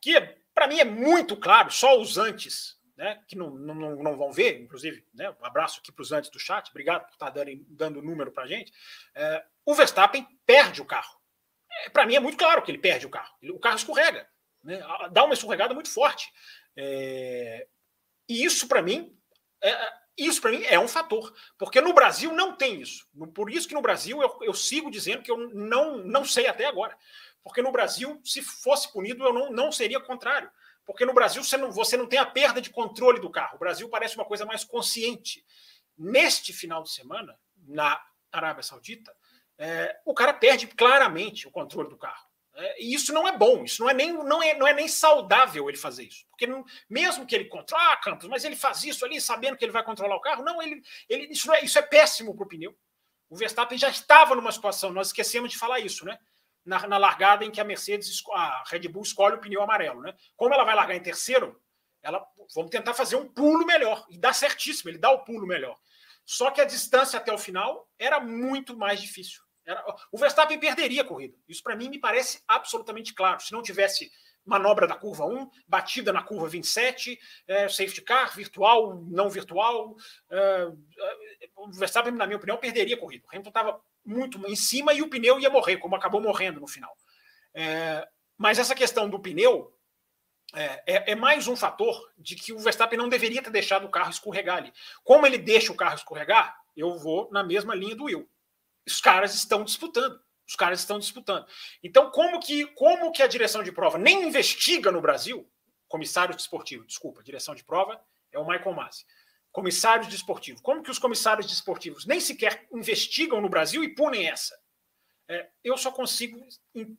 que 0.00 0.18
para 0.54 0.66
mim 0.66 0.80
é 0.80 0.84
muito 0.84 1.36
claro, 1.36 1.70
só 1.70 2.00
os 2.00 2.16
antes, 2.16 2.76
né, 2.96 3.22
que 3.28 3.36
não, 3.36 3.50
não, 3.50 3.74
não 3.74 4.16
vão 4.16 4.32
ver, 4.32 4.60
inclusive, 4.60 5.04
né, 5.14 5.30
um 5.30 5.44
abraço 5.44 5.80
aqui 5.80 5.92
para 5.92 6.02
os 6.02 6.10
antes 6.10 6.30
do 6.30 6.38
chat, 6.38 6.68
obrigado 6.70 7.04
por 7.06 7.12
estar 7.12 7.30
dando, 7.30 7.64
dando 7.68 8.02
número 8.02 8.32
para 8.32 8.44
a 8.44 8.46
gente. 8.46 8.72
É, 9.14 9.44
o 9.64 9.74
Verstappen 9.74 10.26
perde 10.44 10.80
o 10.80 10.84
carro. 10.84 11.17
É, 11.84 11.90
para 11.90 12.06
mim 12.06 12.14
é 12.14 12.20
muito 12.20 12.38
claro 12.38 12.62
que 12.62 12.70
ele 12.70 12.78
perde 12.78 13.06
o 13.06 13.10
carro. 13.10 13.34
O 13.50 13.58
carro 13.58 13.76
escorrega, 13.76 14.28
né, 14.62 14.80
dá 15.10 15.24
uma 15.24 15.34
escorregada 15.34 15.74
muito 15.74 15.90
forte. 15.90 16.30
É, 16.76 17.66
e 18.28 18.44
isso 18.44 18.68
para 18.68 18.82
mim 18.82 19.16
é, 19.62 19.92
isso 20.18 20.42
para 20.42 20.50
mim 20.50 20.64
é 20.64 20.78
um 20.78 20.88
fator, 20.88 21.32
porque 21.56 21.80
no 21.80 21.92
Brasil 21.92 22.32
não 22.32 22.56
tem 22.56 22.82
isso. 22.82 23.06
Por 23.32 23.50
isso 23.50 23.68
que 23.68 23.74
no 23.74 23.80
Brasil 23.80 24.20
eu, 24.20 24.38
eu, 24.42 24.52
sigo 24.52 24.90
dizendo 24.90 25.22
que 25.22 25.30
eu 25.30 25.36
não, 25.54 25.98
não 25.98 26.24
sei 26.24 26.48
até 26.48 26.66
agora. 26.66 26.96
Porque 27.42 27.62
no 27.62 27.70
Brasil, 27.70 28.20
se 28.24 28.42
fosse 28.42 28.92
punido, 28.92 29.24
eu 29.24 29.32
não, 29.32 29.52
não 29.52 29.70
seria 29.70 30.00
contrário. 30.00 30.50
Porque 30.84 31.06
no 31.06 31.14
Brasil 31.14 31.44
você 31.44 31.56
não, 31.56 31.70
você 31.70 31.96
não 31.96 32.06
tem 32.06 32.18
a 32.18 32.26
perda 32.26 32.60
de 32.60 32.68
controle 32.68 33.20
do 33.20 33.30
carro. 33.30 33.54
O 33.54 33.58
Brasil 33.60 33.88
parece 33.88 34.16
uma 34.16 34.24
coisa 34.24 34.44
mais 34.44 34.64
consciente. 34.64 35.44
Neste 35.96 36.52
final 36.52 36.82
de 36.82 36.90
semana, 36.90 37.38
na 37.66 38.02
Arábia 38.32 38.62
Saudita, 38.62 39.14
é, 39.58 40.00
o 40.04 40.14
cara 40.14 40.32
perde 40.32 40.66
claramente 40.68 41.48
o 41.48 41.50
controle 41.50 41.88
do 41.88 41.96
carro. 41.96 42.28
É, 42.54 42.82
e 42.82 42.92
isso 42.92 43.12
não 43.12 43.26
é 43.26 43.36
bom, 43.36 43.62
isso 43.64 43.82
não 43.82 43.90
é 43.90 43.94
nem, 43.94 44.12
não 44.12 44.42
é, 44.42 44.54
não 44.54 44.66
é 44.66 44.72
nem 44.72 44.88
saudável 44.88 45.68
ele 45.68 45.78
fazer 45.78 46.04
isso. 46.04 46.24
Porque 46.30 46.46
não, 46.46 46.64
mesmo 46.90 47.24
que 47.24 47.34
ele 47.34 47.44
controle, 47.44 47.84
ah, 47.84 47.96
Campos, 47.96 48.28
mas 48.28 48.44
ele 48.44 48.56
faz 48.56 48.82
isso 48.82 49.04
ali 49.04 49.20
sabendo 49.20 49.56
que 49.56 49.64
ele 49.64 49.72
vai 49.72 49.84
controlar 49.84 50.16
o 50.16 50.20
carro. 50.20 50.44
Não, 50.44 50.60
ele, 50.60 50.82
ele, 51.08 51.32
isso, 51.32 51.52
é, 51.52 51.64
isso 51.64 51.78
é 51.78 51.82
péssimo 51.82 52.34
para 52.34 52.44
o 52.44 52.48
pneu. 52.48 52.76
O 53.30 53.36
Verstappen 53.36 53.78
já 53.78 53.88
estava 53.88 54.34
numa 54.34 54.50
situação, 54.50 54.90
nós 54.90 55.08
esquecemos 55.08 55.52
de 55.52 55.58
falar 55.58 55.80
isso, 55.80 56.04
né? 56.04 56.18
Na, 56.64 56.86
na, 56.86 56.98
largada 56.98 57.44
em 57.44 57.50
que 57.50 57.60
a 57.60 57.64
Mercedes, 57.64 58.22
a 58.32 58.64
Red 58.66 58.88
Bull 58.88 59.02
escolhe 59.02 59.36
o 59.36 59.40
pneu 59.40 59.62
amarelo, 59.62 60.00
né? 60.00 60.14
Como 60.36 60.52
ela 60.52 60.64
vai 60.64 60.74
largar 60.74 60.96
em 60.96 61.02
terceiro, 61.02 61.60
ela 62.02 62.26
vamos 62.54 62.70
tentar 62.70 62.94
fazer 62.94 63.16
um 63.16 63.28
pulo 63.28 63.64
melhor. 63.66 64.04
E 64.10 64.18
dá 64.18 64.32
certíssimo, 64.32 64.90
ele 64.90 64.98
dá 64.98 65.10
o 65.10 65.24
pulo 65.24 65.46
melhor. 65.46 65.78
Só 66.24 66.50
que 66.50 66.60
a 66.60 66.64
distância 66.64 67.18
até 67.18 67.32
o 67.32 67.38
final 67.38 67.88
era 67.98 68.18
muito 68.18 68.76
mais 68.76 69.00
difícil. 69.00 69.47
Era, 69.68 69.84
o 70.10 70.16
Verstappen 70.16 70.58
perderia 70.58 71.02
a 71.02 71.04
corrida. 71.04 71.36
Isso 71.46 71.62
para 71.62 71.76
mim 71.76 71.90
me 71.90 71.98
parece 71.98 72.42
absolutamente 72.48 73.12
claro. 73.12 73.40
Se 73.40 73.52
não 73.52 73.62
tivesse 73.62 74.10
manobra 74.42 74.86
da 74.86 74.94
curva 74.94 75.26
1, 75.26 75.50
batida 75.68 76.10
na 76.10 76.22
curva 76.22 76.48
27, 76.48 77.20
é, 77.46 77.68
safety 77.68 78.00
car, 78.00 78.34
virtual, 78.34 79.04
não 79.06 79.28
virtual, 79.28 79.94
é, 80.30 80.38
é, 80.38 81.48
o 81.54 81.70
Verstappen, 81.70 82.14
na 82.14 82.26
minha 82.26 82.38
opinião, 82.38 82.56
perderia 82.56 82.96
a 82.96 82.98
corrida. 82.98 83.26
O 83.26 83.28
Hamilton 83.28 83.50
estava 83.50 83.80
muito 84.02 84.38
em 84.48 84.56
cima 84.56 84.94
e 84.94 85.02
o 85.02 85.10
pneu 85.10 85.38
ia 85.38 85.50
morrer, 85.50 85.76
como 85.76 85.94
acabou 85.94 86.22
morrendo 86.22 86.60
no 86.60 86.66
final. 86.66 86.96
É, 87.52 88.08
mas 88.38 88.58
essa 88.58 88.74
questão 88.74 89.06
do 89.06 89.20
pneu 89.20 89.70
é, 90.54 90.82
é, 90.86 91.12
é, 91.12 91.14
mais 91.14 91.46
um 91.46 91.54
fator 91.54 92.10
de 92.16 92.34
que 92.34 92.54
o 92.54 92.58
Verstappen 92.58 92.98
não 92.98 93.10
deveria 93.10 93.42
ter 93.42 93.50
deixado 93.50 93.84
o 93.84 93.90
carro 93.90 94.10
escorregar 94.10 94.56
ali. 94.56 94.72
Como 95.04 95.26
ele 95.26 95.36
deixa 95.36 95.70
o 95.70 95.76
carro 95.76 95.96
escorregar, 95.96 96.56
eu 96.74 96.96
vou 96.96 97.28
na 97.30 97.44
mesma 97.44 97.74
linha 97.74 97.94
do 97.94 98.04
Will 98.04 98.26
os 98.88 99.00
caras 99.00 99.34
estão 99.34 99.62
disputando. 99.62 100.20
Os 100.46 100.56
caras 100.56 100.80
estão 100.80 100.98
disputando. 100.98 101.46
Então, 101.82 102.10
como 102.10 102.40
que, 102.40 102.66
como 102.68 103.12
que 103.12 103.22
a 103.22 103.26
direção 103.26 103.62
de 103.62 103.70
prova 103.70 103.98
nem 103.98 104.26
investiga 104.26 104.90
no 104.90 105.00
Brasil, 105.00 105.46
comissário 105.86 106.34
desportivo, 106.34 106.86
desculpa, 106.86 107.22
direção 107.22 107.54
de 107.54 107.62
prova 107.62 108.00
é 108.32 108.38
o 108.38 108.46
Michael 108.46 108.74
Masi. 108.74 109.04
Comissários 109.52 110.08
desportivos. 110.08 110.62
Como 110.62 110.82
que 110.82 110.90
os 110.90 110.98
comissários 110.98 111.46
desportivos 111.46 112.06
nem 112.06 112.18
sequer 112.18 112.66
investigam 112.72 113.40
no 113.42 113.48
Brasil 113.48 113.84
e 113.84 113.94
punem 113.94 114.28
essa? 114.28 114.58
É, 115.28 115.50
eu 115.62 115.76
só 115.76 115.92
consigo 115.92 116.42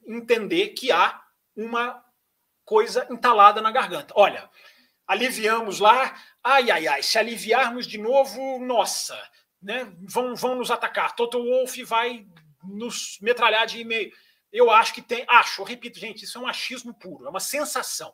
entender 0.07 0.69
que 0.69 0.91
há 0.91 1.19
uma 1.55 2.03
coisa 2.63 3.07
entalada 3.09 3.61
na 3.61 3.71
garganta. 3.71 4.13
Olha, 4.15 4.47
aliviamos 5.07 5.79
lá, 5.79 6.15
ai, 6.43 6.69
ai, 6.69 6.87
ai, 6.87 7.01
se 7.01 7.17
aliviarmos 7.17 7.87
de 7.87 7.97
novo, 7.97 8.59
nossa, 8.59 9.19
né, 9.61 9.91
vão, 10.01 10.35
vão 10.35 10.55
nos 10.55 10.71
atacar. 10.71 11.15
Toto 11.15 11.43
Wolff 11.43 11.83
vai 11.83 12.25
nos 12.63 13.17
metralhar 13.21 13.65
de 13.65 13.79
e-mail. 13.79 14.11
Eu 14.51 14.71
acho 14.71 14.93
que 14.93 15.01
tem. 15.01 15.25
Acho, 15.27 15.61
eu 15.61 15.65
repito, 15.65 15.99
gente, 15.99 16.23
isso 16.23 16.37
é 16.37 16.41
um 16.41 16.47
achismo 16.47 16.93
puro, 16.93 17.25
é 17.25 17.29
uma 17.29 17.39
sensação. 17.39 18.13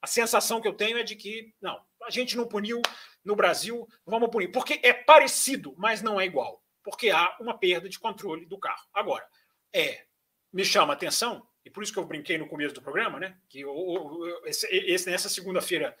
A 0.00 0.06
sensação 0.06 0.60
que 0.60 0.68
eu 0.68 0.74
tenho 0.74 0.98
é 0.98 1.02
de 1.02 1.16
que, 1.16 1.52
não, 1.60 1.80
a 2.04 2.10
gente 2.10 2.36
não 2.36 2.46
puniu 2.46 2.80
no 3.24 3.34
Brasil, 3.34 3.86
vamos 4.06 4.30
punir. 4.30 4.48
Porque 4.48 4.80
é 4.82 4.92
parecido, 4.92 5.74
mas 5.76 6.02
não 6.02 6.20
é 6.20 6.24
igual. 6.24 6.62
Porque 6.84 7.10
há 7.10 7.36
uma 7.40 7.58
perda 7.58 7.88
de 7.88 7.98
controle 7.98 8.46
do 8.46 8.58
carro. 8.58 8.86
Agora, 8.94 9.26
é, 9.74 10.06
me 10.52 10.64
chama 10.64 10.92
a 10.92 10.96
atenção, 10.96 11.46
e 11.68 11.70
por 11.70 11.82
isso 11.82 11.92
que 11.92 11.98
eu 11.98 12.06
brinquei 12.06 12.38
no 12.38 12.48
começo 12.48 12.74
do 12.74 12.80
programa, 12.80 13.20
né? 13.20 13.36
Que 13.46 13.60
eu, 13.60 13.70
eu, 13.70 14.46
esse, 14.46 14.66
esse, 14.66 15.10
nessa 15.10 15.28
segunda-feira 15.28 15.94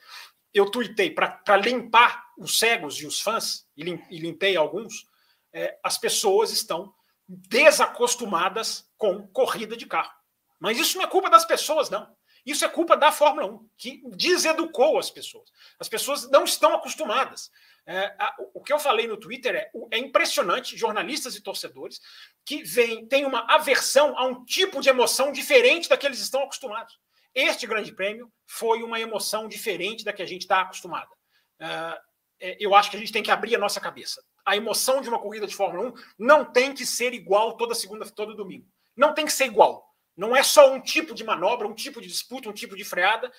eu 0.54 0.70
tuitei 0.70 1.10
para 1.10 1.56
limpar 1.58 2.24
os 2.38 2.58
cegos 2.58 2.98
e 3.02 3.06
os 3.06 3.20
fãs, 3.20 3.68
e, 3.76 3.84
limpei 3.84 4.56
alguns, 4.56 5.06
é, 5.52 5.78
as 5.84 5.98
pessoas 5.98 6.50
estão 6.52 6.94
desacostumadas 7.28 8.90
com 8.96 9.28
corrida 9.28 9.76
de 9.76 9.84
carro. 9.84 10.10
Mas 10.58 10.78
isso 10.78 10.96
não 10.96 11.04
é 11.04 11.06
culpa 11.06 11.28
das 11.28 11.44
pessoas, 11.44 11.90
não. 11.90 12.16
Isso 12.46 12.64
é 12.64 12.68
culpa 12.68 12.96
da 12.96 13.12
Fórmula 13.12 13.46
1, 13.46 13.68
que 13.76 14.02
deseducou 14.16 14.98
as 14.98 15.10
pessoas. 15.10 15.50
As 15.78 15.86
pessoas 15.86 16.30
não 16.30 16.44
estão 16.44 16.74
acostumadas. 16.74 17.50
É, 17.90 18.14
a, 18.18 18.36
o 18.52 18.62
que 18.62 18.70
eu 18.70 18.78
falei 18.78 19.06
no 19.06 19.16
Twitter 19.16 19.56
é, 19.56 19.70
é 19.90 19.98
impressionante, 19.98 20.76
jornalistas 20.76 21.34
e 21.34 21.40
torcedores, 21.40 22.02
que 22.44 22.62
vem, 22.62 23.06
têm 23.06 23.24
uma 23.24 23.50
aversão 23.50 24.14
a 24.18 24.26
um 24.26 24.44
tipo 24.44 24.82
de 24.82 24.90
emoção 24.90 25.32
diferente 25.32 25.88
da 25.88 25.96
que 25.96 26.04
eles 26.04 26.20
estão 26.20 26.42
acostumados. 26.42 27.00
Este 27.34 27.66
grande 27.66 27.90
prêmio 27.94 28.30
foi 28.46 28.82
uma 28.82 29.00
emoção 29.00 29.48
diferente 29.48 30.04
da 30.04 30.12
que 30.12 30.20
a 30.20 30.26
gente 30.26 30.42
está 30.42 30.60
acostumado. 30.60 31.08
Uh, 31.58 31.98
eu 32.60 32.74
acho 32.74 32.90
que 32.90 32.96
a 32.96 33.00
gente 33.00 33.12
tem 33.12 33.22
que 33.22 33.30
abrir 33.30 33.56
a 33.56 33.58
nossa 33.58 33.80
cabeça. 33.80 34.22
A 34.44 34.54
emoção 34.54 35.00
de 35.00 35.08
uma 35.08 35.18
corrida 35.18 35.46
de 35.46 35.56
Fórmula 35.56 35.88
1 35.88 35.94
não 36.18 36.44
tem 36.44 36.74
que 36.74 36.84
ser 36.84 37.14
igual 37.14 37.56
toda 37.56 37.74
segunda, 37.74 38.04
todo 38.10 38.36
domingo. 38.36 38.66
Não 38.94 39.14
tem 39.14 39.24
que 39.24 39.32
ser 39.32 39.46
igual. 39.46 39.88
Não 40.14 40.36
é 40.36 40.42
só 40.42 40.70
um 40.72 40.80
tipo 40.80 41.14
de 41.14 41.24
manobra, 41.24 41.66
um 41.66 41.74
tipo 41.74 42.02
de 42.02 42.08
disputa, 42.08 42.50
um 42.50 42.52
tipo 42.52 42.76
de 42.76 42.84
freada. 42.84 43.32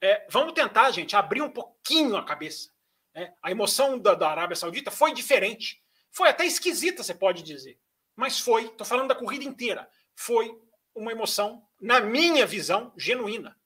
É, 0.00 0.24
vamos 0.30 0.52
tentar, 0.52 0.90
gente, 0.92 1.16
abrir 1.16 1.42
um 1.42 1.50
pouquinho 1.50 2.16
a 2.16 2.24
cabeça. 2.24 2.70
É, 3.18 3.32
a 3.42 3.50
emoção 3.50 3.98
da, 3.98 4.14
da 4.14 4.30
Arábia 4.30 4.54
Saudita 4.54 4.92
foi 4.92 5.12
diferente. 5.12 5.82
Foi 6.12 6.28
até 6.28 6.46
esquisita, 6.46 7.02
você 7.02 7.12
pode 7.12 7.42
dizer. 7.42 7.76
Mas 8.14 8.38
foi, 8.38 8.66
estou 8.66 8.86
falando 8.86 9.08
da 9.08 9.14
corrida 9.16 9.42
inteira. 9.44 9.88
Foi 10.14 10.56
uma 10.94 11.10
emoção, 11.10 11.66
na 11.80 12.00
minha 12.00 12.46
visão, 12.46 12.92
genuína. 12.96 13.58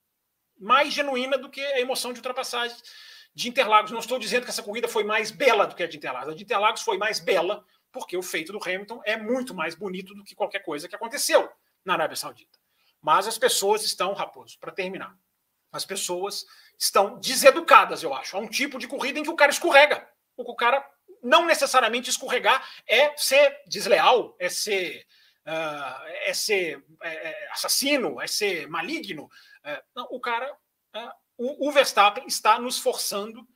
Mais 0.59 0.95
genuína 0.95 1.37
do 1.37 1.51
que 1.51 1.61
a 1.61 1.81
emoção 1.81 2.15
de 2.15 2.21
ultrapassagem 2.21 2.75
de 3.35 3.49
Interlagos. 3.49 3.91
Não 3.91 3.99
estou 3.99 4.19
dizendo 4.19 4.45
que 4.45 4.51
essa 4.51 4.63
corrida 4.63 4.89
foi 4.89 5.05
mais 5.05 5.31
bela 5.31 5.67
do 5.67 5.75
que 5.75 5.83
a 5.83 5.87
de 5.87 5.99
Interlagos. 5.99 6.33
A 6.33 6.37
de 6.37 6.45
Interlagos 6.45 6.81
foi 6.81 6.97
mais 6.97 7.21
bela 7.21 7.63
porque 7.93 8.17
o 8.17 8.23
feito 8.23 8.53
do 8.53 8.59
Hamilton 8.63 9.03
é 9.05 9.19
muito 9.19 9.55
mais 9.55 9.75
bonito 9.75 10.15
do 10.15 10.25
que 10.25 10.35
qualquer 10.35 10.61
coisa 10.61 10.89
que 10.89 10.97
aconteceu 10.97 11.47
na 11.85 11.93
Arábia 11.93 12.17
Saudita. 12.17 12.59
Mas 13.03 13.27
as 13.27 13.37
pessoas 13.37 13.85
estão, 13.85 14.15
Raposo, 14.15 14.59
para 14.59 14.73
terminar, 14.73 15.15
as 15.73 15.85
pessoas 15.85 16.45
estão 16.79 17.19
deseducadas, 17.19 18.03
eu 18.03 18.13
acho, 18.15 18.37
a 18.37 18.41
um 18.41 18.49
tipo 18.49 18.79
de 18.79 18.87
corrida 18.87 19.19
em 19.19 19.23
que 19.23 19.31
o 19.31 19.37
cara 19.37 19.51
escorrega. 19.51 20.07
O 20.37 20.55
cara 20.55 20.87
não 21.23 21.47
necessariamente 21.47 22.11
escorregar 22.11 22.67
é 22.87 23.17
ser 23.17 23.63
desleal, 23.67 24.37
é 24.39 24.49
ser 24.49 25.07
uh, 25.47 26.07
é 26.25 26.35
ser 26.35 26.85
é, 27.03 27.09
é, 27.09 27.51
assassino, 27.53 28.21
é 28.21 28.27
ser 28.27 28.69
maligno. 28.69 29.25
Uh, 29.65 29.83
não, 29.95 30.09
o 30.11 30.21
cara, 30.21 30.53
uh, 30.97 31.11
o, 31.37 31.69
o, 31.69 31.73
Verstappen 31.73 32.27
está 32.27 32.59
nos 32.59 32.79
forçando 32.79 33.47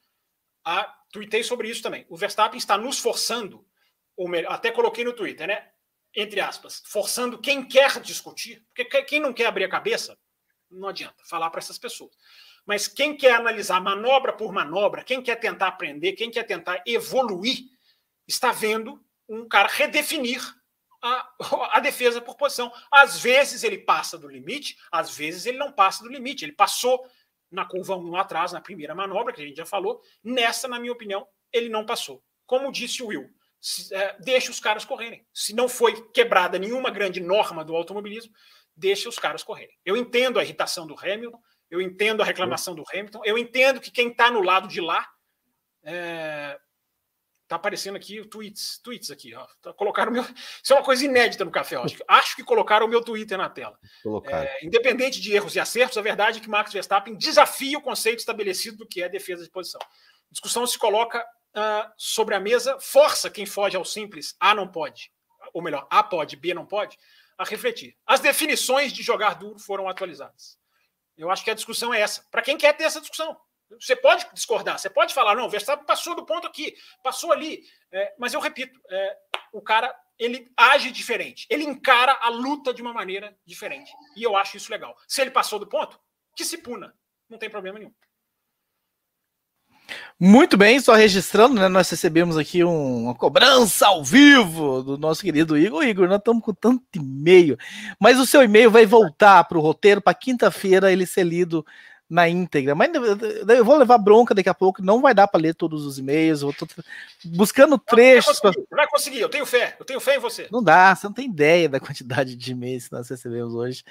a. 0.65 0.95
Tuitei 1.13 1.43
sobre 1.43 1.69
isso 1.69 1.83
também. 1.83 2.05
O 2.09 2.17
Verstappen 2.17 2.59
está 2.59 2.77
nos 2.77 2.99
forçando, 2.99 3.67
ou 4.17 4.29
melhor, 4.29 4.53
até 4.53 4.71
coloquei 4.71 5.05
no 5.05 5.15
Twitter, 5.15 5.47
né? 5.47 5.71
Entre 6.15 6.41
aspas, 6.41 6.83
forçando 6.87 7.41
quem 7.41 7.67
quer 7.67 8.01
discutir, 8.01 8.65
porque 8.75 9.03
quem 9.05 9.21
não 9.21 9.33
quer 9.33 9.47
abrir 9.47 9.65
a 9.65 9.69
cabeça, 9.69 10.19
não 10.71 10.89
adianta 10.89 11.25
falar 11.25 11.51
para 11.51 11.59
essas 11.59 11.79
pessoas. 11.79 12.13
Mas 12.65 12.89
quem 12.89 13.17
quer 13.17 13.35
analisar 13.35 13.81
manobra 13.81 14.33
por 14.33 14.53
manobra, 14.53 15.05
quem 15.05 15.23
quer 15.23 15.37
tentar 15.37 15.69
aprender, 15.69 16.13
quem 16.13 16.31
quer 16.31 16.43
tentar 16.45 16.83
evoluir, 16.87 17.59
está 18.27 18.51
vendo 18.51 19.01
um 19.29 19.49
cara 19.49 19.69
redefinir 19.69 20.43
a, 21.01 21.29
a, 21.77 21.81
defesa 21.81 22.21
por 22.21 22.37
posição. 22.37 22.73
Às 22.91 23.19
vezes 23.21 23.63
ele 23.63 23.79
passa 23.79 24.19
do 24.19 24.29
limite, 24.29 24.77
às 24.91 25.17
vezes 25.17 25.47
ele 25.47 25.59
não 25.59 25.71
passa 25.73 26.03
do 26.03 26.11
limite. 26.11 26.45
Ele 26.45 26.53
passou 26.53 27.09
na 27.51 27.65
curva 27.65 27.97
1 27.97 28.17
atrás, 28.17 28.53
na 28.53 28.61
primeira 28.61 28.95
manobra, 28.95 29.33
que 29.33 29.41
a 29.41 29.47
gente 29.47 29.57
já 29.57 29.67
falou. 29.67 30.03
Nessa, 30.23 30.67
na 30.67 30.81
minha 30.81 30.93
opinião, 30.93 31.27
ele 31.53 31.69
não 31.69 31.87
passou. 31.87 32.23
Como 32.45 32.73
disse 32.73 33.03
o 33.03 33.09
Will, 33.09 33.31
é, 33.93 34.17
deixa 34.21 34.51
os 34.51 34.61
caras 34.61 34.85
correrem. 34.85 35.27
Se 35.33 35.55
não 35.55 35.69
foi 35.69 36.09
quebrada 36.11 36.59
nenhuma 36.59 36.91
grande 36.91 37.21
norma 37.21 37.65
do 37.65 37.75
automobilismo, 37.75 38.33
deixa 38.77 39.09
os 39.09 39.19
caras 39.19 39.43
correrem. 39.43 39.77
Eu 39.85 39.97
entendo 39.97 40.39
a 40.39 40.45
irritação 40.45 40.87
do 40.87 40.99
Hamilton, 40.99 41.41
eu 41.71 41.81
entendo 41.81 42.23
a 42.23 42.25
reclamação 42.25 42.75
do 42.75 42.85
Hamilton, 42.93 43.23
eu 43.25 43.37
entendo 43.37 43.81
que 43.81 43.91
quem 43.91 44.09
está 44.09 44.31
no 44.31 44.43
lado 44.43 44.69
de 44.69 44.81
lá 44.81 45.07
é, 45.83 46.59
Tá 47.49 47.55
aparecendo 47.55 47.95
aqui 47.95 48.25
tweets, 48.25 48.81
tweets 48.83 49.09
aqui, 49.09 49.33
ó. 49.33 49.47
Tá, 49.63 49.73
colocaram 49.73 50.11
meu. 50.11 50.23
Isso 50.23 50.73
é 50.73 50.77
uma 50.77 50.83
coisa 50.83 51.05
inédita 51.05 51.45
no 51.45 51.51
café. 51.51 51.77
Acho, 51.77 51.97
acho 52.09 52.37
que 52.37 52.43
colocaram 52.43 52.87
o 52.87 52.89
meu 52.89 53.01
Twitter 53.01 53.39
na 53.39 53.49
tela. 53.49 53.79
É, 54.27 54.67
independente 54.67 55.21
de 55.21 55.33
erros 55.33 55.55
e 55.55 55.61
acertos, 55.61 55.97
a 55.97 56.03
verdade 56.03 56.39
é 56.39 56.43
que 56.43 56.51
Max 56.51 56.73
Verstappen 56.73 57.15
desafia 57.15 57.79
o 57.79 57.83
conceito 57.83 58.19
estabelecido 58.19 58.79
do 58.79 58.87
que 58.87 59.01
é 59.01 59.09
defesa 59.09 59.45
de 59.45 59.51
posição. 59.51 59.81
A 59.81 60.33
discussão 60.33 60.67
se 60.67 60.77
coloca 60.77 61.25
uh, 61.57 61.91
sobre 61.97 62.35
a 62.35 62.41
mesa, 62.41 62.79
força 62.81 63.31
quem 63.31 63.47
foge 63.47 63.77
ao 63.77 63.85
simples 63.85 64.37
A 64.39 64.55
não 64.55 64.69
pode, 64.69 65.11
ou 65.53 65.63
melhor, 65.63 65.87
A 65.91 66.03
pode, 66.03 66.37
B 66.37 66.53
não 66.55 66.67
pode, 66.67 66.99
a 67.39 67.45
refletir. 67.45 67.97
As 68.07 68.21
definições 68.21 68.93
de 68.93 69.03
jogar 69.03 69.35
duro 69.35 69.59
foram 69.59 69.89
atualizadas. 69.89 70.59
Eu 71.17 71.31
acho 71.31 71.43
que 71.43 71.51
a 71.51 71.55
discussão 71.55 71.93
é 71.93 72.01
essa. 72.01 72.25
Para 72.31 72.43
quem 72.43 72.57
quer 72.57 72.75
ter 72.77 72.85
essa 72.85 73.01
discussão. 73.01 73.37
Você 73.81 73.97
pode 73.97 74.29
discordar, 74.33 74.79
você 74.79 74.89
pode 74.89 75.13
falar, 75.13 75.35
não, 75.35 75.47
o 75.47 75.51
Verstappen 75.51 75.85
passou 75.85 76.15
do 76.15 76.25
ponto 76.25 76.47
aqui, 76.47 76.77
passou 77.03 77.33
ali. 77.33 77.65
É, 77.91 78.15
mas 78.17 78.33
eu 78.33 78.39
repito, 78.39 78.81
é, 78.89 79.19
o 79.53 79.61
cara 79.61 79.93
ele 80.19 80.51
age 80.57 80.91
diferente, 80.93 81.47
ele 81.51 81.65
encara 81.65 82.17
a 82.23 82.29
luta 82.29 82.73
de 82.73 82.81
uma 82.81 82.93
maneira 82.93 83.37
diferente. 83.45 83.93
E 84.17 84.23
eu 84.23 84.37
acho 84.37 84.57
isso 84.57 84.71
legal. 84.71 84.97
Se 85.09 85.21
ele 85.21 85.33
passou 85.33 85.59
do 85.59 85.67
ponto, 85.67 86.01
que 86.37 86.45
se 86.45 86.59
puna, 86.59 86.97
não 87.29 87.39
tem 87.39 87.51
problema 87.51 87.79
nenhum. 87.79 87.93
Muito 90.19 90.57
bem, 90.57 90.81
só 90.81 90.95
registrando, 90.95 91.61
né? 91.61 91.69
Nós 91.69 91.91
recebemos 91.91 92.39
aqui 92.39 92.65
um, 92.65 93.05
uma 93.05 93.15
cobrança 93.15 93.87
ao 93.87 94.03
vivo 94.03 94.83
do 94.83 94.97
nosso 94.97 95.21
querido 95.21 95.59
Igor. 95.59 95.85
Igor, 95.85 96.09
nós 96.09 96.19
estamos 96.19 96.43
com 96.43 96.55
tanto 96.55 96.83
e-mail, 96.95 97.59
mas 98.01 98.19
o 98.19 98.25
seu 98.25 98.43
e-mail 98.43 98.71
vai 98.71 98.87
voltar 98.87 99.45
para 99.45 99.59
o 99.59 99.61
roteiro 99.61 100.01
para 100.01 100.15
quinta-feira 100.15 100.91
ele 100.91 101.05
ser 101.05 101.25
lido 101.25 101.67
na 102.09 102.27
íntegra. 102.31 102.75
Mas 102.75 102.91
eu 102.95 103.63
vou 103.63 103.77
levar 103.77 103.99
bronca 103.99 104.35
daqui 104.35 104.49
a 104.49 104.55
pouco, 104.55 104.83
não 104.83 105.03
vai 105.03 105.13
dar 105.13 105.29
para 105.29 105.39
ler 105.39 105.55
todos 105.55 105.85
os 105.85 105.99
e-mails. 105.99 106.41
Eu 106.41 106.53
tô 106.53 106.67
buscando 107.25 107.77
trechos. 107.77 108.41
Vai 108.41 108.53
conseguir, 108.53 108.67
vai 108.71 108.89
conseguir, 108.89 109.21
eu 109.21 109.29
tenho 109.29 109.45
fé, 109.45 109.77
eu 109.79 109.85
tenho 109.85 110.01
fé 110.01 110.17
em 110.17 110.21
você. 110.21 110.49
Não 110.51 110.63
dá, 110.63 110.95
você 110.95 111.07
não 111.07 111.15
tem 111.15 111.27
ideia 111.27 111.69
da 111.69 111.79
quantidade 111.79 112.37
de 112.37 112.53
e-mails 112.53 112.89
que 112.89 112.95
nós 112.95 113.07
recebemos 113.07 113.55
hoje. 113.55 113.85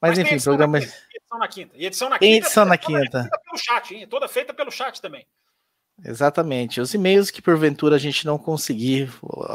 Mas, 0.00 0.16
Mas 0.16 0.18
enfim, 0.20 0.40
programa. 0.40 0.78
Edição 0.78 1.38
na 1.40 1.48
quinta. 1.48 1.74
E 1.76 1.86
edição 1.86 2.08
na 2.08 2.18
quinta. 2.20 2.36
Edição 2.36 2.64
na 2.64 2.78
quinta. 2.78 3.28
Pelo 3.44 3.58
chat, 3.58 3.94
hein? 3.94 4.06
toda 4.06 4.28
feita 4.28 4.54
pelo 4.54 4.70
chat 4.70 5.02
também. 5.02 5.26
Exatamente. 6.04 6.80
Os 6.80 6.94
e-mails 6.94 7.30
que 7.30 7.42
porventura 7.42 7.96
a 7.96 7.98
gente 7.98 8.26
não 8.26 8.38
conseguir, 8.38 9.12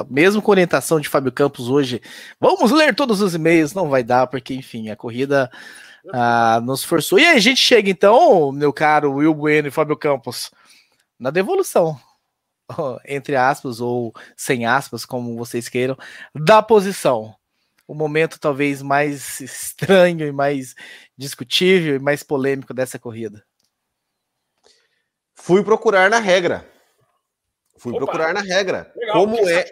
mesmo 0.09 0.41
com 0.41 0.51
orientação 0.51 0.99
de 0.99 1.09
Fábio 1.09 1.31
Campos 1.31 1.69
hoje, 1.69 2.01
vamos 2.39 2.71
ler 2.71 2.95
todos 2.95 3.21
os 3.21 3.33
e-mails, 3.33 3.73
não 3.73 3.89
vai 3.89 4.03
dar, 4.03 4.27
porque 4.27 4.53
enfim, 4.53 4.89
a 4.89 4.95
corrida 4.95 5.51
ah, 6.13 6.61
nos 6.63 6.83
forçou. 6.83 7.19
E 7.19 7.25
aí 7.25 7.35
a 7.38 7.39
gente 7.39 7.59
chega 7.59 7.89
então, 7.89 8.51
meu 8.51 8.71
caro 8.71 9.13
Will 9.15 9.33
Bueno 9.33 9.67
e 9.67 9.71
Fábio 9.71 9.97
Campos, 9.97 10.51
na 11.19 11.31
devolução, 11.31 11.99
entre 13.05 13.35
aspas, 13.35 13.81
ou 13.81 14.13
sem 14.35 14.65
aspas, 14.65 15.05
como 15.05 15.38
vocês 15.38 15.69
queiram, 15.69 15.97
da 16.33 16.61
posição. 16.61 17.35
O 17.88 17.93
momento 17.95 18.39
talvez 18.39 18.81
mais 18.81 19.39
estranho 19.39 20.27
e 20.27 20.31
mais 20.31 20.75
discutível 21.17 21.95
e 21.95 21.99
mais 21.99 22.21
polêmico 22.23 22.73
dessa 22.73 22.99
corrida. 22.99 23.47
Fui 25.48 25.64
procurar 25.64 26.10
na 26.10 26.20
regra. 26.20 26.70
Fui 27.78 27.93
Opa, 27.93 28.04
procurar 28.04 28.34
na 28.34 28.41
regra. 28.41 28.91
Legal, 28.93 29.16
como 29.16 29.48
é. 29.48 29.66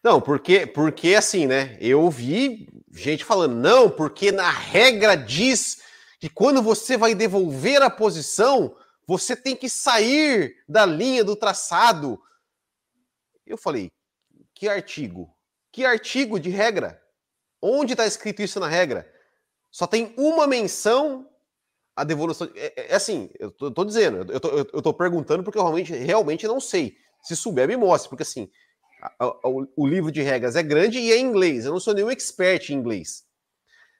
Não, 0.00 0.20
porque, 0.20 0.68
porque 0.68 1.16
assim, 1.16 1.48
né? 1.48 1.76
Eu 1.80 2.08
vi 2.08 2.68
gente 2.92 3.24
falando, 3.24 3.56
não, 3.56 3.90
porque 3.90 4.30
na 4.30 4.48
regra 4.48 5.16
diz 5.16 5.82
que 6.20 6.28
quando 6.28 6.62
você 6.62 6.96
vai 6.96 7.12
devolver 7.12 7.82
a 7.82 7.90
posição, 7.90 8.76
você 9.04 9.34
tem 9.34 9.56
que 9.56 9.68
sair 9.68 10.62
da 10.68 10.86
linha 10.86 11.24
do 11.24 11.34
traçado. 11.34 12.22
Eu 13.44 13.58
falei, 13.58 13.90
que 14.54 14.68
artigo? 14.68 15.28
Que 15.72 15.84
artigo 15.84 16.38
de 16.38 16.50
regra? 16.50 17.02
Onde 17.60 17.94
está 17.94 18.06
escrito 18.06 18.42
isso 18.42 18.60
na 18.60 18.68
regra? 18.68 19.12
Só 19.72 19.88
tem 19.88 20.14
uma 20.16 20.46
menção 20.46 21.28
a 21.96 22.04
devolução. 22.04 22.48
É, 22.54 22.72
é, 22.76 22.92
é 22.92 22.94
assim, 22.94 23.30
eu 23.38 23.50
tô, 23.50 23.66
eu 23.66 23.70
tô, 23.70 23.84
dizendo, 23.84 24.32
eu 24.32 24.40
tô, 24.40 24.48
eu 24.48 24.82
tô 24.82 24.92
perguntando 24.92 25.42
porque 25.42 25.58
eu 25.58 25.62
realmente, 25.62 25.92
realmente 25.92 26.46
não 26.46 26.60
sei. 26.60 26.96
Se 27.22 27.34
souber, 27.34 27.66
me 27.66 27.76
mostre, 27.76 28.08
porque 28.08 28.22
assim, 28.22 28.50
a, 29.02 29.24
a, 29.24 29.48
o, 29.48 29.66
o, 29.76 29.86
livro 29.86 30.12
de 30.12 30.22
regras 30.22 30.56
é 30.56 30.62
grande 30.62 30.98
e 30.98 31.12
é 31.12 31.16
em 31.16 31.24
inglês. 31.24 31.64
Eu 31.64 31.72
não 31.72 31.80
sou 31.80 31.94
nenhum 31.94 32.10
expert 32.10 32.70
em 32.70 32.74
inglês. 32.74 33.24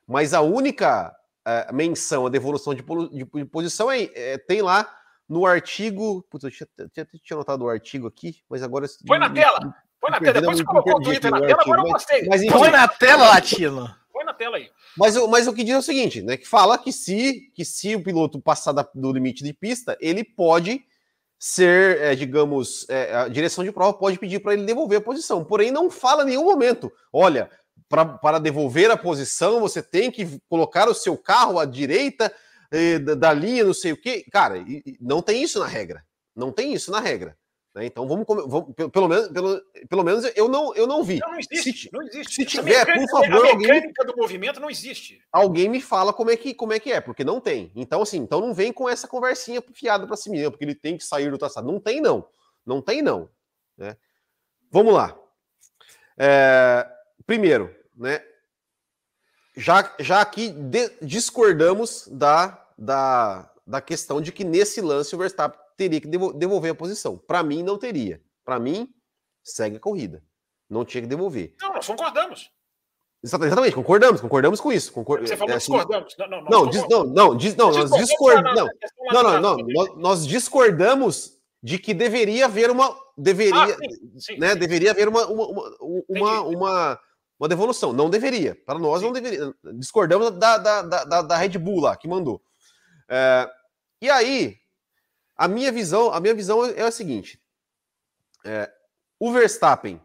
Mas 0.06 0.34
a 0.34 0.40
única 0.42 1.14
a, 1.44 1.72
menção 1.72 2.26
a 2.26 2.30
devolução 2.30 2.74
de, 2.74 2.82
de, 2.82 3.24
de 3.24 3.44
posição 3.46 3.90
é, 3.90 4.10
é, 4.14 4.38
tem 4.38 4.62
lá 4.62 4.90
no 5.28 5.46
artigo. 5.46 6.22
Putz, 6.30 6.44
eu 6.44 6.50
tinha, 6.50 6.68
tinha, 6.92 7.06
tinha 7.06 7.36
anotado 7.36 7.64
o 7.64 7.68
artigo 7.68 8.06
aqui, 8.06 8.36
mas 8.48 8.62
agora. 8.62 8.86
Põe 9.06 9.18
na 9.18 9.30
tela! 9.30 9.74
Põe 10.00 10.10
na 10.10 10.20
tela, 10.20 10.40
depois 10.40 10.58
você 10.58 10.64
colocou 10.64 10.96
o 10.96 11.00
Twitter 11.02 11.30
na 11.30 11.40
tela, 11.40 11.62
agora 11.62 11.80
eu 11.80 11.92
gostei. 11.92 12.26
Mas, 12.26 12.46
Põe 12.46 12.70
na 12.70 12.88
tela, 12.88 13.28
Latino! 13.28 14.03
Põe 14.14 14.24
na 14.24 14.32
tela 14.32 14.58
aí. 14.58 14.70
Mas, 14.96 15.16
mas 15.26 15.48
o 15.48 15.52
que 15.52 15.64
diz 15.64 15.74
é 15.74 15.78
o 15.78 15.82
seguinte, 15.82 16.22
né? 16.22 16.36
Que 16.36 16.46
fala 16.46 16.78
que 16.78 16.92
se, 16.92 17.50
que 17.52 17.64
se 17.64 17.96
o 17.96 18.02
piloto 18.02 18.40
passar 18.40 18.70
da, 18.70 18.88
do 18.94 19.12
limite 19.12 19.42
de 19.42 19.52
pista, 19.52 19.98
ele 20.00 20.22
pode 20.22 20.84
ser, 21.36 22.00
é, 22.00 22.14
digamos, 22.14 22.88
é, 22.88 23.12
a 23.12 23.26
direção 23.26 23.64
de 23.64 23.72
prova 23.72 23.92
pode 23.92 24.16
pedir 24.16 24.38
para 24.38 24.54
ele 24.54 24.64
devolver 24.64 24.98
a 24.98 25.02
posição. 25.02 25.44
Porém, 25.44 25.72
não 25.72 25.90
fala 25.90 26.22
em 26.22 26.26
nenhum 26.26 26.44
momento. 26.44 26.92
Olha, 27.12 27.50
para 27.88 28.38
devolver 28.38 28.88
a 28.88 28.96
posição, 28.96 29.58
você 29.58 29.82
tem 29.82 30.12
que 30.12 30.40
colocar 30.48 30.88
o 30.88 30.94
seu 30.94 31.18
carro 31.18 31.58
à 31.58 31.64
direita 31.64 32.32
eh, 32.70 33.00
da, 33.00 33.16
da 33.16 33.32
linha, 33.32 33.64
não 33.64 33.74
sei 33.74 33.90
o 33.90 34.00
quê. 34.00 34.24
Cara, 34.30 34.64
não 35.00 35.20
tem 35.20 35.42
isso 35.42 35.58
na 35.58 35.66
regra. 35.66 36.04
Não 36.36 36.52
tem 36.52 36.72
isso 36.72 36.92
na 36.92 37.00
regra. 37.00 37.36
Né? 37.74 37.86
Então 37.86 38.06
vamos, 38.06 38.24
vamos, 38.26 38.72
pelo, 38.92 39.08
menos, 39.08 39.28
pelo, 39.28 39.62
pelo 39.88 40.04
menos 40.04 40.24
eu 40.36 40.48
não, 40.48 40.74
eu 40.74 40.86
não 40.86 41.02
vi. 41.02 41.18
Não, 41.18 41.32
não 41.32 41.38
existe. 41.38 41.72
Se, 41.72 41.92
não 41.92 42.02
existe. 42.02 42.34
se 42.34 42.44
tiver, 42.46 42.84
por 42.84 43.10
favor, 43.10 43.48
a 43.48 43.56
mecânica 43.56 44.02
alguém, 44.02 44.14
do 44.14 44.16
movimento 44.16 44.60
não 44.60 44.70
existe. 44.70 45.20
Alguém 45.32 45.68
me 45.68 45.80
fala 45.80 46.12
como 46.12 46.30
é 46.30 46.36
que 46.36 46.54
como 46.54 46.72
é 46.72 46.78
que 46.78 46.92
é, 46.92 47.00
porque 47.00 47.24
não 47.24 47.40
tem. 47.40 47.72
Então 47.74 48.00
assim, 48.02 48.18
então 48.18 48.40
não 48.40 48.54
vem 48.54 48.72
com 48.72 48.88
essa 48.88 49.08
conversinha 49.08 49.62
fiada 49.72 50.06
para 50.06 50.16
cima, 50.16 50.50
porque 50.50 50.64
ele 50.64 50.74
tem 50.74 50.96
que 50.96 51.04
sair 51.04 51.30
do 51.30 51.38
traçado. 51.38 51.66
Não 51.66 51.80
tem 51.80 52.00
não, 52.00 52.24
não 52.64 52.80
tem 52.80 53.02
não. 53.02 53.28
Né? 53.76 53.96
Vamos 54.70 54.94
lá. 54.94 55.18
É, 56.16 56.88
primeiro, 57.26 57.74
né? 57.96 58.22
Já, 59.56 59.94
já 60.00 60.20
aqui 60.20 60.50
de, 60.50 60.90
discordamos 61.00 62.08
da, 62.10 62.66
da, 62.76 63.50
da 63.64 63.80
questão 63.80 64.20
de 64.20 64.32
que 64.32 64.42
nesse 64.42 64.80
lance 64.80 65.14
o 65.14 65.18
Verstappen 65.18 65.63
teria 65.76 66.00
que 66.00 66.08
devolver 66.08 66.72
a 66.72 66.74
posição. 66.74 67.16
Para 67.16 67.42
mim, 67.42 67.62
não 67.62 67.78
teria. 67.78 68.20
Para 68.44 68.58
mim, 68.58 68.88
segue 69.42 69.76
a 69.76 69.80
corrida. 69.80 70.22
Não 70.68 70.84
tinha 70.84 71.02
que 71.02 71.08
devolver. 71.08 71.54
Não, 71.60 71.74
nós 71.74 71.86
concordamos. 71.86 72.50
Exatamente, 73.24 73.74
concordamos, 73.74 74.20
concordamos 74.20 74.60
com 74.60 74.70
isso. 74.70 74.92
Concor... 74.92 75.20
Você 75.20 75.34
falou 75.34 75.54
é, 75.54 75.56
assim, 75.56 75.72
discordamos. 75.72 76.14
Não, 76.18 76.28
não, 76.28 76.44
não, 76.44 76.68
diz, 76.68 76.88
não, 76.88 77.04
não, 77.04 77.36
diz, 77.36 77.56
não 77.56 77.72
nós 77.72 77.90
discordamos. 77.92 78.70
Não, 79.10 79.22
não, 79.22 79.22
não, 79.22 79.40
não, 79.40 79.56
nós, 79.56 79.96
nós, 79.96 80.26
discordamos 80.26 81.38
de 81.62 81.78
que 81.78 81.94
deveria 81.94 82.44
haver 82.44 82.70
uma. 82.70 82.94
Deveria, 83.16 83.62
ah, 83.62 83.68
sim, 83.68 84.18
sim, 84.18 84.38
né, 84.38 84.52
sim. 84.52 84.58
deveria 84.58 84.90
haver 84.90 85.08
uma, 85.08 85.26
uma, 85.26 85.46
uma, 86.08 86.40
uma, 86.42 87.00
uma, 87.40 87.48
devolução. 87.48 87.94
Não 87.94 88.10
deveria. 88.10 88.54
Para 88.66 88.78
nós, 88.78 89.00
não 89.00 89.10
deveria. 89.10 89.54
Discordamos 89.72 90.30
da, 90.32 90.58
da, 90.58 90.82
da, 90.82 91.22
da 91.22 91.36
Red 91.38 91.56
Bull 91.56 91.80
lá, 91.80 91.96
que 91.96 92.06
mandou. 92.06 92.42
É, 93.08 93.48
e 94.02 94.10
aí, 94.10 94.58
a 95.36 95.48
minha 95.48 95.72
visão, 95.72 96.12
a 96.12 96.20
minha 96.20 96.34
visão 96.34 96.64
é 96.64 96.82
a 96.82 96.90
seguinte: 96.90 97.42
é, 98.44 98.72
o 99.18 99.32
Verstappen 99.32 100.00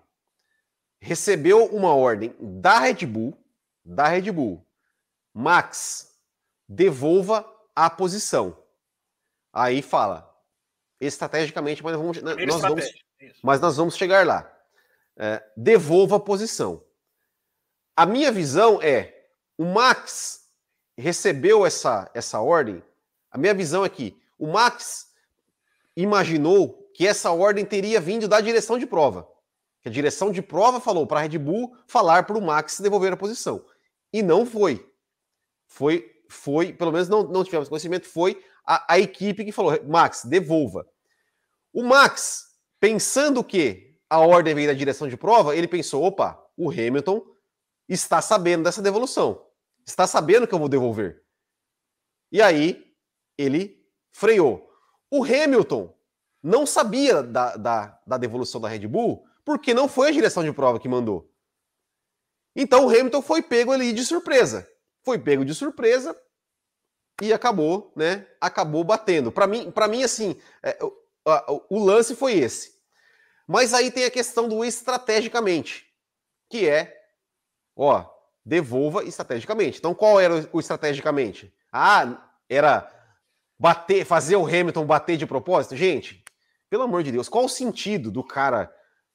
recebeu 0.99 1.65
uma 1.65 1.93
ordem 1.93 2.35
da 2.39 2.79
Red 2.79 3.05
Bull, 3.05 3.37
da 3.83 4.07
Red 4.07 4.31
Bull, 4.31 4.65
Max, 5.33 6.17
devolva 6.67 7.45
a 7.75 7.89
posição. 7.89 8.57
Aí 9.53 9.81
fala, 9.81 10.29
estrategicamente, 10.99 11.83
mas, 11.83 11.95
vamos, 11.95 12.21
nós, 12.21 12.61
vamos, 12.61 12.85
mas 13.41 13.61
nós 13.61 13.77
vamos 13.77 13.95
chegar 13.95 14.25
lá. 14.25 14.51
É, 15.17 15.43
devolva 15.55 16.17
a 16.17 16.19
posição. 16.19 16.83
A 17.95 18.05
minha 18.05 18.31
visão 18.31 18.81
é, 18.81 19.27
o 19.57 19.65
Max 19.65 20.49
recebeu 20.97 21.65
essa, 21.65 22.09
essa 22.13 22.39
ordem. 22.39 22.81
A 23.29 23.37
minha 23.37 23.53
visão 23.53 23.83
é 23.83 23.89
que 23.89 24.17
o 24.37 24.47
Max 24.47 25.08
imaginou 26.01 26.89
que 26.93 27.05
essa 27.07 27.31
ordem 27.31 27.65
teria 27.65 27.99
vindo 27.99 28.27
da 28.27 28.41
direção 28.41 28.77
de 28.77 28.85
prova. 28.85 29.27
Que 29.81 29.89
a 29.89 29.91
direção 29.91 30.31
de 30.31 30.41
prova 30.41 30.79
falou 30.79 31.07
para 31.07 31.19
a 31.19 31.23
Red 31.23 31.37
Bull 31.37 31.75
falar 31.87 32.25
para 32.25 32.37
o 32.37 32.41
Max 32.41 32.79
devolver 32.79 33.13
a 33.13 33.17
posição. 33.17 33.65
E 34.11 34.21
não 34.21 34.45
foi. 34.45 34.85
Foi, 35.67 36.09
foi 36.29 36.73
pelo 36.73 36.91
menos 36.91 37.07
não, 37.07 37.23
não 37.23 37.43
tivemos 37.43 37.69
conhecimento, 37.69 38.07
foi 38.07 38.43
a, 38.65 38.93
a 38.93 38.99
equipe 38.99 39.45
que 39.45 39.51
falou: 39.51 39.77
Max, 39.87 40.23
devolva. 40.25 40.87
O 41.71 41.83
Max, 41.83 42.45
pensando 42.79 43.43
que 43.43 43.97
a 44.09 44.19
ordem 44.19 44.55
veio 44.55 44.67
da 44.67 44.73
direção 44.73 45.07
de 45.07 45.17
prova, 45.17 45.55
ele 45.55 45.67
pensou: 45.67 46.03
opa, 46.03 46.43
o 46.57 46.69
Hamilton 46.69 47.23
está 47.87 48.21
sabendo 48.21 48.63
dessa 48.63 48.81
devolução. 48.81 49.45
Está 49.85 50.05
sabendo 50.05 50.47
que 50.47 50.53
eu 50.53 50.59
vou 50.59 50.69
devolver. 50.69 51.23
E 52.31 52.41
aí, 52.41 52.93
ele 53.37 53.83
freou. 54.11 54.68
O 55.11 55.23
Hamilton 55.23 55.93
não 56.41 56.65
sabia 56.65 57.21
da, 57.21 57.55
da, 57.55 57.99
da 58.05 58.17
devolução 58.17 58.61
da 58.61 58.69
Red 58.69 58.87
Bull, 58.87 59.25
porque 59.43 59.73
não 59.73 59.87
foi 59.87 60.09
a 60.09 60.11
direção 60.11 60.43
de 60.43 60.53
prova 60.53 60.79
que 60.79 60.87
mandou. 60.87 61.29
Então 62.55 62.85
o 62.85 62.89
Hamilton 62.89 63.21
foi 63.21 63.41
pego 63.41 63.71
ali 63.71 63.93
de 63.93 64.05
surpresa. 64.05 64.69
Foi 65.03 65.17
pego 65.17 65.45
de 65.45 65.55
surpresa 65.55 66.15
e 67.21 67.33
acabou, 67.33 67.91
né? 67.95 68.27
Acabou 68.39 68.83
batendo. 68.83 69.31
Para 69.31 69.47
mim, 69.47 69.71
para 69.71 69.87
mim 69.87 70.03
assim, 70.03 70.39
é, 70.63 70.77
o, 70.81 71.63
o 71.69 71.83
lance 71.83 72.15
foi 72.15 72.33
esse. 72.33 72.79
Mas 73.47 73.73
aí 73.73 73.91
tem 73.91 74.05
a 74.05 74.11
questão 74.11 74.47
do 74.47 74.63
estrategicamente, 74.63 75.87
que 76.49 76.69
é, 76.69 76.95
ó, 77.75 78.05
devolva 78.45 79.03
estrategicamente. 79.03 79.79
Então 79.79 79.95
qual 79.95 80.19
era 80.19 80.47
o 80.53 80.59
estrategicamente? 80.59 81.53
Ah, 81.71 82.29
era 82.47 82.98
bater, 83.59 84.05
fazer 84.05 84.37
o 84.37 84.45
Hamilton 84.45 84.85
bater 84.85 85.17
de 85.17 85.25
propósito? 85.25 85.75
Gente, 85.75 86.23
pelo 86.69 86.83
amor 86.83 87.03
de 87.03 87.11
Deus, 87.11 87.27
qual 87.27 87.45
o 87.45 87.49
sentido 87.49 88.09
do 88.09 88.23
cara 88.23 88.73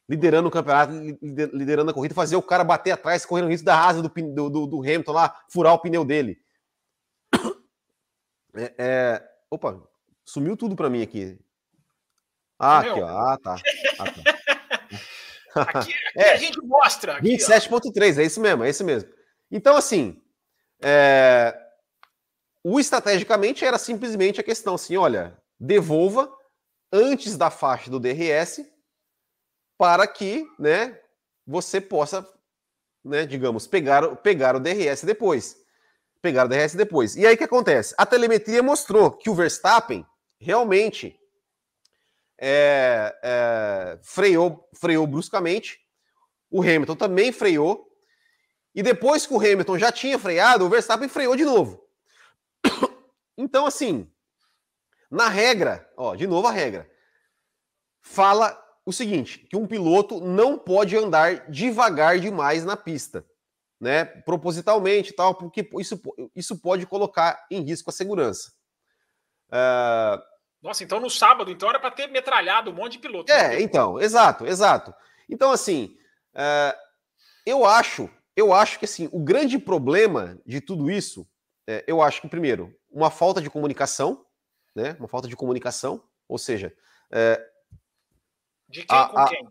liderando 0.08 0.48
o 0.48 0.50
campeonato, 0.50 0.92
liderando 1.22 1.90
a 1.90 1.94
corrida, 1.94 2.14
fazer 2.14 2.36
o 2.36 2.42
cara 2.42 2.62
bater 2.62 2.90
atrás, 2.90 3.24
correndo 3.24 3.46
o 3.46 3.50
risco 3.50 3.64
da 3.64 3.86
asa 3.86 4.02
do, 4.02 4.50
do, 4.50 4.66
do 4.66 4.80
Hamilton 4.80 5.12
lá, 5.12 5.42
furar 5.50 5.72
o 5.72 5.78
pneu 5.78 6.04
dele? 6.04 6.38
É, 8.56 8.72
é... 8.78 9.28
Opa, 9.50 9.82
sumiu 10.24 10.56
tudo 10.56 10.76
para 10.76 10.88
mim 10.88 11.02
aqui. 11.02 11.36
Ah, 12.56 12.78
aqui, 12.78 13.00
ó. 13.00 13.08
Ah, 13.08 13.36
tá. 13.42 13.56
Ah, 13.98 14.12
tá. 14.12 15.60
aqui, 15.80 15.92
aqui 15.92 15.94
é, 16.14 16.34
a 16.34 16.36
gente 16.36 16.60
mostra. 16.60 17.20
27.3, 17.20 18.18
é 18.18 18.22
isso 18.22 18.40
mesmo, 18.40 18.62
é 18.62 18.70
isso 18.70 18.84
mesmo. 18.84 19.10
Então, 19.50 19.76
assim, 19.76 20.22
é... 20.80 21.52
o 22.64 22.80
estrategicamente 22.80 23.62
era 23.62 23.76
simplesmente 23.76 24.40
a 24.40 24.44
questão 24.44 24.74
assim: 24.74 24.96
olha, 24.96 25.36
devolva 25.60 26.32
antes 26.90 27.36
da 27.36 27.50
faixa 27.50 27.90
do 27.90 28.00
DRS 28.00 28.64
para 29.76 30.06
que 30.06 30.46
né, 30.58 30.98
você 31.46 31.80
possa, 31.80 32.26
né, 33.04 33.26
digamos, 33.26 33.66
pegar, 33.66 34.16
pegar 34.16 34.56
o 34.56 34.60
DRS 34.60 35.04
depois. 35.04 35.56
Pegar 36.22 36.46
o 36.46 36.48
DRS 36.48 36.74
depois. 36.74 37.16
E 37.16 37.26
aí 37.26 37.34
o 37.34 37.38
que 37.38 37.44
acontece? 37.44 37.94
A 37.98 38.06
telemetria 38.06 38.62
mostrou 38.62 39.10
que 39.10 39.28
o 39.28 39.34
Verstappen 39.34 40.06
realmente 40.40 41.18
é, 42.40 43.14
é, 43.22 43.98
freou, 44.02 44.66
freou 44.74 45.06
bruscamente. 45.06 45.78
O 46.50 46.62
Hamilton 46.62 46.96
também 46.96 47.30
freou. 47.30 47.86
E 48.74 48.82
depois 48.82 49.26
que 49.26 49.34
o 49.34 49.38
Hamilton 49.38 49.78
já 49.78 49.92
tinha 49.92 50.18
freado, 50.18 50.64
o 50.64 50.70
Verstappen 50.70 51.08
freou 51.08 51.36
de 51.36 51.44
novo. 51.44 51.83
Então, 53.36 53.66
assim, 53.66 54.10
na 55.10 55.28
regra, 55.28 55.88
ó, 55.96 56.14
de 56.14 56.26
novo 56.26 56.46
a 56.48 56.52
regra, 56.52 56.90
fala 58.02 58.60
o 58.84 58.92
seguinte, 58.92 59.38
que 59.38 59.56
um 59.56 59.66
piloto 59.66 60.20
não 60.20 60.58
pode 60.58 60.96
andar 60.96 61.50
devagar 61.50 62.18
demais 62.18 62.64
na 62.64 62.76
pista, 62.76 63.24
né? 63.80 64.04
Propositalmente 64.04 65.12
tal, 65.12 65.34
porque 65.34 65.68
isso, 65.78 66.00
isso 66.34 66.60
pode 66.60 66.86
colocar 66.86 67.46
em 67.50 67.62
risco 67.62 67.90
a 67.90 67.92
segurança. 67.92 68.52
Uh... 69.48 70.22
Nossa, 70.60 70.82
então 70.82 71.00
no 71.00 71.10
sábado, 71.10 71.50
então 71.50 71.68
era 71.68 71.78
para 71.78 71.90
ter 71.90 72.08
metralhado 72.08 72.70
um 72.70 72.74
monte 72.74 72.92
de 72.92 72.98
piloto. 72.98 73.30
É, 73.30 73.50
né? 73.50 73.62
então, 73.62 74.00
exato, 74.00 74.46
exato. 74.46 74.94
Então, 75.28 75.50
assim, 75.50 75.96
uh, 76.34 76.76
eu 77.46 77.64
acho, 77.64 78.08
eu 78.34 78.52
acho 78.52 78.78
que 78.78 78.84
assim, 78.84 79.08
o 79.12 79.20
grande 79.20 79.58
problema 79.58 80.38
de 80.46 80.60
tudo 80.60 80.90
isso, 80.90 81.26
é, 81.66 81.84
eu 81.86 82.02
acho 82.02 82.20
que, 82.20 82.28
primeiro, 82.28 82.74
uma 82.90 83.10
falta 83.10 83.40
de 83.40 83.50
comunicação, 83.50 84.24
né? 84.74 84.96
Uma 84.98 85.08
falta 85.08 85.28
de 85.28 85.36
comunicação, 85.36 86.02
ou 86.28 86.38
seja, 86.38 86.74
é, 87.10 87.40
de 88.68 88.84
quem 88.84 88.98
a, 88.98 89.08
com 89.08 89.18
a... 89.18 89.28
quem? 89.28 89.48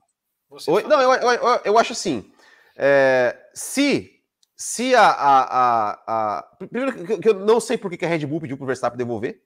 Oi, 0.67 0.83
não, 0.83 1.01
eu, 1.01 1.13
eu, 1.13 1.61
eu, 1.65 1.77
acho 1.79 1.93
assim. 1.93 2.31
É, 2.75 3.49
se 3.53 4.13
se 4.55 4.93
a, 4.93 5.07
a, 5.07 5.91
a, 6.07 6.43
Primeiro, 6.57 7.19
que 7.19 7.27
eu 7.27 7.33
não 7.33 7.59
sei 7.59 7.77
por 7.77 7.89
que 7.89 8.05
a 8.05 8.07
Red 8.07 8.25
Bull 8.25 8.39
pediu 8.39 8.55
para 8.55 8.63
o 8.63 8.67
Verstappen 8.67 8.97
devolver. 8.97 9.41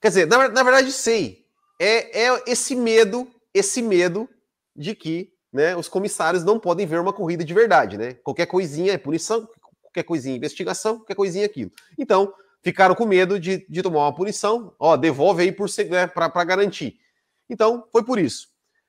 Quer 0.00 0.08
dizer, 0.08 0.26
na, 0.26 0.48
na 0.48 0.62
verdade, 0.62 0.90
sei. 0.92 1.46
É, 1.80 2.26
é 2.26 2.42
esse 2.46 2.74
medo, 2.74 3.30
esse 3.52 3.80
medo 3.80 4.28
de 4.74 4.94
que 4.94 5.32
né, 5.52 5.76
os 5.76 5.88
comissários 5.88 6.44
não 6.44 6.58
podem 6.58 6.86
ver 6.86 7.00
uma 7.00 7.12
corrida 7.12 7.44
de 7.44 7.54
verdade, 7.54 7.96
né? 7.96 8.14
Qualquer 8.14 8.46
coisinha 8.46 8.92
é 8.92 8.98
punição, 8.98 9.48
qualquer 9.94 10.02
coisinha 10.02 10.36
investigação, 10.36 10.96
qualquer 10.98 11.14
coisinha 11.14 11.46
aquilo. 11.46 11.70
Então, 11.96 12.34
ficaram 12.62 12.94
com 12.94 13.06
medo 13.06 13.38
de, 13.38 13.64
de 13.68 13.82
tomar 13.82 14.00
uma 14.00 14.14
punição. 14.14 14.74
Ó, 14.78 14.96
devolve 14.96 15.42
aí 15.42 15.56
né, 15.88 16.06
para 16.08 16.44
garantir. 16.44 16.98
Então, 17.48 17.86
foi 17.92 18.02
por 18.02 18.18
isso. 18.18 18.48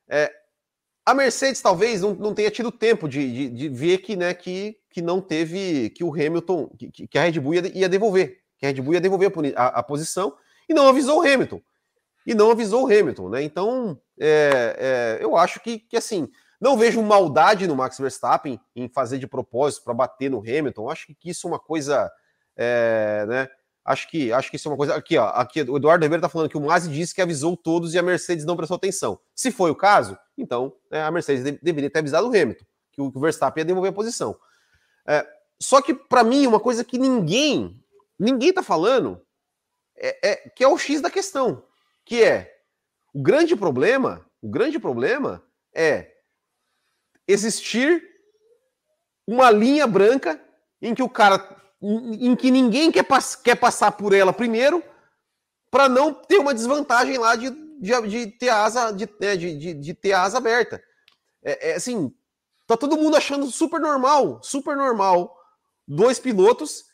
É, 0.10 0.32
a 1.06 1.14
Mercedes 1.14 1.62
talvez 1.62 2.02
não, 2.02 2.16
não 2.16 2.34
tenha 2.34 2.50
tido 2.50 2.72
tempo 2.72 3.08
de, 3.08 3.32
de, 3.32 3.50
de, 3.50 3.70
ver 3.70 4.00
que, 4.00 4.16
né, 4.16 4.34
que, 4.34 4.78
que 4.90 5.02
não 5.02 5.22
teve, 5.22 5.92
que 5.92 6.04
o 6.04 6.12
Hamilton, 6.12 6.68
que, 6.78 7.08
que 7.08 7.18
a 7.18 7.24
Red 7.24 7.40
Bull 7.40 7.54
ia, 7.54 7.78
ia, 7.78 7.90
devolver, 7.90 8.40
que 8.58 8.66
a 8.66 8.70
Red 8.70 8.82
Bull 8.82 8.96
ia 8.96 9.02
devolver 9.02 9.32
a, 9.56 9.64
a, 9.64 9.68
a, 9.80 9.84
posição 9.84 10.36
e 10.68 10.74
não 10.74 10.88
avisou 10.88 11.20
o 11.20 11.22
Hamilton. 11.22 11.62
E 12.26 12.34
não 12.34 12.50
avisou 12.50 12.84
o 12.84 12.88
Hamilton, 12.88 13.30
né? 13.30 13.44
Então, 13.44 14.02
é, 14.20 15.20
é, 15.20 15.24
eu 15.24 15.38
acho 15.38 15.60
que, 15.60 15.78
que 15.78 15.96
assim, 15.96 16.28
não 16.60 16.78
vejo 16.78 17.02
maldade 17.02 17.68
no 17.68 17.76
Max 17.76 17.98
Verstappen 17.98 18.60
em 18.76 18.88
fazer 18.88 19.18
de 19.18 19.28
propósito 19.28 19.84
para 19.84 19.94
bater 19.94 20.30
no 20.30 20.40
Hamilton. 20.40 20.90
Acho 20.90 21.08
que 21.08 21.30
isso 21.30 21.48
é 21.48 21.52
uma 21.52 21.60
coisa, 21.60 22.12
é, 22.56 23.26
né? 23.28 23.50
Acho 23.84 24.10
que, 24.10 24.34
acho 24.34 24.50
que 24.50 24.56
isso 24.56 24.68
é 24.68 24.72
uma 24.72 24.78
coisa. 24.78 24.96
Aqui, 24.96 25.16
ó. 25.18 25.28
Aqui, 25.28 25.62
o 25.62 25.78
Eduardo 25.78 26.04
Ribeiro 26.04 26.20
está 26.20 26.30
falando 26.30 26.50
que 26.50 26.58
o 26.58 26.62
Masi 26.62 26.90
disse 26.90 27.14
que 27.14 27.22
avisou 27.22 27.56
todos 27.56 27.94
e 27.94 28.00
a 28.00 28.02
Mercedes 28.02 28.44
não 28.44 28.58
prestou 28.58 28.76
atenção. 28.76 29.20
Se 29.36 29.52
foi 29.52 29.70
o 29.70 29.76
caso, 29.76 30.18
então 30.36 30.74
é, 30.90 31.04
a 31.04 31.12
Mercedes 31.12 31.44
de, 31.44 31.52
deveria 31.62 31.90
ter 31.90 32.00
avisado 32.00 32.28
o 32.28 32.30
Hamilton, 32.30 32.66
que 32.92 33.02
o, 33.02 33.12
que 33.12 33.18
o 33.18 33.22
Verstappen 33.22 33.62
ia 33.62 33.66
devolver 33.66 33.92
a 33.92 33.96
posição. 33.96 34.36
É, 35.08 35.24
só 35.60 35.82
que, 35.82 35.94
para 35.94 36.24
mim, 36.24 36.48
uma 36.48 36.60
coisa 36.60 36.84
que 36.84 36.98
ninguém, 36.98 37.80
ninguém 38.18 38.50
está 38.50 38.64
falando 38.64 39.22
é, 39.96 40.30
é, 40.30 40.36
que 40.50 40.64
é 40.64 40.68
o 40.68 40.78
X 40.78 41.00
da 41.00 41.12
questão, 41.12 41.64
que 42.04 42.24
é 42.24 42.52
o 43.14 43.22
grande 43.22 43.56
problema, 43.56 44.26
o 44.42 44.50
grande 44.50 44.80
problema 44.80 45.44
é 45.74 46.15
existir 47.28 48.04
uma 49.28 49.50
linha 49.50 49.88
branca 49.88 50.40
em 50.82 50.94
que 50.94 51.04
o 51.04 51.10
cara 51.10 51.56
em 51.82 52.36
que 52.36 52.50
ninguém 52.50 52.92
quer, 52.92 53.04
pass 53.04 53.36
quer 53.36 53.56
passar 53.56 53.92
por 53.92 54.14
ela 54.14 54.34
primeiro, 54.34 54.84
para 55.70 55.88
não 55.88 56.14
ter 56.14 56.38
uma 56.38 56.54
desvantagem 56.54 57.18
lá 57.18 57.36
de, 57.36 57.52
de, 57.80 58.08
de 58.08 58.28
ter 58.28 58.50
asa 58.50 58.92
né, 58.92 59.36
de, 59.36 59.58
de, 59.58 59.74
de, 59.74 59.94
ter 59.94 60.14
asa 60.14 60.38
aberta. 60.38 60.82
É, 61.44 61.72
é, 61.72 61.76
assim, 61.76 62.12
tá 62.66 62.76
todo 62.78 62.98
mundo 62.98 63.18
achando 63.18 63.46
super 63.48 63.80
normal, 63.80 64.42
super 64.42 64.76
normal, 64.76 65.38
dois 65.88 66.18
pilotos 66.18 66.86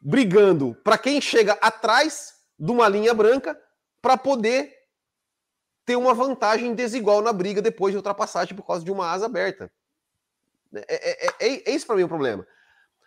brigando 0.00 0.74
para 0.82 0.96
quem 0.96 1.20
chega 1.20 1.52
atrás 1.60 2.32
de 2.58 2.70
uma 2.70 2.88
linha 2.88 3.12
branca 3.12 3.60
para 4.00 4.16
poder 4.16 4.72
ter 5.84 5.96
uma 5.96 6.14
vantagem 6.14 6.74
desigual 6.74 7.22
na 7.22 7.32
briga 7.32 7.60
depois 7.60 7.92
de 7.92 7.96
ultrapassagem 7.96 8.54
por 8.54 8.66
causa 8.66 8.84
de 8.84 8.90
uma 8.90 9.10
asa 9.10 9.26
aberta. 9.26 9.70
É, 10.72 10.84
é, 10.88 11.26
é, 11.26 11.34
é, 11.40 11.70
é 11.70 11.74
isso 11.74 11.86
para 11.86 11.96
mim 11.96 12.04
o 12.04 12.08
problema. 12.08 12.46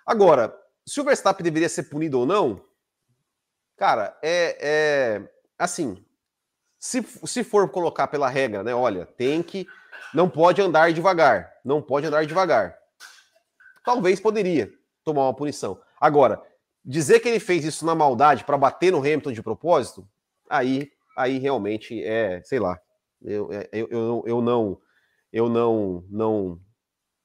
Agora, 0.06 0.58
se 0.86 1.00
o 1.00 1.04
Verstappen 1.04 1.44
deveria 1.44 1.70
ser 1.70 1.84
punido 1.84 2.20
ou 2.20 2.26
não, 2.26 2.62
cara, 3.78 4.18
é, 4.22 4.58
é 4.60 5.30
assim. 5.58 6.04
Se, 6.78 7.02
se 7.26 7.44
for 7.44 7.70
colocar 7.70 8.08
pela 8.08 8.28
regra, 8.28 8.64
né? 8.64 8.76
Olha, 8.76 9.06
tem 9.06 9.42
que. 9.42 9.66
Não 10.14 10.30
pode 10.30 10.62
andar 10.62 10.92
devagar. 10.92 11.54
Não 11.64 11.82
pode 11.82 12.06
andar 12.06 12.26
devagar. 12.26 12.78
Talvez 13.86 14.20
poderia 14.20 14.72
tomar 15.04 15.24
uma 15.24 15.34
punição. 15.34 15.82
Agora, 16.00 16.42
dizer 16.84 17.22
que 17.22 17.30
ele 17.30 17.40
fez 17.40 17.64
isso 17.64 17.86
na 17.86 17.96
maldade 17.96 18.44
para 18.44 18.58
bater 18.58 18.92
no 18.92 19.00
Hamilton 19.00 19.32
de 19.32 19.42
propósito, 19.42 20.08
aí, 20.50 20.92
aí 21.16 21.38
realmente 21.38 22.04
é, 22.04 22.42
sei 22.44 22.60
lá. 22.60 22.80
Eu, 23.22 23.52
é, 23.52 23.70
eu, 23.72 23.88
eu, 23.90 24.24
eu 24.26 24.42
não, 24.42 24.78
eu 25.32 25.50
não, 25.50 26.04
não, 26.10 26.60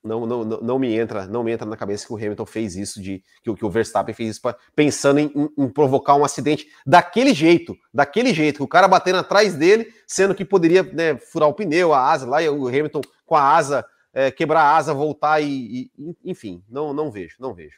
não, 0.03 0.27
não, 0.27 0.45
não, 0.45 0.79
me 0.79 0.95
entra, 0.95 1.27
não 1.27 1.43
me 1.43 1.53
entra 1.53 1.67
na 1.67 1.77
cabeça 1.77 2.07
que 2.07 2.13
o 2.13 2.17
Hamilton 2.17 2.47
fez 2.47 2.77
isso 2.77 3.03
de 3.03 3.23
que, 3.43 3.55
que 3.55 3.65
o 3.65 3.71
Verstappen 3.71 4.15
fez 4.15 4.31
isso 4.31 4.43
pra, 4.43 4.57
pensando 4.75 5.19
em, 5.19 5.33
em, 5.59 5.69
provocar 5.69 6.15
um 6.15 6.25
acidente 6.25 6.69
daquele 6.87 7.35
jeito, 7.35 7.77
daquele 7.93 8.33
jeito, 8.33 8.59
que 8.59 8.63
o 8.63 8.69
cara 8.69 8.87
batendo 8.87 9.19
atrás 9.19 9.55
dele, 9.55 9.93
sendo 10.07 10.35
que 10.35 10.45
poderia 10.45 10.83
né, 10.83 11.17
furar 11.19 11.49
o 11.49 11.55
pneu, 11.55 11.93
a 11.93 12.11
asa 12.11 12.27
lá, 12.27 12.43
e 12.43 12.49
o 12.49 12.69
Hamilton 12.69 13.01
com 13.27 13.35
a 13.35 13.43
asa, 13.43 13.85
é, 14.13 14.31
quebrar 14.31 14.63
a 14.63 14.77
asa, 14.77 14.95
voltar 14.95 15.41
e, 15.41 15.91
e, 15.99 16.17
enfim, 16.25 16.65
não, 16.69 16.93
não 16.93 17.11
vejo, 17.11 17.37
não 17.41 17.53
vejo. 17.53 17.77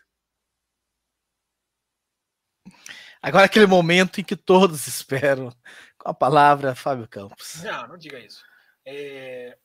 Agora 3.23 3.45
aquele 3.45 3.66
momento 3.66 4.20
em 4.20 4.24
que 4.24 4.37
todos 4.37 4.87
esperam. 4.89 5.53
Com 6.01 6.11
a 6.11 6.15
palavra, 6.15 6.75
Fábio 6.75 7.07
Campos. 7.07 7.63
Não, 7.63 7.89
não 7.89 7.99
diga 7.99 8.19
isso. 8.19 8.43
É... 8.87 9.57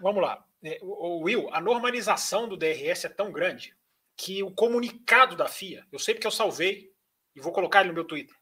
Vamos 0.00 0.22
lá. 0.22 0.42
É, 0.62 0.78
o 0.82 1.18
Will, 1.22 1.52
a 1.52 1.60
normalização 1.60 2.48
do 2.48 2.56
DRS 2.56 3.04
é 3.04 3.08
tão 3.10 3.30
grande 3.30 3.76
que 4.16 4.42
o 4.42 4.50
comunicado 4.50 5.36
da 5.36 5.46
FIA, 5.46 5.86
eu 5.92 5.98
sei 5.98 6.14
porque 6.14 6.26
eu 6.26 6.30
salvei 6.30 6.90
e 7.36 7.40
vou 7.40 7.52
colocar 7.52 7.80
ele 7.80 7.88
no 7.88 7.94
meu 7.94 8.04
Twitter. 8.04 8.34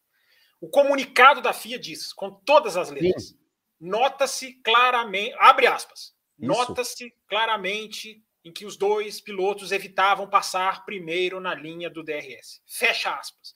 O 0.61 0.69
comunicado 0.69 1.43
da 1.43 1.53
FIA 1.53 1.81
diz, 1.81 2.13
com 2.13 2.31
todas 2.31 2.77
as 2.77 2.91
letras, 2.91 3.37
nota-se 3.81 4.55
claramente, 4.63 5.35
abre 5.41 5.67
aspas, 5.67 6.15
nota-se 6.39 7.13
claramente 7.27 8.23
em 8.45 8.53
que 8.53 8.65
os 8.65 8.77
dois 8.77 9.21
pilotos 9.21 9.73
evitavam 9.73 10.31
passar 10.31 10.85
primeiro 10.85 11.41
na 11.41 11.55
linha 11.55 11.91
do 11.91 12.05
DRS. 12.05 12.63
Fecha 12.67 13.13
aspas. 13.13 13.53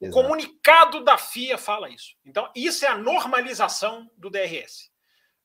O 0.00 0.06
Exato. 0.06 0.22
comunicado 0.22 1.04
da 1.04 1.16
FIA 1.16 1.56
fala 1.56 1.88
isso. 1.88 2.14
Então, 2.24 2.50
isso 2.54 2.84
é 2.84 2.88
a 2.88 2.98
normalização 2.98 4.10
do 4.16 4.30
DRS. 4.30 4.90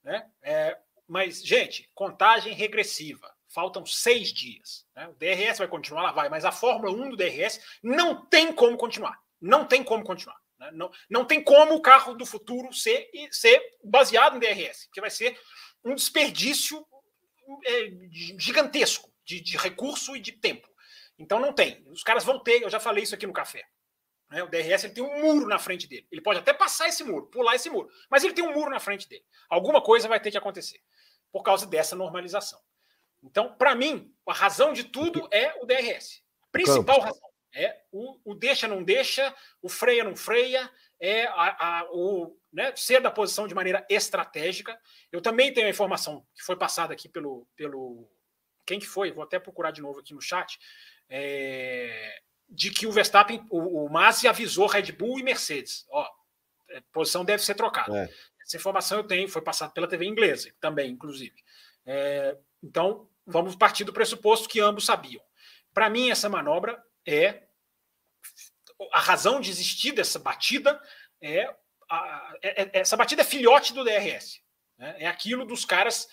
Né? 0.04 0.30
É, 0.42 0.78
mas, 1.08 1.46
gente, 1.46 1.90
contagem 1.94 2.54
regressiva. 2.54 3.32
Faltam 3.48 3.86
seis 3.86 4.32
dias. 4.32 4.86
Né? 4.96 5.08
O 5.08 5.14
DRS 5.14 5.58
vai 5.58 5.68
continuar, 5.68 6.04
lá 6.04 6.12
vai, 6.12 6.30
mas 6.30 6.46
a 6.46 6.52
Fórmula 6.52 6.92
1 6.92 7.10
do 7.12 7.18
DRS 7.18 7.60
não 7.84 8.26
tem 8.26 8.54
como 8.54 8.78
continuar. 8.78 9.20
Não 9.40 9.66
tem 9.66 9.84
como 9.84 10.04
continuar. 10.04 10.40
Né? 10.58 10.72
Não, 10.74 10.92
não 11.10 11.26
tem 11.26 11.44
como 11.44 11.74
o 11.76 11.82
carro 11.82 12.14
do 12.14 12.26
futuro 12.26 12.74
ser, 12.74 13.10
ser 13.32 13.62
baseado 13.84 14.38
em 14.38 14.40
DRS, 14.40 14.88
que 14.94 15.02
vai 15.02 15.10
ser 15.10 15.38
um 15.84 15.96
desperdício 15.96 16.86
é, 17.66 17.92
gigantesco 18.38 19.12
de, 19.26 19.42
de 19.42 19.58
recurso 19.58 20.16
e 20.16 20.20
de 20.20 20.32
tempo. 20.32 20.70
Então 21.18 21.40
não 21.40 21.54
tem. 21.54 21.84
Os 21.88 22.04
caras 22.04 22.24
vão 22.24 22.40
ter, 22.40 22.62
eu 22.62 22.70
já 22.70 22.80
falei 22.80 23.04
isso 23.04 23.16
aqui 23.16 23.28
no 23.28 23.34
café. 23.34 23.66
Né? 24.32 24.42
O 24.42 24.48
DRS 24.48 24.86
ele 24.86 24.94
tem 24.94 25.04
um 25.04 25.22
muro 25.22 25.48
na 25.48 25.60
frente 25.60 25.88
dele. 25.88 26.08
Ele 26.10 26.22
pode 26.22 26.40
até 26.40 26.54
passar 26.54 26.88
esse 26.88 27.04
muro, 27.04 27.28
pular 27.28 27.56
esse 27.56 27.70
muro, 27.70 27.90
mas 28.10 28.24
ele 28.24 28.34
tem 28.34 28.48
um 28.48 28.54
muro 28.54 28.72
na 28.72 28.80
frente 28.80 29.08
dele. 29.08 29.26
Alguma 29.50 29.82
coisa 29.82 30.08
vai 30.08 30.20
ter 30.20 30.32
que 30.32 30.38
acontecer 30.38 30.82
por 31.32 31.44
causa 31.44 31.66
dessa 31.66 31.96
normalização. 31.96 32.60
Então, 33.22 33.54
para 33.56 33.76
mim, 33.76 34.14
a 34.26 34.34
razão 34.34 34.74
de 34.74 34.86
tudo 34.86 35.28
é 35.32 35.54
o 35.62 35.66
DRS. 35.66 36.24
A 36.44 36.48
principal 36.52 37.02
Campos. 37.02 37.04
razão 37.04 37.30
é 37.54 37.82
o, 37.92 38.32
o, 38.32 38.34
deixa 38.34 38.68
não 38.68 38.82
deixa, 38.82 39.36
o 39.62 39.68
freia 39.68 40.04
não 40.04 40.16
freia, 40.16 40.72
é 41.00 41.26
a, 41.26 41.80
a, 41.80 41.90
o 41.92 42.38
né, 42.52 42.74
ser 42.76 43.02
da 43.02 43.12
posição 43.12 43.48
de 43.48 43.54
maneira 43.54 43.86
estratégica. 43.90 44.80
Eu 45.12 45.22
também 45.22 45.54
tenho 45.54 45.68
a 45.68 45.70
informação 45.70 46.26
que 46.34 46.44
foi 46.44 46.56
passada 46.56 46.94
aqui 46.94 47.10
pelo, 47.10 47.46
pelo 47.56 48.10
quem 48.66 48.80
que 48.80 48.88
foi? 48.88 49.12
Vou 49.12 49.24
até 49.24 49.38
procurar 49.40 49.72
de 49.72 49.82
novo 49.82 50.00
aqui 50.00 50.14
no 50.14 50.22
chat. 50.22 50.58
É, 51.10 52.22
de 52.52 52.70
que 52.70 52.86
o 52.86 52.92
Verstappen, 52.92 53.46
o, 53.50 53.86
o 53.86 53.90
Masi 53.90 54.28
avisou 54.28 54.68
Red 54.68 54.92
Bull 54.92 55.20
e 55.20 55.24
Mercedes. 55.24 55.86
Ó, 55.90 56.04
a 56.04 56.10
é, 56.70 56.82
posição 56.92 57.24
deve 57.24 57.44
ser 57.44 57.56
trocada. 57.56 57.98
É. 57.98 58.14
Essa 58.44 58.58
informação 58.58 58.98
eu 58.98 59.04
tenho, 59.06 59.30
foi 59.30 59.42
passada 59.42 59.72
pela 59.72 59.88
TV 59.88 60.06
inglesa 60.06 60.54
também, 60.60 60.92
inclusive. 60.92 61.36
É, 61.86 62.38
então, 62.62 63.10
vamos 63.26 63.56
partir 63.56 63.86
do 63.86 63.94
pressuposto 63.94 64.50
que 64.50 64.60
ambos 64.60 64.86
sabiam. 64.86 65.24
Para 65.74 65.90
mim, 65.90 66.12
essa 66.12 66.28
manobra 66.28 66.84
é 67.06 67.44
a 68.92 69.00
razão 69.00 69.40
de 69.40 69.50
existir 69.50 69.94
dessa 69.94 70.20
batida 70.20 70.82
é, 71.22 71.54
a, 71.90 72.34
é, 72.42 72.64
é 72.64 72.80
essa 72.80 72.98
batida 72.98 73.22
é 73.22 73.26
filhote 73.26 73.74
do 73.74 73.84
DRS. 73.84 74.42
Né? 74.78 74.96
É 75.00 75.08
aquilo 75.08 75.46
dos 75.46 75.64
caras 75.64 76.08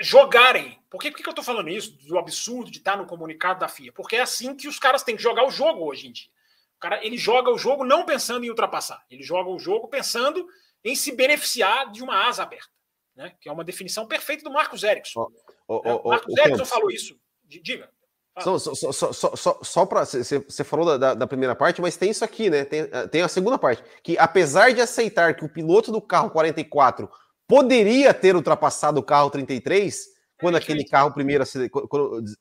jogarem. 0.00 0.78
Por 0.90 1.00
que, 1.00 1.10
por 1.10 1.18
que 1.18 1.28
eu 1.28 1.30
estou 1.30 1.44
falando 1.44 1.68
isso? 1.68 1.96
Do 2.06 2.18
absurdo 2.18 2.70
de 2.70 2.78
estar 2.78 2.96
no 2.96 3.06
comunicado 3.06 3.60
da 3.60 3.68
FIA? 3.68 3.92
Porque 3.92 4.16
é 4.16 4.20
assim 4.20 4.54
que 4.54 4.68
os 4.68 4.78
caras 4.78 5.02
têm 5.02 5.16
que 5.16 5.22
jogar 5.22 5.46
o 5.46 5.50
jogo 5.50 5.84
hoje 5.84 6.08
em 6.08 6.12
dia. 6.12 6.28
O 6.76 6.80
cara 6.80 7.04
ele 7.04 7.16
joga 7.16 7.50
o 7.50 7.58
jogo 7.58 7.84
não 7.84 8.04
pensando 8.04 8.44
em 8.44 8.50
ultrapassar, 8.50 9.04
ele 9.10 9.22
joga 9.22 9.48
o 9.48 9.58
jogo 9.58 9.88
pensando 9.88 10.46
em 10.84 10.94
se 10.94 11.10
beneficiar 11.12 11.90
de 11.90 12.02
uma 12.02 12.28
asa 12.28 12.42
aberta, 12.42 12.68
né? 13.14 13.32
que 13.40 13.48
é 13.48 13.52
uma 13.52 13.64
definição 13.64 14.06
perfeita 14.06 14.44
do 14.44 14.52
Marcos 14.52 14.82
Erickson. 14.82 15.26
Oh, 15.66 15.82
oh, 15.84 16.00
oh, 16.04 16.08
Marcos 16.10 16.36
Erickson 16.36 16.64
falou 16.64 16.90
isso. 16.90 17.18
Diga. 17.44 17.90
Só, 18.38 18.58
só, 18.58 18.92
só, 18.92 19.34
só, 19.34 19.60
só 19.62 19.86
para. 19.86 20.04
Você 20.04 20.62
falou 20.62 20.98
da, 20.98 21.14
da, 21.14 21.26
primeira 21.26 21.56
parte, 21.56 21.80
mas 21.80 21.96
tem 21.96 22.10
isso 22.10 22.22
aqui, 22.22 22.50
né? 22.50 22.66
Tem, 22.66 22.86
tem 23.10 23.22
a 23.22 23.28
segunda 23.28 23.56
parte. 23.56 23.82
Que 24.02 24.18
apesar 24.18 24.74
de 24.74 24.80
aceitar 24.82 25.34
que 25.34 25.44
o 25.44 25.48
piloto 25.48 25.90
do 25.90 26.02
carro 26.02 26.28
44 26.28 27.10
poderia 27.46 28.12
ter 28.12 28.34
ultrapassado 28.34 29.00
o 29.00 29.02
carro 29.02 29.30
33 29.30 30.06
quando 30.38 30.56
aquele 30.56 30.84
carro 30.84 31.12
primeiro 31.12 31.44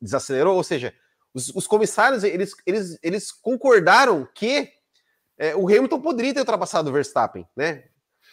desacelerou, 0.02 0.56
ou 0.56 0.64
seja, 0.64 0.94
os, 1.34 1.50
os 1.50 1.68
comissários 1.68 2.24
eles, 2.24 2.54
eles, 2.66 2.98
eles 3.02 3.32
concordaram 3.32 4.28
que 4.34 4.70
é, 5.38 5.56
o 5.56 5.68
Hamilton 5.68 6.02
poderia 6.02 6.34
ter 6.34 6.40
ultrapassado 6.40 6.90
o 6.90 6.94
Verstappen, 6.94 7.48
né? 7.56 7.84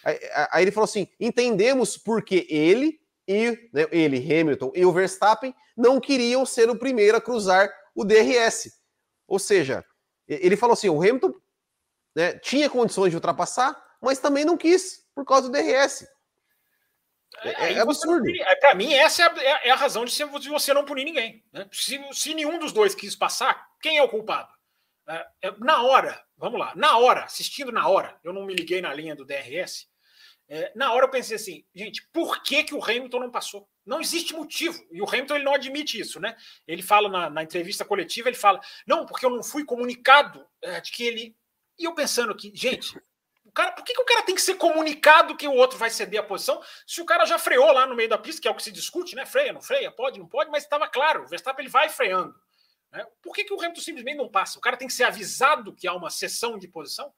Aí, 0.04 0.18
aí, 0.50 0.64
ele 0.64 0.70
falou 0.70 0.84
assim: 0.84 1.08
entendemos 1.18 1.96
porque 1.96 2.46
ele 2.48 3.00
e 3.26 3.50
né, 3.72 3.86
ele, 3.90 4.18
Hamilton 4.18 4.72
e 4.74 4.84
o 4.84 4.92
Verstappen 4.92 5.54
não 5.76 6.00
queriam 6.00 6.44
ser 6.44 6.68
o 6.70 6.78
primeiro 6.78 7.16
a 7.16 7.20
cruzar 7.20 7.72
o 7.94 8.04
DRS. 8.04 8.72
Ou 9.28 9.38
seja, 9.38 9.84
ele 10.28 10.56
falou 10.56 10.74
assim: 10.74 10.88
o 10.88 11.00
Hamilton 11.00 11.32
né, 12.16 12.38
tinha 12.38 12.70
condições 12.70 13.10
de 13.10 13.16
ultrapassar, 13.16 13.76
mas 14.00 14.18
também 14.18 14.44
não 14.44 14.56
quis 14.56 15.04
por 15.14 15.24
causa 15.24 15.48
do 15.48 15.52
DRS. 15.52 16.06
É, 17.44 17.72
é 17.72 17.80
absurdo. 17.80 18.30
Para 18.60 18.74
mim, 18.74 18.92
essa 18.94 19.22
é 19.22 19.26
a, 19.26 19.60
é 19.64 19.70
a, 19.70 19.76
razão 19.76 20.04
de 20.04 20.48
você 20.48 20.72
não 20.72 20.84
punir 20.84 21.04
ninguém. 21.04 21.44
Né? 21.52 21.68
Se, 21.72 22.00
se, 22.12 22.34
nenhum 22.34 22.58
dos 22.58 22.72
dois 22.72 22.94
quis 22.94 23.16
passar, 23.16 23.68
quem 23.80 23.98
é 23.98 24.02
o 24.02 24.08
culpado? 24.08 24.52
É, 25.08 25.26
é, 25.42 25.54
na 25.58 25.82
hora, 25.82 26.22
vamos 26.36 26.60
lá, 26.60 26.72
na 26.76 26.96
hora, 26.98 27.24
assistindo 27.24 27.72
na 27.72 27.88
hora, 27.88 28.18
eu 28.22 28.32
não 28.32 28.46
me 28.46 28.54
liguei 28.54 28.80
na 28.80 28.94
linha 28.94 29.16
do 29.16 29.24
DRS. 29.24 29.88
É, 30.48 30.70
na 30.76 30.92
hora 30.92 31.06
eu 31.06 31.10
pensei 31.10 31.36
assim, 31.36 31.64
gente, 31.74 32.06
por 32.12 32.42
que, 32.42 32.64
que 32.64 32.74
o 32.74 32.82
Hamilton 32.82 33.20
não 33.20 33.30
passou? 33.30 33.68
Não 33.84 34.00
existe 34.00 34.34
motivo. 34.34 34.78
E 34.92 35.00
o 35.00 35.08
Hamilton 35.08 35.36
ele 35.36 35.44
não 35.44 35.54
admite 35.54 35.98
isso, 35.98 36.20
né? 36.20 36.36
Ele 36.66 36.82
fala 36.82 37.08
na, 37.08 37.30
na 37.30 37.42
entrevista 37.42 37.84
coletiva, 37.84 38.28
ele 38.28 38.36
fala, 38.36 38.60
não, 38.86 39.06
porque 39.06 39.24
eu 39.24 39.30
não 39.30 39.42
fui 39.42 39.64
comunicado 39.64 40.46
é, 40.60 40.80
de 40.80 40.92
que 40.92 41.04
ele. 41.04 41.36
E 41.78 41.84
eu 41.84 41.94
pensando 41.94 42.32
aqui, 42.32 42.52
gente, 42.54 43.00
cara, 43.54 43.72
por 43.72 43.84
que, 43.84 43.94
que 43.94 44.00
o 44.00 44.04
cara 44.04 44.22
tem 44.22 44.34
que 44.34 44.42
ser 44.42 44.54
comunicado 44.54 45.36
que 45.36 45.46
o 45.46 45.54
outro 45.54 45.78
vai 45.78 45.90
ceder 45.90 46.20
a 46.20 46.22
posição 46.22 46.62
se 46.86 47.00
o 47.00 47.04
cara 47.04 47.24
já 47.24 47.38
freou 47.38 47.72
lá 47.72 47.86
no 47.86 47.94
meio 47.94 48.08
da 48.08 48.18
pista, 48.18 48.40
que 48.40 48.48
é 48.48 48.50
o 48.50 48.54
que 48.54 48.62
se 48.62 48.72
discute, 48.72 49.14
né? 49.14 49.26
Freia, 49.26 49.52
não 49.52 49.60
freia, 49.60 49.90
pode, 49.90 50.18
não 50.18 50.26
pode, 50.26 50.50
mas 50.50 50.64
estava 50.64 50.88
claro, 50.88 51.24
o 51.24 51.26
Verstappen 51.26 51.64
ele 51.64 51.70
vai 51.70 51.88
freando. 51.88 52.34
Né? 52.92 53.06
Por 53.22 53.34
que, 53.34 53.44
que 53.44 53.52
o 53.52 53.58
Hamilton 53.58 53.80
simplesmente 53.80 54.16
não 54.16 54.28
passa? 54.28 54.58
O 54.58 54.60
cara 54.60 54.76
tem 54.76 54.86
que 54.86 54.94
ser 54.94 55.04
avisado 55.04 55.74
que 55.74 55.88
há 55.88 55.94
uma 55.94 56.10
sessão 56.10 56.58
de 56.58 56.68
posição? 56.68 57.12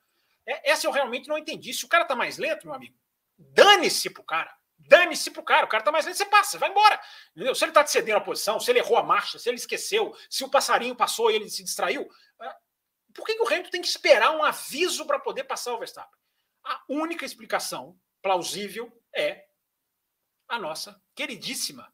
É, 0.46 0.70
essa 0.70 0.86
eu 0.86 0.90
realmente 0.90 1.28
não 1.28 1.36
entendi. 1.36 1.74
Se 1.74 1.84
o 1.84 1.88
cara 1.88 2.04
tá 2.04 2.14
mais 2.14 2.38
lento, 2.38 2.66
meu 2.66 2.74
amigo, 2.74 2.96
dane-se 3.36 4.08
pro 4.10 4.22
cara. 4.22 4.54
Dane-se 4.78 5.30
pro 5.30 5.42
cara. 5.42 5.66
O 5.66 5.68
cara 5.68 5.82
tá 5.82 5.90
mais 5.90 6.06
lento, 6.06 6.16
você 6.16 6.26
passa, 6.26 6.58
vai 6.58 6.70
embora. 6.70 7.00
Entendeu? 7.34 7.54
Se 7.54 7.64
ele 7.64 7.72
tá 7.72 7.84
cedendo 7.86 8.18
a 8.18 8.20
posição, 8.20 8.60
se 8.60 8.70
ele 8.70 8.78
errou 8.78 8.96
a 8.96 9.02
marcha, 9.02 9.38
se 9.38 9.48
ele 9.48 9.56
esqueceu, 9.56 10.14
se 10.30 10.44
o 10.44 10.48
passarinho 10.48 10.94
passou 10.94 11.30
e 11.30 11.34
ele 11.34 11.50
se 11.50 11.64
distraiu, 11.64 12.08
é, 12.40 12.54
por 13.14 13.26
que, 13.26 13.34
que 13.34 13.42
o 13.42 13.46
Hamilton 13.46 13.70
tem 13.70 13.82
que 13.82 13.88
esperar 13.88 14.30
um 14.30 14.44
aviso 14.44 15.06
para 15.06 15.18
poder 15.18 15.44
passar 15.44 15.74
o 15.74 15.78
Verstappen? 15.78 16.20
A 16.64 16.82
única 16.88 17.24
explicação 17.24 17.98
plausível 18.22 18.90
é 19.14 19.44
a 20.48 20.58
nossa 20.58 21.00
queridíssima 21.14 21.92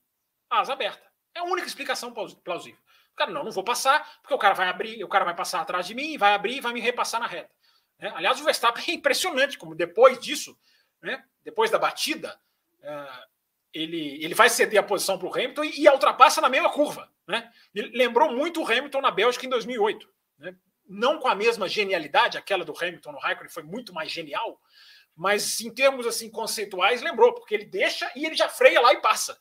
asa 0.49 0.73
aberta. 0.73 1.11
É 1.35 1.41
a 1.41 1.45
única 1.45 1.67
explicação 1.67 2.13
plausível. 2.13 2.81
O 3.13 3.17
cara, 3.17 3.31
não, 3.31 3.45
não 3.45 3.53
vou 3.53 3.65
passar, 3.65 4.21
porque 4.21 4.35
o 4.35 4.39
cara 4.39 4.55
vai 4.55 4.69
abrir, 4.69 5.03
o 5.05 5.09
cara 5.09 5.25
vai 5.25 5.35
passar 5.35 5.61
atrás 5.61 5.87
de 5.87 5.95
mim, 5.95 6.17
vai 6.17 6.35
abrir 6.35 6.57
e 6.57 6.61
vai 6.61 6.73
me 6.73 6.81
repassar 6.81 7.21
na 7.21 7.27
reta. 7.27 7.55
É, 7.99 8.09
aliás, 8.09 8.41
o 8.41 8.45
Verstappen 8.45 8.85
é 8.89 8.93
impressionante, 8.93 9.59
como 9.59 9.75
depois 9.75 10.19
disso, 10.19 10.59
né, 11.03 11.25
depois 11.45 11.71
da 11.71 11.79
batida, 11.79 12.41
é, 12.83 13.25
ele, 13.73 14.25
ele 14.25 14.35
vai 14.35 14.49
ceder 14.49 14.81
a 14.81 14.83
posição 14.83 15.19
para 15.19 15.29
o 15.29 15.35
Hamilton 15.35 15.65
e, 15.65 15.83
e 15.83 15.89
ultrapassa 15.89 16.41
na 16.41 16.49
mesma 16.49 16.73
curva. 16.73 17.11
Né? 17.27 17.51
Lembrou 17.75 18.33
muito 18.33 18.61
o 18.61 18.65
Hamilton 18.67 19.01
na 19.01 19.11
Bélgica 19.11 19.47
em 19.47 19.51
2008. 19.51 20.09
Né? 20.39 20.57
Não 20.91 21.21
com 21.21 21.29
a 21.29 21.35
mesma 21.37 21.69
genialidade, 21.69 22.37
aquela 22.37 22.65
do 22.65 22.77
Hamilton 22.77 23.13
no 23.13 23.19
Raikkonen 23.19 23.49
foi 23.49 23.63
muito 23.63 23.95
mais 23.95 24.11
genial, 24.11 24.61
mas 25.15 25.61
em 25.61 25.73
termos 25.73 26.05
assim 26.05 26.29
conceituais 26.29 27.01
lembrou, 27.01 27.33
porque 27.33 27.55
ele 27.55 27.65
deixa 27.65 28.11
e 28.17 28.27
ele 28.27 28.35
já 28.35 28.49
freia 28.49 28.81
lá 28.81 28.93
e 28.93 29.01
passa. 29.01 29.39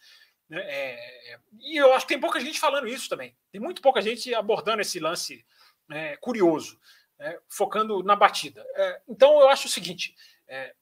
Né? 0.48 0.62
É, 0.62 1.40
e 1.60 1.78
eu 1.78 1.92
acho 1.94 2.06
que 2.06 2.14
tem 2.14 2.22
pouca 2.22 2.40
gente 2.40 2.60
falando 2.60 2.88
isso 2.88 3.10
também. 3.10 3.36
Tem 3.52 3.60
muito 3.60 3.82
pouca 3.82 4.00
gente 4.00 4.34
abordando 4.34 4.82
esse 4.82 5.00
lance 5.00 5.44
é, 5.92 6.16
curioso, 6.18 6.80
é, 7.18 7.40
focando 7.48 8.04
na 8.04 8.16
batida. 8.16 8.64
É, 8.76 9.02
então 9.08 9.40
eu 9.40 9.50
acho 9.50 9.68
o 9.68 9.72
seguinte: 9.72 10.16
é, 10.48 10.76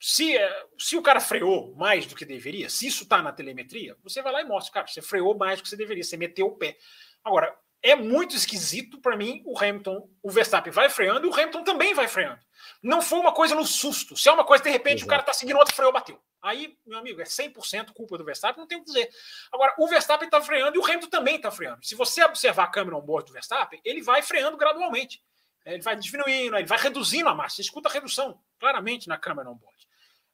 se, 0.00 0.36
é, 0.36 0.66
se 0.76 0.96
o 0.96 1.02
cara 1.02 1.20
freou 1.20 1.74
mais 1.76 2.06
do 2.06 2.16
que 2.16 2.24
deveria, 2.24 2.68
se 2.68 2.88
isso 2.88 3.04
está 3.04 3.22
na 3.22 3.32
telemetria, 3.32 3.96
você 4.02 4.20
vai 4.20 4.32
lá 4.32 4.42
e 4.42 4.44
mostra, 4.44 4.72
cara, 4.72 4.86
você 4.88 5.00
freou 5.00 5.36
mais 5.36 5.60
do 5.60 5.62
que 5.62 5.68
você 5.68 5.76
deveria, 5.76 6.02
você 6.02 6.16
meteu 6.16 6.46
o 6.46 6.56
pé. 6.56 6.76
Agora, 7.22 7.56
é 7.82 7.94
muito 7.94 8.34
esquisito 8.34 9.00
para 9.00 9.16
mim 9.16 9.42
o 9.44 9.56
Hamilton, 9.58 10.08
o 10.22 10.30
Verstappen 10.30 10.72
vai 10.72 10.88
freando 10.88 11.26
e 11.26 11.30
o 11.30 11.34
Hamilton 11.34 11.62
também 11.62 11.94
vai 11.94 12.08
freando. 12.08 12.40
Não 12.82 13.00
foi 13.00 13.18
uma 13.18 13.32
coisa 13.32 13.54
no 13.54 13.64
susto. 13.64 14.16
Se 14.16 14.28
é 14.28 14.32
uma 14.32 14.44
coisa, 14.44 14.64
de 14.64 14.70
repente, 14.70 14.98
Exato. 14.98 15.06
o 15.06 15.10
cara 15.10 15.22
tá 15.22 15.32
seguindo 15.32 15.56
outro 15.56 15.74
freio, 15.74 15.92
bateu. 15.92 16.20
Aí, 16.42 16.76
meu 16.86 16.98
amigo, 16.98 17.20
é 17.20 17.24
100% 17.24 17.92
culpa 17.92 18.18
do 18.18 18.24
Verstappen, 18.24 18.60
não 18.60 18.66
tem 18.66 18.78
o 18.78 18.80
que 18.80 18.86
dizer. 18.86 19.08
Agora, 19.52 19.74
o 19.78 19.86
Verstappen 19.86 20.28
tá 20.28 20.40
freando 20.40 20.76
e 20.76 20.78
o 20.78 20.84
Hamilton 20.84 21.08
também 21.08 21.40
tá 21.40 21.50
freando. 21.50 21.84
Se 21.84 21.94
você 21.94 22.22
observar 22.24 22.64
a 22.64 22.68
câmera 22.68 22.96
on 22.96 23.00
board 23.00 23.26
do 23.26 23.32
Verstappen, 23.32 23.80
ele 23.84 24.02
vai 24.02 24.22
freando 24.22 24.56
gradualmente. 24.56 25.22
É, 25.64 25.74
ele 25.74 25.82
vai 25.82 25.96
diminuindo, 25.96 26.56
ele 26.56 26.66
vai 26.66 26.78
reduzindo 26.78 27.28
a 27.28 27.34
massa. 27.34 27.56
Você 27.56 27.62
escuta 27.62 27.88
a 27.88 27.92
redução 27.92 28.40
claramente 28.58 29.08
na 29.08 29.18
câmera 29.18 29.50
on 29.50 29.54
board. 29.54 29.88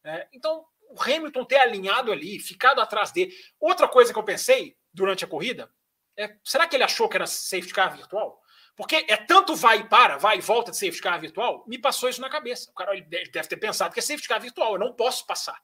É, 0.05 0.29
então, 0.33 0.65
o 0.91 1.03
Hamilton 1.03 1.45
ter 1.45 1.57
alinhado 1.57 2.13
ali, 2.13 2.39
ficado 2.39 2.81
atrás 2.81 3.11
dele. 3.11 3.35
Outra 3.59 3.89
coisa 3.89 4.13
que 4.13 4.19
eu 4.19 4.23
pensei 4.23 4.77
durante 4.93 5.25
a 5.25 5.29
corrida 5.29 5.71
é, 6.17 6.37
será 6.45 6.67
que 6.67 6.77
ele 6.77 6.85
achou 6.85 7.09
que 7.09 7.17
era 7.17 7.27
safety 7.27 7.73
car 7.73 7.95
virtual? 7.97 8.41
Porque 8.77 9.05
é 9.09 9.17
tanto 9.17 9.55
vai 9.55 9.81
e 9.81 9.89
para, 9.89 10.17
vai 10.17 10.39
e 10.39 10.41
volta 10.41 10.71
de 10.71 10.77
safety 10.77 11.01
car 11.01 11.21
virtual, 11.21 11.65
me 11.67 11.79
passou 11.79 12.09
isso 12.09 12.21
na 12.21 12.29
cabeça. 12.29 12.71
O 12.71 12.75
cara 12.75 12.93
ele 12.93 13.03
deve 13.03 13.49
ter 13.49 13.57
pensado 13.57 13.93
que 13.95 14.01
é 14.01 14.03
safety 14.03 14.29
car 14.29 14.41
virtual, 14.41 14.73
eu 14.73 14.79
não 14.81 14.93
posso 14.93 15.27
passar. 15.27 15.61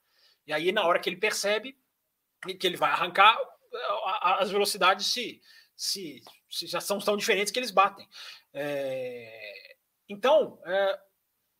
E 0.47 0.52
aí, 0.52 0.72
na 0.72 0.85
hora 0.85 0.98
que 0.98 1.09
ele 1.09 1.16
percebe 1.16 1.77
que 2.59 2.66
ele 2.66 2.77
vai 2.77 2.90
arrancar, 2.90 3.36
as 4.22 4.51
velocidades 4.51 5.06
se, 5.06 5.40
se, 5.77 6.22
se 6.48 6.66
já 6.66 6.81
são 6.81 6.98
tão 6.98 7.16
diferentes 7.16 7.52
que 7.52 7.59
eles 7.59 7.70
batem. 7.70 8.09
É, 8.52 9.77
então, 10.09 10.60
é, 10.64 11.01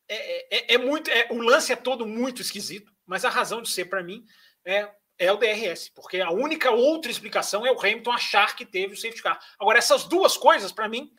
é, 0.09 0.57
é, 0.57 0.75
é 0.75 0.79
muito. 0.79 1.11
É, 1.11 1.29
o 1.31 1.41
lance 1.41 1.73
é 1.73 1.77
todo 1.77 2.07
muito 2.07 2.43
esquisito, 2.43 2.93
mas 3.07 3.25
a 3.25 3.31
razão 3.31 3.63
de 3.63 3.71
ser 3.71 3.87
para 3.87 4.03
mim 4.03 4.25
é, 4.65 4.91
é 5.21 5.31
o 5.31 5.37
DRS, 5.37 5.91
porque 5.91 6.19
a 6.19 6.31
única 6.31 6.71
outra 6.71 7.11
explicação 7.11 7.67
é 7.67 7.71
o 7.71 7.79
Hamilton 7.79 8.11
achar 8.11 8.57
que 8.57 8.65
teve 8.65 8.95
o 8.95 8.97
safety 8.97 9.23
car. 9.23 9.39
Agora, 9.59 9.79
essas 9.79 10.05
duas 10.05 10.35
coisas, 10.35 10.73
para 10.73 10.89
mim, 10.89 11.13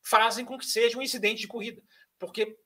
fazem 0.00 0.44
com 0.44 0.56
que 0.56 0.64
seja 0.64 0.96
um 0.96 1.02
incidente 1.02 1.40
de 1.40 1.48
corrida, 1.48 1.82
porque 2.20 2.56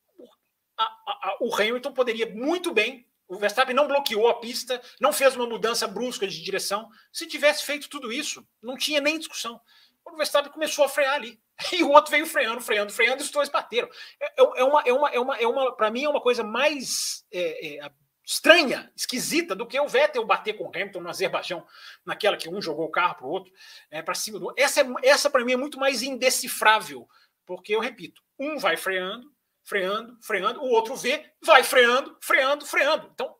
a, 0.79 0.85
a, 0.85 1.37
o 1.41 1.53
Hamilton 1.55 1.95
poderia 1.95 2.29
muito 2.29 2.75
bem. 2.75 3.09
O 3.27 3.39
Verstappen 3.39 3.75
não 3.75 3.89
bloqueou 3.89 4.29
a 4.29 4.39
pista, 4.39 4.83
não 5.01 5.15
fez 5.15 5.35
uma 5.35 5.47
mudança 5.47 5.89
brusca 5.89 6.29
de 6.29 6.43
direção. 6.43 6.87
Se 7.11 7.27
tivesse 7.27 7.65
feito 7.65 7.89
tudo 7.89 8.13
isso, 8.13 8.47
não 8.63 8.77
tinha 8.77 9.01
nem 9.01 9.19
discussão. 9.19 9.59
O 10.05 10.15
Verstappen 10.15 10.53
começou 10.53 10.85
a 10.85 10.89
frear 10.89 11.15
ali. 11.15 11.41
E 11.73 11.83
o 11.83 11.91
outro 11.91 12.11
veio 12.11 12.27
freando, 12.27 12.61
freando, 12.61 12.93
freando, 12.93 13.23
e 13.23 13.25
os 13.25 13.31
dois 13.31 13.49
bateram. 13.49 13.89
É, 14.21 14.27
é, 14.27 14.61
é 14.61 14.65
uma, 14.65 14.83
é 14.83 14.93
uma, 14.93 15.11
é 15.11 15.21
uma, 15.21 15.37
é 15.39 15.47
uma 15.47 15.77
para 15.77 15.91
mim, 15.91 16.05
é 16.05 16.09
uma 16.09 16.21
coisa 16.21 16.43
mais 16.43 17.25
é, 17.33 17.77
é, 17.77 17.93
estranha, 18.33 18.91
esquisita, 18.97 19.55
do 19.55 19.67
que 19.67 19.79
o 19.79 19.89
Vettel 19.89 20.25
bater 20.25 20.55
com 20.55 20.65
o 20.65 20.69
Hamilton 20.69 21.01
no 21.01 21.09
Azerbaijão, 21.11 21.67
naquela 22.05 22.37
que 22.37 22.49
um 22.49 22.61
jogou 22.61 22.87
o 22.87 22.91
carro 22.91 23.15
para 23.17 23.27
o 23.27 23.31
outro, 23.31 23.53
é, 23.91 24.01
para 24.03 24.15
cima 24.15 24.39
do. 24.39 24.53
Essa, 24.57 24.81
é, 24.81 24.87
essa 25.03 25.29
para 25.29 25.45
mim, 25.45 25.53
é 25.53 25.57
muito 25.57 25.79
mais 25.79 26.03
indecifrável, 26.03 27.09
porque, 27.45 27.75
eu 27.75 27.81
repito, 27.81 28.23
um 28.39 28.59
vai 28.59 28.77
freando, 28.77 29.31
freando, 29.63 30.19
freando, 30.23 30.61
o 30.63 30.71
outro 30.71 30.97
vê, 30.97 31.31
vai 31.43 31.63
freando, 31.63 32.17
freando, 32.21 32.67
freando. 32.67 33.11
Então, 33.13 33.37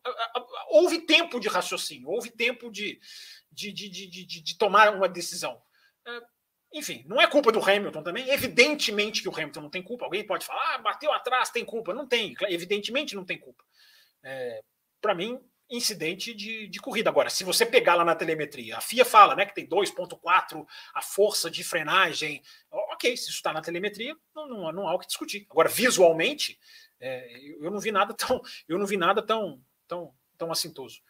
houve 0.69 1.01
tempo 1.01 1.41
de 1.41 1.49
raciocínio, 1.49 2.09
houve 2.09 2.31
tempo 2.31 2.71
de, 2.71 3.01
de, 3.51 3.73
de, 3.73 3.89
de, 3.89 4.07
de, 4.09 4.43
de 4.43 4.59
tomar 4.59 4.95
uma 4.95 5.09
decisão. 5.09 5.61
É, 6.07 6.21
enfim, 6.75 7.05
não 7.07 7.21
é 7.21 7.27
culpa 7.27 7.51
do 7.51 7.63
Hamilton 7.63 8.03
também. 8.03 8.29
Evidentemente 8.31 9.23
que 9.23 9.29
o 9.29 9.35
Hamilton 9.35 9.63
não 9.63 9.71
tem 9.71 9.83
culpa. 9.83 10.05
Alguém 10.05 10.27
pode 10.27 10.45
falar, 10.45 10.75
ah, 10.75 10.79
bateu 10.79 11.13
atrás, 11.13 11.51
tem 11.51 11.65
culpa. 11.65 11.93
Não 11.93 12.07
tem, 12.07 12.35
evidentemente 12.49 13.15
não 13.15 13.25
tem 13.25 13.39
culpa. 13.39 13.63
É, 14.23 14.63
Para 15.03 15.15
mim, 15.15 15.39
incidente 15.69 16.33
de, 16.35 16.69
de, 16.69 16.79
corrida. 16.79 17.11
Agora, 17.11 17.31
se 17.31 17.45
você 17.45 17.65
pegar 17.67 17.95
lá 17.95 18.05
na 18.05 18.15
telemetria, 18.15 18.77
a 18.77 18.81
FIA 18.81 19.05
fala 19.05 19.35
né, 19.35 19.47
que 19.47 19.55
tem 19.55 19.67
2,4 19.67 20.67
a 20.95 21.03
força 21.03 21.51
de 21.51 21.65
frenagem. 21.65 22.43
Ok, 22.71 23.17
se 23.17 23.25
isso 23.25 23.37
está 23.37 23.53
na 23.53 23.63
telemetria, 23.63 24.15
não, 24.35 24.49
não, 24.49 24.73
não, 24.73 24.89
há 24.89 24.95
o 24.95 24.99
que 24.99 25.07
discutir. 25.07 25.47
Agora, 25.51 25.69
visualmente, 25.69 26.59
é, 27.01 27.27
eu 27.61 27.71
não 27.71 27.81
vi 27.81 27.91
nada 27.91 28.15
tão, 28.15 28.41
eu 28.69 28.79
não 28.79 28.87
vi 28.87 28.97
nada 28.97 29.23
tão, 29.23 29.61
tão, 29.89 30.15
tão 30.39 30.53
assintoso. 30.53 31.01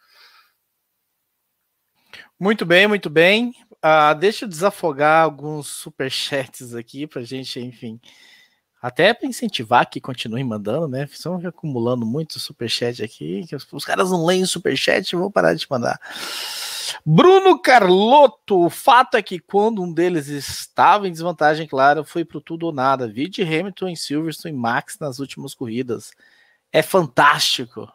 Muito 2.39 2.65
bem, 2.65 2.87
muito 2.87 3.09
bem. 3.09 3.53
Uh, 3.83 4.15
deixa 4.17 4.45
eu 4.45 4.49
desafogar 4.49 5.23
alguns 5.23 5.67
superchats 5.67 6.73
aqui 6.73 7.05
para 7.05 7.21
gente, 7.21 7.59
enfim, 7.59 7.99
até 8.83 9.13
para 9.13 9.29
incentivar 9.29 9.89
que 9.89 10.01
continuem 10.01 10.43
mandando, 10.43 10.89
né? 10.89 11.07
Estão 11.09 11.39
acumulando 11.47 12.05
muito 12.05 12.37
superchat 12.37 13.01
aqui, 13.01 13.47
que 13.47 13.55
os, 13.55 13.65
os 13.71 13.85
caras 13.85 14.11
não 14.11 14.25
leem 14.25 14.45
superchat, 14.45 15.15
vou 15.15 15.31
parar 15.31 15.53
de 15.53 15.65
mandar. 15.69 15.97
Bruno 17.05 17.57
Carlotto, 17.61 18.65
o 18.65 18.69
fato 18.69 19.15
é 19.15 19.23
que 19.23 19.39
quando 19.39 19.81
um 19.81 19.93
deles 19.93 20.27
estava 20.27 21.07
em 21.07 21.13
desvantagem, 21.13 21.65
claro, 21.65 22.03
foi 22.03 22.25
pro 22.25 22.41
tudo 22.41 22.65
ou 22.65 22.73
nada. 22.73 23.07
Vide 23.07 23.41
Hamilton 23.41 23.87
em 23.87 23.95
Silverstone 23.95 24.53
e 24.53 24.57
Max 24.57 24.99
nas 24.99 25.17
últimas 25.17 25.55
corridas. 25.55 26.11
É 26.69 26.81
fantástico 26.81 27.89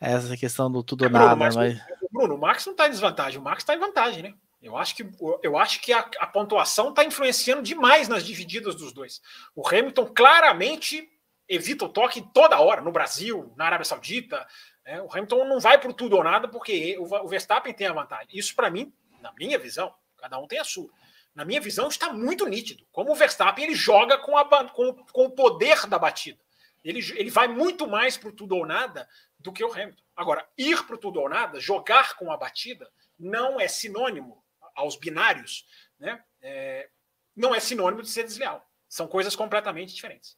essa 0.00 0.34
questão 0.34 0.72
do 0.72 0.82
tudo 0.82 1.04
ou 1.04 1.10
nada. 1.10 1.36
Bruno, 1.36 1.54
mas... 1.56 1.78
Bruno, 2.10 2.34
o 2.36 2.40
Max 2.40 2.64
não 2.64 2.72
está 2.72 2.86
em 2.86 2.90
desvantagem, 2.90 3.38
o 3.38 3.44
Max 3.44 3.62
está 3.62 3.74
em 3.74 3.78
vantagem, 3.78 4.22
né? 4.22 4.34
Eu 4.62 4.76
acho 4.76 4.94
que, 4.94 5.08
eu 5.42 5.56
acho 5.56 5.80
que 5.80 5.92
a, 5.92 6.00
a 6.18 6.26
pontuação 6.26 6.90
está 6.90 7.02
influenciando 7.02 7.62
demais 7.62 8.08
nas 8.08 8.24
divididas 8.24 8.74
dos 8.74 8.92
dois. 8.92 9.22
O 9.54 9.66
Hamilton 9.66 10.06
claramente 10.14 11.08
evita 11.48 11.86
o 11.86 11.88
toque 11.88 12.22
toda 12.34 12.60
hora, 12.60 12.82
no 12.82 12.92
Brasil, 12.92 13.52
na 13.56 13.64
Arábia 13.64 13.86
Saudita. 13.86 14.46
Né? 14.84 15.00
O 15.00 15.10
Hamilton 15.10 15.44
não 15.46 15.58
vai 15.58 15.80
por 15.80 15.94
tudo 15.94 16.16
ou 16.16 16.22
nada 16.22 16.46
porque 16.46 16.96
o, 16.98 17.04
o 17.04 17.28
Verstappen 17.28 17.72
tem 17.72 17.86
a 17.86 17.92
vantagem. 17.92 18.28
Isso, 18.32 18.54
para 18.54 18.70
mim, 18.70 18.92
na 19.20 19.32
minha 19.32 19.58
visão, 19.58 19.94
cada 20.18 20.38
um 20.38 20.46
tem 20.46 20.58
a 20.58 20.64
sua. 20.64 20.90
Na 21.34 21.44
minha 21.44 21.60
visão, 21.60 21.88
está 21.88 22.12
muito 22.12 22.46
nítido. 22.46 22.84
Como 22.92 23.12
o 23.12 23.14
Verstappen 23.14 23.64
ele 23.64 23.74
joga 23.74 24.18
com, 24.18 24.36
a, 24.36 24.68
com, 24.68 24.94
com 24.94 25.24
o 25.24 25.30
poder 25.30 25.86
da 25.86 25.98
batida. 25.98 26.38
Ele, 26.84 27.00
ele 27.16 27.30
vai 27.30 27.48
muito 27.48 27.86
mais 27.86 28.16
para 28.16 28.32
tudo 28.32 28.56
ou 28.56 28.66
nada 28.66 29.08
do 29.38 29.52
que 29.52 29.64
o 29.64 29.72
Hamilton. 29.72 30.02
Agora, 30.14 30.46
ir 30.56 30.84
para 30.86 30.98
tudo 30.98 31.20
ou 31.20 31.28
nada, 31.28 31.58
jogar 31.58 32.14
com 32.16 32.30
a 32.30 32.36
batida, 32.36 32.90
não 33.18 33.58
é 33.58 33.66
sinônimo 33.66 34.39
aos 34.74 34.96
binários, 34.96 35.66
né? 35.98 36.22
É, 36.42 36.88
não 37.36 37.54
é 37.54 37.60
sinônimo 37.60 38.02
de 38.02 38.08
ser 38.08 38.24
desleal. 38.24 38.66
São 38.88 39.06
coisas 39.06 39.36
completamente 39.36 39.94
diferentes. 39.94 40.36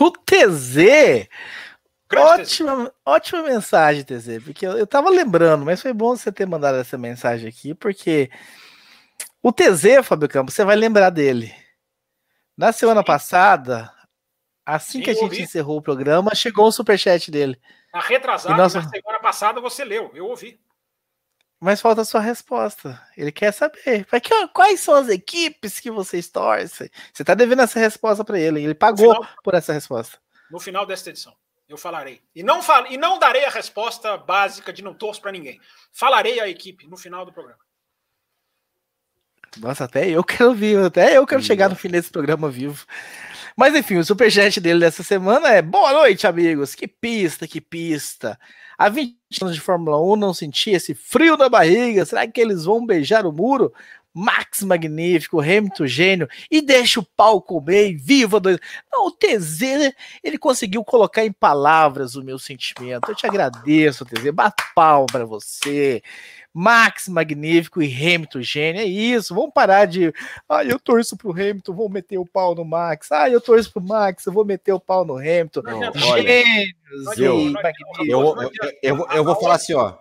O 0.00 0.10
TZ! 0.10 1.28
ótima, 2.16 2.86
TZ. 2.86 2.92
ótima 3.04 3.42
mensagem, 3.42 4.04
TZ, 4.04 4.42
porque 4.44 4.66
eu, 4.66 4.78
eu 4.78 4.86
tava 4.86 5.10
lembrando, 5.10 5.64
mas 5.64 5.82
foi 5.82 5.92
bom 5.92 6.16
você 6.16 6.30
ter 6.30 6.46
mandado 6.46 6.78
essa 6.78 6.96
mensagem 6.96 7.48
aqui, 7.48 7.74
porque 7.74 8.30
o 9.42 9.52
TZ, 9.52 10.04
Fábio 10.04 10.28
Campos, 10.28 10.54
você 10.54 10.64
vai 10.64 10.76
lembrar 10.76 11.10
dele. 11.10 11.54
Na 12.56 12.72
semana 12.72 13.00
Sim. 13.00 13.06
passada, 13.06 13.92
assim 14.64 14.98
Sim, 14.98 15.04
que 15.04 15.10
a 15.10 15.14
gente 15.14 15.24
ouvi. 15.24 15.42
encerrou 15.42 15.78
o 15.78 15.82
programa, 15.82 16.34
chegou 16.34 16.66
o 16.66 16.72
superchat 16.72 17.30
dele. 17.30 17.60
Na 17.92 18.00
retrasada, 18.00 18.56
nossa... 18.56 18.80
na 18.80 18.88
semana 18.88 19.20
passada, 19.20 19.60
você 19.60 19.84
leu, 19.84 20.10
eu 20.14 20.26
ouvi. 20.26 20.58
Mas 21.60 21.80
falta 21.80 22.02
a 22.02 22.04
sua 22.04 22.20
resposta. 22.20 23.00
Ele 23.16 23.32
quer 23.32 23.52
saber. 23.52 24.06
Quais 24.52 24.80
são 24.80 24.94
as 24.94 25.08
equipes 25.08 25.80
que 25.80 25.90
vocês 25.90 26.28
torcem? 26.28 26.90
Você 27.12 27.22
está 27.22 27.34
devendo 27.34 27.62
essa 27.62 27.78
resposta 27.78 28.24
para 28.24 28.38
ele. 28.38 28.62
Ele 28.62 28.74
pagou 28.74 29.14
final, 29.14 29.28
por 29.42 29.54
essa 29.54 29.72
resposta. 29.72 30.18
No 30.50 30.60
final 30.60 30.84
desta 30.84 31.10
edição, 31.10 31.34
eu 31.68 31.78
falarei. 31.78 32.20
E 32.34 32.42
não, 32.42 32.62
fal 32.62 32.86
e 32.86 32.96
não 32.96 33.18
darei 33.18 33.44
a 33.44 33.50
resposta 33.50 34.16
básica 34.16 34.72
de 34.72 34.82
não 34.82 34.92
torço 34.92 35.20
para 35.20 35.32
ninguém. 35.32 35.58
Falarei 35.92 36.38
a 36.40 36.48
equipe 36.48 36.86
no 36.86 36.96
final 36.96 37.24
do 37.24 37.32
programa. 37.32 37.60
Nossa, 39.58 39.84
até 39.84 40.08
eu 40.08 40.22
quero 40.22 40.50
ouvir. 40.50 40.78
Até 40.78 41.16
eu 41.16 41.26
quero 41.26 41.40
Sim. 41.40 41.46
chegar 41.46 41.68
no 41.68 41.76
fim 41.76 41.88
desse 41.88 42.10
programa 42.10 42.50
vivo. 42.50 42.84
Mas 43.56 43.74
enfim, 43.74 43.96
o 43.96 44.04
superchat 44.04 44.60
dele 44.60 44.80
dessa 44.80 45.02
semana 45.02 45.48
é: 45.48 45.62
Boa 45.62 45.92
noite, 45.92 46.26
amigos. 46.26 46.74
Que 46.74 46.88
pista, 46.88 47.46
que 47.46 47.60
pista. 47.60 48.38
Há 48.78 48.88
20 48.88 49.16
anos 49.42 49.54
de 49.54 49.60
Fórmula 49.60 50.00
1 50.00 50.16
não 50.16 50.34
senti 50.34 50.70
esse 50.70 50.94
frio 50.94 51.36
na 51.36 51.48
barriga. 51.48 52.04
Será 52.04 52.26
que 52.26 52.40
eles 52.40 52.64
vão 52.64 52.84
beijar 52.84 53.26
o 53.26 53.32
muro? 53.32 53.72
Max 54.14 54.62
magnífico, 54.62 55.40
Hamilton 55.40 55.86
gênio, 55.88 56.28
e 56.48 56.62
deixa 56.62 57.00
o 57.00 57.06
pau 57.16 57.42
comer 57.42 57.90
e 57.90 57.96
viva 57.96 58.38
dois. 58.38 58.58
Não, 58.92 59.08
o 59.08 59.10
TZ, 59.10 59.92
ele 60.22 60.38
conseguiu 60.38 60.84
colocar 60.84 61.24
em 61.24 61.32
palavras 61.32 62.14
o 62.14 62.22
meu 62.22 62.38
sentimento. 62.38 63.10
Eu 63.10 63.14
te 63.16 63.26
agradeço, 63.26 64.04
TZ. 64.04 64.30
Bato 64.30 64.62
pau 64.74 65.06
para 65.06 65.24
você. 65.24 66.00
Max 66.56 67.08
magnífico 67.08 67.82
e 67.82 67.92
Hamilton 67.92 68.40
gênio. 68.40 68.80
É 68.80 68.84
isso. 68.84 69.34
Vamos 69.34 69.52
parar 69.52 69.86
de. 69.86 70.14
Ai, 70.48 70.70
eu 70.70 70.78
torço 70.78 71.16
pro 71.16 71.32
Hamilton, 71.32 71.74
vou 71.74 71.88
meter 71.88 72.16
o 72.16 72.24
pau 72.24 72.54
no 72.54 72.64
Max. 72.64 73.10
Ai, 73.10 73.34
eu 73.34 73.40
torço 73.40 73.72
pro 73.72 73.82
Max, 73.82 74.24
eu 74.24 74.32
vou 74.32 74.44
meter 74.44 74.72
o 74.72 74.78
pau 74.78 75.04
no 75.04 75.16
Hamilton. 75.16 75.62
Não, 75.62 75.92
Gênios 75.92 77.18
eu, 77.18 77.40
e 77.40 77.50
magníficos. 77.50 78.08
Eu, 78.08 78.20
eu, 78.20 78.50
eu, 78.80 79.06
eu, 79.10 79.24
vou 79.24 79.34
falar 79.34 79.56
assim, 79.56 79.74
ó. 79.74 79.96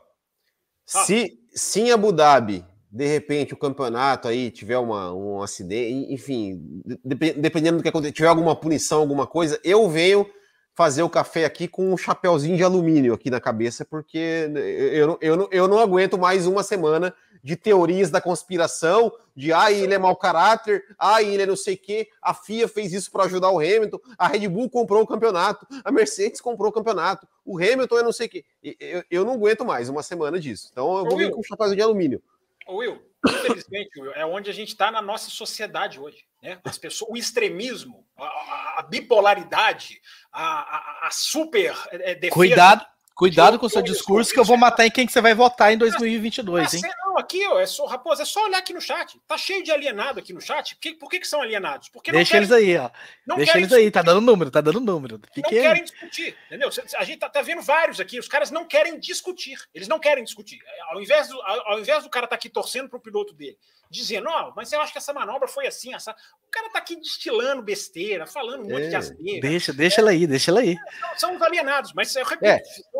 Se, 0.86 1.40
se 1.56 1.82
em 1.82 1.92
Abu 1.92 2.12
Dhabi, 2.12 2.64
de 2.94 3.08
repente, 3.08 3.56
o 3.56 3.58
campeonato 3.58 4.28
aí 4.28 4.52
tiver 4.52 4.78
uma, 4.78 5.12
um 5.12 5.42
acidente, 5.42 6.14
enfim, 6.14 6.84
dependendo 7.04 7.78
do 7.78 7.84
que 7.84 7.90
acontecer, 7.90 8.14
tiver 8.14 8.28
alguma 8.28 8.56
punição, 8.56 9.00
alguma 9.00 9.26
coisa, 9.26 9.60
eu 9.64 9.90
venho 9.90 10.30
fazer 10.76 11.02
o 11.02 11.10
café 11.10 11.44
aqui 11.44 11.68
com 11.68 11.92
um 11.92 11.98
chapéuzinho 11.98 12.56
de 12.56 12.64
alumínio 12.64 13.16
aqui 13.16 13.32
na 13.32 13.42
cabeça, 13.42 13.84
porque 13.84 14.48
eu, 14.94 15.18
eu, 15.22 15.50
eu 15.52 15.68
não 15.68 15.80
aguento 15.80 16.20
mais 16.20 16.46
uma 16.46 16.62
semana 16.62 17.16
de 17.44 17.56
teorias 17.56 18.12
da 18.12 18.22
conspiração, 18.22 19.12
de 19.36 19.52
ah, 19.52 19.72
ele 19.72 19.94
é 19.94 19.98
mau 19.98 20.16
caráter, 20.16 20.84
ah, 20.98 21.22
ele 21.22 21.42
é 21.42 21.46
não 21.48 21.56
sei 21.56 21.74
o 21.74 21.78
quê, 21.78 22.08
a 22.22 22.34
FIA 22.34 22.68
fez 22.68 22.94
isso 22.94 23.12
para 23.12 23.24
ajudar 23.24 23.50
o 23.50 23.60
Hamilton, 23.60 24.00
a 24.18 24.28
Red 24.28 24.48
Bull 24.48 24.70
comprou 24.70 25.02
o 25.02 25.08
campeonato, 25.08 25.66
a 25.84 25.92
Mercedes 25.92 26.40
comprou 26.40 26.70
o 26.70 26.74
campeonato, 26.74 27.28
o 27.44 27.58
Hamilton 27.58 27.98
é 27.98 28.04
não 28.04 28.14
sei 28.14 28.28
o 28.28 28.30
quê. 28.30 28.46
Eu, 28.80 29.04
eu 29.10 29.26
não 29.26 29.34
aguento 29.34 29.66
mais 29.66 29.90
uma 29.90 30.02
semana 30.02 30.40
disso. 30.40 30.70
Então 30.72 30.98
eu 30.98 31.06
vou 31.06 31.18
vir 31.18 31.32
com 31.32 31.42
um 31.42 31.44
chapéuzinho 31.44 31.76
de 31.76 31.84
alumínio. 31.84 32.22
Will, 32.68 33.02
infelizmente, 33.28 34.00
Will, 34.00 34.14
é 34.14 34.26
onde 34.26 34.50
a 34.50 34.54
gente 34.54 34.70
está 34.70 34.92
na 34.92 35.02
nossa 35.02 35.30
sociedade 35.30 36.00
hoje. 36.00 36.26
Né? 36.42 36.60
As 36.64 36.78
pessoas, 36.78 37.12
o 37.12 37.18
extremismo, 37.18 38.06
a, 38.18 38.80
a 38.80 38.86
bipolaridade, 38.90 40.02
a, 40.32 41.08
a, 41.08 41.12
super 41.12 41.76
é, 41.92 42.16
defesa. 42.16 42.34
Cuidado, 42.34 42.86
cuidado 43.16 43.60
com 43.60 43.66
o 43.66 43.70
seu 43.70 43.82
discurso, 43.82 44.34
que 44.34 44.40
eu 44.40 44.44
vou 44.44 44.58
matar 44.58 44.86
em 44.86 44.92
quem 44.92 45.06
que 45.06 45.12
você 45.12 45.22
vai 45.22 45.34
votar 45.34 45.72
em 45.72 45.78
2022, 45.78 46.76
hein? 46.76 46.82
Não, 47.06 47.18
aqui, 47.18 47.46
ó, 47.48 47.60
é 47.60 47.66
só, 47.66 47.86
Raposo, 47.86 48.22
é 48.22 48.26
só 48.26 48.44
olhar 48.46 48.58
aqui 48.58 48.74
no 48.74 48.82
chat. 48.82 49.20
Tá 49.28 49.38
cheio 49.38 49.64
de 49.64 49.72
alienado 49.72 50.20
aqui 50.20 50.34
no 50.34 50.42
chat. 50.42 50.76
Por 50.76 50.82
que, 50.82 50.94
por 50.96 51.10
que, 51.10 51.20
que 51.20 51.28
são 51.28 51.42
alienados? 51.42 51.90
Porque 51.90 52.12
Deixa 52.12 52.32
querem, 52.32 52.48
eles 52.48 52.52
aí, 52.52 52.78
ó. 52.78 52.90
Deixa 53.36 53.58
eles 53.58 53.72
aí, 53.72 53.92
tá 53.92 54.02
dando 54.02 54.22
número, 54.22 54.50
tá 54.50 54.62
dando 54.62 54.80
número. 54.80 55.22
Não 55.36 55.44
querem 55.44 55.84
discutir, 55.84 56.36
entendeu? 56.48 56.70
A 56.98 57.04
gente 57.04 57.20
tá, 57.20 57.30
tá, 57.30 57.42
vendo 57.42 57.62
vários 57.62 58.00
aqui, 58.00 58.18
os 58.18 58.28
caras 58.28 58.50
não 58.50 58.66
querem 58.66 59.00
discutir. 59.00 59.60
Eles 59.74 59.88
não 59.88 60.00
querem 60.00 60.24
discutir. 60.24 60.60
Ao 60.90 61.02
invés 61.02 61.28
do, 61.28 61.42
ao, 61.44 61.74
ao 61.74 61.80
invés 61.80 62.04
do 62.04 62.10
cara 62.10 62.28
tá 62.28 62.36
aqui 62.36 62.50
torcendo 62.50 62.90
pro 62.90 63.00
piloto 63.00 63.34
dele, 63.34 63.58
dizendo, 63.94 64.28
ó, 64.28 64.50
oh, 64.50 64.54
mas 64.56 64.74
eu 64.74 64.82
acho 64.82 64.92
que 64.92 64.98
essa 64.98 65.14
manobra 65.14 65.48
foi 65.48 65.68
assim, 65.68 65.94
essa... 65.94 66.12
o 66.12 66.50
cara 66.50 66.68
tá 66.72 66.80
aqui 66.80 66.96
destilando 66.96 67.62
besteira, 67.62 68.26
falando 68.26 68.66
um 68.66 68.70
monte 68.70 68.86
é, 68.86 68.90
de 68.90 68.96
asneira. 68.96 69.48
Deixa, 69.48 69.72
deixa 69.72 70.00
é, 70.00 70.02
ela 70.02 70.10
aí, 70.10 70.26
deixa 70.26 70.50
ela 70.50 70.62
aí. 70.62 70.76
É, 70.76 71.18
são 71.18 71.36
os 71.36 71.42
alienados, 71.42 71.94
mas 71.94 72.14
eu 72.16 72.26
repito, 72.26 72.46
é, 72.46 72.60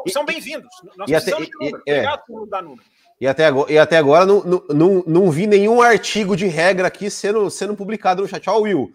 são 0.10 0.24
bem-vindos. 0.24 0.70
Nós 0.96 1.10
precisamos 1.10 1.48
até, 1.48 1.52
de 1.52 1.58
número. 1.58 1.84
É. 1.88 1.92
Obrigado 1.94 2.26
por 2.28 2.48
dar 2.48 2.62
número. 2.62 2.84
E 3.20 3.28
até 3.28 3.46
agora, 3.46 3.72
e 3.72 3.80
até 3.80 3.98
agora 3.98 4.26
não, 4.26 4.44
não, 4.44 4.64
não, 4.70 5.04
não, 5.08 5.32
vi 5.32 5.48
nenhum 5.48 5.82
artigo 5.82 6.36
de 6.36 6.46
regra 6.46 6.88
aqui 6.88 7.10
sendo, 7.10 7.50
sendo 7.50 7.76
publicado 7.76 8.22
no 8.22 8.28
chat. 8.28 8.48
Ó, 8.48 8.60
Will, 8.60 8.94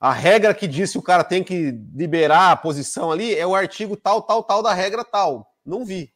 a 0.00 0.12
regra 0.12 0.52
que 0.52 0.66
diz 0.66 0.92
que 0.92 0.98
o 0.98 1.02
cara 1.02 1.22
tem 1.22 1.44
que 1.44 1.78
liberar 1.94 2.50
a 2.50 2.56
posição 2.56 3.12
ali 3.12 3.36
é 3.36 3.46
o 3.46 3.54
artigo 3.54 3.96
tal, 3.96 4.22
tal, 4.22 4.42
tal 4.42 4.62
da 4.62 4.74
regra 4.74 5.04
tal. 5.04 5.46
Não 5.64 5.84
vi. 5.84 6.12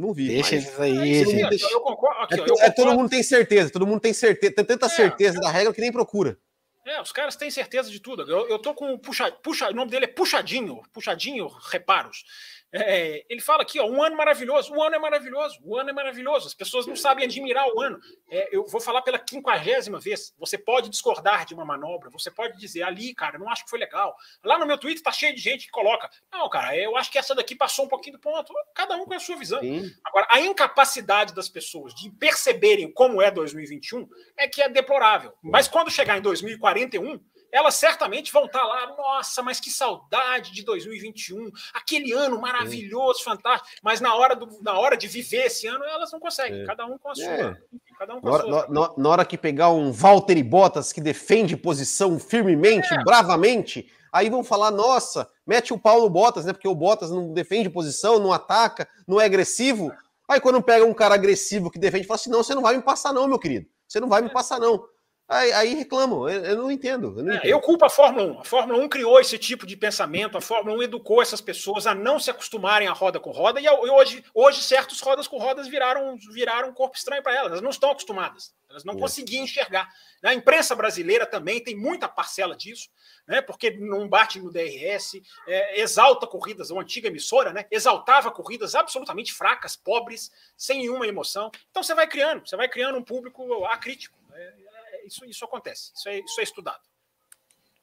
Não 0.00 0.14
vi. 0.14 0.28
Deixa 0.28 0.56
isso 0.56 0.80
aí, 0.80 1.24
gente. 1.24 1.62
Eu 1.70 1.80
concordo, 1.82 2.22
aqui, 2.22 2.34
é, 2.34 2.38
eu 2.38 2.44
concordo. 2.44 2.62
é, 2.62 2.70
todo 2.70 2.94
mundo 2.94 3.10
tem 3.10 3.22
certeza, 3.22 3.70
todo 3.70 3.86
mundo 3.86 4.00
tem 4.00 4.14
certeza, 4.14 4.54
tem 4.54 4.64
tanta 4.64 4.86
é, 4.86 4.88
certeza 4.88 5.36
é. 5.36 5.40
da 5.42 5.50
regra 5.50 5.74
que 5.74 5.80
nem 5.80 5.92
procura. 5.92 6.38
É, 6.86 6.98
os 7.02 7.12
caras 7.12 7.36
têm 7.36 7.50
certeza 7.50 7.90
de 7.90 8.00
tudo. 8.00 8.22
Eu, 8.22 8.48
eu 8.48 8.58
tô 8.58 8.72
com 8.72 8.94
o 8.94 8.98
puxa, 8.98 9.30
puxa, 9.30 9.68
o 9.68 9.74
nome 9.74 9.90
dele 9.90 10.06
é 10.06 10.08
Puxadinho, 10.08 10.80
Puxadinho 10.90 11.48
Reparos. 11.70 12.24
É, 12.72 13.24
ele 13.28 13.40
fala 13.40 13.62
aqui, 13.62 13.80
ó, 13.80 13.86
um 13.86 14.02
ano 14.02 14.16
maravilhoso. 14.16 14.72
O 14.72 14.82
ano 14.82 14.94
é 14.94 14.98
maravilhoso. 14.98 15.58
O 15.62 15.76
ano 15.76 15.90
é 15.90 15.92
maravilhoso. 15.92 16.46
As 16.46 16.54
pessoas 16.54 16.86
não 16.86 16.94
sabem 16.94 17.24
admirar 17.24 17.66
o 17.68 17.80
ano. 17.80 17.98
É, 18.28 18.48
eu 18.52 18.64
vou 18.66 18.80
falar 18.80 19.02
pela 19.02 19.18
quinquagésima 19.18 19.98
vez. 19.98 20.32
Você 20.38 20.56
pode 20.56 20.88
discordar 20.88 21.44
de 21.44 21.54
uma 21.54 21.64
manobra. 21.64 22.10
Você 22.10 22.30
pode 22.30 22.58
dizer 22.58 22.82
ali, 22.82 23.14
cara, 23.14 23.38
não 23.38 23.48
acho 23.48 23.64
que 23.64 23.70
foi 23.70 23.78
legal. 23.78 24.14
Lá 24.44 24.58
no 24.58 24.66
meu 24.66 24.78
Twitter 24.78 25.02
tá 25.02 25.10
cheio 25.10 25.34
de 25.34 25.40
gente 25.40 25.66
que 25.66 25.72
coloca, 25.72 26.08
não, 26.32 26.48
cara, 26.48 26.76
eu 26.76 26.96
acho 26.96 27.10
que 27.10 27.18
essa 27.18 27.34
daqui 27.34 27.54
passou 27.56 27.86
um 27.86 27.88
pouquinho 27.88 28.16
do 28.16 28.20
ponto. 28.20 28.52
Cada 28.74 28.96
um 28.96 29.04
com 29.04 29.14
a 29.14 29.18
sua 29.18 29.36
visão. 29.36 29.60
Sim. 29.60 29.90
Agora, 30.04 30.26
a 30.30 30.40
incapacidade 30.40 31.34
das 31.34 31.48
pessoas 31.48 31.94
de 31.94 32.10
perceberem 32.10 32.92
como 32.92 33.20
é 33.20 33.30
2021 33.30 34.08
é 34.36 34.46
que 34.46 34.62
é 34.62 34.68
deplorável. 34.68 35.32
Mas 35.42 35.66
quando 35.66 35.90
chegar 35.90 36.18
em 36.18 36.22
2041 36.22 37.20
elas 37.52 37.74
certamente 37.74 38.32
vão 38.32 38.46
estar 38.46 38.62
lá, 38.62 38.94
nossa, 38.96 39.42
mas 39.42 39.60
que 39.60 39.70
saudade 39.70 40.52
de 40.52 40.62
2021, 40.64 41.50
aquele 41.74 42.12
ano 42.12 42.40
maravilhoso, 42.40 43.22
fantástico, 43.24 43.68
mas 43.82 44.00
na 44.00 44.14
hora, 44.14 44.36
do, 44.36 44.62
na 44.62 44.78
hora 44.78 44.96
de 44.96 45.08
viver 45.08 45.46
esse 45.46 45.66
ano, 45.66 45.84
elas 45.84 46.12
não 46.12 46.20
conseguem, 46.20 46.62
é. 46.62 46.66
cada 46.66 46.86
um 46.86 46.98
com 46.98 47.10
a 47.10 47.14
sua. 47.14 47.24
É. 47.24 47.56
Cada 47.98 48.14
um 48.14 48.20
com 48.20 48.26
na, 48.26 48.32
hora, 48.32 48.42
sua. 48.42 48.68
Na, 48.68 48.92
na, 48.96 49.08
hora 49.08 49.24
que 49.24 49.36
pegar 49.36 49.70
um 49.70 49.92
Valtteri 49.92 50.42
Bottas 50.42 50.92
que 50.92 51.00
defende 51.00 51.56
posição 51.56 52.18
firmemente, 52.18 52.92
é. 52.92 53.02
bravamente, 53.02 53.90
aí 54.12 54.30
vão 54.30 54.44
falar, 54.44 54.70
nossa, 54.70 55.28
mete 55.46 55.72
o 55.72 55.78
Paulo 55.78 56.08
Bottas, 56.08 56.44
né? 56.44 56.52
Porque 56.52 56.68
o 56.68 56.74
Bottas 56.74 57.10
não 57.10 57.32
defende 57.32 57.68
posição, 57.68 58.18
não 58.18 58.32
ataca, 58.32 58.88
não 59.06 59.20
é 59.20 59.24
agressivo. 59.24 59.92
Aí 60.28 60.40
quando 60.40 60.62
pega 60.62 60.84
um 60.84 60.94
cara 60.94 61.14
agressivo 61.14 61.70
que 61.70 61.78
defende, 61.78 62.06
fala 62.06 62.16
assim: 62.16 62.30
não, 62.30 62.42
você 62.42 62.54
não 62.54 62.62
vai 62.62 62.76
me 62.76 62.82
passar, 62.82 63.12
não, 63.12 63.26
meu 63.26 63.38
querido. 63.38 63.66
Você 63.88 63.98
não 63.98 64.08
vai 64.08 64.22
me 64.22 64.28
é. 64.28 64.32
passar, 64.32 64.60
não. 64.60 64.84
Aí, 65.30 65.52
aí 65.52 65.74
reclamam, 65.76 66.28
eu, 66.28 66.44
eu, 66.44 66.56
não 66.56 66.72
entendo. 66.72 67.14
Eu, 67.16 67.22
não 67.22 67.32
é, 67.32 67.36
entendo. 67.36 67.50
eu 67.50 67.60
culpo 67.60 67.84
a 67.84 67.88
Fórmula 67.88 68.32
1. 68.32 68.40
A 68.40 68.44
Fórmula 68.44 68.82
1 68.82 68.88
criou 68.88 69.20
esse 69.20 69.38
tipo 69.38 69.64
de 69.64 69.76
pensamento, 69.76 70.36
a 70.36 70.40
Fórmula 70.40 70.76
1 70.78 70.82
educou 70.82 71.22
essas 71.22 71.40
pessoas 71.40 71.86
a 71.86 71.94
não 71.94 72.18
se 72.18 72.32
acostumarem 72.32 72.88
a 72.88 72.92
roda 72.92 73.20
com 73.20 73.30
roda, 73.30 73.60
e 73.60 73.68
hoje, 73.68 74.24
hoje 74.34 74.60
certos 74.60 75.00
rodas 75.00 75.28
com 75.28 75.38
rodas 75.38 75.68
viraram, 75.68 76.16
viraram 76.32 76.70
um 76.70 76.74
corpo 76.74 76.96
estranho 76.96 77.22
para 77.22 77.36
elas. 77.36 77.52
Elas 77.52 77.62
não 77.62 77.70
estão 77.70 77.92
acostumadas, 77.92 78.52
elas 78.68 78.82
não 78.82 78.94
é. 78.94 78.98
conseguiam 78.98 79.44
enxergar. 79.44 79.88
A 80.20 80.34
imprensa 80.34 80.74
brasileira 80.74 81.24
também 81.24 81.62
tem 81.62 81.76
muita 81.76 82.08
parcela 82.08 82.56
disso, 82.56 82.88
né? 83.24 83.40
porque 83.40 83.70
não 83.70 84.08
bate 84.08 84.40
no 84.40 84.50
DRS, 84.50 85.22
é, 85.46 85.80
exalta 85.80 86.26
corridas, 86.26 86.70
uma 86.70 86.82
antiga 86.82 87.06
emissora, 87.06 87.52
né? 87.52 87.66
exaltava 87.70 88.32
corridas 88.32 88.74
absolutamente 88.74 89.32
fracas, 89.32 89.76
pobres, 89.76 90.32
sem 90.56 90.80
nenhuma 90.80 91.06
emoção. 91.06 91.52
Então 91.70 91.84
você 91.84 91.94
vai 91.94 92.08
criando, 92.08 92.48
você 92.48 92.56
vai 92.56 92.68
criando 92.68 92.98
um 92.98 93.04
público 93.04 93.64
acrítico. 93.66 94.18
Né? 94.28 94.69
Isso, 95.10 95.24
isso 95.24 95.44
acontece, 95.44 95.90
isso 95.94 96.08
é, 96.08 96.18
isso 96.20 96.40
é 96.40 96.42
estudado. 96.42 96.80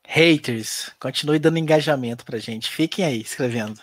Haters, 0.08 0.92
continue 1.00 1.38
dando 1.38 1.60
engajamento 1.60 2.24
pra 2.24 2.38
gente. 2.38 2.70
Fiquem 2.70 3.04
aí 3.04 3.22
escrevendo. 3.22 3.82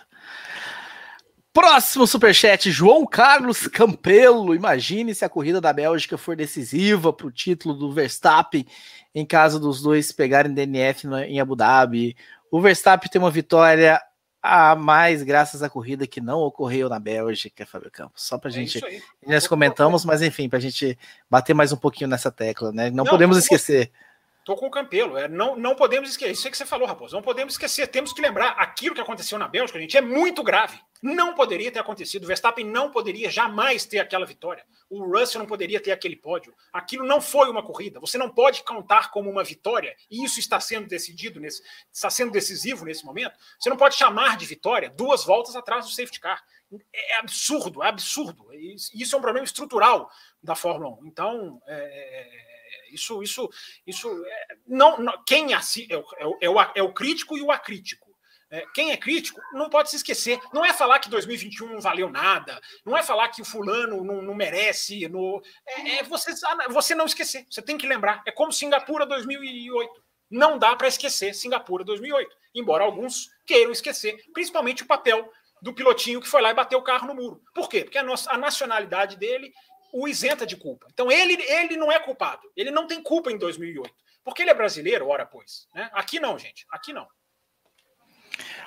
Próximo 1.53 2.05
superchat, 2.05 2.69
João 2.69 3.05
Carlos 3.05 3.67
Campelo. 3.67 4.53
Imagine 4.53 5.15
se 5.15 5.23
a 5.23 5.29
corrida 5.29 5.61
da 5.61 5.71
Bélgica 5.71 6.17
for 6.17 6.35
decisiva 6.35 7.13
para 7.13 7.27
o 7.27 7.31
título 7.31 7.75
do 7.75 7.93
Verstappen 7.93 8.65
em 9.13 9.25
caso 9.25 9.57
dos 9.57 9.81
dois 9.81 10.11
pegarem 10.11 10.53
DNF 10.53 11.07
em 11.27 11.39
Abu 11.39 11.55
Dhabi. 11.55 12.17
O 12.51 12.59
Verstappen 12.59 13.09
tem 13.09 13.21
uma 13.21 13.31
vitória 13.31 14.01
a 14.47 14.75
mais 14.75 15.23
graças 15.23 15.63
à 15.63 15.69
corrida 15.69 16.05
que 16.05 16.21
não 16.21 16.41
ocorreu 16.41 16.87
na 16.87 16.99
Bélgica, 16.99 17.65
Fábio 17.65 17.89
Campos. 17.89 18.23
Só 18.23 18.37
para 18.37 18.49
a 18.49 18.53
é 18.53 18.53
gente. 18.53 18.79
Nós 19.25 19.47
comentamos, 19.47 20.05
mas 20.05 20.21
enfim, 20.21 20.47
para 20.47 20.59
a 20.59 20.61
gente 20.61 20.95
bater 21.27 21.55
mais 21.55 21.71
um 21.71 21.77
pouquinho 21.77 22.07
nessa 22.07 22.31
tecla, 22.31 22.71
né? 22.71 22.91
Não, 22.91 22.97
não 22.97 23.05
podemos 23.05 23.37
esquecer. 23.37 23.91
Tô 24.45 24.55
com 24.55 24.67
o 24.67 24.71
Campelo. 24.71 25.17
É, 25.17 25.27
não, 25.27 25.55
não 25.55 25.75
podemos 25.75 26.07
esquecer. 26.07 26.31
Isso 26.31 26.47
é 26.47 26.51
que 26.51 26.57
você 26.57 26.67
falou, 26.67 26.87
Raposo. 26.87 27.15
Não 27.15 27.23
podemos 27.23 27.55
esquecer. 27.55 27.87
Temos 27.87 28.13
que 28.13 28.21
lembrar 28.21 28.49
aquilo 28.49 28.93
que 28.93 29.01
aconteceu 29.01 29.39
na 29.39 29.47
Bélgica, 29.47 29.79
gente, 29.79 29.97
é 29.97 30.01
muito 30.01 30.43
grave. 30.43 30.79
Não 31.01 31.33
poderia 31.33 31.71
ter 31.71 31.79
acontecido. 31.79 32.23
O 32.23 32.27
Verstappen 32.27 32.63
não 32.63 32.91
poderia 32.91 33.27
jamais 33.27 33.85
ter 33.85 33.97
aquela 33.97 34.23
vitória. 34.23 34.63
O 34.87 35.03
Russell 35.03 35.39
não 35.39 35.47
poderia 35.47 35.81
ter 35.81 35.91
aquele 35.91 36.15
pódio. 36.15 36.53
Aquilo 36.71 37.03
não 37.07 37.19
foi 37.19 37.49
uma 37.49 37.63
corrida. 37.63 37.99
Você 37.99 38.19
não 38.19 38.29
pode 38.29 38.61
contar 38.63 39.09
como 39.09 39.31
uma 39.31 39.43
vitória. 39.43 39.95
E 40.11 40.23
isso 40.23 40.39
está 40.39 40.59
sendo 40.59 40.87
decidido 40.87 41.39
nesse, 41.39 41.63
está 41.91 42.11
sendo 42.11 42.31
decisivo 42.31 42.85
nesse 42.85 43.03
momento. 43.03 43.33
Você 43.59 43.69
não 43.71 43.77
pode 43.77 43.95
chamar 43.95 44.37
de 44.37 44.45
vitória 44.45 44.91
duas 44.91 45.25
voltas 45.25 45.55
atrás 45.55 45.85
do 45.85 45.91
safety 45.91 46.19
car. 46.19 46.43
É 46.93 47.17
absurdo, 47.17 47.81
é 47.81 47.87
absurdo. 47.87 48.45
Isso 48.53 49.15
é 49.15 49.17
um 49.17 49.21
problema 49.21 49.45
estrutural 49.45 50.07
da 50.41 50.53
Fórmula 50.53 50.95
1. 51.01 51.07
Então, 51.07 51.61
é, 51.65 52.51
é 52.51 52.54
isso, 52.95 53.21
isso, 53.21 53.49
isso 53.85 54.25
é, 54.25 54.57
não, 54.67 54.97
não, 54.97 55.23
quem 55.25 55.53
é, 55.53 55.59
é, 56.41 56.49
o, 56.49 56.61
é 56.75 56.81
o 56.81 56.93
crítico 56.93 57.37
e 57.37 57.41
o 57.41 57.51
acrítico. 57.51 58.05
É, 58.49 58.63
quem 58.73 58.91
é 58.91 58.97
crítico 58.97 59.41
não 59.53 59.69
pode 59.69 59.89
se 59.89 59.95
esquecer. 59.95 60.39
Não 60.53 60.63
é 60.63 60.71
falar 60.71 60.99
que 60.99 61.09
2021 61.09 61.73
não 61.73 61.81
valeu 61.81 62.09
nada, 62.09 62.59
não 62.85 62.95
é 62.95 63.03
falar 63.03 63.29
que 63.29 63.41
o 63.41 63.45
fulano 63.45 64.03
não, 64.03 64.21
não 64.21 64.33
merece. 64.33 65.07
No, 65.09 65.41
é, 65.67 65.97
é 65.97 66.03
você, 66.03 66.31
você 66.69 66.95
não 66.95 67.05
esquecer. 67.05 67.45
Você 67.49 67.61
tem 67.61 67.77
que 67.77 67.87
lembrar. 67.87 68.21
É 68.25 68.31
como 68.31 68.51
Singapura 68.51 69.05
2008. 69.05 70.03
Não 70.29 70.57
dá 70.57 70.75
para 70.75 70.87
esquecer 70.87 71.33
Singapura 71.35 71.83
2008, 71.83 72.35
embora 72.55 72.83
alguns 72.83 73.29
queiram 73.45 73.71
esquecer, 73.71 74.17
principalmente 74.33 74.83
o 74.83 74.87
papel 74.87 75.31
do 75.61 75.73
pilotinho 75.73 76.19
que 76.19 76.27
foi 76.27 76.41
lá 76.41 76.51
e 76.51 76.53
bateu 76.53 76.79
o 76.79 76.83
carro 76.83 77.07
no 77.07 77.15
muro. 77.15 77.41
Por 77.53 77.69
quê? 77.69 77.83
Porque 77.83 77.97
a, 77.97 78.03
nossa, 78.03 78.31
a 78.31 78.37
nacionalidade 78.37 79.17
dele 79.17 79.53
o 79.95 80.09
isenta 80.09 80.45
de 80.45 80.57
culpa. 80.57 80.87
Então 80.91 81.09
ele, 81.09 81.41
ele 81.41 81.77
não 81.77 81.89
é 81.89 81.97
culpado. 81.97 82.41
Ele 82.55 82.69
não 82.69 82.85
tem 82.85 83.01
culpa 83.01 83.31
em 83.31 83.37
2008. 83.37 83.89
Porque 84.25 84.41
ele 84.41 84.51
é 84.51 84.53
brasileiro, 84.53 85.07
ora 85.07 85.25
pois. 85.25 85.67
Né? 85.73 85.89
Aqui 85.93 86.19
não, 86.19 86.37
gente. 86.37 86.65
Aqui 86.69 86.91
não. 86.91 87.07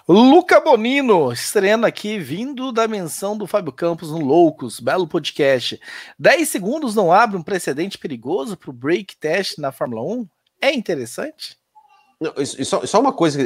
Luca 0.09 0.59
Bonino, 0.59 1.31
estreando 1.31 1.85
aqui, 1.85 2.19
vindo 2.19 2.73
da 2.73 2.89
menção 2.89 3.37
do 3.37 3.47
Fábio 3.47 3.71
Campos 3.71 4.11
no 4.11 4.25
Loucos, 4.25 4.81
belo 4.81 5.07
podcast. 5.07 5.79
10 6.19 6.49
segundos 6.49 6.95
não 6.95 7.13
abre 7.13 7.37
um 7.37 7.43
precedente 7.43 7.99
perigoso 7.99 8.57
para 8.57 8.71
o 8.71 8.73
break 8.73 9.19
test 9.19 9.59
na 9.59 9.71
Fórmula 9.71 10.03
1? 10.03 10.27
É 10.63 10.73
interessante? 10.73 11.59
Não, 12.19 12.33
só, 12.65 12.87
só 12.87 13.01
uma 13.01 13.13
coisa, 13.13 13.39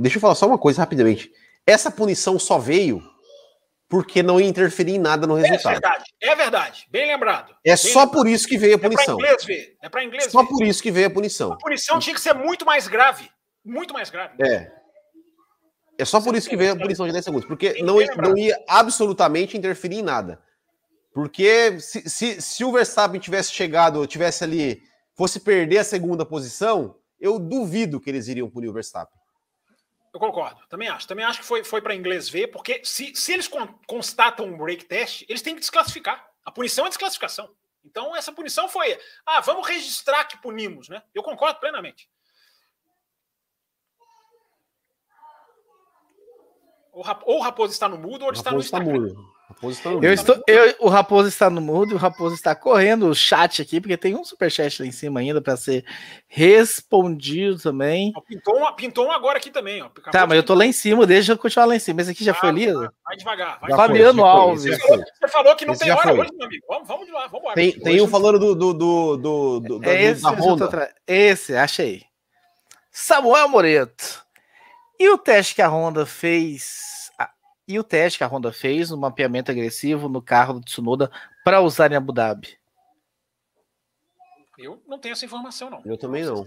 deixa 0.00 0.16
eu 0.16 0.20
falar 0.20 0.34
só 0.34 0.48
uma 0.48 0.58
coisa 0.58 0.80
rapidamente. 0.80 1.30
Essa 1.64 1.88
punição 1.88 2.36
só 2.36 2.58
veio 2.58 3.00
porque 3.88 4.22
não 4.22 4.40
ia 4.40 4.46
interferir 4.46 4.94
em 4.94 4.98
nada 4.98 5.26
no 5.26 5.38
é 5.38 5.42
resultado. 5.42 5.76
É 5.76 5.80
verdade, 5.80 6.04
é 6.20 6.34
verdade. 6.34 6.86
Bem 6.90 7.06
lembrado. 7.06 7.54
É 7.64 7.70
bem 7.70 7.76
só 7.76 8.00
lembrado. 8.00 8.10
por 8.12 8.28
isso 8.28 8.48
que 8.48 8.58
veio 8.58 8.76
a 8.76 8.78
punição. 8.78 9.14
É 9.14 9.16
para 9.16 9.28
inglês 9.28 9.44
ver. 9.44 9.76
É 9.82 9.88
para 9.88 10.04
inglês 10.04 10.32
Só 10.32 10.42
ver. 10.42 10.48
por 10.48 10.64
isso 10.64 10.82
que 10.82 10.90
veio 10.90 11.06
a 11.06 11.10
punição. 11.10 11.52
A 11.52 11.58
punição 11.58 11.98
tinha 11.98 12.14
que 12.14 12.20
ser 12.20 12.34
muito 12.34 12.64
mais 12.64 12.88
grave. 12.88 13.30
Muito 13.64 13.94
mais 13.94 14.10
grave. 14.10 14.34
É. 14.42 14.72
É 15.98 16.04
só 16.04 16.20
por 16.20 16.34
isso 16.34 16.48
que 16.48 16.56
veio 16.56 16.72
a 16.72 16.76
punição 16.76 17.06
de 17.06 17.12
10 17.12 17.24
segundos. 17.24 17.46
Porque 17.46 17.82
não, 17.82 17.96
não 18.16 18.36
ia 18.36 18.58
absolutamente 18.68 19.56
interferir 19.56 19.98
em 19.98 20.02
nada. 20.02 20.40
Porque 21.14 21.80
se, 21.80 22.08
se, 22.08 22.42
se 22.42 22.64
o 22.64 22.72
Verstappen 22.72 23.18
tivesse 23.18 23.50
chegado, 23.50 24.06
tivesse 24.06 24.44
ali, 24.44 24.82
fosse 25.14 25.40
perder 25.40 25.78
a 25.78 25.84
segunda 25.84 26.26
posição, 26.26 26.96
eu 27.18 27.38
duvido 27.38 27.98
que 27.98 28.10
eles 28.10 28.28
iriam 28.28 28.50
punir 28.50 28.68
o 28.68 28.72
Verstappen. 28.72 29.15
Eu 30.16 30.20
concordo, 30.20 30.66
também 30.70 30.88
acho. 30.88 31.06
Também 31.06 31.26
acho 31.26 31.40
que 31.40 31.44
foi, 31.44 31.62
foi 31.62 31.82
para 31.82 31.94
inglês 31.94 32.26
ver, 32.26 32.46
porque 32.46 32.80
se, 32.82 33.14
se 33.14 33.34
eles 33.34 33.50
constatam 33.86 34.46
um 34.46 34.56
break 34.56 34.86
test, 34.86 35.26
eles 35.28 35.42
têm 35.42 35.54
que 35.54 35.60
desclassificar. 35.60 36.26
A 36.42 36.50
punição 36.50 36.86
é 36.86 36.88
desclassificação. 36.88 37.54
Então, 37.84 38.16
essa 38.16 38.32
punição 38.32 38.66
foi. 38.66 38.98
Ah, 39.26 39.42
vamos 39.42 39.68
registrar 39.68 40.24
que 40.24 40.40
punimos, 40.40 40.88
né? 40.88 41.02
Eu 41.14 41.22
concordo 41.22 41.60
plenamente. 41.60 42.08
Ou 46.92 47.04
o 47.26 47.40
Raposo 47.42 47.74
está 47.74 47.86
no 47.86 47.98
mudo 47.98 48.22
ou 48.22 48.30
ele 48.30 48.38
está 48.38 48.50
no 48.50 48.58
Está 48.58 48.80
mudo. 48.80 49.35
Raposo 49.56 49.78
está 49.78 49.90
no 49.90 50.04
eu 50.04 50.12
estou, 50.12 50.42
eu, 50.46 50.74
o 50.80 50.88
Raposo 50.88 51.28
está 51.28 51.48
no 51.48 51.60
mudo, 51.62 51.94
o 51.94 51.98
Raposo 51.98 52.34
está 52.34 52.54
correndo 52.54 53.08
o 53.08 53.14
chat 53.14 53.62
aqui, 53.62 53.80
porque 53.80 53.96
tem 53.96 54.14
um 54.14 54.22
superchat 54.22 54.82
lá 54.82 54.86
em 54.86 54.92
cima 54.92 55.20
ainda 55.20 55.40
para 55.40 55.56
ser 55.56 55.84
respondido 56.28 57.58
também. 57.58 58.12
Pintou 58.28 58.62
um, 58.62 58.74
pintou 58.74 59.06
um 59.06 59.12
agora 59.12 59.38
aqui 59.38 59.50
também. 59.50 59.82
Ó. 59.82 59.88
tá, 60.12 60.26
mas 60.26 60.36
eu 60.36 60.42
tô 60.42 60.54
lá 60.54 60.66
em 60.66 60.72
cima, 60.72 61.06
deixa 61.06 61.32
eu 61.32 61.38
continuar 61.38 61.66
lá 61.66 61.76
em 61.76 61.78
cima. 61.78 62.02
Esse 62.02 62.10
aqui 62.10 62.22
já 62.22 62.32
ah, 62.32 62.34
foi 62.34 62.52
lido? 62.52 62.92
Vai 63.02 63.16
devagar. 63.16 63.58
Vai 63.60 63.70
Fabiano 63.70 64.20
foi, 64.20 64.28
Alves. 64.30 64.62
Você 64.62 64.78
falou, 64.78 65.04
você 65.04 65.28
falou, 65.28 65.56
que 65.56 65.64
não 65.64 65.72
esse 65.72 65.84
tem 65.84 65.92
hora 65.92 66.02
foi. 66.02 66.20
hoje, 66.20 66.30
meu 66.34 66.46
amigo. 66.46 66.66
Vamos, 66.68 66.88
vamos 66.88 67.06
de 67.06 67.12
lá, 67.12 67.26
vamos 67.26 67.40
embora. 67.40 67.54
Tem, 67.54 67.72
tem 67.72 68.00
um 68.02 68.08
falando 68.08 68.38
do, 68.38 68.54
do, 68.54 68.74
do, 68.74 69.16
do, 69.16 69.78
do 69.78 69.84
é 69.88 70.02
esse, 70.02 70.22
da 70.22 70.30
Honda. 70.30 70.94
Esse, 71.06 71.56
achei. 71.56 72.04
Samuel 72.92 73.48
Moreto. 73.48 74.22
E 74.98 75.08
o 75.08 75.16
teste 75.16 75.54
que 75.54 75.62
a 75.62 75.68
Honda 75.68 76.04
fez 76.04 76.95
e 77.66 77.78
o 77.78 77.84
teste 77.84 78.18
que 78.18 78.24
a 78.24 78.28
Honda 78.28 78.52
fez 78.52 78.90
no 78.90 78.96
mapeamento 78.96 79.50
agressivo 79.50 80.08
no 80.08 80.22
carro 80.22 80.54
do 80.54 80.64
Tsunoda 80.64 81.10
para 81.44 81.60
usar 81.60 81.90
em 81.92 81.96
Abu 81.96 82.12
Dhabi? 82.12 82.58
Eu 84.58 84.82
não 84.86 84.98
tenho 84.98 85.12
essa 85.12 85.24
informação, 85.24 85.68
não. 85.68 85.82
Eu 85.84 85.98
também 85.98 86.24
não. 86.24 86.44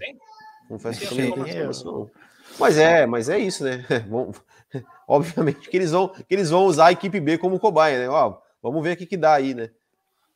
Confesso 0.68 1.00
que 1.00 1.20
eu 1.20 1.36
não 1.36 1.44
tenho 1.44 1.46
essa 1.46 1.80
informação. 1.80 2.10
Mas 2.58 2.78
é, 2.78 3.06
mas 3.06 3.28
é 3.28 3.38
isso, 3.38 3.64
né? 3.64 3.84
obviamente 5.06 5.68
que 5.68 5.76
eles, 5.76 5.90
vão, 5.90 6.08
que 6.08 6.24
eles 6.30 6.50
vão 6.50 6.64
usar 6.64 6.86
a 6.86 6.92
equipe 6.92 7.20
B 7.20 7.38
como 7.38 7.58
cobaia, 7.58 7.98
né? 7.98 8.08
Ó, 8.08 8.38
vamos 8.62 8.82
ver 8.82 8.94
o 8.94 8.96
que, 8.96 9.06
que 9.06 9.16
dá 9.16 9.34
aí, 9.34 9.54
né? 9.54 9.70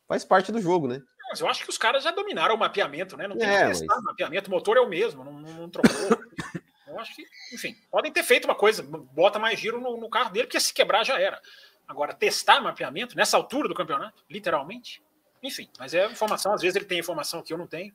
Faz 0.07 0.23
parte 0.23 0.51
do 0.51 0.61
jogo, 0.61 0.87
né? 0.87 1.01
Mas 1.29 1.39
eu 1.39 1.47
acho 1.47 1.63
que 1.63 1.69
os 1.69 1.77
caras 1.77 2.03
já 2.03 2.11
dominaram 2.11 2.55
o 2.55 2.59
mapeamento, 2.59 3.17
né? 3.17 3.27
Não 3.27 3.37
tem 3.37 3.47
é, 3.47 3.63
que 3.63 3.67
testar 3.69 3.95
mas... 3.95 4.03
o 4.03 4.05
mapeamento, 4.05 4.47
o 4.47 4.51
motor 4.51 4.77
é 4.77 4.81
o 4.81 4.89
mesmo, 4.89 5.23
não, 5.23 5.33
não, 5.33 5.53
não 5.53 5.69
trocou. 5.69 5.91
Eu 6.95 7.01
acho 7.01 7.13
que, 7.13 7.27
enfim, 7.51 7.75
podem 7.91 8.09
ter 8.09 8.23
feito 8.23 8.45
uma 8.45 8.55
coisa, 8.55 8.81
bota 8.81 9.37
mais 9.37 9.59
giro 9.59 9.81
no, 9.81 9.97
no 9.97 10.09
carro 10.09 10.29
dele, 10.29 10.47
porque 10.47 10.61
se 10.61 10.73
quebrar 10.73 11.03
já 11.03 11.19
era. 11.19 11.41
Agora, 11.85 12.13
testar 12.13 12.61
mapeamento 12.61 13.17
nessa 13.17 13.35
altura 13.35 13.67
do 13.67 13.75
campeonato, 13.75 14.23
literalmente, 14.29 15.03
enfim, 15.43 15.69
mas 15.77 15.93
é 15.93 16.05
informação, 16.07 16.53
às 16.53 16.61
vezes 16.61 16.73
ele 16.73 16.85
tem 16.85 16.97
informação 16.97 17.43
que 17.43 17.51
eu 17.51 17.57
não 17.57 17.67
tenho, 17.67 17.93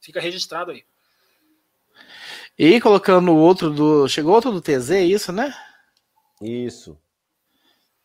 fica 0.00 0.20
registrado 0.20 0.72
aí. 0.72 0.84
E 2.58 2.80
colocando 2.80 3.30
o 3.30 3.36
outro 3.36 3.70
do. 3.70 4.08
Chegou 4.08 4.34
outro 4.34 4.50
do 4.50 4.60
TZ, 4.60 4.90
é 4.90 5.04
isso, 5.04 5.30
né? 5.30 5.54
Isso. 6.42 6.98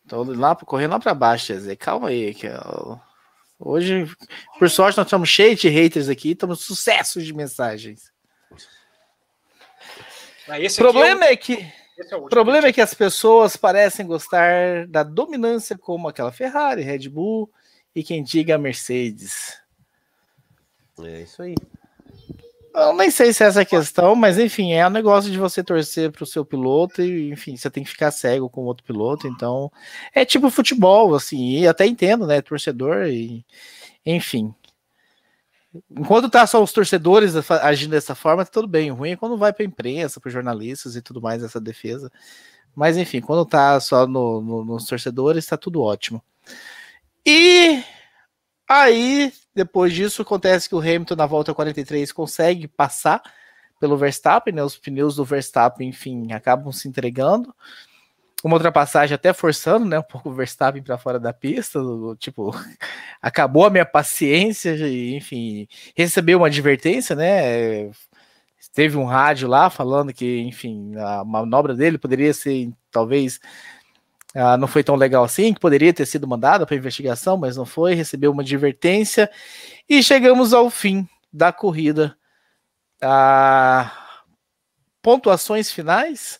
Tô 0.07 0.21
lá, 0.21 0.55
correndo 0.55 0.91
lá 0.91 0.99
para 0.99 1.15
baixo, 1.15 1.51
TZ. 1.51 1.75
Calma 1.79 2.09
aí, 2.09 2.35
que 2.35 2.45
eu... 2.45 3.01
hoje, 3.59 4.05
por 4.59 4.69
sorte, 4.69 4.95
nós 4.95 5.07
estamos 5.07 5.27
cheios 5.27 5.59
de 5.59 5.69
haters 5.69 6.07
aqui, 6.07 6.33
estamos 6.33 6.63
sucesso 6.63 7.19
de 7.19 7.33
mensagens. 7.33 8.13
O 10.47 10.75
problema 10.77 11.25
é, 11.25 11.29
o... 11.29 11.31
é, 11.31 11.35
que 11.35 11.73
é 12.11 12.15
o 12.15 12.27
problema 12.27 12.67
é 12.67 12.73
que 12.73 12.81
as 12.81 12.93
pessoas 12.93 13.55
parecem 13.55 14.05
gostar 14.05 14.85
da 14.87 15.01
dominância 15.01 15.77
como 15.77 16.07
aquela 16.07 16.31
Ferrari, 16.31 16.81
Red 16.81 17.09
Bull 17.09 17.49
e 17.95 18.03
quem 18.03 18.21
diga 18.21 18.55
a 18.55 18.57
Mercedes. 18.57 19.57
É 21.01 21.21
isso 21.21 21.41
aí. 21.41 21.55
Eu 22.73 22.93
nem 22.93 23.09
sei 23.09 23.31
se 23.31 23.41
é 23.41 23.47
essa 23.47 23.61
a 23.61 23.65
questão, 23.65 24.15
mas 24.15 24.37
enfim, 24.37 24.73
é 24.73 24.83
o 24.83 24.89
um 24.89 24.91
negócio 24.91 25.31
de 25.31 25.37
você 25.37 25.63
torcer 25.63 26.11
para 26.11 26.23
o 26.23 26.27
seu 26.27 26.43
piloto 26.43 27.01
e, 27.01 27.31
enfim, 27.31 27.55
você 27.55 27.69
tem 27.69 27.85
que 27.85 27.89
ficar 27.89 28.11
cego 28.11 28.49
com 28.49 28.61
o 28.61 28.65
outro 28.65 28.83
piloto, 28.83 29.27
então 29.27 29.71
é 30.13 30.25
tipo 30.25 30.49
futebol, 30.49 31.15
assim, 31.15 31.59
e 31.59 31.67
até 31.67 31.85
entendo, 31.85 32.27
né, 32.27 32.41
torcedor 32.41 33.07
e 33.07 33.45
enfim. 34.05 34.53
Enquanto 35.89 36.29
tá 36.29 36.45
só 36.45 36.61
os 36.61 36.71
torcedores 36.71 37.33
agindo 37.61 37.91
dessa 37.91 38.15
forma, 38.15 38.45
tá 38.45 38.51
tudo 38.51 38.67
bem. 38.67 38.91
O 38.91 38.95
ruim 38.95 39.11
é 39.11 39.15
quando 39.15 39.37
vai 39.37 39.51
para 39.53 39.65
imprensa, 39.65 40.19
para 40.19 40.31
jornalistas 40.31 40.95
e 40.95 41.01
tudo 41.01 41.21
mais, 41.21 41.43
essa 41.43 41.59
defesa. 41.59 42.11
Mas 42.75 42.97
enfim, 42.97 43.21
quando 43.21 43.45
tá 43.45 43.79
só 43.79 44.05
no, 44.05 44.41
no, 44.41 44.65
nos 44.65 44.85
torcedores, 44.85 45.45
tá 45.45 45.57
tudo 45.57 45.81
ótimo. 45.81 46.21
E 47.25 47.83
aí, 48.67 49.33
depois 49.53 49.93
disso, 49.93 50.21
acontece 50.21 50.69
que 50.69 50.75
o 50.75 50.79
Hamilton 50.79 51.15
na 51.15 51.25
volta 51.25 51.53
43 51.53 52.11
consegue 52.11 52.67
passar 52.67 53.21
pelo 53.79 53.97
Verstappen, 53.97 54.53
né? 54.53 54.63
Os 54.63 54.77
pneus 54.77 55.15
do 55.15 55.25
Verstappen, 55.25 55.87
enfim, 55.87 56.31
acabam 56.33 56.71
se 56.71 56.87
entregando 56.87 57.53
uma 58.47 58.57
ultrapassagem 58.57 59.15
até 59.15 59.33
forçando, 59.33 59.85
né, 59.85 59.97
um 59.97 60.03
pouco 60.03 60.29
o 60.29 60.33
Verstappen 60.33 60.83
para 60.83 60.97
fora 60.97 61.19
da 61.19 61.33
pista, 61.33 61.79
tipo, 62.19 62.51
acabou 63.21 63.65
a 63.65 63.69
minha 63.69 63.85
paciência 63.85 64.75
e, 64.75 65.15
enfim, 65.15 65.67
recebeu 65.95 66.37
uma 66.37 66.47
advertência, 66.47 67.15
né, 67.15 67.89
teve 68.73 68.97
um 68.97 69.05
rádio 69.05 69.47
lá 69.47 69.69
falando 69.69 70.13
que, 70.13 70.41
enfim, 70.41 70.95
a 70.95 71.23
manobra 71.23 71.73
dele 71.73 71.97
poderia 71.97 72.33
ser, 72.33 72.71
talvez, 72.91 73.39
uh, 74.35 74.57
não 74.59 74.67
foi 74.67 74.83
tão 74.83 74.95
legal 74.95 75.23
assim, 75.23 75.53
que 75.53 75.59
poderia 75.59 75.93
ter 75.93 76.05
sido 76.05 76.27
mandada 76.27 76.65
para 76.65 76.75
investigação, 76.75 77.37
mas 77.37 77.57
não 77.57 77.65
foi, 77.65 77.95
recebeu 77.95 78.31
uma 78.31 78.43
advertência 78.43 79.29
e 79.89 80.03
chegamos 80.03 80.53
ao 80.53 80.69
fim 80.69 81.07
da 81.33 81.51
corrida. 81.51 82.15
Uh, 83.03 83.89
pontuações 85.01 85.71
finais, 85.71 86.39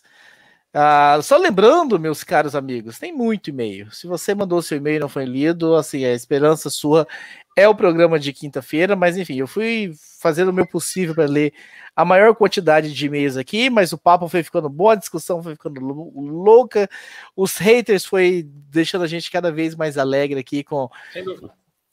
ah, 0.78 1.18
só 1.22 1.38
lembrando, 1.38 1.98
meus 1.98 2.22
caros 2.22 2.54
amigos, 2.54 2.98
tem 2.98 3.10
muito 3.10 3.48
e-mail. 3.48 3.90
Se 3.92 4.06
você 4.06 4.34
mandou 4.34 4.60
seu 4.60 4.76
e-mail 4.76 4.96
e 4.96 5.00
não 5.00 5.08
foi 5.08 5.24
lido, 5.24 5.74
assim, 5.74 6.04
a 6.04 6.12
esperança 6.12 6.68
sua 6.68 7.08
é 7.56 7.66
o 7.66 7.74
programa 7.74 8.18
de 8.18 8.30
quinta-feira, 8.30 8.94
mas 8.94 9.16
enfim, 9.16 9.36
eu 9.36 9.46
fui 9.46 9.94
fazendo 10.20 10.50
o 10.50 10.52
meu 10.52 10.66
possível 10.66 11.14
para 11.14 11.24
ler 11.24 11.54
a 11.96 12.04
maior 12.04 12.34
quantidade 12.34 12.92
de 12.92 13.06
e-mails 13.06 13.38
aqui, 13.38 13.70
mas 13.70 13.94
o 13.94 13.96
papo 13.96 14.28
foi 14.28 14.42
ficando 14.42 14.68
boa, 14.68 14.92
a 14.92 14.96
discussão 14.96 15.42
foi 15.42 15.54
ficando 15.54 15.80
louca, 15.80 16.90
os 17.34 17.56
haters 17.56 18.04
foi 18.04 18.46
deixando 18.46 19.02
a 19.02 19.08
gente 19.08 19.30
cada 19.30 19.50
vez 19.50 19.74
mais 19.74 19.96
alegre 19.96 20.38
aqui 20.38 20.62
com 20.62 20.90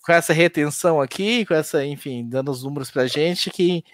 com 0.03 0.11
essa 0.11 0.33
retenção 0.33 0.99
aqui, 0.99 1.45
com 1.45 1.53
essa, 1.53 1.85
enfim, 1.85 2.27
dando 2.27 2.51
os 2.51 2.61
números 2.61 2.91
pra 2.91 3.07
gente, 3.07 3.49
que 3.49 3.85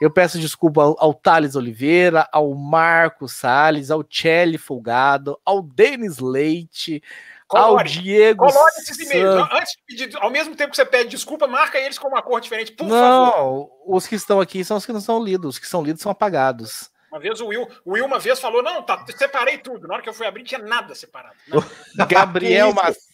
eu 0.00 0.10
peço 0.10 0.38
desculpa 0.38 0.82
ao, 0.82 0.96
ao 0.98 1.12
Thales 1.12 1.54
Oliveira, 1.54 2.26
ao 2.32 2.54
Marco 2.54 3.28
Salles, 3.28 3.90
ao 3.90 4.02
Chelly 4.08 4.56
Folgado, 4.56 5.38
ao 5.44 5.60
Denis 5.60 6.18
Leite, 6.20 7.02
Colore, 7.46 7.82
ao 7.82 7.84
Diego. 7.84 8.46
Colore 8.46 8.72
esses 8.78 8.98
e-mails. 8.98 9.46
Antes 9.52 9.72
de 9.72 9.78
pedir, 9.86 10.16
ao 10.16 10.30
mesmo 10.30 10.56
tempo 10.56 10.70
que 10.70 10.76
você 10.76 10.86
pede 10.86 11.10
desculpa, 11.10 11.46
marca 11.46 11.78
eles 11.78 11.98
com 11.98 12.08
uma 12.08 12.22
cor 12.22 12.40
diferente, 12.40 12.72
por 12.72 12.86
não, 12.86 13.30
favor. 13.30 13.70
os 13.86 14.06
que 14.06 14.14
estão 14.14 14.40
aqui 14.40 14.64
são 14.64 14.78
os 14.78 14.86
que 14.86 14.92
não 14.92 15.02
são 15.02 15.22
lidos, 15.22 15.56
os 15.56 15.58
que 15.58 15.66
são 15.66 15.82
lidos 15.82 16.00
são 16.00 16.10
apagados. 16.10 16.90
Uma 17.10 17.20
vez 17.20 17.40
o 17.40 17.46
Will, 17.46 17.68
o 17.84 17.92
Will 17.92 18.06
uma 18.06 18.18
vez 18.18 18.40
falou: 18.40 18.62
não, 18.62 18.82
tá, 18.82 19.04
separei 19.16 19.58
tudo. 19.58 19.86
Na 19.86 19.94
hora 19.94 20.02
que 20.02 20.08
eu 20.08 20.14
fui 20.14 20.26
abrir, 20.26 20.44
tinha 20.44 20.60
nada 20.60 20.94
separado. 20.94 21.36
Nada. 21.46 22.06
Gabriel 22.06 22.72
Macedo. 22.72 23.07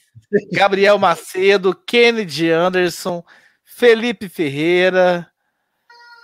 Gabriel 0.52 0.98
Macedo, 0.98 1.74
Kennedy 1.74 2.50
Anderson, 2.50 3.24
Felipe 3.64 4.28
Ferreira. 4.28 5.30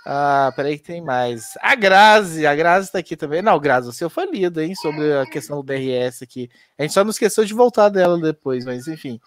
Ah, 0.05 0.51
peraí 0.55 0.77
que 0.77 0.83
tem 0.83 1.01
mais. 1.01 1.53
A 1.61 1.75
Grazi, 1.75 2.47
a 2.47 2.55
Grazi 2.55 2.91
tá 2.91 2.99
aqui 2.99 3.15
também. 3.15 3.41
Não, 3.41 3.59
Grazi, 3.59 3.89
o 3.89 3.93
seu 3.93 4.09
foi 4.09 4.25
lido, 4.25 4.59
hein, 4.61 4.73
sobre 4.75 5.13
a 5.17 5.25
questão 5.25 5.57
do 5.57 5.63
DRS 5.63 6.23
aqui. 6.23 6.49
A 6.77 6.81
gente 6.81 6.93
só 6.93 7.03
não 7.03 7.11
esqueceu 7.11 7.45
de 7.45 7.53
voltar 7.53 7.89
dela 7.89 8.19
depois, 8.19 8.65
mas 8.65 8.87
enfim. 8.87 9.19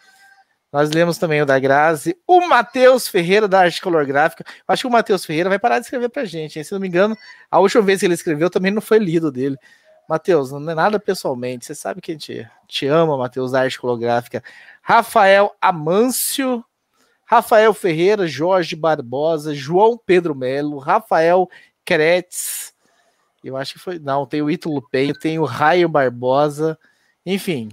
Nós 0.73 0.91
lemos 0.91 1.19
também 1.19 1.41
o 1.41 1.47
da 1.47 1.57
Grazi. 1.57 2.17
O 2.27 2.49
Matheus 2.49 3.07
Ferreira, 3.07 3.47
da 3.47 3.61
Arte 3.61 3.81
Color 3.81 4.05
Gráfica. 4.07 4.45
Acho 4.67 4.83
que 4.83 4.87
o 4.89 4.91
Matheus 4.91 5.25
Ferreira 5.25 5.49
vai 5.49 5.59
parar 5.59 5.79
de 5.79 5.85
escrever 5.85 6.09
pra 6.09 6.25
gente, 6.25 6.59
hein? 6.59 6.65
Se 6.65 6.73
não 6.73 6.81
me 6.81 6.89
engano, 6.89 7.17
a 7.49 7.61
última 7.61 7.81
vez 7.81 8.01
que 8.01 8.07
ele 8.07 8.15
escreveu 8.15 8.51
também 8.51 8.73
não 8.73 8.83
foi 8.83 8.99
lido 8.99 9.31
dele. 9.31 9.57
Matheus, 10.09 10.51
não 10.53 10.71
é 10.71 10.75
nada 10.75 11.01
pessoalmente. 11.01 11.65
Você 11.65 11.75
sabe 11.75 12.01
que 12.01 12.13
a 12.13 12.15
gente 12.15 12.49
te 12.69 12.87
ama, 12.87 13.17
Matheus, 13.17 13.53
da 13.53 13.61
arte 13.61 13.79
holográfica. 13.83 14.43
Rafael 14.83 15.55
Amâncio, 15.61 16.65
Rafael 17.25 17.73
Ferreira, 17.73 18.27
Jorge 18.27 18.77
Barbosa, 18.77 19.55
João 19.55 19.99
Pedro 19.99 20.35
Melo, 20.35 20.79
Rafael 20.79 21.49
Kretz. 21.85 22.75
Eu 23.43 23.57
acho 23.57 23.75
que 23.75 23.79
foi. 23.79 23.99
Não, 23.99 24.27
tem 24.27 24.43
o 24.43 24.51
Ítalo 24.51 24.81
Penho, 24.91 25.15
tem 25.15 25.39
o 25.39 25.45
Raio 25.45 25.89
Barbosa. 25.89 26.79
Enfim. 27.25 27.71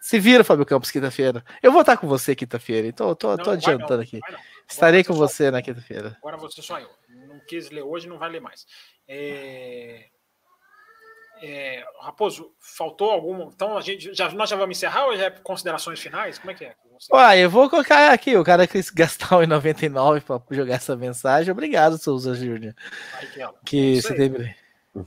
Se 0.00 0.18
vira, 0.18 0.42
Fábio 0.42 0.64
Campos, 0.64 0.90
quinta-feira. 0.90 1.44
Eu 1.62 1.70
vou 1.70 1.82
estar 1.82 1.96
com 1.96 2.08
você 2.08 2.34
quinta-feira, 2.34 2.86
então 2.86 3.10
eu 3.10 3.16
tô, 3.16 3.36
tô 3.36 3.50
adiantando 3.50 3.96
não, 3.96 4.02
aqui. 4.02 4.20
Estarei 4.66 5.04
com 5.04 5.12
você 5.12 5.50
na 5.50 5.60
quinta-feira. 5.60 6.16
Agora 6.18 6.36
você 6.38 6.62
só 6.62 6.78
eu. 6.80 6.88
Não 7.26 7.38
quis 7.40 7.68
ler 7.70 7.82
hoje, 7.82 8.08
não 8.08 8.16
vai 8.18 8.30
ler 8.30 8.40
mais. 8.40 8.66
É... 9.06 10.06
É, 11.42 11.84
Raposo, 12.00 12.52
faltou 12.58 13.10
algum. 13.10 13.48
Então 13.48 13.76
a 13.76 13.80
gente 13.80 14.14
já, 14.14 14.30
nós 14.30 14.50
já 14.50 14.56
vamos 14.56 14.76
encerrar 14.76 15.06
ou 15.06 15.16
já 15.16 15.26
é 15.26 15.30
considerações 15.30 16.00
finais? 16.00 16.38
Como 16.38 16.50
é 16.50 16.54
que 16.54 16.64
é? 16.64 16.74
Ué, 17.12 17.38
eu 17.38 17.50
vou 17.50 17.70
colocar 17.70 18.12
aqui, 18.12 18.36
o 18.36 18.44
cara 18.44 18.66
quis 18.66 18.90
gastar 18.90 19.28
1,99 19.28 20.22
para 20.22 20.56
jogar 20.56 20.74
essa 20.74 20.96
mensagem. 20.96 21.52
Obrigado, 21.52 21.96
Souza 21.96 22.34
Júnior. 22.34 22.74
Que 23.64 24.02
você 24.02 24.14
teve. 24.14 24.54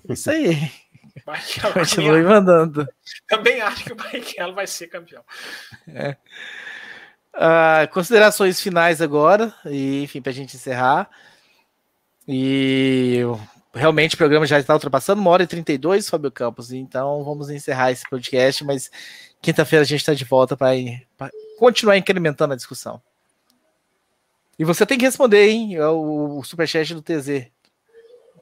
Isso 0.10 0.32
aí. 0.32 0.72
Continue 1.74 2.24
mandando. 2.24 2.88
Também 3.28 3.62
acho 3.62 3.84
que 3.84 3.92
o 3.92 3.96
Barrichello 3.96 4.54
vai 4.54 4.68
ser 4.68 4.88
campeão. 4.88 5.24
É. 5.88 6.16
Uh, 7.34 7.88
considerações 7.92 8.62
finais 8.62 9.02
agora, 9.02 9.54
e 9.66 10.04
enfim, 10.04 10.22
para 10.22 10.32
a 10.32 10.36
gente 10.36 10.56
encerrar. 10.56 11.10
E 12.28 13.22
realmente 13.74 14.16
o 14.16 14.18
programa 14.18 14.46
já 14.46 14.60
está 14.60 14.74
ultrapassando 14.74 15.22
uma 15.22 15.32
hora 15.32 15.44
e 15.44 15.48
32, 15.48 16.10
Fábio 16.10 16.32
Campos. 16.32 16.72
Então 16.72 17.24
vamos 17.24 17.50
encerrar 17.50 17.92
esse 17.92 18.08
podcast, 18.10 18.64
mas 18.64 18.92
quinta-feira 19.42 19.84
a 19.84 19.88
gente 19.88 20.00
está 20.00 20.14
de 20.14 20.26
volta 20.26 20.58
para 20.58 20.72
continuar 21.58 21.98
incrementando 21.98 22.54
a 22.54 22.58
discussão. 22.58 23.02
E 24.60 24.64
você 24.64 24.86
tem 24.86 24.98
que 24.98 25.06
responder, 25.06 25.50
hein? 25.50 25.76
É 25.76 25.88
o, 25.88 26.38
o 26.40 26.44
superchat 26.44 26.94
do 26.94 27.02
TZ. 27.02 27.48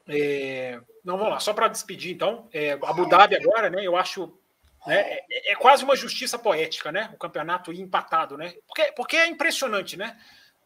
É, 0.06 0.78
não, 1.04 1.16
vamos 1.16 1.32
lá, 1.32 1.40
só 1.40 1.54
para 1.54 1.68
despedir 1.68 2.12
então. 2.12 2.48
É, 2.52 2.72
Abu 2.72 3.08
Dhabi 3.08 3.36
agora, 3.36 3.70
né? 3.70 3.86
Eu 3.86 3.96
acho. 3.96 4.32
Né, 4.86 5.00
é, 5.30 5.52
é, 5.52 5.56
quase 5.56 5.84
uma 5.84 5.94
justiça 5.94 6.38
poética, 6.38 6.90
né? 6.90 7.10
O 7.14 7.18
campeonato 7.18 7.72
empatado, 7.72 8.36
né? 8.36 8.54
Porque, 8.66 8.92
porque 8.92 9.16
é 9.16 9.26
impressionante, 9.26 9.96
né? 9.96 10.16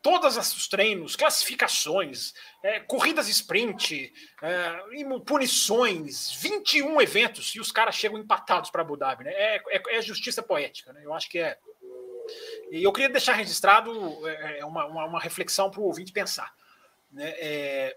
Todos 0.04 0.36
os 0.36 0.68
treinos, 0.68 1.16
classificações, 1.16 2.34
é, 2.62 2.78
corridas 2.80 3.26
sprint, 3.26 4.12
é, 4.42 4.78
punições, 5.24 6.30
21 6.42 7.00
eventos 7.00 7.54
e 7.54 7.60
os 7.60 7.72
caras 7.72 7.94
chegam 7.94 8.18
empatados 8.18 8.68
para 8.68 8.82
Abu 8.82 8.98
Dhabi. 8.98 9.24
Né? 9.24 9.32
É, 9.32 9.56
é, 9.70 9.82
é, 9.96 10.02
justiça 10.02 10.42
poética. 10.42 10.92
Né? 10.92 11.00
Eu 11.02 11.14
acho 11.14 11.30
que 11.30 11.38
é. 11.38 11.56
E 12.70 12.82
eu 12.82 12.92
queria 12.92 13.08
deixar 13.08 13.32
registrado 13.32 13.90
é, 14.28 14.58
é 14.58 14.64
uma, 14.66 14.84
uma, 14.84 15.04
uma, 15.06 15.20
reflexão 15.20 15.70
para 15.70 15.80
o 15.80 15.84
ouvinte 15.84 16.12
pensar. 16.12 16.52
Né? 17.10 17.32
É, 17.38 17.96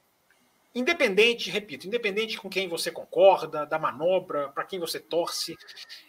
independente, 0.73 1.51
repito, 1.51 1.87
independente 1.87 2.37
com 2.37 2.49
quem 2.49 2.69
você 2.69 2.89
concorda, 2.89 3.65
da 3.65 3.77
manobra, 3.77 4.47
para 4.49 4.63
quem 4.63 4.79
você 4.79 4.97
torce, 4.97 5.57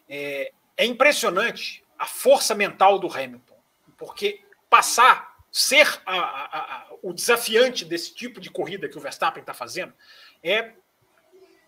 é 0.09 0.53
impressionante 0.85 1.83
a 1.99 2.07
força 2.07 2.55
mental 2.55 3.01
do 3.01 3.09
Hamilton, 3.09 3.59
porque 3.97 4.41
passar 4.71 5.28
ser 5.51 6.01
a, 6.05 6.17
a, 6.17 6.59
a, 6.59 6.87
o 7.03 7.13
desafiante 7.13 7.85
desse 7.85 8.15
tipo 8.15 8.41
de 8.41 8.51
corrida 8.51 8.89
que 8.89 8.99
o 8.99 9.01
Verstappen 9.01 9.41
está 9.41 9.55
fazendo 9.55 9.93
é, 10.43 10.73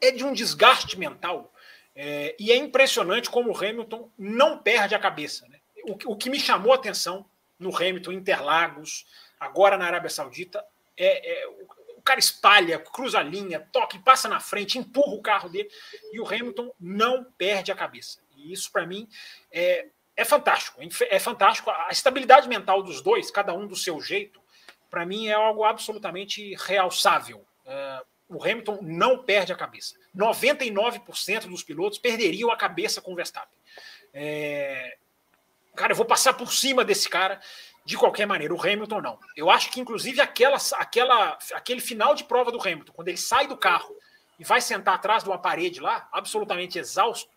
é 0.01 0.11
de 0.11 0.25
um 0.25 0.33
desgaste 0.33 0.99
mental. 0.99 1.53
É, 1.95 2.37
e 2.39 2.53
é 2.53 2.57
impressionante 2.57 3.29
como 3.29 3.51
o 3.51 3.57
Hamilton 3.57 4.11
não 4.17 4.59
perde 4.59 4.95
a 4.95 4.99
cabeça. 4.99 5.47
Né? 5.49 5.59
O, 5.85 6.13
o, 6.13 6.17
que 6.17 6.31
me 6.31 6.39
chamou 6.39 6.73
a 6.73 6.77
atenção 6.77 7.27
no 7.59 7.75
Hamilton 7.75 8.13
Interlagos, 8.13 9.07
agora 9.39 9.77
na 9.77 9.87
Arábia 9.87 10.09
Saudita, 10.09 10.65
é, 10.97 11.43
é 11.43 11.49
o, 11.49 12.03
cara 12.03 12.19
espalha, 12.19 12.79
cruza 12.79 13.19
a 13.19 13.23
linha, 13.23 13.61
toca, 13.73 13.99
passa 13.99 14.29
na 14.29 14.41
frente, 14.41 14.79
empurra 14.79 15.13
o 15.13 15.23
carro 15.23 15.49
dele, 15.49 15.71
e 16.13 16.19
o 16.19 16.27
Hamilton 16.27 16.73
não 16.81 17.25
perde 17.37 17.71
a 17.71 17.77
cabeça. 17.77 18.21
E 18.37 18.53
isso, 18.53 18.73
para 18.73 18.87
mim, 18.87 19.07
é, 19.53 19.89
é 20.17 20.25
fantástico. 20.25 20.81
É 21.09 21.19
fantástico. 21.19 21.71
A 21.71 21.89
estabilidade 21.91 22.49
mental 22.49 22.83
dos 22.83 23.01
dois, 23.01 23.31
cada 23.31 23.53
um 23.55 23.67
do 23.67 23.77
seu 23.77 24.01
jeito, 24.01 24.41
para 24.91 25.07
mim 25.07 25.29
é 25.29 25.33
algo 25.33 25.65
absolutamente 25.65 26.55
realçável. 26.57 27.47
É, 27.65 28.03
o 28.29 28.43
Hamilton 28.43 28.79
não 28.83 29.23
perde 29.23 29.53
a 29.53 29.57
cabeça. 29.57 29.97
99% 30.17 31.49
dos 31.49 31.63
pilotos 31.63 31.99
perderiam 31.99 32.51
a 32.51 32.57
cabeça 32.57 33.01
com 33.01 33.13
o 33.13 33.17
Verstappen. 33.17 33.59
É... 34.15 34.97
Cara, 35.75 35.93
eu 35.93 35.97
vou 35.97 36.07
passar 36.07 36.35
por 36.35 36.53
cima 36.53 36.85
desse 36.85 37.09
cara 37.09 37.41
de 37.85 37.97
qualquer 37.97 38.27
maneira. 38.27 38.55
O 38.55 38.61
Hamilton 38.61 39.01
não. 39.01 39.19
Eu 39.37 39.51
acho 39.51 39.71
que, 39.71 39.81
inclusive, 39.81 40.21
aquela, 40.21 40.59
aquela, 40.75 41.39
aquele 41.55 41.81
final 41.81 42.15
de 42.15 42.25
prova 42.25 42.53
do 42.53 42.61
Hamilton, 42.61 42.93
quando 42.93 43.09
ele 43.09 43.17
sai 43.17 43.47
do 43.47 43.57
carro 43.57 43.97
e 44.39 44.45
vai 44.45 44.61
sentar 44.61 44.95
atrás 44.95 45.25
de 45.25 45.29
uma 45.29 45.39
parede 45.39 45.81
lá, 45.81 46.09
absolutamente 46.13 46.79
exausto, 46.79 47.31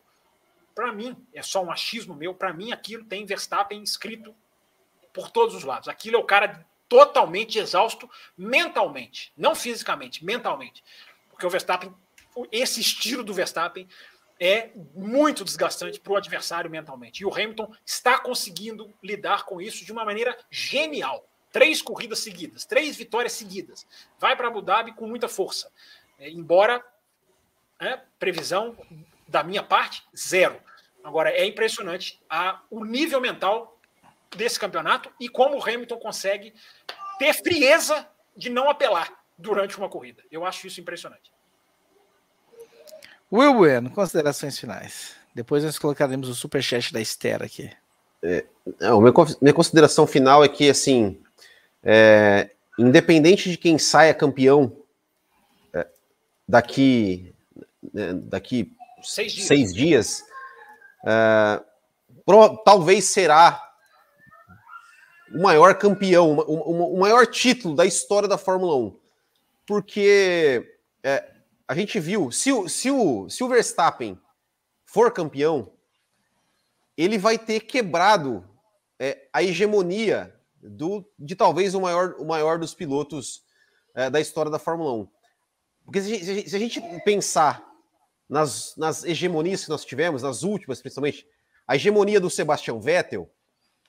para 0.74 0.92
mim, 0.92 1.16
é 1.34 1.42
só 1.42 1.64
um 1.64 1.72
achismo 1.72 2.16
meu, 2.16 2.34
para 2.34 2.54
mim 2.54 2.72
aquilo 2.72 3.06
tem 3.06 3.26
Verstappen 3.26 3.82
escrito 3.82 4.36
por 5.14 5.30
todos 5.30 5.56
os 5.56 5.64
lados. 5.64 5.88
Aquilo 5.88 6.18
é 6.18 6.20
o 6.20 6.26
cara 6.26 6.66
totalmente 6.90 7.60
exausto 7.60 8.10
mentalmente, 8.38 9.32
não 9.38 9.56
fisicamente, 9.56 10.24
mentalmente. 10.24 10.84
Porque 11.30 11.46
o 11.46 11.50
Verstappen, 11.50 11.94
esse 12.52 12.82
estilo 12.82 13.24
do 13.24 13.34
Verstappen 13.34 13.88
é 14.40 14.72
muito 14.94 15.44
desgastante 15.44 16.00
para 16.00 16.14
o 16.14 16.18
adversário 16.18 16.70
mentalmente. 16.70 17.22
E 17.22 17.26
o 17.26 17.34
Hamilton 17.34 17.74
está 17.86 18.20
conseguindo 18.20 18.94
lidar 19.02 19.46
com 19.46 19.62
isso 19.62 19.86
de 19.86 19.92
uma 19.92 20.04
maneira 20.04 20.38
genial. 20.50 21.28
Três 21.52 21.82
corridas 21.82 22.20
seguidas, 22.20 22.66
três 22.66 22.98
vitórias 22.98 23.34
seguidas. 23.34 23.88
Vai 24.20 24.36
para 24.36 24.48
Abu 24.48 24.62
Dhabi 24.62 24.94
com 24.94 25.08
muita 25.08 25.28
força. 25.28 25.72
É, 26.18 26.30
embora 26.30 26.84
é, 27.80 28.00
previsão 28.18 28.76
da 29.34 29.44
minha 29.44 29.64
parte, 29.64 30.04
zero. 30.16 30.62
Agora, 31.04 31.32
é 31.32 31.44
impressionante 31.44 32.22
a, 32.30 32.62
o 32.70 32.86
nível 32.86 33.20
mental 33.20 33.80
desse 34.38 34.60
campeonato 34.60 35.12
e 35.20 35.28
como 35.28 35.58
o 35.58 35.64
Hamilton 35.64 35.98
consegue 35.98 36.54
ter 37.18 37.34
frieza 37.34 38.08
de 38.38 38.52
não 38.52 38.70
apelar 38.70 39.12
durante 39.36 39.76
uma 39.76 39.90
corrida. 39.90 40.22
Eu 40.32 40.46
acho 40.46 40.68
isso 40.68 40.80
impressionante. 40.80 41.32
Will 43.32 43.56
Bueno, 43.56 43.90
considerações 43.90 44.60
finais. 44.60 45.16
Depois 45.34 45.64
nós 45.64 45.80
colocaremos 45.80 46.30
o 46.30 46.36
superchat 46.36 46.94
da 46.94 47.02
Esther 47.02 47.42
aqui. 47.42 47.72
É, 48.22 48.46
não, 48.80 49.02
minha 49.02 49.54
consideração 49.54 50.06
final 50.06 50.44
é 50.44 50.48
que, 50.48 50.70
assim, 50.70 51.20
é, 51.84 52.52
independente 52.78 53.50
de 53.50 53.58
quem 53.58 53.80
saia 53.80 54.14
campeão 54.14 54.78
é, 55.74 55.88
daqui, 56.48 57.34
né, 57.92 58.14
daqui 58.14 58.72
seis 59.04 59.34
dias, 59.34 59.48
seis 59.48 59.74
dias 59.74 60.24
é, 61.06 61.64
pro, 62.26 62.58
talvez 62.58 63.06
será 63.06 63.62
o 65.34 65.42
maior 65.42 65.78
campeão, 65.78 66.38
o, 66.38 66.42
o, 66.42 66.94
o, 66.96 67.00
maior 67.00 67.28
título 67.28 67.76
da 67.76 67.86
história 67.86 68.28
da 68.28 68.38
Fórmula 68.38 68.76
1. 68.76 69.00
Porque 69.66 70.78
é, 71.04 71.32
a 71.68 71.76
gente 71.76 72.00
viu, 72.00 72.32
se 72.32 72.52
se, 72.70 72.92
o, 72.92 73.30
se 73.30 73.44
o 73.44 73.48
Verstappen 73.48 74.20
for 74.86 75.12
campeão, 75.12 75.72
ele 76.96 77.18
vai 77.18 77.38
ter 77.38 77.62
quebrado 77.62 78.48
é, 79.00 79.28
a 79.34 79.42
hegemonia 79.42 80.34
do, 80.62 81.04
de 81.18 81.36
talvez 81.36 81.74
o 81.74 81.82
maior, 81.82 82.16
o 82.20 82.26
maior 82.26 82.60
dos 82.60 82.74
pilotos 82.74 83.44
é, 83.96 84.10
da 84.10 84.22
história 84.22 84.52
da 84.52 84.60
Fórmula 84.60 84.94
1. 84.94 85.08
Porque 85.86 86.02
se, 86.02 86.50
se 86.50 86.56
a 86.56 86.60
gente 86.60 86.80
pensar 87.04 87.73
nas, 88.30 88.76
nas 88.78 89.04
hegemonias 89.04 89.64
que 89.64 89.70
nós 89.70 89.86
tivemos, 89.86 90.24
nas 90.24 90.44
últimas 90.44 90.82
principalmente, 90.82 91.28
a 91.68 91.76
hegemonia 91.76 92.20
do 92.20 92.30
Sebastian 92.30 92.80
Vettel, 92.80 93.30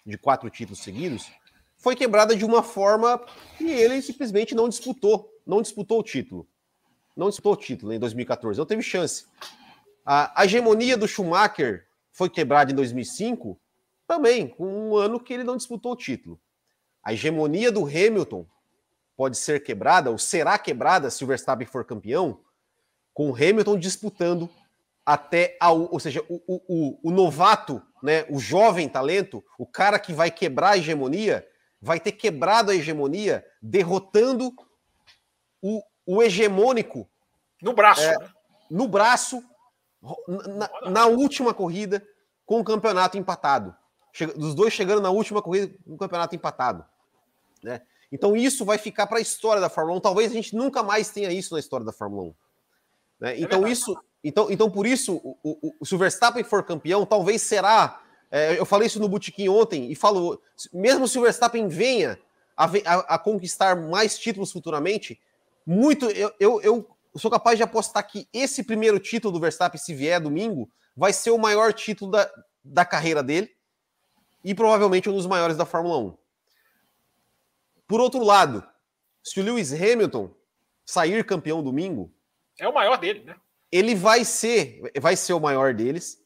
de 0.05 0.19
quatro 0.19 0.48
títulos 0.51 0.81
seguidos, 0.81 1.31
foi 1.77 1.97
quebrada 1.97 2.36
de 2.36 2.44
uma 2.44 2.62
forma 2.62 3.19
que 3.59 3.65
ele 3.65 4.01
simplesmente 4.01 4.55
não 4.55 4.69
disputou, 4.69 5.31
não 5.47 5.61
disputou 5.61 6.01
o 6.01 6.02
título. 6.02 6.48
Não 7.16 7.28
disputou 7.28 7.52
o 7.52 7.56
título 7.56 7.93
em 7.93 7.98
2014, 7.98 8.59
não 8.59 8.66
teve 8.66 8.82
chance. 8.82 9.27
A, 10.05 10.40
a 10.40 10.44
hegemonia 10.44 10.97
do 10.97 11.06
Schumacher 11.06 11.86
foi 12.12 12.28
quebrada 12.28 12.73
em 12.73 12.74
2005, 12.74 13.61
também, 14.06 14.48
com 14.48 14.66
um 14.66 14.97
ano 14.97 15.19
que 15.19 15.32
ele 15.32 15.44
não 15.44 15.56
disputou 15.56 15.93
o 15.93 15.97
título. 15.97 16.40
A 17.02 17.12
hegemonia 17.12 17.70
do 17.70 17.85
Hamilton 17.85 18.47
pode 19.16 19.36
ser 19.36 19.62
quebrada, 19.62 20.11
ou 20.11 20.19
será 20.19 20.59
quebrada 20.59 21.11
se 21.11 21.23
o 21.23 21.27
Verstappen 21.27 21.66
for 21.66 21.85
campeão, 21.85 22.40
com 23.15 23.31
o 23.31 23.35
Hamilton 23.35 23.78
disputando 23.78 24.51
até 25.07 25.57
ao, 25.61 25.93
ou 25.93 26.01
seja, 26.01 26.24
o, 26.28 26.43
o, 26.49 26.99
o, 27.03 27.11
novato, 27.11 27.81
né, 28.03 28.24
o 28.28 28.39
jovem 28.39 28.89
talento, 28.89 29.45
o 29.59 29.66
cara 29.66 29.99
que 29.99 30.12
vai 30.12 30.31
quebrar 30.31 30.70
a 30.70 30.78
hegemonia, 30.78 31.47
vai 31.81 32.01
ter 32.01 32.12
quebrado 32.12 32.70
a 32.70 32.74
hegemonia, 32.74 33.47
derrotando 33.62 34.53
o, 35.62 35.82
o 36.07 36.23
hegemônico 36.23 37.09
no 37.62 37.73
braço, 37.73 38.03
é, 38.03 38.19
né? 38.19 38.28
no 38.70 38.89
braço, 38.89 39.45
na, 40.27 40.91
na, 40.91 41.07
última 41.07 41.55
corrida, 41.55 42.07
com 42.45 42.61
o 42.61 42.65
campeonato 42.65 43.16
empatado. 43.16 43.74
Os 44.36 44.55
dois 44.55 44.73
chegando 44.73 45.03
na 45.03 45.11
última 45.11 45.43
corrida 45.43 45.74
com 45.86 45.95
o 45.95 45.99
campeonato 45.99 46.35
empatado. 46.35 46.85
Né? 47.62 47.82
Então 48.11 48.36
isso 48.36 48.65
vai 48.65 48.78
ficar 48.78 49.07
para 49.07 49.19
a 49.19 49.23
história 49.23 49.61
da 49.61 49.69
Fórmula 49.69 49.99
1. 49.99 50.01
Talvez 50.01 50.31
a 50.31 50.35
gente 50.35 50.55
nunca 50.55 50.82
mais 50.82 51.11
tenha 51.11 51.32
isso 51.32 51.55
na 51.55 51.61
história 51.61 51.85
da 51.85 51.93
Fórmula 51.93 52.28
1. 52.28 52.35
Né? 53.24 53.36
É 53.36 53.40
então, 53.40 53.66
isso, 53.66 53.96
então, 54.22 54.51
então, 54.51 54.70
por 54.70 54.86
isso, 54.86 55.14
o, 55.16 55.38
o, 55.42 55.74
o, 55.80 55.86
se 55.86 55.94
o 55.94 55.98
Verstappen 55.98 56.44
for 56.44 56.62
campeão, 56.62 57.06
talvez 57.06 57.40
será. 57.40 58.02
É, 58.30 58.59
eu 58.59 58.66
falei 58.66 58.86
isso 58.86 59.01
no 59.01 59.09
Botequim 59.09 59.48
ontem 59.48 59.90
e 59.90 59.94
falo: 59.94 60.38
mesmo 60.70 61.09
se 61.09 61.18
o 61.18 61.22
Verstappen 61.22 61.66
venha 61.66 62.18
a, 62.55 62.66
a, 62.66 63.14
a 63.14 63.18
conquistar 63.18 63.74
mais 63.76 64.18
títulos 64.18 64.52
futuramente, 64.52 65.18
muito. 65.66 66.05
Eu, 66.10 66.32
eu, 66.38 66.60
eu, 66.60 66.90
sou 67.16 67.30
capaz 67.30 67.56
de 67.56 67.62
apostar 67.62 68.06
que 68.06 68.28
esse 68.30 68.62
primeiro 68.62 68.98
título 68.98 69.32
do 69.32 69.40
Verstappen, 69.40 69.80
se 69.80 69.94
vier 69.94 70.20
domingo, 70.20 70.68
vai 70.94 71.12
ser 71.12 71.30
o 71.30 71.38
maior 71.38 71.72
título 71.72 72.10
da, 72.10 72.30
da 72.62 72.84
carreira 72.84 73.22
dele 73.22 73.51
e 74.44 74.55
provavelmente 74.55 75.09
um 75.09 75.14
dos 75.14 75.26
maiores 75.26 75.56
da 75.56 75.64
Fórmula 75.64 75.96
1. 75.96 76.14
Por 77.86 78.01
outro 78.01 78.22
lado, 78.22 78.66
se 79.22 79.40
o 79.40 79.42
Lewis 79.42 79.72
Hamilton 79.72 80.30
sair 80.84 81.24
campeão 81.24 81.62
domingo, 81.62 82.14
é 82.59 82.68
o 82.68 82.74
maior 82.74 82.97
dele, 82.98 83.24
né? 83.24 83.36
Ele 83.70 83.94
vai 83.94 84.24
ser, 84.24 84.81
vai 85.01 85.16
ser 85.16 85.32
o 85.32 85.40
maior 85.40 85.74
deles. 85.74 86.18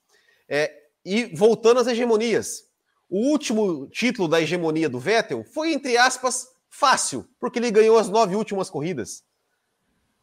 É, 0.48 0.72
e 1.04 1.24
voltando 1.34 1.80
às 1.80 1.86
hegemonias, 1.86 2.64
o 3.08 3.30
último 3.30 3.86
título 3.88 4.28
da 4.28 4.40
hegemonia 4.40 4.88
do 4.88 4.98
Vettel 4.98 5.42
foi, 5.44 5.72
entre 5.72 5.96
aspas, 5.96 6.48
fácil, 6.68 7.26
porque 7.40 7.58
ele 7.58 7.70
ganhou 7.70 7.98
as 7.98 8.08
nove 8.08 8.34
últimas 8.34 8.68
corridas. 8.68 9.24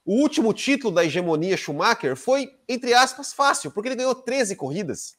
o 0.05 0.21
último 0.21 0.53
título 0.53 0.93
da 0.93 1.03
hegemonia 1.03 1.57
Schumacher 1.57 2.15
foi, 2.15 2.55
entre 2.69 2.93
aspas, 2.93 3.33
fácil, 3.33 3.71
porque 3.71 3.89
ele 3.89 3.95
ganhou 3.95 4.13
13 4.13 4.55
corridas. 4.55 5.17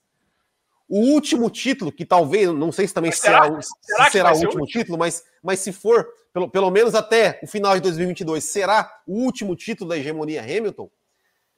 O 0.89 1.01
último 1.01 1.51
título, 1.51 1.91
que 1.91 2.05
talvez, 2.05 2.49
não 2.53 2.71
sei 2.71 2.87
se 2.87 2.95
também 2.95 3.11
será, 3.11 3.43
será, 3.43 3.63
será, 3.63 4.05
se 4.05 4.11
será 4.13 4.33
o 4.33 4.39
último 4.39 4.63
o 4.63 4.67
título, 4.67 4.97
mas, 4.97 5.25
mas 5.43 5.59
se 5.59 5.73
for, 5.73 6.07
pelo, 6.37 6.51
pelo 6.51 6.71
menos 6.71 6.95
até 6.95 7.41
o 7.43 7.47
final 7.47 7.75
de 7.77 7.81
2022, 7.81 8.45
será 8.45 9.01
o 9.07 9.15
último 9.15 9.57
título 9.57 9.89
da 9.89 9.97
hegemonia 9.97 10.43
Hamilton, 10.43 10.91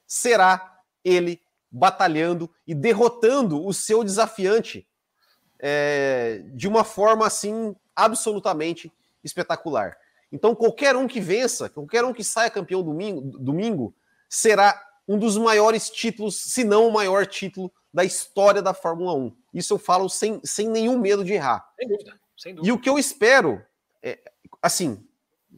será 0.07 0.79
ele 1.03 1.41
batalhando 1.69 2.49
e 2.65 2.73
derrotando 2.73 3.65
o 3.65 3.73
seu 3.73 4.05
desafiante 4.05 4.87
é, 5.59 6.43
de 6.53 6.65
uma 6.65 6.85
forma 6.85 7.27
assim 7.27 7.75
absolutamente 7.93 8.89
espetacular. 9.21 9.97
Então, 10.31 10.55
qualquer 10.55 10.95
um 10.95 11.07
que 11.07 11.19
vença, 11.19 11.67
qualquer 11.67 12.05
um 12.05 12.13
que 12.13 12.23
saia 12.23 12.49
campeão 12.49 12.81
domingo, 12.81 13.19
domingo 13.37 13.93
será 14.29 14.81
um 15.05 15.19
dos 15.19 15.37
maiores 15.37 15.89
títulos, 15.89 16.37
se 16.37 16.63
não 16.63 16.87
o 16.87 16.93
maior 16.93 17.27
título 17.27 17.69
da 17.93 18.05
história 18.05 18.61
da 18.61 18.73
Fórmula 18.73 19.13
1. 19.13 19.35
Isso 19.53 19.73
eu 19.73 19.77
falo 19.77 20.07
sem, 20.07 20.39
sem 20.45 20.69
nenhum 20.69 20.97
medo 20.97 21.25
de 21.25 21.33
errar. 21.33 21.69
Sem 21.77 21.85
dúvida, 21.89 22.19
sem 22.37 22.55
dúvida. 22.55 22.69
E 22.69 22.71
o 22.71 22.79
que 22.79 22.89
eu 22.89 22.97
espero, 22.97 23.61
é, 24.01 24.17
assim, 24.61 25.05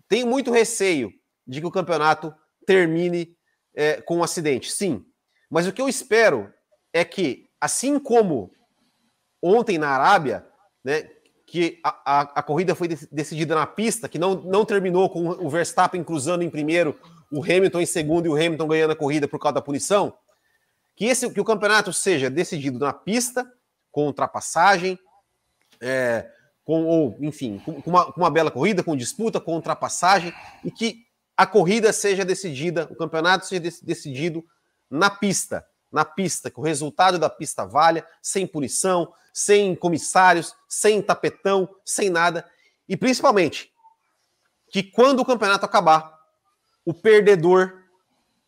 tenho 0.07 0.27
muito 0.27 0.51
receio 0.51 1.11
de 1.45 1.59
que 1.59 1.67
o 1.67 1.71
campeonato 1.71 2.33
termine 2.65 3.35
é, 3.73 4.01
com 4.01 4.17
um 4.17 4.23
acidente, 4.23 4.71
sim. 4.71 5.05
Mas 5.49 5.67
o 5.67 5.73
que 5.73 5.81
eu 5.81 5.89
espero 5.89 6.51
é 6.93 7.03
que, 7.03 7.49
assim 7.59 7.99
como 7.99 8.51
ontem 9.41 9.77
na 9.77 9.89
Arábia, 9.89 10.45
né, 10.83 11.09
que 11.45 11.79
a, 11.83 11.89
a, 12.05 12.21
a, 12.21 12.43
corrida 12.43 12.75
foi 12.75 12.87
decidida 12.87 13.55
na 13.55 13.67
pista, 13.67 14.07
que 14.07 14.19
não, 14.19 14.35
não 14.35 14.63
terminou 14.63 15.09
com 15.09 15.27
o 15.27 15.49
Verstappen 15.49 16.03
cruzando 16.03 16.43
em 16.43 16.49
primeiro, 16.49 16.97
o 17.31 17.43
Hamilton 17.43 17.81
em 17.81 17.85
segundo 17.85 18.25
e 18.25 18.29
o 18.29 18.35
Hamilton 18.35 18.67
ganhando 18.67 18.91
a 18.91 18.95
corrida 18.95 19.27
por 19.27 19.39
causa 19.39 19.55
da 19.55 19.61
punição, 19.61 20.13
que, 20.95 21.05
esse, 21.05 21.29
que 21.29 21.41
o 21.41 21.45
campeonato 21.45 21.91
seja 21.91 22.29
decidido 22.29 22.79
na 22.79 22.93
pista, 22.93 23.51
com 23.91 24.05
ultrapassagem, 24.05 24.97
é, 25.81 26.29
com, 26.63 26.85
ou, 26.85 27.17
enfim, 27.21 27.59
com 27.59 27.89
uma, 27.89 28.11
com 28.11 28.21
uma 28.21 28.29
bela 28.29 28.51
corrida, 28.51 28.83
com 28.83 28.95
disputa, 28.95 29.39
com 29.39 29.55
ultrapassagem, 29.55 30.33
e 30.63 30.71
que 30.71 31.05
a 31.35 31.45
corrida 31.45 31.91
seja 31.91 32.23
decidida, 32.23 32.87
o 32.91 32.95
campeonato 32.95 33.45
seja 33.45 33.61
decidido 33.81 34.45
na 34.89 35.09
pista, 35.09 35.65
na 35.91 36.05
pista, 36.05 36.51
que 36.51 36.59
o 36.59 36.63
resultado 36.63 37.17
da 37.17 37.29
pista 37.29 37.65
valha, 37.65 38.05
sem 38.21 38.45
punição, 38.45 39.11
sem 39.33 39.75
comissários, 39.75 40.53
sem 40.67 41.01
tapetão, 41.01 41.67
sem 41.83 42.09
nada. 42.09 42.45
E 42.87 42.95
principalmente, 42.95 43.71
que 44.71 44.83
quando 44.83 45.21
o 45.21 45.25
campeonato 45.25 45.65
acabar, 45.65 46.17
o 46.85 46.93
perdedor 46.93 47.73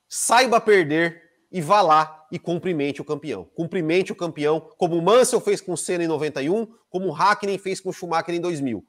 saiba 0.07 0.59
perder 0.61 1.21
e 1.51 1.61
vá 1.61 1.81
lá 1.81 2.22
e 2.33 2.39
cumprimente 2.39 2.99
o 2.99 3.05
campeão. 3.05 3.43
Cumprimente 3.53 4.11
o 4.11 4.15
campeão, 4.15 4.59
como 4.75 4.97
o 4.97 5.01
Mansell 5.03 5.39
fez 5.39 5.61
com 5.61 5.73
o 5.73 5.77
Senna 5.77 6.03
em 6.03 6.07
91, 6.07 6.65
como 6.89 7.09
o 7.09 7.11
Hackney 7.11 7.59
fez 7.59 7.79
com 7.79 7.89
o 7.89 7.93
Schumacher 7.93 8.33
em 8.33 8.41
2000. 8.41 8.83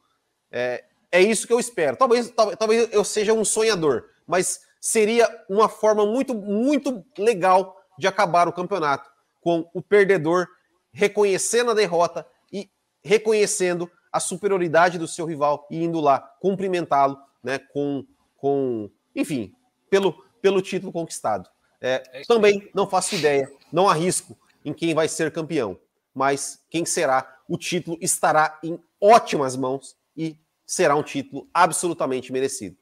É, 0.50 0.82
é 1.12 1.20
isso 1.20 1.46
que 1.46 1.52
eu 1.52 1.60
espero. 1.60 1.94
Talvez, 1.94 2.32
talvez, 2.58 2.88
eu 2.90 3.04
seja 3.04 3.34
um 3.34 3.44
sonhador, 3.44 4.06
mas 4.26 4.62
seria 4.80 5.28
uma 5.46 5.68
forma 5.68 6.06
muito, 6.06 6.34
muito 6.34 7.04
legal 7.18 7.76
de 7.98 8.06
acabar 8.06 8.48
o 8.48 8.52
campeonato 8.52 9.10
com 9.42 9.68
o 9.74 9.82
perdedor 9.82 10.48
reconhecendo 10.90 11.70
a 11.70 11.74
derrota 11.74 12.26
e 12.50 12.70
reconhecendo 13.02 13.90
a 14.10 14.20
superioridade 14.20 14.96
do 14.96 15.06
seu 15.06 15.26
rival 15.26 15.66
e 15.70 15.84
indo 15.84 16.00
lá 16.00 16.18
cumprimentá-lo, 16.40 17.18
né, 17.42 17.58
com, 17.58 18.06
com, 18.36 18.90
enfim, 19.14 19.52
pelo, 19.90 20.14
pelo 20.40 20.62
título 20.62 20.90
conquistado. 20.90 21.50
É, 21.80 22.02
é 22.12 22.22
também 22.22 22.70
não 22.74 22.88
faço 22.88 23.14
ideia, 23.14 23.50
não 23.72 23.88
arrisco 23.88 24.36
em 24.64 24.72
quem 24.72 24.94
vai 24.94 25.08
ser 25.08 25.30
campeão, 25.30 25.78
mas 26.14 26.60
quem 26.70 26.84
será, 26.84 27.38
o 27.48 27.58
título 27.58 27.98
estará 28.00 28.58
em 28.62 28.80
ótimas 29.00 29.56
mãos 29.56 29.96
e 30.16 30.38
será 30.66 30.96
um 30.96 31.02
título 31.02 31.48
absolutamente 31.52 32.32
merecido. 32.32 32.76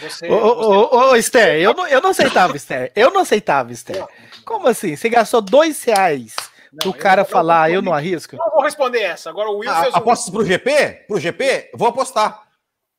Você, 0.00 0.28
ô, 0.28 0.54
você... 0.54 0.96
ô, 0.96 1.10
ô, 1.10 1.16
Esther, 1.16 1.60
eu 1.60 1.74
não, 1.74 1.86
eu 1.86 2.00
não 2.00 2.10
aceitava, 2.10 2.56
Esther. 2.56 2.92
Eu 2.94 3.10
não 3.10 3.20
aceitava, 3.20 3.72
Esther. 3.72 4.06
Como 4.44 4.66
assim? 4.66 4.96
Você 4.96 5.08
gastou 5.08 5.40
dois 5.40 5.82
reais 5.84 6.34
do 6.72 6.92
cara 6.92 7.22
eu, 7.22 7.26
falar, 7.26 7.70
eu, 7.70 7.76
eu, 7.76 7.82
não 7.82 7.92
arrisco? 7.92 8.36
Não 8.36 8.50
vou 8.50 8.62
responder 8.62 9.00
essa. 9.02 9.30
Agora 9.30 9.50
o 9.50 9.58
Will 9.58 9.70
ah, 9.70 9.82
fez 9.82 9.94
um... 9.94 9.98
Apostas 9.98 10.30
pro 10.30 10.44
GP? 10.44 11.04
Pro 11.06 11.20
GP? 11.20 11.70
Vou 11.74 11.88
apostar. 11.88 12.46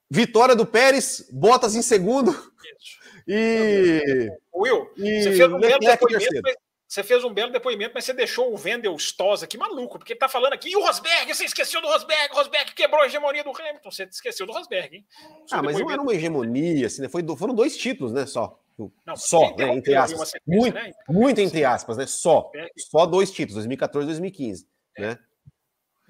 Vitória 0.10 0.56
do 0.56 0.66
Pérez, 0.66 1.28
Bottas 1.32 1.76
em 1.76 1.82
segundo. 1.82 2.32
Isso. 2.32 2.98
E. 3.28 4.32
Will, 4.56 4.90
e... 4.98 5.24
você 5.24 5.32
fez 5.34 5.52
um 5.52 5.60
belo 5.60 5.80
depoimento, 5.80 6.42
mas, 6.44 6.56
você 6.88 7.04
fez 7.04 7.24
um 7.24 7.34
belo 7.34 7.52
depoimento, 7.52 7.92
mas 7.94 8.06
você 8.06 8.14
deixou 8.14 8.54
o 8.54 8.58
Vendel 8.58 8.96
Stoss 8.96 9.44
aqui 9.44 9.58
maluco, 9.58 10.00
porque 10.00 10.14
ele 10.14 10.20
tá 10.20 10.30
falando 10.30 10.54
aqui, 10.54 10.70
e 10.70 10.76
o 10.76 10.82
Rosberg, 10.82 11.34
você 11.34 11.44
esqueceu 11.44 11.82
do 11.82 11.88
Rosberg, 11.88 12.34
o 12.34 12.38
Rosberg 12.38 12.74
quebrou 12.74 13.02
a 13.02 13.06
hegemonia 13.06 13.44
do 13.44 13.52
Hamilton, 13.52 13.92
você 13.92 14.04
esqueceu 14.04 14.46
do 14.46 14.54
Rosberg, 14.54 14.96
hein? 14.96 15.06
ah, 15.52 15.62
mas 15.62 15.78
não 15.78 15.92
era 15.92 16.02
uma 16.02 16.14
hegemonia, 16.14 16.88
assim, 16.88 17.02
né? 17.02 17.10
Foi, 17.10 17.22
foram 17.36 17.54
dois 17.54 17.76
títulos, 17.76 18.14
né, 18.14 18.26
só. 18.26 18.58
Não, 19.06 19.16
só, 19.16 19.56
né, 19.56 19.74
entre 19.74 19.96
aspas. 19.96 20.32
Muito, 20.46 20.76
né? 20.76 20.92
muito 21.10 21.42
entre 21.42 21.66
aspas, 21.66 21.98
né? 21.98 22.06
Só. 22.06 22.52
Só 22.78 23.06
dois 23.08 23.32
títulos, 23.32 23.56
2014 23.56 24.06
e 24.06 24.08
2015. 24.08 24.68
É, 24.98 25.02
né? 25.02 25.20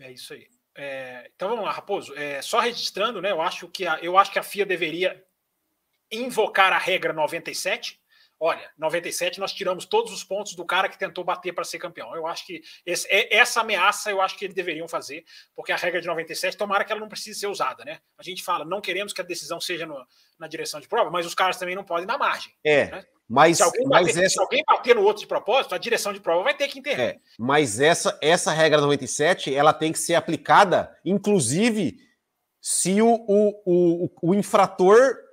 é 0.02 0.12
isso 0.12 0.34
aí. 0.34 0.48
É, 0.76 1.32
então 1.34 1.50
vamos 1.50 1.64
lá, 1.64 1.72
Raposo. 1.72 2.14
É, 2.16 2.42
só 2.42 2.60
registrando, 2.60 3.22
né? 3.22 3.32
Eu 3.32 3.42
acho, 3.42 3.68
que 3.70 3.88
a, 3.88 4.00
eu 4.00 4.18
acho 4.18 4.32
que 4.32 4.38
a 4.38 4.44
FIA 4.44 4.66
deveria 4.66 5.24
invocar 6.12 6.74
a 6.74 6.78
regra 6.78 7.14
97 7.14 8.00
olha, 8.40 8.70
97 8.78 9.40
nós 9.40 9.52
tiramos 9.52 9.86
todos 9.86 10.14
os 10.14 10.24
pontos 10.24 10.56
do 10.56 10.66
cara 10.66 10.90
que 10.90 10.98
tentou 10.98 11.24
bater 11.24 11.54
para 11.54 11.64
ser 11.64 11.80
campeão. 11.80 12.16
Eu 12.16 12.28
acho 12.28 12.46
que 12.46 12.62
esse, 12.86 13.08
é, 13.10 13.36
essa 13.36 13.62
ameaça 13.62 14.12
eu 14.12 14.22
acho 14.22 14.38
que 14.38 14.46
eles 14.46 14.56
deveriam 14.56 14.88
fazer, 14.88 15.24
porque 15.56 15.72
a 15.72 15.76
regra 15.76 16.00
de 16.00 16.08
97, 16.08 16.56
tomara 16.56 16.84
que 16.84 16.92
ela 16.92 17.02
não 17.02 17.10
precise 17.10 17.40
ser 17.40 17.48
usada, 17.48 17.84
né? 17.84 18.00
A 18.18 18.24
gente 18.24 18.44
fala, 18.44 18.64
não 18.64 18.82
queremos 18.82 19.14
que 19.14 19.22
a 19.22 19.26
decisão 19.26 19.60
seja 19.60 19.86
no, 19.86 20.06
na 20.40 20.48
direção 20.48 20.80
de 20.80 20.88
prova, 20.88 21.10
mas 21.10 21.26
os 21.26 21.36
caras 21.36 21.58
também 21.58 21.76
não 21.76 21.84
podem 21.84 22.06
dar 22.06 22.18
margem. 22.18 22.54
É. 22.64 22.92
Né? 22.92 23.06
Mas, 23.30 23.58
se 23.58 23.64
alguém, 23.64 23.86
mas 23.88 24.08
bater, 24.08 24.24
essa... 24.24 24.36
se 24.36 24.40
alguém 24.40 24.64
bater 24.66 24.96
no 24.96 25.04
outro 25.04 25.22
de 25.22 25.28
propósito, 25.28 25.76
a 25.76 25.78
direção 25.78 26.14
de 26.14 26.22
prova 26.22 26.44
vai 26.44 26.56
ter 26.56 26.68
que 26.70 26.80
intervir. 26.80 27.04
É, 27.04 27.18
mas 27.38 27.82
essa, 27.82 28.18
essa 28.22 28.54
regra 28.54 28.80
97, 28.80 29.54
ela 29.54 29.74
tem 29.74 29.92
que 29.92 30.00
ser 30.00 30.16
aplicada, 30.16 30.96
inclusive, 31.04 31.98
se 32.62 33.02
o, 33.02 33.26
o, 33.28 33.64
o, 33.66 34.30
o 34.30 34.34
infrator 34.34 35.27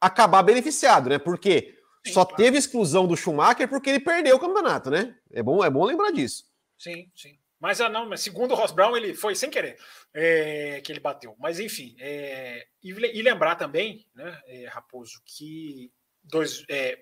acabar 0.00 0.42
beneficiado, 0.42 1.10
né? 1.10 1.18
Porque 1.18 1.76
só 2.06 2.24
claro. 2.24 2.42
teve 2.42 2.58
exclusão 2.58 3.06
do 3.06 3.16
Schumacher 3.16 3.68
porque 3.68 3.90
ele 3.90 4.00
perdeu 4.00 4.36
o 4.36 4.40
campeonato, 4.40 4.90
né? 4.90 5.16
É 5.32 5.42
bom, 5.42 5.64
é 5.64 5.70
bom 5.70 5.84
lembrar 5.84 6.10
disso. 6.10 6.44
Sim, 6.78 7.10
sim. 7.14 7.38
Mas 7.60 7.80
ah, 7.80 7.88
não, 7.88 8.08
mas 8.08 8.20
segundo 8.20 8.52
o 8.52 8.54
Ross 8.54 8.70
Brown, 8.70 8.96
ele 8.96 9.14
foi 9.14 9.34
sem 9.34 9.50
querer 9.50 9.76
é, 10.14 10.80
que 10.80 10.92
ele 10.92 11.00
bateu. 11.00 11.34
Mas 11.38 11.58
enfim, 11.58 11.96
é, 11.98 12.66
e, 12.82 12.90
e, 12.90 13.22
lembrar 13.22 13.56
também, 13.56 14.06
né, 14.14 14.40
é, 14.46 14.68
Raposo, 14.68 15.20
que 15.24 15.92
dois, 16.22 16.64
é, 16.68 16.98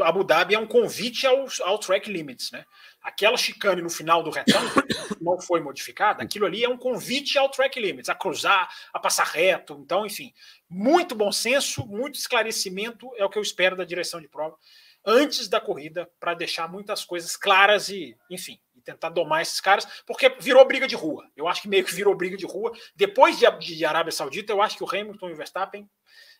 Abu 0.00 0.24
Dhabi 0.24 0.54
é 0.54 0.58
um 0.58 0.66
convite 0.66 1.26
ao, 1.26 1.46
ao 1.62 1.78
track 1.78 2.10
limits, 2.10 2.50
né? 2.50 2.64
Aquela 3.02 3.36
chicane 3.36 3.82
no 3.82 3.90
final 3.90 4.22
do 4.22 4.30
retângulo 4.30 4.86
não 5.20 5.40
foi 5.40 5.60
modificada, 5.60 6.22
aquilo 6.22 6.46
ali 6.46 6.64
é 6.64 6.68
um 6.68 6.78
convite 6.78 7.36
ao 7.36 7.48
track 7.48 7.78
limits, 7.80 8.08
a 8.08 8.14
cruzar, 8.14 8.68
a 8.92 8.98
passar 8.98 9.26
reto. 9.26 9.78
Então, 9.84 10.06
enfim, 10.06 10.32
muito 10.68 11.14
bom 11.14 11.30
senso, 11.32 11.86
muito 11.86 12.14
esclarecimento 12.14 13.10
é 13.16 13.24
o 13.24 13.30
que 13.30 13.38
eu 13.38 13.42
espero 13.42 13.76
da 13.76 13.84
direção 13.84 14.20
de 14.20 14.28
prova 14.28 14.56
antes 15.04 15.48
da 15.48 15.60
corrida 15.60 16.08
para 16.20 16.34
deixar 16.34 16.70
muitas 16.70 17.04
coisas 17.04 17.36
claras 17.36 17.88
e, 17.88 18.16
enfim, 18.30 18.60
e 18.74 18.80
tentar 18.80 19.10
domar 19.10 19.42
esses 19.42 19.60
caras, 19.60 19.86
porque 20.06 20.28
virou 20.40 20.64
briga 20.66 20.86
de 20.86 20.94
rua. 20.94 21.28
Eu 21.36 21.48
acho 21.48 21.62
que 21.62 21.68
meio 21.68 21.84
que 21.84 21.94
virou 21.94 22.14
briga 22.14 22.36
de 22.36 22.46
rua. 22.46 22.72
Depois 22.94 23.38
de, 23.38 23.46
de 23.58 23.84
Arábia 23.84 24.12
Saudita, 24.12 24.52
eu 24.52 24.62
acho 24.62 24.76
que 24.76 24.84
o 24.84 24.88
Hamilton 24.88 25.30
e 25.30 25.32
o 25.32 25.36
Verstappen, 25.36 25.88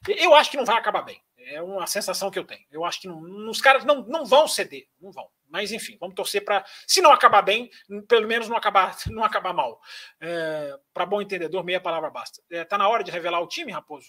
eu 0.09 0.35
acho 0.35 0.51
que 0.51 0.57
não 0.57 0.65
vai 0.65 0.77
acabar 0.77 1.03
bem. 1.03 1.23
É 1.39 1.61
uma 1.61 1.87
sensação 1.87 2.31
que 2.31 2.39
eu 2.39 2.45
tenho. 2.45 2.65
Eu 2.71 2.85
acho 2.85 3.01
que 3.01 3.09
não, 3.09 3.51
os 3.51 3.61
caras 3.61 3.85
não, 3.85 4.03
não 4.07 4.25
vão 4.25 4.47
ceder, 4.47 4.87
não 5.01 5.11
vão. 5.11 5.29
Mas 5.49 5.73
enfim, 5.73 5.97
vamos 6.01 6.15
torcer 6.15 6.45
para, 6.45 6.65
se 6.87 7.01
não 7.01 7.13
acabar 7.13 7.43
bem, 7.43 7.71
pelo 8.09 8.27
menos 8.27 8.49
não 8.49 8.57
acabar, 8.57 8.97
não 9.11 9.25
acabar 9.25 9.53
mal. 9.53 9.81
É, 10.21 10.79
para 10.95 11.05
bom 11.05 11.21
entendedor, 11.21 11.65
meia 11.65 11.81
palavra 11.81 12.11
basta. 12.11 12.41
É, 12.51 12.65
tá 12.65 12.79
na 12.79 12.89
hora 12.89 13.05
de 13.05 13.11
revelar 13.11 13.41
o 13.41 13.47
time, 13.47 13.73
Raposo? 13.73 14.09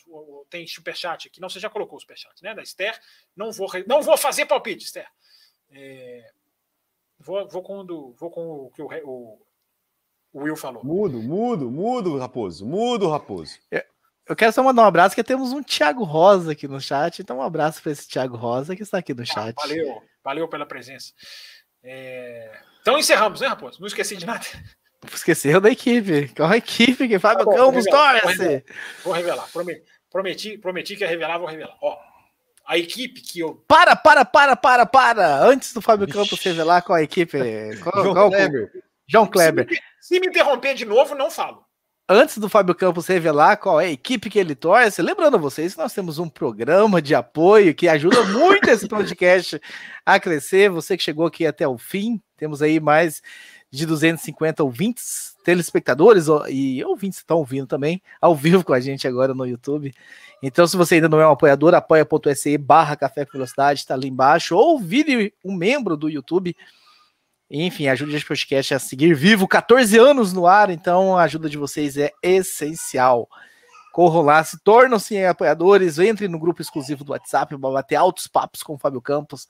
Tem 0.49 0.65
superchat 0.67 1.27
aqui. 1.27 1.41
Não, 1.41 1.49
você 1.49 1.59
já 1.59 1.69
colocou 1.69 1.97
o 1.97 2.01
superchat, 2.01 2.41
né? 2.41 2.53
Da 2.53 2.61
Esther. 2.61 2.97
Não 3.35 3.51
vou, 3.51 3.67
não 3.87 4.01
vou 4.01 4.17
fazer 4.17 4.45
palpite, 4.45 4.85
Esther. 4.85 5.07
É, 5.71 6.31
vou, 7.19 7.47
vou 7.49 7.63
com, 7.63 7.85
do, 7.85 8.13
vou 8.13 8.29
com 8.29 8.41
o 8.41 8.71
que 8.71 8.81
o, 8.81 8.87
o, 9.05 9.45
o 10.31 10.43
Will 10.43 10.55
falou. 10.55 10.83
Mudo, 10.85 11.21
mudo, 11.21 11.69
mudo, 11.69 12.17
Raposo. 12.17 12.65
Mudo, 12.65 13.09
Raposo. 13.09 13.59
É, 13.71 13.85
eu 14.27 14.35
quero 14.35 14.53
só 14.53 14.63
mandar 14.63 14.83
um 14.83 14.85
abraço, 14.85 15.15
que 15.15 15.23
temos 15.23 15.51
um 15.51 15.61
Thiago 15.61 16.03
Rosa 16.03 16.53
aqui 16.53 16.67
no 16.67 16.79
chat. 16.79 17.21
Então, 17.21 17.39
um 17.39 17.41
abraço 17.41 17.81
para 17.81 17.91
esse 17.91 18.07
Thiago 18.07 18.37
Rosa 18.37 18.75
que 18.75 18.83
está 18.83 18.99
aqui 18.99 19.13
no 19.13 19.23
ah, 19.23 19.25
chat. 19.25 19.55
valeu, 19.55 20.03
valeu 20.23 20.47
pela 20.47 20.65
presença. 20.65 21.11
É... 21.83 22.51
Então, 22.81 22.97
encerramos, 22.97 23.41
né, 23.41 23.47
Raposo? 23.47 23.79
Não 23.79 23.87
esqueci 23.87 24.15
de 24.15 24.25
nada. 24.25 24.45
Esqueceu 25.13 25.59
da 25.59 25.69
equipe. 25.69 26.29
Qual 26.29 26.49
a 26.49 26.55
equipe 26.55 27.07
que 27.07 27.19
Fábio 27.19 27.45
tá 27.45 27.53
Campos 27.53 27.85
torce? 27.85 28.63
Vou 29.03 29.13
revelar, 29.13 29.49
prometi, 29.51 29.83
prometi, 30.09 30.57
prometi 30.57 30.95
que 30.95 31.03
ia 31.03 31.09
revelar, 31.09 31.37
vou 31.37 31.47
revelar. 31.47 31.75
Ó, 31.81 31.97
a 32.65 32.77
equipe 32.77 33.19
que 33.19 33.41
eu. 33.41 33.55
Para, 33.67 33.97
para, 33.97 34.23
para, 34.23 34.55
para, 34.55 34.85
para! 34.85 35.43
Antes 35.43 35.73
do 35.73 35.81
Fábio 35.81 36.07
Campos 36.07 36.41
revelar 36.41 36.81
qual 36.81 36.97
a 36.97 37.03
equipe. 37.03 37.37
Qual, 37.83 38.03
João 38.03 38.13
qual, 38.13 38.29
Kleber. 38.29 38.71
João 39.05 39.27
Kleber. 39.27 39.65
Se 39.67 39.71
me, 39.71 39.81
se 39.99 40.19
me 40.21 40.27
interromper 40.27 40.73
de 40.73 40.85
novo, 40.85 41.13
não 41.13 41.29
falo 41.29 41.65
antes 42.07 42.37
do 42.37 42.49
Fábio 42.49 42.75
Campos 42.75 43.07
revelar 43.07 43.57
qual 43.57 43.79
é 43.79 43.85
a 43.85 43.91
equipe 43.91 44.29
que 44.29 44.39
ele 44.39 44.55
torce, 44.55 45.01
lembrando 45.01 45.35
a 45.35 45.39
vocês, 45.39 45.75
nós 45.75 45.93
temos 45.93 46.19
um 46.19 46.27
programa 46.27 47.01
de 47.01 47.15
apoio 47.15 47.73
que 47.73 47.87
ajuda 47.87 48.23
muito 48.25 48.69
esse 48.69 48.87
podcast 48.87 49.59
a 50.05 50.19
crescer. 50.19 50.69
Você 50.69 50.97
que 50.97 51.03
chegou 51.03 51.25
aqui 51.25 51.45
até 51.45 51.67
o 51.67 51.77
fim, 51.77 52.21
temos 52.37 52.61
aí 52.61 52.79
mais 52.79 53.21
de 53.71 53.85
250 53.87 54.63
ouvintes, 54.63 55.35
telespectadores 55.43 56.27
e 56.49 56.83
ouvintes 56.83 57.19
estão 57.19 57.37
ouvindo 57.37 57.65
também, 57.65 58.01
ao 58.21 58.35
vivo 58.35 58.63
com 58.63 58.73
a 58.73 58.79
gente 58.79 59.07
agora 59.07 59.33
no 59.33 59.47
YouTube. 59.47 59.91
Então, 60.43 60.67
se 60.67 60.77
você 60.77 60.95
ainda 60.95 61.09
não 61.09 61.19
é 61.19 61.27
um 61.27 61.31
apoiador, 61.31 61.73
apoia.se 61.73 62.57
barra 62.57 62.95
Café 62.95 63.25
Velocidade, 63.25 63.79
está 63.79 63.95
ali 63.95 64.09
embaixo, 64.09 64.55
ou 64.55 64.79
vire 64.79 65.33
um 65.43 65.55
membro 65.55 65.97
do 65.97 66.07
YouTube 66.07 66.55
enfim, 67.49 67.87
ajude 67.87 68.15
esse 68.15 68.25
podcast 68.25 68.73
a 68.73 68.79
seguir 68.79 69.13
vivo, 69.13 69.47
14 69.47 69.97
anos 69.97 70.33
no 70.33 70.47
ar, 70.47 70.69
então 70.69 71.17
a 71.17 71.23
ajuda 71.23 71.49
de 71.49 71.57
vocês 71.57 71.97
é 71.97 72.11
essencial. 72.21 73.27
Corram 73.91 74.23
lá, 74.23 74.43
se 74.43 74.57
tornam-se 74.63 75.23
apoiadores, 75.23 75.99
entrem 75.99 76.27
no 76.27 76.39
grupo 76.39 76.61
exclusivo 76.61 77.03
do 77.03 77.11
WhatsApp, 77.11 77.55
bater 77.57 77.95
altos 77.95 78.25
papos 78.25 78.63
com 78.63 78.73
o 78.73 78.77
Fábio 78.77 79.01
Campos. 79.01 79.47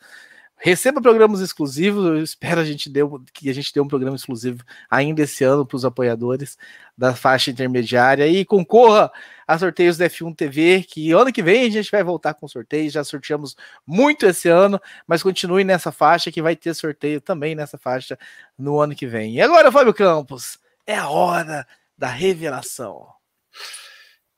Receba 0.65 1.02
programas 1.02 1.41
exclusivos. 1.41 2.06
Eu 2.06 2.23
espero 2.23 2.61
a 2.61 2.64
gente 2.64 2.90
dê, 2.90 3.02
que 3.34 3.49
a 3.49 3.53
gente 3.53 3.73
dê 3.73 3.81
um 3.81 3.88
programa 3.88 4.15
exclusivo 4.15 4.64
ainda 4.90 5.23
esse 5.23 5.44
ano 5.44 5.65
para 5.65 5.76
os 5.76 5.84
apoiadores 5.84 6.57
da 6.98 7.14
faixa 7.14 7.52
intermediária 7.52 8.26
e 8.30 8.45
concorra 8.45 9.11
a 9.45 9.60
sorteios 9.60 9.98
da 9.98 10.06
F1 10.06 10.34
TV, 10.34 10.85
que 10.88 11.11
ano 11.11 11.34
que 11.34 11.44
vem 11.44 11.65
a 11.65 11.69
gente 11.69 11.91
vai 11.91 12.02
voltar 12.02 12.34
com 12.35 12.48
sorteios. 12.48 12.94
Já 12.94 13.03
sorteamos 13.03 13.57
muito 13.85 14.26
esse 14.26 14.48
ano, 14.48 14.80
mas 15.06 15.22
continue 15.22 15.65
nessa 15.65 15.91
faixa 15.91 16.31
que 16.31 16.41
vai 16.41 16.56
ter 16.56 16.73
sorteio 16.73 17.19
também 17.19 17.56
nessa 17.56 17.77
faixa 17.77 18.18
no 18.57 18.80
ano 18.80 18.95
que 18.95 19.06
vem. 19.06 19.35
E 19.35 19.41
agora, 19.41 19.69
Fábio 19.69 19.94
Campos, 19.94 20.57
é 20.88 20.95
a 20.95 21.10
hora 21.10 21.68
da 21.98 22.07
revelação. 22.07 23.06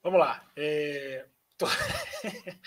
Vamos 0.02 0.19
lá. 0.19 0.41
É... 0.56 1.23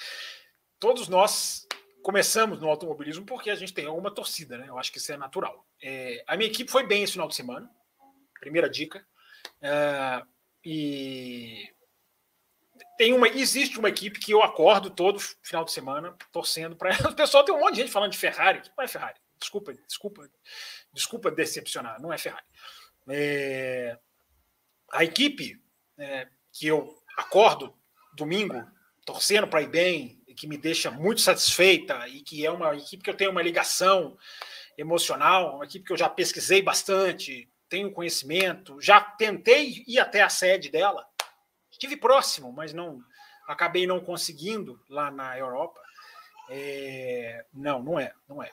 Todos 0.79 1.09
nós 1.09 1.67
começamos 2.09 2.59
no 2.59 2.71
automobilismo 2.71 3.27
porque 3.27 3.51
a 3.51 3.55
gente 3.55 3.75
tem 3.75 3.85
alguma 3.85 4.11
torcida, 4.11 4.57
né? 4.57 4.67
Eu 4.67 4.79
acho 4.79 4.91
que 4.91 4.97
isso 4.97 5.13
é 5.13 5.17
natural. 5.19 5.69
É, 5.83 6.25
a 6.27 6.39
minha 6.39 6.49
equipe 6.49 6.71
foi 6.71 6.87
bem 6.87 7.03
esse 7.03 7.13
final 7.13 7.29
de 7.29 7.35
semana, 7.35 7.71
primeira 8.41 8.67
dica. 8.67 9.07
É, 9.61 10.23
e 10.65 11.71
tem 12.97 13.13
uma, 13.13 13.29
existe 13.29 13.79
uma 13.79 13.91
equipe 13.91 14.19
que 14.19 14.33
eu 14.33 14.43
acordo 14.43 14.89
todo 14.89 15.21
final 15.43 15.67
de 15.67 15.71
semana 15.71 16.17
torcendo 16.33 16.75
para 16.75 16.95
ela. 16.95 17.11
O 17.13 17.15
pessoal 17.15 17.45
tem 17.45 17.55
um 17.55 17.61
monte 17.61 17.75
de 17.75 17.83
gente 17.83 17.93
falando 17.93 18.13
de 18.13 18.17
Ferrari. 18.17 18.63
Não 18.75 18.83
é 18.83 18.89
Ferrari. 18.89 19.21
Desculpa, 19.39 19.75
desculpa, 19.75 20.31
desculpa 20.91 21.31
decepcionar. 21.31 22.01
Não 22.01 22.11
é 22.11 22.17
Ferrari. 22.17 22.47
É, 23.11 23.99
a 24.95 25.05
equipe 25.05 25.63
é, 25.99 26.27
que 26.55 26.69
eu 26.69 26.89
acordo 27.19 27.77
domingo 28.15 28.67
torcendo 29.05 29.47
para 29.47 29.61
ir 29.61 29.69
bem, 29.69 30.18
que 30.39 30.47
me 30.47 30.57
deixa 30.57 30.89
muito 30.89 31.21
satisfeita 31.21 32.07
e 32.09 32.23
que 32.23 32.47
é 32.47 32.51
uma 32.51 32.77
equipe 32.77 33.03
que 33.03 33.11
eu 33.11 33.17
tenho 33.17 33.33
uma 33.33 33.43
ligação 33.43 34.17
emocional, 34.77 35.57
uma 35.57 35.65
equipe 35.65 35.85
que 35.85 35.93
eu 35.93 35.97
já 35.97 36.09
pesquisei 36.09 36.63
bastante, 36.63 37.51
tenho 37.69 37.93
conhecimento, 37.93 38.81
já 38.81 39.01
tentei 39.01 39.83
ir 39.87 39.99
até 39.99 40.23
a 40.23 40.29
sede 40.29 40.71
dela, 40.71 41.05
estive 41.73 41.97
próximo, 41.97 42.53
mas 42.53 42.73
não 42.73 43.03
acabei 43.49 43.85
não 43.85 44.01
conseguindo 44.01 44.81
lá 44.89 45.11
na 45.11 45.37
Europa. 45.37 45.81
É, 46.49 47.45
não, 47.53 47.83
não 47.83 47.99
é, 47.99 48.15
não 48.29 48.43
é. 48.43 48.53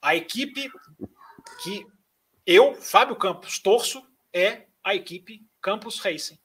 A 0.00 0.14
equipe 0.14 0.70
que 1.62 1.84
eu, 2.46 2.76
Fábio 2.76 3.16
Campos, 3.16 3.58
torço 3.58 4.06
é 4.32 4.66
a 4.84 4.94
equipe 4.94 5.44
Campos 5.60 5.98
Racing 5.98 6.38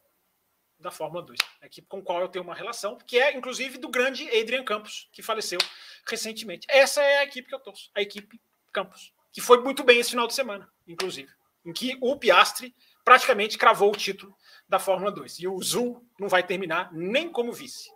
da 0.81 0.91
Fórmula 0.91 1.23
2, 1.23 1.39
a 1.61 1.65
equipe 1.65 1.87
com 1.87 1.99
a 1.99 2.01
qual 2.01 2.21
eu 2.21 2.27
tenho 2.27 2.43
uma 2.43 2.55
relação, 2.55 2.97
que 3.05 3.19
é 3.19 3.35
inclusive 3.35 3.77
do 3.77 3.89
grande 3.89 4.27
Adrian 4.27 4.63
Campos, 4.63 5.07
que 5.11 5.21
faleceu 5.21 5.59
recentemente. 6.05 6.67
Essa 6.69 7.01
é 7.01 7.19
a 7.19 7.23
equipe 7.23 7.47
que 7.47 7.55
eu 7.55 7.59
torço, 7.59 7.89
a 7.95 8.01
equipe 8.01 8.41
Campos, 8.73 9.13
que 9.31 9.41
foi 9.41 9.61
muito 9.61 9.83
bem 9.83 9.99
esse 9.99 10.11
final 10.11 10.27
de 10.27 10.33
semana, 10.33 10.69
inclusive, 10.87 11.31
em 11.65 11.71
que 11.71 11.97
o 12.01 12.17
Piastri 12.17 12.75
praticamente 13.03 13.57
cravou 13.57 13.91
o 13.91 13.97
título 13.97 14.35
da 14.67 14.79
Fórmula 14.79 15.11
2. 15.11 15.39
E 15.39 15.47
o 15.47 15.61
Zul 15.61 16.05
não 16.19 16.27
vai 16.29 16.43
terminar 16.43 16.91
nem 16.93 17.29
como 17.29 17.51
vice 17.51 17.89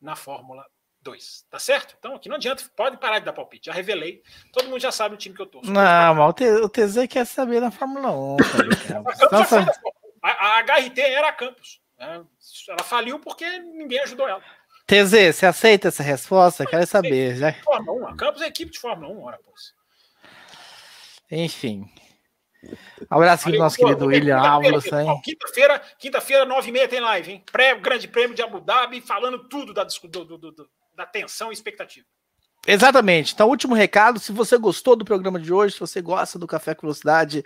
na 0.00 0.16
Fórmula 0.16 0.64
2. 1.02 1.46
Tá 1.50 1.58
certo? 1.58 1.96
Então 1.98 2.14
aqui 2.14 2.28
não 2.28 2.36
adianta, 2.36 2.64
pode 2.76 2.96
parar 2.96 3.18
de 3.18 3.24
dar 3.24 3.32
palpite. 3.32 3.66
Já 3.66 3.72
revelei, 3.72 4.22
todo 4.52 4.68
mundo 4.68 4.80
já 4.80 4.92
sabe 4.92 5.14
o 5.14 5.18
time 5.18 5.34
que 5.34 5.42
eu 5.42 5.46
torço. 5.46 5.70
Não, 5.70 6.14
mas 6.14 6.40
o 6.62 6.68
TZ 6.68 7.06
quer 7.08 7.26
saber 7.26 7.60
na 7.60 7.70
Fórmula 7.70 8.10
1. 8.10 8.36
a, 10.22 10.30
a, 10.30 10.58
a 10.58 10.62
HRT 10.62 11.00
era 11.00 11.32
Campos. 11.32 11.81
Né? 12.02 12.24
Ela 12.68 12.82
faliu 12.82 13.20
porque 13.20 13.48
ninguém 13.60 14.00
ajudou 14.00 14.28
ela. 14.28 14.42
TZ, 14.86 15.36
você 15.36 15.46
aceita 15.46 15.88
essa 15.88 16.02
resposta? 16.02 16.66
Quero 16.66 16.84
saber. 16.86 17.36
Já... 17.36 17.52
Fórmula 17.52 18.08
1. 18.08 18.08
A 18.08 18.16
Campos 18.16 18.42
é 18.42 18.46
equipe 18.46 18.72
de 18.72 18.78
Fórmula 18.80 19.14
1, 19.14 19.22
ora, 19.22 19.38
pois. 19.44 19.72
Enfim. 21.30 21.88
Um 23.10 23.16
abraço 23.16 23.48
aqui 23.48 23.56
pro 23.56 23.64
nosso 23.64 23.76
querido 23.76 24.06
William 24.06 24.38
Álvares. 24.38 24.84
Quinta-feira, 25.22 25.78
quinta-feira, 25.98 26.44
nove 26.44 26.68
e 26.68 26.72
meia 26.72 26.88
tem 26.88 27.00
live, 27.00 27.32
hein? 27.32 27.44
Pré-grande 27.50 28.08
prêmio 28.08 28.34
de 28.34 28.42
Abu 28.42 28.60
Dhabi, 28.60 29.00
falando 29.00 29.48
tudo 29.48 29.72
da, 29.72 29.84
do, 29.84 30.24
do, 30.24 30.38
do, 30.38 30.70
da 30.94 31.06
tensão 31.06 31.50
e 31.50 31.54
expectativa. 31.54 32.06
Exatamente. 32.66 33.34
Então, 33.34 33.48
último 33.48 33.74
recado: 33.74 34.20
se 34.20 34.30
você 34.30 34.56
gostou 34.56 34.94
do 34.94 35.04
programa 35.04 35.40
de 35.40 35.52
hoje, 35.52 35.74
se 35.74 35.80
você 35.80 36.00
gosta 36.00 36.38
do 36.38 36.46
Café 36.46 36.74
com 36.74 36.82
Velocidade, 36.82 37.44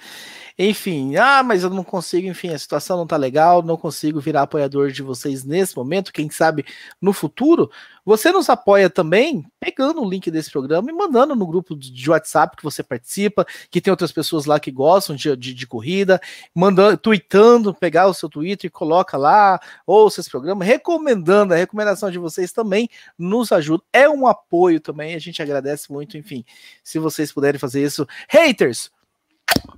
enfim, 0.59 1.17
ah, 1.17 1.43
mas 1.43 1.63
eu 1.63 1.71
não 1.71 1.83
consigo, 1.85 2.29
enfim, 2.29 2.51
a 2.51 2.59
situação 2.59 2.99
não 2.99 3.07
tá 3.07 3.17
legal, 3.17 3.63
não 3.63 3.77
consigo 3.79 4.21
virar 4.21 4.43
apoiador 4.43 4.91
de 4.91 5.03
vocês 5.03 5.43
nesse 5.45 5.75
momento, 5.77 6.13
quem 6.13 6.29
sabe 6.31 6.67
no 7.01 7.13
futuro, 7.15 7.71
você 8.07 8.31
nos 8.31 8.49
apoia 8.49 8.89
também 8.89 9.45
pegando 9.59 10.01
o 10.01 10.09
link 10.09 10.31
desse 10.31 10.49
programa 10.49 10.89
e 10.89 10.95
mandando 10.95 11.35
no 11.35 11.45
grupo 11.45 11.75
de 11.75 12.09
WhatsApp 12.09 12.57
que 12.57 12.63
você 12.63 12.81
participa, 12.81 13.45
que 13.69 13.81
tem 13.81 13.91
outras 13.91 14.13
pessoas 14.13 14.47
lá 14.47 14.61
que 14.61 14.71
gostam 14.71 15.17
de, 15.17 15.37
de, 15.37 15.53
de 15.53 15.67
corrida, 15.67 16.21
mandando, 16.55 16.97
tweetando, 16.97 17.75
pegar 17.75 18.07
o 18.07 18.15
seu 18.15 18.29
Twitter 18.29 18.69
e 18.69 18.71
coloca 18.71 19.17
lá, 19.17 19.61
ouça 19.85 20.21
esse 20.21 20.31
programa, 20.31 20.65
recomendando, 20.65 21.53
a 21.53 21.57
recomendação 21.57 22.09
de 22.09 22.19
vocês 22.19 22.53
também 22.53 22.89
nos 23.19 23.51
ajuda. 23.51 23.83
É 23.93 24.09
um 24.09 24.29
apoio 24.29 24.81
também, 24.81 25.17
a 25.17 25.19
gente 25.19 25.43
agradece 25.43 25.91
muito, 25.91 26.17
enfim, 26.17 26.45
se 26.85 27.01
vocês 27.01 27.33
puderem 27.33 27.59
fazer 27.59 27.83
isso. 27.83 28.07
Haters, 28.29 28.93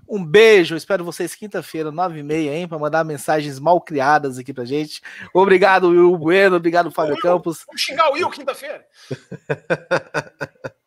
um 0.08 0.24
beijo, 0.24 0.74
espero 0.74 1.04
vocês 1.04 1.34
quinta-feira, 1.34 1.92
nove 1.92 2.20
e 2.20 2.22
meia, 2.22 2.54
hein, 2.56 2.66
para 2.66 2.78
mandar 2.78 3.04
mensagens 3.04 3.58
mal 3.58 3.80
criadas 3.80 4.38
aqui 4.38 4.54
pra 4.54 4.64
gente. 4.64 5.02
Obrigado, 5.34 5.88
Will 5.90 6.16
Bueno, 6.16 6.56
obrigado, 6.56 6.90
Fábio 6.90 7.14
Will, 7.14 7.22
Campos. 7.22 7.64
Vamos 7.66 7.82
xingar 7.82 8.08
o 8.08 8.14
Will 8.14 8.30
quinta-feira. 8.30 8.86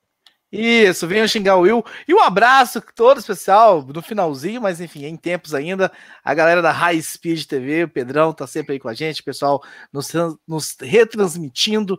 Isso, 0.51 1.07
venham 1.07 1.27
xingar 1.27 1.55
o 1.55 1.61
Will. 1.61 1.85
E 2.05 2.13
um 2.13 2.19
abraço 2.19 2.81
todo 2.93 3.19
especial 3.19 3.81
no 3.83 4.01
finalzinho, 4.01 4.59
mas 4.61 4.81
enfim, 4.81 5.05
em 5.05 5.15
tempos 5.15 5.53
ainda. 5.53 5.89
A 6.23 6.33
galera 6.33 6.61
da 6.61 6.71
High 6.71 7.01
Speed 7.01 7.45
TV, 7.45 7.85
o 7.85 7.89
Pedrão 7.89 8.33
tá 8.33 8.45
sempre 8.45 8.73
aí 8.73 8.79
com 8.79 8.89
a 8.89 8.93
gente, 8.93 9.23
pessoal 9.23 9.63
nos, 9.93 10.11
nos 10.45 10.75
retransmitindo 10.81 11.97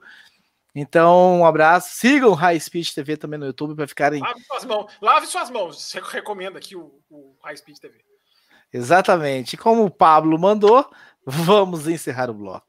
então, 0.74 1.40
um 1.40 1.46
abraço. 1.46 1.94
Sigam 1.96 2.32
High 2.32 2.58
Speed 2.58 2.90
TV 2.92 3.16
também 3.16 3.38
no 3.38 3.46
YouTube 3.46 3.74
para 3.74 3.86
ficarem. 3.86 4.20
Lave 4.20 4.40
suas 4.44 4.64
mãos. 4.64 4.92
Lave 5.00 5.26
suas 5.26 5.50
mãos. 5.50 5.82
Você 5.82 6.00
recomenda 6.00 6.58
aqui 6.58 6.74
o, 6.74 6.98
o 7.10 7.36
High 7.44 7.56
Speed 7.56 7.78
TV. 7.78 8.02
Exatamente. 8.72 9.56
Como 9.56 9.84
o 9.84 9.90
Pablo 9.90 10.38
mandou, 10.38 10.88
vamos 11.26 11.86
encerrar 11.86 12.30
o 12.30 12.34
bloco. 12.34 12.60